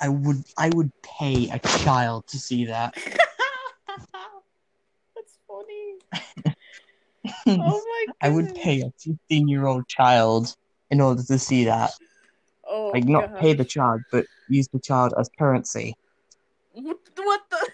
I 0.00 0.08
would 0.08 0.44
I 0.58 0.70
would 0.70 0.90
pay 1.02 1.48
a 1.50 1.58
child 1.60 2.26
to 2.28 2.38
see 2.38 2.66
that. 2.66 2.94
That's 5.14 5.38
funny. 5.46 6.54
Oh 7.46 7.54
my 7.54 8.06
god. 8.06 8.14
I 8.20 8.28
would 8.30 8.52
pay 8.54 8.80
a 8.80 8.90
15 8.98 9.46
year 9.46 9.66
old 9.66 9.86
child 9.86 10.56
in 10.90 11.00
order 11.00 11.22
to 11.22 11.38
see 11.38 11.64
that. 11.66 11.92
Oh 12.74 12.90
Like, 12.94 13.04
not 13.04 13.30
gosh. 13.30 13.40
pay 13.42 13.52
the 13.52 13.66
child, 13.66 14.00
but 14.10 14.24
use 14.48 14.66
the 14.68 14.80
child 14.80 15.12
as 15.18 15.28
currency. 15.38 15.94
What, 16.72 16.96
what 17.16 17.42
the 17.50 17.70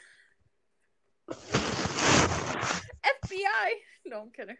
FBI? 3.04 3.68
No, 4.06 4.22
I'm 4.22 4.30
kidding. 4.30 4.56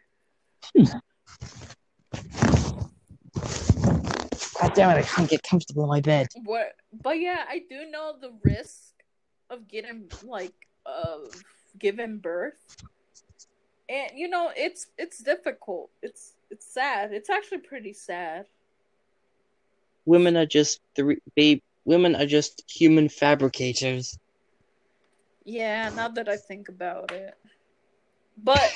God 4.61 4.73
damn 4.75 4.91
it! 4.91 4.99
I 4.99 5.01
can't 5.01 5.29
get 5.29 5.43
comfortable 5.43 5.83
in 5.83 5.89
my 5.89 5.99
bed. 5.99 6.27
What? 6.45 6.73
But 7.03 7.19
yeah, 7.19 7.43
I 7.49 7.63
do 7.69 7.89
know 7.91 8.15
the 8.19 8.31
risk 8.43 8.93
of 9.49 9.67
getting 9.67 10.09
like 10.23 10.53
of 10.85 11.33
giving 11.77 12.19
birth, 12.19 12.77
and 13.89 14.11
you 14.15 14.29
know 14.29 14.51
it's 14.55 14.87
it's 14.97 15.21
difficult. 15.21 15.89
It's 16.01 16.35
it's 16.49 16.65
sad. 16.73 17.11
It's 17.13 17.29
actually 17.29 17.59
pretty 17.59 17.91
sad. 17.93 18.45
Women 20.05 20.37
are 20.37 20.45
just 20.45 20.79
three. 20.95 21.19
Babe, 21.35 21.59
women 21.85 22.15
are 22.15 22.25
just 22.25 22.63
human 22.69 23.09
fabricators. 23.09 24.17
Yeah, 25.45 25.89
now 25.89 26.09
that 26.09 26.29
I 26.29 26.37
think 26.37 26.69
about 26.69 27.11
it, 27.11 27.33
but 28.37 28.71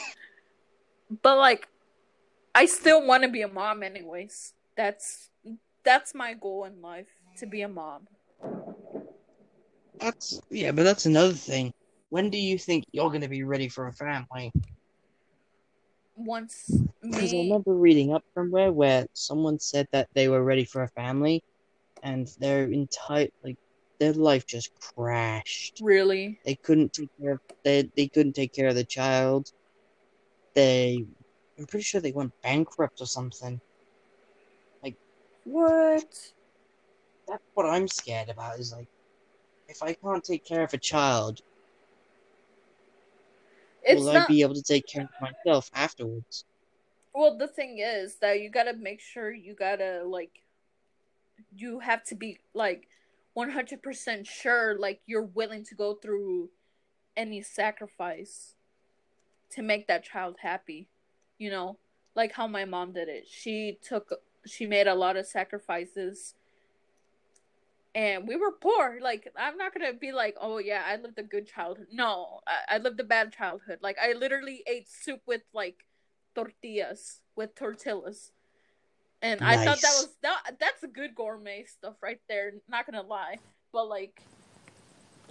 but 1.22 1.38
like, 1.38 1.68
I 2.56 2.66
still 2.66 3.06
want 3.06 3.24
to 3.24 3.30
be 3.30 3.42
a 3.42 3.48
mom 3.48 3.84
anyways. 3.84 4.54
That's 4.76 5.30
that's 5.84 6.16
my 6.16 6.34
goal 6.34 6.66
in 6.66 6.82
life 6.82 7.08
to 7.38 7.46
be 7.46 7.62
a 7.62 7.70
mom. 7.70 8.08
That's 10.00 10.40
yeah, 10.50 10.72
but 10.72 10.84
that's 10.84 11.06
another 11.06 11.34
thing. 11.34 11.72
When 12.10 12.30
do 12.30 12.38
you 12.38 12.58
think 12.58 12.86
you're 12.92 13.12
gonna 13.12 13.30
be 13.30 13.44
ready 13.44 13.70
for 13.70 13.88
a 13.88 13.94
family? 13.94 14.52
Once 16.16 16.70
Because 17.02 17.34
I 17.34 17.38
remember 17.38 17.74
reading 17.74 18.14
up 18.14 18.24
somewhere 18.36 18.72
where 18.72 19.08
someone 19.14 19.60
said 19.60 19.88
that 19.92 20.10
they 20.14 20.30
were 20.30 20.44
ready 20.44 20.66
for 20.66 20.84
a 20.84 20.90
family, 20.90 21.44
and 22.02 22.28
their 22.40 22.72
entire 22.72 23.30
like 23.44 23.58
their 24.00 24.14
life 24.14 24.46
just 24.46 24.72
crashed. 24.96 25.80
really, 25.82 26.40
They 26.46 26.56
couldn't 26.56 26.94
take 26.94 27.10
care 27.20 27.34
of 27.34 27.40
they 27.64 27.90
they 27.96 28.08
couldn't 28.08 28.34
take 28.34 28.54
care 28.54 28.68
of 28.68 28.76
the 28.76 28.84
child. 28.84 29.50
They, 30.56 31.04
I'm 31.58 31.66
pretty 31.66 31.84
sure 31.84 32.00
they 32.00 32.12
went 32.12 32.32
bankrupt 32.44 33.02
or 33.02 33.08
something. 33.08 33.60
Like 34.84 34.96
what? 35.46 36.04
That's 37.28 37.44
what 37.54 37.66
I'm 37.66 37.88
scared 37.88 38.30
about. 38.30 38.60
Is 38.60 38.72
like, 38.72 38.88
if 39.68 39.82
I 39.82 39.94
can't 39.94 40.24
take 40.24 40.46
care 40.46 40.64
of 40.64 40.74
a 40.74 40.78
child, 40.78 41.40
It's 43.84 44.02
will 44.02 44.10
I 44.10 44.26
be 44.26 44.42
able 44.42 44.56
to 44.56 44.64
take 44.64 44.88
care 44.88 45.04
of 45.04 45.10
myself 45.22 45.70
afterwards? 45.74 46.46
Well, 47.14 47.38
the 47.38 47.48
thing 47.48 47.80
is 47.80 48.16
that 48.16 48.42
you 48.42 48.50
gotta 48.50 48.74
make 48.74 49.00
sure 49.00 49.32
you 49.32 49.54
gotta 49.54 50.04
like, 50.06 50.42
you 51.56 51.80
have 51.80 52.04
to 52.06 52.16
be 52.16 52.40
like, 52.54 52.88
one 53.34 53.50
hundred 53.50 53.82
percent 53.82 54.28
sure 54.28 54.78
like 54.78 55.02
you're 55.06 55.24
willing 55.24 55.64
to 55.66 55.76
go 55.76 55.96
through 55.96 56.50
any 57.18 57.42
sacrifice 57.42 58.56
to 59.52 59.62
make 59.62 59.88
that 59.88 60.04
child 60.04 60.38
happy. 60.42 60.88
You 61.38 61.50
know, 61.50 61.78
like 62.16 62.32
how 62.32 62.48
my 62.48 62.66
mom 62.66 62.94
did 62.94 63.10
it. 63.10 63.28
She 63.28 63.78
took, 63.82 64.12
she 64.46 64.66
made 64.66 64.88
a 64.88 64.96
lot 64.96 65.18
of 65.18 65.26
sacrifices. 65.26 66.36
And 67.96 68.28
we 68.28 68.36
were 68.36 68.52
poor. 68.52 69.00
Like, 69.02 69.32
I'm 69.38 69.58
not 69.58 69.74
gonna 69.74 69.94
be 69.94 70.12
like, 70.12 70.36
oh 70.42 70.58
yeah, 70.58 70.84
I 70.86 70.96
lived 70.96 71.20
a 71.20 71.24
good 71.24 71.48
childhood. 71.48 71.88
No, 71.92 72.40
I, 72.48 72.76
I 72.76 72.78
lived 72.80 73.00
a 73.00 73.04
bad 73.04 73.32
childhood. 73.32 73.80
Like, 73.82 73.98
I 74.02 74.14
literally 74.14 74.64
ate 74.68 74.90
soup 74.90 75.22
with 75.28 75.44
like 75.54 75.86
tortillas 76.36 77.20
with 77.36 77.56
tortillas. 77.56 78.32
And 79.22 79.42
I 79.42 79.56
thought 79.64 79.80
that 79.80 79.94
was 79.96 80.10
that 80.22 80.56
that's 80.60 80.84
a 80.84 80.88
good 80.88 81.16
gourmet 81.16 81.64
stuff 81.64 81.96
right 82.02 82.20
there, 82.28 82.54
not 82.68 82.86
gonna 82.86 83.04
lie. 83.04 83.38
But 83.72 83.88
like 83.88 84.22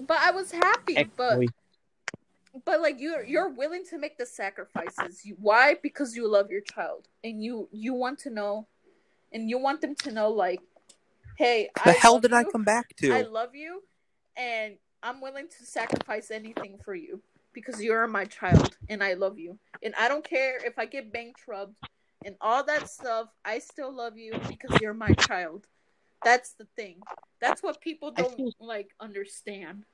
but 0.06 0.18
I 0.18 0.30
was 0.30 0.51
happy, 0.51 1.05
but 1.16 1.40
but 2.64 2.80
like 2.80 2.97
you're 2.98 3.22
you're 3.24 3.51
willing 3.51 3.84
to 3.90 3.98
make 3.98 4.16
the 4.16 4.26
sacrifices. 4.26 5.24
You, 5.24 5.36
why? 5.39 5.76
Because 5.82 6.16
you 6.16 6.26
love 6.26 6.51
your 6.51 6.62
child 6.62 7.09
and 7.22 7.43
you 7.43 7.68
you 7.70 7.93
want 7.93 8.18
to 8.20 8.30
know 8.30 8.66
and 9.30 9.51
you 9.51 9.59
want 9.59 9.82
them 9.82 9.94
to 9.97 10.12
know 10.12 10.30
like 10.30 10.60
hey, 11.38 11.68
The 11.84 11.90
I 11.90 11.92
hell 11.92 12.14
love 12.14 12.22
did 12.22 12.32
I 12.32 12.44
come 12.44 12.64
back 12.64 12.94
to? 12.96 13.12
I 13.12 13.22
love 13.22 13.54
you 13.54 13.82
and 14.36 14.76
I'm 15.02 15.20
willing 15.20 15.48
to 15.48 15.66
sacrifice 15.66 16.30
anything 16.30 16.78
for 16.84 16.94
you 16.94 17.20
because 17.52 17.82
you're 17.82 18.06
my 18.06 18.24
child 18.24 18.76
and 18.88 19.02
I 19.02 19.14
love 19.14 19.38
you. 19.38 19.59
And 19.82 19.94
I 19.98 20.09
don't 20.09 20.24
care 20.24 20.59
if 20.64 20.78
I 20.78 20.86
get 20.86 21.12
bankrupt 21.12 21.74
and 22.24 22.36
all 22.40 22.64
that 22.64 22.88
stuff, 22.88 23.28
I 23.44 23.59
still 23.59 23.92
love 23.92 24.16
you 24.16 24.32
because 24.48 24.80
you're 24.80 24.94
my 24.94 25.12
child. 25.14 25.66
That's 26.24 26.52
the 26.54 26.66
thing. 26.76 27.00
That's 27.40 27.62
what 27.62 27.80
people 27.80 28.12
don't 28.12 28.36
feel- 28.36 28.52
like 28.60 28.90
understand. 29.00 29.84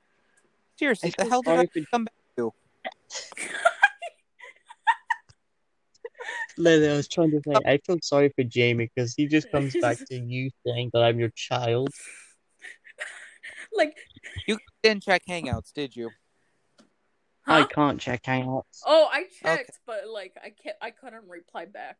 Seriously, 0.77 1.13
the 1.17 1.25
hell 1.25 1.41
did 1.41 1.51
I 1.51 1.55
sorry 1.55 1.67
for- 1.67 1.89
come 1.91 2.05
back 2.05 2.13
to? 2.37 2.53
Lily, 6.57 6.89
I 6.89 6.95
was 6.95 7.07
trying 7.07 7.31
to 7.31 7.41
say, 7.45 7.53
oh. 7.55 7.61
I 7.65 7.79
feel 7.85 7.97
sorry 8.01 8.31
for 8.35 8.43
Jamie 8.43 8.89
because 8.93 9.13
he 9.15 9.27
just 9.27 9.51
comes 9.51 9.75
back 9.81 9.97
to 10.09 10.15
you 10.15 10.49
saying 10.65 10.91
that 10.93 11.03
I'm 11.03 11.19
your 11.19 11.29
child. 11.29 11.89
Like, 13.71 13.95
You 14.47 14.57
didn't 14.83 15.03
check 15.03 15.21
Hangouts, 15.29 15.71
did 15.71 15.95
you? 15.95 16.09
I 17.47 17.63
can't 17.63 17.99
check 17.99 18.23
Hangouts. 18.23 18.81
Oh, 18.85 19.07
I 19.11 19.25
checked, 19.41 19.79
but 19.85 20.07
like 20.07 20.35
I 20.43 20.49
can't 20.49 20.75
I 20.81 20.91
couldn't 20.91 21.27
reply 21.27 21.65
back. 21.65 21.97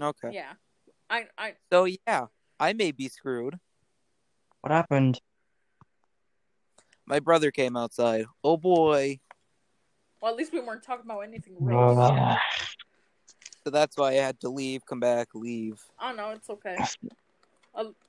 Okay. 0.00 0.30
Yeah. 0.32 0.52
I 1.10 1.26
I 1.36 1.54
So 1.72 1.84
yeah, 1.84 2.26
I 2.58 2.72
may 2.72 2.92
be 2.92 3.08
screwed. 3.08 3.58
What 4.60 4.72
happened? 4.72 5.20
My 7.06 7.20
brother 7.20 7.50
came 7.50 7.76
outside. 7.76 8.26
Oh 8.44 8.56
boy. 8.56 9.18
well 10.20 10.32
at 10.32 10.38
least 10.38 10.52
we 10.52 10.60
weren't 10.60 10.82
talking 10.82 11.04
about 11.04 11.20
anything 11.20 11.56
real. 11.58 12.36
Ugh. 13.68 13.74
So 13.74 13.78
that's 13.78 13.96
why 13.96 14.10
I 14.10 14.14
had 14.14 14.40
to 14.40 14.48
leave, 14.48 14.84
come 14.86 15.00
back, 15.00 15.28
leave. 15.34 15.78
Oh 16.00 16.12
no, 16.12 16.30
it's 16.30 16.48
okay. 16.50 16.76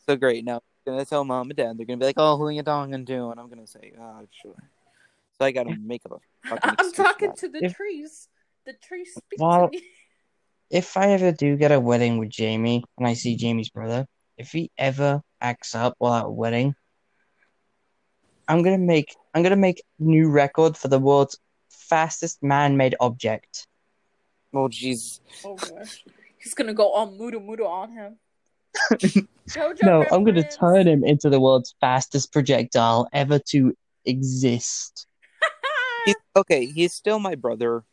So 0.08 0.16
great. 0.16 0.44
Now 0.46 0.56
I'm 0.88 0.94
gonna 0.94 1.06
tell 1.06 1.24
mom 1.24 1.52
and 1.52 1.58
dad. 1.58 1.78
They're 1.78 1.86
gonna 1.86 1.98
be 1.98 2.06
like, 2.06 2.16
"Oh, 2.18 2.38
who 2.38 2.46
are 2.46 2.52
you 2.52 2.64
talking 2.64 3.06
to?" 3.06 3.30
And 3.30 3.40
I'm 3.40 3.50
gonna 3.50 3.68
say, 3.68 3.94
"Oh, 4.00 4.26
sure." 4.42 4.56
So 5.38 5.46
I 5.46 5.52
gotta 5.52 5.76
make 5.78 6.02
up 6.06 6.14
a 6.14 6.50
fucking 6.50 6.76
I'm 6.80 6.92
talking 6.92 7.34
to 7.36 7.50
the 7.50 7.66
If- 7.66 7.76
trees. 7.76 8.28
The 8.66 8.74
trees 8.74 9.12
speak 9.14 9.40
Well- 9.40 9.70
to 9.70 9.78
me. 9.78 9.84
If 10.72 10.98
I 10.98 11.12
ever 11.12 11.32
do 11.32 11.56
get 11.58 11.72
a 11.72 11.80
wedding 11.80 12.18
with 12.20 12.30
Jamie 12.30 12.84
and 12.98 13.08
I 13.08 13.14
see 13.16 13.36
Jamie's 13.36 13.70
brother, 13.70 14.08
if 14.38 14.52
he 14.52 14.72
ever 14.78 15.22
acts 15.42 15.74
up 15.76 15.94
while 16.00 16.14
at 16.14 16.26
a 16.26 16.30
wedding, 16.30 16.76
I'm 18.48 18.64
gonna 18.64 18.78
make 18.80 19.16
I'm 19.36 19.44
gonna 19.44 19.56
make 19.56 19.84
new 20.00 20.30
record 20.30 20.78
for 20.78 20.88
the 20.88 21.00
world's 21.00 21.38
fastest 21.70 22.42
man-made 22.42 22.96
object. 23.00 23.68
Oh 24.54 24.68
jeez. 24.68 25.20
Oh 25.46 25.56
gosh. 25.56 26.04
He's 26.38 26.54
gonna 26.54 26.74
go 26.74 26.92
all 26.92 27.12
muda 27.12 27.40
muda 27.40 27.66
on 27.66 27.92
him. 27.92 28.18
JoJo 29.50 29.84
No, 29.84 30.06
I'm 30.12 30.24
gonna 30.24 30.50
turn 30.50 30.88
him 30.88 31.04
into 31.04 31.30
the 31.30 31.40
world's 31.40 31.76
fastest 31.82 32.32
projectile 32.32 33.08
ever 33.14 33.40
to 33.50 33.76
exist. 34.06 35.08
He's, 36.06 36.16
okay, 36.36 36.66
he's 36.66 36.94
still 36.94 37.20
my 37.20 37.36
brother. 37.36 37.84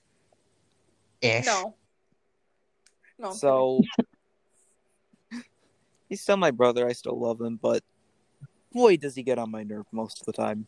Ish. 1.20 1.45
no. 1.45 1.74
No. 3.19 3.33
So 3.33 3.83
he's 6.09 6.20
still 6.20 6.37
my 6.37 6.51
brother. 6.51 6.87
I 6.87 6.93
still 6.93 7.19
love 7.19 7.41
him, 7.41 7.59
but 7.61 7.83
boy, 8.73 8.97
does 8.97 9.15
he 9.15 9.23
get 9.23 9.39
on 9.39 9.51
my 9.51 9.65
nerve 9.65 9.87
most 9.91 10.20
of 10.20 10.27
the 10.27 10.33
time. 10.33 10.66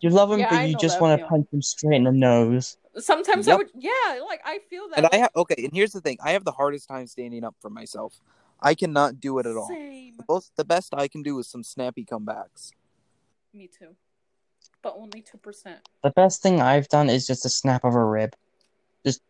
You 0.00 0.10
love 0.10 0.30
him, 0.30 0.40
Yeah, 0.40 0.50
but 0.50 0.58
I 0.58 0.64
you 0.66 0.76
just 0.76 1.00
want 1.00 1.18
to 1.18 1.26
punch 1.26 1.48
him 1.52 1.62
straight 1.62 1.96
in 1.96 2.04
the 2.04 2.12
nose. 2.12 2.76
Kidding. 2.96 3.04
Sometimes 3.04 3.48
I 3.48 3.54
would 3.56 3.70
yeah, 3.74 4.20
like 4.26 4.40
I 4.44 4.60
feel 4.70 4.88
that 4.88 4.98
And 4.98 5.08
I 5.12 5.16
have 5.16 5.30
okay. 5.36 5.64
And 5.64 5.72
here's 5.72 5.92
the 5.92 6.00
thing: 6.00 6.18
I 6.22 6.32
have 6.32 6.44
the 6.44 6.52
hardest 6.52 6.88
time 6.88 7.06
standing 7.06 7.44
up 7.44 7.54
for 7.60 7.70
myself. 7.70 8.20
I 8.60 8.74
cannot 8.74 9.20
do 9.20 9.38
it 9.38 9.46
at 9.46 9.56
all. 9.56 9.68
Same. 9.68 10.16
The 10.16 10.24
most, 10.28 10.52
the 10.56 10.64
best 10.64 10.94
I 10.94 11.08
can 11.08 11.22
do 11.22 11.38
is 11.38 11.46
some 11.46 11.62
snappy 11.62 12.04
comebacks. 12.04 12.72
Me 13.52 13.68
too. 13.68 13.96
But 14.82 14.94
only 14.96 15.20
two 15.20 15.38
percent. 15.38 15.88
The 16.02 16.10
best 16.10 16.42
thing 16.42 16.60
I've 16.60 16.88
done 16.88 17.10
is 17.10 17.26
just 17.26 17.44
a 17.44 17.48
snap 17.48 17.84
of 17.84 17.94
a 17.94 18.04
rib. 18.04 18.34
Just 19.04 19.20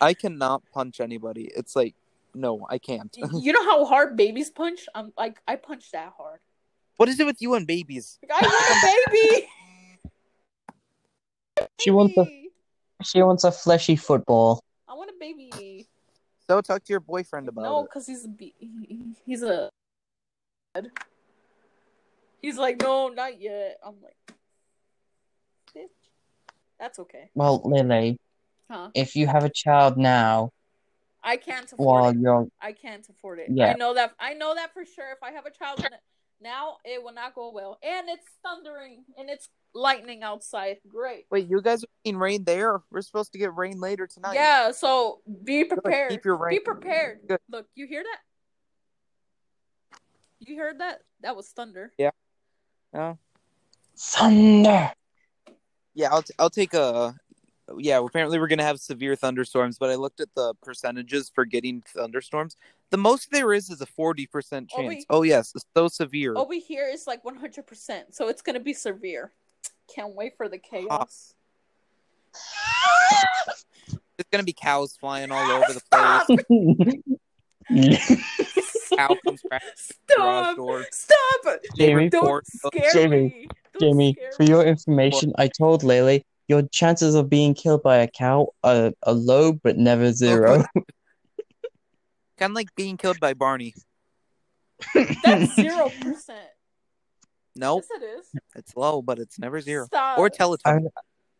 I 0.00 0.14
cannot 0.14 0.62
punch 0.72 1.00
anybody. 1.00 1.50
It's 1.56 1.74
like, 1.74 1.94
no, 2.34 2.66
I 2.68 2.78
can't. 2.78 3.14
you 3.34 3.52
know 3.52 3.64
how 3.64 3.84
hard 3.84 4.16
babies 4.16 4.50
punch? 4.50 4.86
I'm 4.94 5.12
like 5.16 5.40
I 5.46 5.56
punch 5.56 5.90
that 5.92 6.12
hard. 6.16 6.40
what 6.96 7.08
is 7.08 7.18
it 7.20 7.26
with 7.26 7.40
you 7.40 7.54
and 7.54 7.66
babies? 7.66 8.18
I 8.30 8.40
want 8.40 9.10
a 9.10 9.10
baby. 9.10 9.48
She 11.82 11.90
wants 11.90 12.16
a 12.16 12.26
she 13.02 13.22
wants 13.22 13.44
a 13.44 13.50
fleshy 13.52 13.96
football. 13.96 14.62
I 14.88 14.94
want 14.94 15.10
a 15.10 15.14
baby. 15.18 15.88
So 16.46 16.60
talk 16.60 16.84
to 16.84 16.92
your 16.92 17.00
boyfriend 17.00 17.48
about 17.48 17.62
No, 17.62 17.68
it. 17.68 17.72
No, 17.72 17.82
because 17.82 18.06
he's 18.06 18.24
a 18.24 18.28
be- 18.28 18.54
he's 19.26 19.42
a. 19.42 19.70
He's 22.40 22.58
like, 22.58 22.80
no, 22.80 23.08
not 23.08 23.40
yet. 23.40 23.78
I'm 23.84 23.94
like, 24.02 24.16
bitch. 25.76 25.88
That's 26.78 26.98
okay, 26.98 27.30
Well, 27.34 27.62
Lily, 27.64 28.18
huh? 28.68 28.90
if 28.94 29.14
you 29.14 29.28
have 29.28 29.44
a 29.44 29.50
child 29.50 29.96
now 29.96 30.50
I 31.22 31.36
can't 31.36 31.64
afford 31.72 31.78
while 31.78 32.10
it. 32.10 32.16
you're 32.18 32.48
I 32.60 32.72
can't 32.72 33.08
afford 33.08 33.38
it. 33.38 33.50
Yeah. 33.50 33.70
I 33.70 33.74
know 33.74 33.94
that. 33.94 34.14
I 34.18 34.34
know 34.34 34.54
that 34.56 34.72
for 34.74 34.84
sure. 34.84 35.12
If 35.12 35.22
I 35.22 35.30
have 35.30 35.46
a 35.46 35.50
child 35.50 35.84
n- 35.84 35.92
Now 36.42 36.78
it 36.84 37.02
will 37.02 37.14
not 37.14 37.34
go 37.34 37.50
well. 37.52 37.78
And 37.82 38.08
it's 38.08 38.26
thundering 38.42 39.04
and 39.16 39.30
it's 39.30 39.48
lightning 39.74 40.22
outside. 40.22 40.78
Great. 40.88 41.26
Wait, 41.30 41.48
you 41.48 41.60
guys 41.62 41.84
are 41.84 41.88
getting 42.04 42.18
rain 42.18 42.44
there? 42.44 42.80
We're 42.90 43.02
supposed 43.02 43.32
to 43.32 43.38
get 43.38 43.54
rain 43.56 43.80
later 43.80 44.06
tonight. 44.06 44.34
Yeah, 44.34 44.72
so 44.72 45.20
be 45.44 45.62
Good, 45.62 45.70
prepared. 45.82 46.10
Keep 46.10 46.24
your 46.24 46.36
rain. 46.36 46.56
Be 46.56 46.60
prepared. 46.60 47.20
Good. 47.28 47.40
Look, 47.50 47.66
you 47.74 47.86
hear 47.86 48.02
that? 48.02 48.18
You 50.40 50.56
heard 50.56 50.80
that? 50.80 51.02
That 51.20 51.36
was 51.36 51.48
thunder. 51.48 51.92
Oh. 52.94 53.16
Thunder. 53.96 54.92
Yeah, 55.94 56.08
I'll 56.10 56.22
t- 56.22 56.34
I'll 56.38 56.50
take 56.50 56.74
a. 56.74 57.14
Yeah, 57.78 57.98
apparently 58.04 58.38
we're 58.38 58.48
gonna 58.48 58.62
have 58.64 58.80
severe 58.80 59.14
thunderstorms, 59.16 59.78
but 59.78 59.90
I 59.90 59.94
looked 59.96 60.20
at 60.20 60.28
the 60.34 60.54
percentages 60.62 61.30
for 61.34 61.44
getting 61.44 61.82
thunderstorms. 61.94 62.56
The 62.90 62.96
most 62.98 63.30
there 63.30 63.52
is 63.52 63.70
is 63.70 63.80
a 63.80 63.86
forty 63.86 64.26
percent 64.26 64.70
Oh, 64.74 64.78
chance. 64.78 64.88
wait. 64.88 65.06
Oh 65.10 65.22
yes, 65.22 65.52
it's 65.54 65.64
so 65.76 65.88
severe. 65.88 66.34
Over 66.36 66.54
here 66.54 66.88
is 66.88 67.06
like 67.06 67.22
100%, 67.24 68.14
so 68.14 68.28
it's 68.28 68.42
going 68.42 68.54
to 68.54 68.60
be 68.60 68.72
severe. 68.74 69.32
Can't 69.94 70.14
wait 70.14 70.36
for 70.36 70.48
the 70.48 70.58
chaos. 70.58 71.34
it's 74.18 74.28
gonna 74.30 74.42
be 74.44 74.52
cows 74.52 74.96
flying 74.98 75.30
all 75.32 75.50
over 75.50 75.72
the 75.72 75.80
place. 75.90 77.02
Cow 78.96 79.16
comes 79.24 79.40
crashing 79.48 79.68
through 79.76 79.94
the 80.08 80.14
Stop! 80.14 80.56
door. 80.56 80.84
Stop! 80.90 81.56
Jamie, 81.76 82.08
Don't 82.10 82.24
Ford- 82.26 82.44
scare 82.46 82.90
Jamie, 82.92 83.16
me. 83.22 83.48
Don't 83.78 83.90
Jamie, 83.92 84.12
scare 84.14 84.32
for 84.36 84.42
your 84.44 84.64
information, 84.64 85.32
I 85.38 85.48
told 85.48 85.82
Lele 85.82 86.20
your 86.48 86.62
chances 86.62 87.14
of 87.14 87.28
being 87.30 87.54
killed 87.54 87.82
by 87.82 87.96
a 87.98 88.08
cow 88.08 88.48
are, 88.62 88.92
are 89.02 89.12
low 89.12 89.52
but 89.52 89.76
never 89.78 90.12
zero. 90.12 90.64
Kind 92.38 92.50
of 92.50 92.54
like 92.54 92.74
being 92.74 92.96
killed 92.96 93.20
by 93.20 93.34
Barney. 93.34 93.74
That's 94.94 95.52
0%. 95.56 96.30
Nope, 97.54 97.84
Yes, 97.90 98.02
it 98.02 98.04
is. 98.04 98.26
it's 98.56 98.76
low, 98.76 99.02
but 99.02 99.18
it's 99.18 99.38
never 99.38 99.60
zero. 99.60 99.84
Stop. 99.86 100.18
Or 100.18 100.30
Teletubbies. 100.30 100.88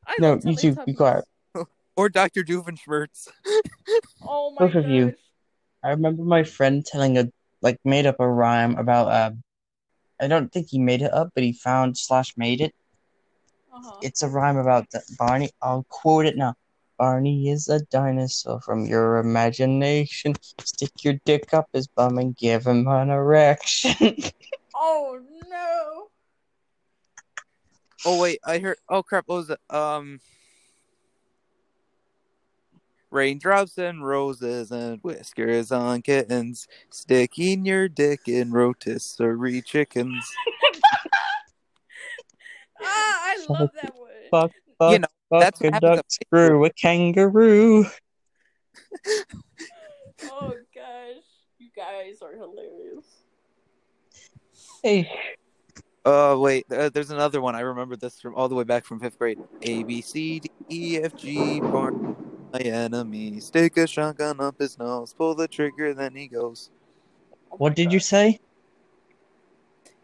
I 0.06 0.16
no, 0.20 0.38
you 0.44 0.54
two, 0.56 0.74
be 0.74 0.92
Teletubbies. 0.92 0.96
quiet. 0.96 1.24
Or 1.96 2.08
Dr. 2.08 2.42
Doofenshmirtz. 2.42 3.28
Oh 4.22 4.54
my 4.58 4.66
Both 4.66 4.76
of 4.76 4.88
you. 4.88 5.14
I 5.84 5.90
remember 5.90 6.22
my 6.22 6.42
friend 6.44 6.84
telling 6.86 7.18
a 7.18 7.30
like 7.60 7.78
made 7.84 8.06
up 8.06 8.16
a 8.18 8.26
rhyme 8.28 8.76
about 8.76 9.08
uh, 9.08 9.30
I 10.20 10.26
don't 10.28 10.50
think 10.50 10.68
he 10.70 10.78
made 10.78 11.02
it 11.02 11.12
up, 11.12 11.30
but 11.34 11.44
he 11.44 11.52
found 11.52 11.98
slash 11.98 12.34
made 12.36 12.60
it. 12.62 12.74
Uh-huh. 13.72 13.92
It's 14.02 14.22
a 14.22 14.28
rhyme 14.28 14.58
about 14.58 14.90
the 14.90 15.02
Barney. 15.18 15.50
I'll 15.62 15.86
quote 15.88 16.26
it 16.26 16.36
now. 16.36 16.54
Barney 16.98 17.48
is 17.48 17.68
a 17.68 17.80
dinosaur 17.86 18.60
from 18.60 18.84
your 18.84 19.16
imagination. 19.16 20.34
Stick 20.62 21.02
your 21.02 21.14
dick 21.24 21.54
up 21.54 21.68
his 21.72 21.86
bum 21.86 22.18
and 22.18 22.36
give 22.36 22.66
him 22.66 22.86
an 22.86 23.10
erection. 23.10 24.16
Oh 24.74 25.20
no. 25.48 26.08
Oh 28.04 28.20
wait, 28.20 28.40
I 28.44 28.58
heard. 28.58 28.78
Oh 28.88 29.02
crap! 29.02 29.24
What 29.28 29.36
was 29.36 29.50
it? 29.50 29.60
Um, 29.70 30.18
raindrops 33.10 33.78
and 33.78 34.04
roses 34.04 34.72
and 34.72 34.98
whiskers 35.02 35.70
on 35.70 36.02
kittens, 36.02 36.66
sticking 36.90 37.64
your 37.64 37.88
dick 37.88 38.26
in 38.26 38.50
rotisserie 38.50 39.62
chickens. 39.62 40.28
Ah, 42.84 43.20
I 43.21 43.21
love 43.48 43.70
that 43.82 43.94
one. 43.96 44.10
Fuck, 44.30 44.52
fuck, 44.78 44.92
You 44.92 44.98
know, 45.00 45.08
fuck 45.30 45.40
that's 45.40 45.60
a 45.60 45.64
what 45.64 45.74
happens 45.74 45.96
duck, 45.96 46.06
to 46.08 46.14
screw 46.26 46.64
a 46.64 46.70
kangaroo. 46.70 47.86
Oh 50.24 50.54
gosh. 50.74 51.24
You 51.58 51.68
guys 51.76 52.22
are 52.22 52.32
hilarious. 52.36 53.04
Hey, 54.82 55.10
Oh 56.04 56.40
wait, 56.40 56.64
uh, 56.72 56.88
there's 56.88 57.10
another 57.10 57.40
one. 57.40 57.54
I 57.54 57.60
remember 57.60 57.96
this 57.96 58.20
from 58.20 58.34
all 58.34 58.48
the 58.48 58.56
way 58.56 58.64
back 58.64 58.84
from 58.84 58.98
fifth 58.98 59.18
grade. 59.18 59.38
A 59.62 59.84
B 59.84 60.02
C 60.02 60.40
D 60.40 60.50
E 60.68 60.98
F 61.00 61.14
G. 61.14 61.60
Barn, 61.60 62.16
my 62.52 62.58
enemy. 62.60 63.38
Stick 63.38 63.76
a 63.76 63.86
shotgun 63.86 64.40
up 64.40 64.56
his 64.58 64.76
nose. 64.78 65.14
Pull 65.16 65.36
the 65.36 65.46
trigger, 65.46 65.94
then 65.94 66.16
he 66.16 66.26
goes. 66.26 66.70
Oh 67.32 67.36
my 67.52 67.56
what 67.58 67.76
did 67.76 67.92
you 67.92 68.00
gosh. 68.00 68.06
say? 68.06 68.40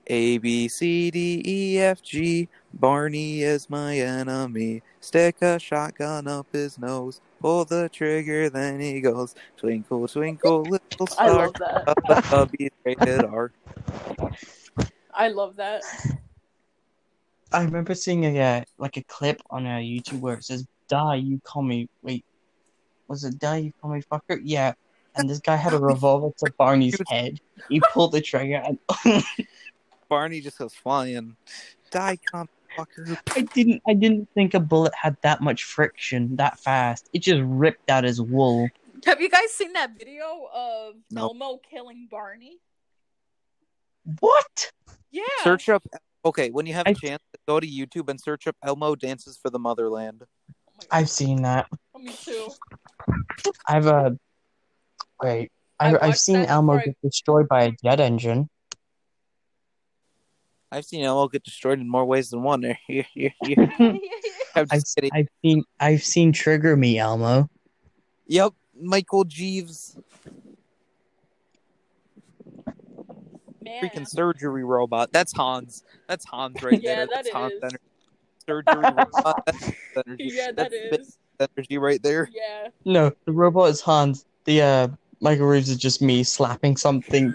A 0.08 0.38
B 0.38 0.68
C 0.68 1.10
D 1.10 1.42
E 1.44 1.78
F 1.78 2.02
G. 2.02 2.48
Barney 2.74 3.42
is 3.42 3.68
my 3.68 3.98
enemy. 3.98 4.82
Stick 5.00 5.42
a 5.42 5.58
shotgun 5.58 6.26
up 6.26 6.46
his 6.52 6.78
nose. 6.78 7.20
Pull 7.40 7.64
the 7.66 7.88
trigger, 7.92 8.50
then 8.50 8.80
he 8.80 9.00
goes. 9.00 9.34
Twinkle, 9.56 10.08
twinkle, 10.08 10.62
little 10.68 11.06
star. 11.06 11.28
I 11.28 11.30
love 11.30 11.52
that. 11.54 11.88
Up 11.88 11.98
above 12.08 12.50
you, 12.58 12.70
rated 12.84 13.24
R. 13.24 13.52
I 15.14 15.28
love 15.28 15.56
that. 15.56 15.82
I 17.52 17.62
remember 17.62 17.94
seeing 17.94 18.24
a 18.24 18.40
uh, 18.40 18.64
like 18.78 18.96
a 18.96 19.02
clip 19.04 19.40
on 19.50 19.66
uh, 19.66 19.76
YouTube 19.76 20.20
where 20.20 20.36
it 20.36 20.44
says 20.44 20.66
"Die, 20.88 21.14
you 21.16 21.40
call 21.44 21.62
me." 21.62 21.88
Wait, 22.02 22.24
was 23.08 23.24
it 23.24 23.38
"Die, 23.38 23.56
you 23.56 23.72
call 23.80 23.90
me 23.90 24.02
fucker"? 24.02 24.40
Yeah. 24.42 24.74
And 25.16 25.28
this 25.28 25.40
guy 25.40 25.56
had 25.56 25.72
a 25.72 25.78
revolver 25.78 26.30
to 26.38 26.52
Barney's 26.58 27.00
head. 27.08 27.40
He 27.68 27.80
pulled 27.92 28.12
the 28.12 28.20
trigger, 28.20 28.62
and 28.64 28.78
Barney 30.08 30.40
just 30.40 30.58
goes 30.58 30.74
flying. 30.74 31.36
Die, 31.90 32.18
cunt, 32.32 32.48
fucker. 32.76 33.18
I 33.36 33.42
didn't. 33.42 33.82
I 33.86 33.94
didn't 33.94 34.28
think 34.34 34.54
a 34.54 34.60
bullet 34.60 34.92
had 34.94 35.16
that 35.22 35.40
much 35.40 35.64
friction 35.64 36.36
that 36.36 36.58
fast. 36.58 37.08
It 37.12 37.20
just 37.20 37.40
ripped 37.44 37.90
out 37.90 38.04
his 38.04 38.20
wool. 38.20 38.68
Have 39.06 39.20
you 39.20 39.28
guys 39.30 39.52
seen 39.52 39.72
that 39.74 39.96
video 39.98 40.48
of 40.52 40.94
Nope. 41.10 41.30
Elmo 41.30 41.60
killing 41.70 42.08
Barney? 42.10 42.58
What? 44.20 44.72
Yeah. 45.10 45.22
Search 45.44 45.68
up. 45.68 45.82
Okay, 46.24 46.50
when 46.50 46.66
you 46.66 46.74
have 46.74 46.86
a 46.86 46.90
I- 46.90 46.94
chance, 46.94 47.22
go 47.46 47.60
to 47.60 47.66
YouTube 47.66 48.08
and 48.08 48.20
search 48.20 48.46
up 48.46 48.56
Elmo 48.62 48.94
dances 48.96 49.38
for 49.40 49.50
the 49.50 49.58
motherland. 49.58 50.22
Oh. 50.24 50.84
I've 50.90 51.10
seen 51.10 51.42
that. 51.42 51.66
Oh, 51.94 51.98
me 51.98 52.12
too. 52.12 52.48
I've 53.66 53.86
uh. 53.86 54.10
Wait. 55.22 55.50
I 55.80 55.94
I, 55.94 56.08
I've 56.08 56.18
seen 56.18 56.38
Elmo 56.38 56.78
get 56.78 56.96
destroyed 57.02 57.48
by 57.48 57.64
a 57.64 57.72
jet 57.82 58.00
engine. 58.00 58.48
I've 60.70 60.84
seen 60.84 61.04
Elmo 61.04 61.28
get 61.28 61.44
destroyed 61.44 61.80
in 61.80 61.88
more 61.88 62.04
ways 62.04 62.30
than 62.30 62.42
one. 62.42 62.62
I'm 62.88 64.00
I've, 64.54 64.70
just. 64.70 64.98
I've 65.12 65.28
seen 65.42 65.64
I've 65.80 66.02
seen 66.02 66.32
Trigger 66.32 66.76
Me 66.76 66.98
Elmo. 66.98 67.48
Yep, 68.26 68.52
Michael 68.78 69.24
Reeves, 69.38 69.96
Man. 73.62 73.82
freaking 73.82 74.06
surgery 74.06 74.64
robot. 74.64 75.10
That's 75.12 75.32
Hans. 75.32 75.84
That's 76.06 76.26
Hans 76.26 76.62
right 76.62 76.78
Yeah, 76.82 76.96
there. 76.96 77.06
that 77.06 77.10
That's 77.14 77.30
Hans 77.30 77.52
is. 77.54 77.60
energy. 77.62 77.78
Surgery 78.46 78.76
robot. 78.76 79.42
That's 79.46 79.72
energy. 80.06 80.30
Yeah, 80.34 80.52
that 80.52 80.72
That's 80.90 81.08
is. 81.08 81.18
energy 81.56 81.78
right 81.78 82.02
there. 82.02 82.28
Yeah. 82.32 82.68
No, 82.84 83.12
the 83.24 83.32
robot 83.32 83.70
is 83.70 83.80
Hans. 83.80 84.26
The 84.44 84.62
uh 84.62 84.88
Michael 85.20 85.46
Reeves 85.46 85.68
is 85.70 85.78
just 85.78 86.02
me 86.02 86.22
slapping 86.22 86.76
something. 86.76 87.34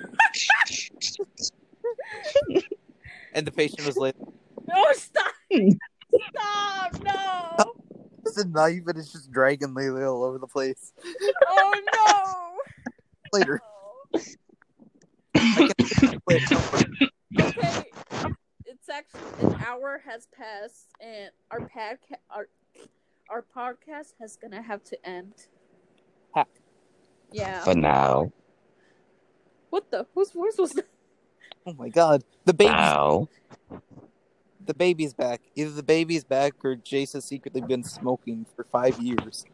And 3.34 3.46
the 3.48 3.52
patient 3.52 3.86
was 3.86 3.98
like, 3.98 4.16
No, 4.68 4.92
stop! 4.94 5.34
stop! 6.30 7.04
No! 7.04 7.74
"It's 8.26 8.38
a 8.38 8.48
knife, 8.48 8.84
and 8.88 8.98
it's 8.98 9.12
just 9.12 9.32
dragging 9.32 9.74
Lele 9.74 10.04
all 10.04 10.24
over 10.24 10.38
the 10.38 10.48
place." 10.48 10.94
Oh 11.48 11.74
no! 11.94 12.58
Later. 13.34 13.62
okay, 17.42 17.86
it's 18.66 18.90
actually 18.90 19.22
an 19.42 19.56
hour 19.66 20.02
has 20.06 20.28
passed, 20.28 20.90
and 21.02 21.32
our 21.52 21.60
podca- 21.62 22.22
our 22.30 22.48
our 23.30 23.44
podcast 23.56 24.14
has 24.22 24.38
gonna 24.38 24.62
have 24.62 24.84
to 24.86 25.08
end. 25.08 25.34
Heck. 26.36 26.48
Yeah. 27.32 27.64
For 27.64 27.74
now. 27.74 28.32
What 29.72 29.90
the? 29.90 30.06
Whose 30.14 30.32
voice 30.32 30.56
was 30.58 30.72
that? 30.74 30.88
Oh 31.65 31.73
my 31.73 31.90
god, 31.90 32.23
the 32.45 32.53
baby's 32.53 32.72
Now. 32.72 33.27
the 34.65 34.73
baby's 34.73 35.14
back. 35.14 35.41
Either 35.56 35.72
the 35.72 35.84
baby's 35.84 36.23
back 36.23 36.53
or 36.64 36.76
Jace 36.76 37.14
has 37.14 37.26
secretly 37.26 37.61
been 37.61 37.84
smoking 37.84 38.45
for 38.56 38.64
five 38.65 38.99
years. 39.02 39.45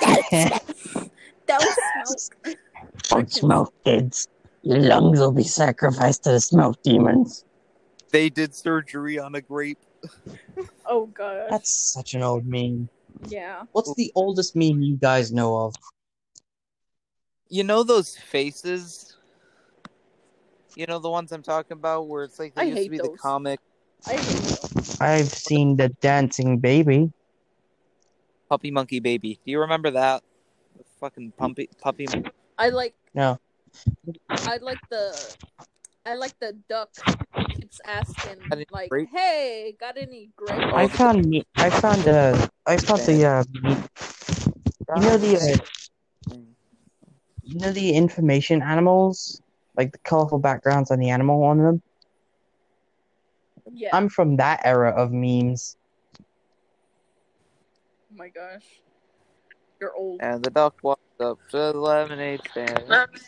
That 1.46 1.60
was 1.60 2.26
smoke. 2.42 2.56
Don't 3.04 3.32
smoke, 3.32 3.72
kids. 3.84 4.26
Your 4.62 4.80
lungs 4.80 5.20
will 5.20 5.30
be 5.30 5.44
sacrificed 5.44 6.24
to 6.24 6.32
the 6.32 6.40
smoke 6.40 6.82
demons. 6.82 7.44
They 8.10 8.30
did 8.30 8.52
surgery 8.52 9.18
on 9.18 9.34
a 9.34 9.40
grape. 9.40 9.78
Oh 10.88 11.06
god. 11.06 11.48
That's 11.50 11.70
such 11.70 12.14
an 12.14 12.22
old 12.22 12.46
meme. 12.46 12.88
Yeah. 13.28 13.64
What's 13.72 13.92
the 13.94 14.10
oldest 14.14 14.54
meme 14.56 14.80
you 14.80 14.96
guys 14.96 15.32
know 15.32 15.56
of? 15.58 15.74
You 17.48 17.64
know 17.64 17.82
those 17.82 18.16
faces? 18.16 19.15
You 20.76 20.84
know 20.86 20.98
the 20.98 21.08
ones 21.08 21.32
I'm 21.32 21.42
talking 21.42 21.72
about 21.78 22.06
where 22.06 22.24
it's 22.24 22.38
like 22.38 22.54
they 22.54 22.60
I 22.60 22.64
used 22.64 22.84
to 22.84 22.90
be 22.90 22.98
those. 22.98 23.12
the 23.12 23.18
comic 23.18 23.60
I 24.06 24.12
hate 24.12 24.26
those. 24.26 25.00
I've 25.00 25.28
seen 25.32 25.76
the 25.76 25.88
dancing 25.88 26.58
baby. 26.58 27.10
Puppy 28.50 28.70
Monkey 28.70 29.00
Baby. 29.00 29.40
Do 29.44 29.50
you 29.50 29.60
remember 29.60 29.90
that? 29.92 30.22
The 30.76 30.84
fucking 31.00 31.32
puppy 31.38 31.70
puppy 31.80 32.06
I 32.58 32.68
like 32.68 32.94
No. 33.14 33.38
I 34.46 34.58
like 34.58 34.78
the 34.90 35.16
I 36.04 36.14
like 36.14 36.38
the 36.40 36.52
duck 36.68 36.90
keeps 37.56 37.80
asking 37.86 38.36
like, 38.70 38.90
grape? 38.90 39.08
"Hey, 39.10 39.74
got 39.80 39.96
any 39.96 40.28
grape?" 40.36 40.60
Oh, 40.60 40.76
I 40.76 40.88
found 40.88 41.26
me. 41.26 41.42
I 41.56 41.70
found 41.70 42.06
uh. 42.06 42.46
I 42.66 42.76
found 42.76 43.00
the 43.00 43.24
uh. 43.24 43.44
meat- 43.62 43.78
You 44.94 45.02
know 45.02 45.16
the 45.16 45.36
uh, 45.40 46.36
you 47.42 47.58
know 47.58 47.72
the 47.72 47.94
information 47.94 48.62
animals, 48.62 49.40
like 49.76 49.92
the 49.92 49.98
colorful 49.98 50.38
backgrounds 50.38 50.90
on 50.90 50.98
the 50.98 51.10
animal 51.10 51.42
on 51.44 51.58
them. 51.58 51.82
Yeah. 53.72 53.90
I'm 53.92 54.08
from 54.08 54.36
that 54.36 54.60
era 54.64 54.90
of 54.90 55.12
memes. 55.12 55.76
oh 56.20 56.24
my 58.16 58.28
gosh. 58.28 58.64
You're 59.80 59.94
old. 59.94 60.20
And 60.22 60.42
the 60.42 60.50
duck 60.50 60.76
walked 60.82 61.20
up 61.20 61.38
to 61.50 61.56
the 61.56 61.72
lemonade 61.74 62.40
stand. 62.50 62.84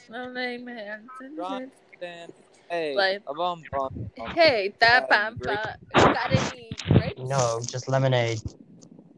Lemonade 0.08 0.64
man. 0.64 1.08
Drunk 1.36 1.72
stand. 1.96 2.32
Hey, 2.70 2.94
Like- 2.94 3.22
a 3.26 3.34
bum 3.34 3.62
bum. 3.72 4.10
Hey, 4.34 4.74
that 4.80 5.08
Got 5.08 5.26
any 5.26 5.36
pampa. 5.38 5.76
Got 5.94 6.32
any 6.32 6.70
grapes? 6.86 7.20
No, 7.20 7.60
just 7.62 7.88
lemonade. 7.88 8.40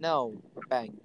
No, 0.00 0.34
bang. 0.68 0.96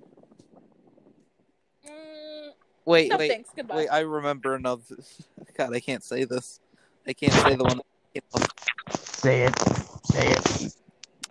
Wait, 2.86 3.10
no 3.10 3.18
wait, 3.18 3.30
thanks. 3.32 3.49
Goodbye. 3.56 3.76
wait. 3.78 3.88
I 3.90 3.99
remember 4.02 4.56
another. 4.56 4.84
God, 5.57 5.74
I 5.74 5.80
can't 5.80 6.03
say 6.03 6.24
this. 6.24 6.60
I 7.07 7.14
can't 7.14 7.34
say 7.34 7.56
the 7.56 7.64
one. 7.64 7.82
Say 8.95 9.44
it. 9.44 9.56
Say 10.03 10.28
it. 10.32 10.76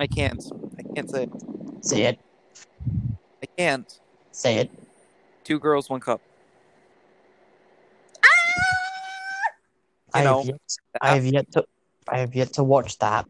I 0.00 0.06
can't. 0.06 0.42
I 0.78 0.82
can't 0.94 1.10
say 1.10 1.22
it. 1.24 1.30
Say 1.80 2.02
it. 2.02 2.18
I 3.42 3.46
can't. 3.56 4.00
Say 4.32 4.56
it. 4.58 4.70
Two 5.44 5.58
girls, 5.60 5.88
one 5.88 6.00
cup. 6.00 6.20
I 10.12 10.18
You 10.20 10.24
know, 10.24 10.38
have 10.38 10.46
yet. 10.46 10.60
I 11.00 11.14
have 11.14 11.26
yet 11.26 11.52
to. 11.52 11.64
I 12.08 12.18
have 12.18 12.34
yet 12.34 12.52
to 12.54 12.64
watch 12.64 12.98
that. 12.98 13.26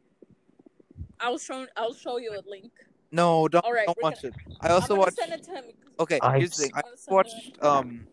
I'll 1.20 1.38
show. 1.38 1.66
I'll 1.76 1.94
show 1.94 2.18
you 2.18 2.32
a 2.32 2.42
link. 2.48 2.72
No, 3.12 3.46
don't, 3.48 3.64
All 3.64 3.72
right, 3.72 3.86
don't 3.86 3.96
we're 4.02 4.10
watch 4.10 4.24
it. 4.24 4.34
I 4.60 4.70
also 4.70 4.96
watched. 4.96 5.18
it. 5.18 5.76
Okay, 6.00 6.18
I- 6.20 6.38
here's 6.38 6.56
the 6.56 6.64
thing. 6.64 6.72
I 6.74 6.78
I'm 6.78 6.82
gonna 6.84 6.96
send 6.96 7.14
watched. 7.14 7.48
it. 7.56 7.64
Um, 7.64 8.06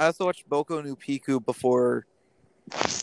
I 0.00 0.06
also 0.06 0.24
watched 0.24 0.48
Boku 0.48 0.82
no 0.82 0.96
Pico 0.96 1.38
before 1.38 2.06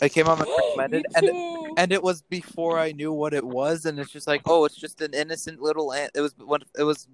it 0.02 0.10
came 0.10 0.28
on 0.28 0.40
My 0.40 0.46
recommended, 0.46 1.06
and 1.16 1.26
it, 1.28 1.74
and 1.78 1.92
it 1.92 2.02
was 2.02 2.24
before 2.24 2.80
I 2.80 2.92
knew 2.92 3.14
what 3.14 3.36
it 3.36 3.44
was, 3.44 3.86
and 3.86 4.00
it's 4.00 4.12
just 4.12 4.26
like, 4.26 4.42
oh, 4.48 4.66
it's 4.66 4.76
just 4.76 5.00
an 5.02 5.14
innocent 5.14 5.62
little. 5.62 5.94
An- 5.94 6.10
it 6.16 6.22
was 6.22 6.34
one. 6.40 6.62
It 6.76 6.82
was 6.82 7.08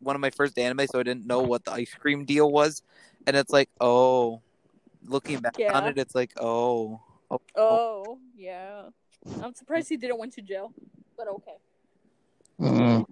one 0.00 0.16
of 0.16 0.20
my 0.20 0.30
first 0.30 0.58
anime, 0.58 0.84
so 0.88 0.98
I 0.98 1.04
didn't 1.04 1.26
know 1.26 1.42
what 1.42 1.64
the 1.64 1.72
ice 1.72 1.94
cream 1.94 2.24
deal 2.24 2.50
was, 2.50 2.82
and 3.28 3.36
it's 3.36 3.52
like, 3.52 3.70
oh, 3.80 4.42
looking 5.06 5.38
back 5.38 5.54
on 5.72 5.86
it, 5.86 5.96
it's 5.96 6.16
like, 6.16 6.32
oh, 6.40 7.00
oh, 7.30 7.40
Oh 7.54 8.18
yeah. 8.36 8.88
I'm 9.40 9.54
surprised 9.54 9.90
he 9.90 9.96
didn't 9.96 10.18
went 10.18 10.32
to 10.34 10.42
jail, 10.42 10.72
but 11.16 11.28
okay. 11.28 11.56
Mm. 12.60 13.06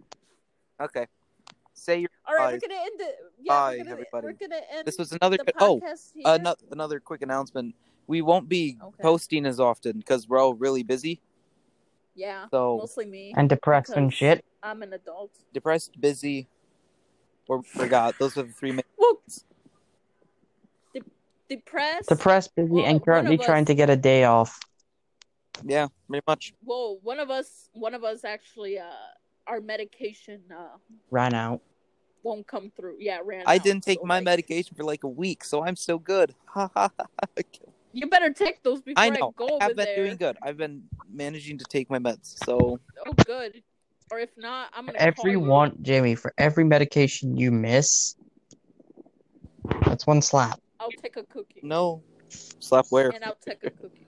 okay. 0.81 1.07
Say 1.79 2.01
your. 2.01 2.11
All 2.27 2.35
right, 2.35 2.47
Bye. 2.47 2.53
we're 2.63 2.69
gonna 2.69 2.81
end 2.81 3.01
it. 3.01 3.17
Yeah, 3.41 3.53
Bye, 3.53 3.71
we're 3.71 3.79
gonna, 3.79 3.91
everybody. 3.91 4.27
We're 4.27 4.33
gonna 4.49 4.61
end 4.73 4.87
This 4.87 4.99
was 4.99 5.13
another. 5.13 5.37
the 5.39 5.53
Oh, 5.61 5.81
podcast 5.81 6.13
here. 6.15 6.23
another 6.27 6.61
another 6.73 7.01
quick 7.01 7.23
announcement. 7.23 7.75
We 8.07 8.23
won't 8.23 8.49
be 8.49 8.77
Okay. 8.83 9.03
posting 9.03 9.47
as 9.47 9.61
often 9.61 9.99
because 9.99 10.29
we're 10.29 10.39
all 10.39 10.55
really 10.55 10.83
busy. 10.83 11.21
yeah, 12.15 12.47
So 12.51 12.79
mostly 12.79 13.07
me. 13.07 13.33
And 13.37 13.49
depressed 13.49 13.91
and 13.91 14.13
shit. 14.13 14.45
I'm 14.63 14.83
an 14.83 14.93
adult. 14.93 15.31
depressed, 15.53 16.01
busy, 16.01 16.49
or 17.49 17.63
forgot. 17.63 18.19
Those 18.19 18.37
are 18.37 18.43
the 18.43 18.53
three 18.53 18.73
main. 18.73 18.83
Well, 18.97 19.21
de- 20.95 21.03
depressed. 21.49 22.09
Depressed, 22.09 22.55
busy, 22.57 22.69
Well, 22.73 22.85
and 22.87 23.05
currently 23.05 23.39
trying 23.39 23.63
us- 23.63 23.69
to 23.69 23.75
get 23.75 23.89
a 23.91 23.97
day 23.97 24.25
off. 24.25 24.59
Yeah, 25.65 25.89
pretty 26.09 26.25
much. 26.27 26.55
Whoa, 26.65 26.99
one 27.03 27.21
of 27.21 27.31
us, 27.31 27.69
one 27.73 27.95
of 27.95 28.03
us 28.05 28.25
actually, 28.25 28.79
uh, 28.79 28.91
our 29.47 29.61
medication 29.61 30.43
uh 30.51 30.77
Ran 31.11 31.35
out. 31.35 31.61
Won't 32.23 32.47
come 32.47 32.71
through. 32.77 32.97
Yeah, 32.99 33.19
ran. 33.25 33.45
I 33.47 33.57
out, 33.57 33.63
didn't 33.63 33.85
take 33.85 33.99
so, 34.01 34.05
my 34.07 34.17
like, 34.17 34.25
medication 34.25 34.77
for 34.77 34.85
like 34.85 35.05
a 35.05 35.09
week, 35.09 35.45
so 35.45 35.65
I'm 35.65 35.77
still 35.77 35.99
good. 35.99 36.35
Ha 36.49 36.71
ha 36.75 36.91
ha. 36.99 37.07
You 37.93 38.07
better 38.07 38.31
take 38.31 38.63
those 38.63 38.83
before 38.83 39.03
I 39.03 39.07
I, 39.07 39.11
know. 39.11 39.33
go 39.37 39.47
I 39.47 39.53
over 39.53 39.65
have 39.65 39.77
been 39.77 39.85
there. 39.87 40.05
doing 40.05 40.17
good. 40.17 40.37
I've 40.43 40.59
been 40.59 40.83
managing 41.11 41.57
to 41.59 41.65
take 41.65 41.89
my 41.89 41.99
meds. 41.99 42.37
So 42.45 42.79
Oh, 43.07 43.13
good. 43.25 43.63
Or 44.11 44.19
if 44.21 44.31
not, 44.37 44.69
I'm 44.75 44.85
gonna 44.87 44.99
Every 44.99 45.33
you. 45.33 45.41
one, 45.41 45.77
Jamie, 45.83 46.15
for 46.15 46.33
every 46.39 46.65
medication 46.65 47.37
you 47.37 47.51
miss, 47.51 48.15
that's 49.85 50.07
one 50.07 50.21
slap. 50.23 50.61
I'll 50.81 50.91
take 50.91 51.17
a 51.17 51.25
cookie. 51.25 51.61
no, 51.63 52.03
slap 52.61 52.87
where? 52.91 53.09
And 53.11 53.25
I'll 53.25 53.37
take 53.45 53.65
a 53.65 53.71
cookie. 53.71 54.07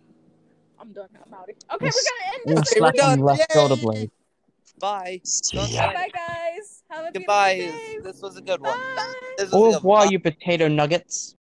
I'm 0.79 0.93
done. 0.93 1.09
I'm 1.27 1.33
out. 1.35 1.49
Okay, 1.49 1.57
we're 1.71 1.81
gonna 1.81 2.35
end 2.35 2.43
this. 2.47 2.73
Okay, 2.73 2.81
we're 2.81 2.93
slap 2.93 2.95
on 2.95 3.09
done. 3.11 3.19
the 3.19 3.25
left 3.25 3.41
Yay! 3.41 3.47
shoulder 3.55 3.77
blade. 3.77 4.11
Bye. 4.81 5.21
See 5.25 5.57
Don't 5.57 5.71
ya. 5.71 5.93
Bye, 5.93 6.09
guys. 6.13 6.83
Have 6.91 7.07
a 7.07 7.13
Goodbye. 7.13 7.55
beautiful 7.57 7.79
day. 7.79 7.99
This 8.03 8.23
was 8.23 8.37
a 8.37 8.41
good 8.41 8.61
one. 8.61 8.79
Bye. 8.97 9.15
This 9.39 9.53
Au 9.53 9.73
revoir, 9.73 10.07
oh, 10.07 10.11
you 10.11 10.19
potato 10.19 10.69
nuggets. 10.69 11.29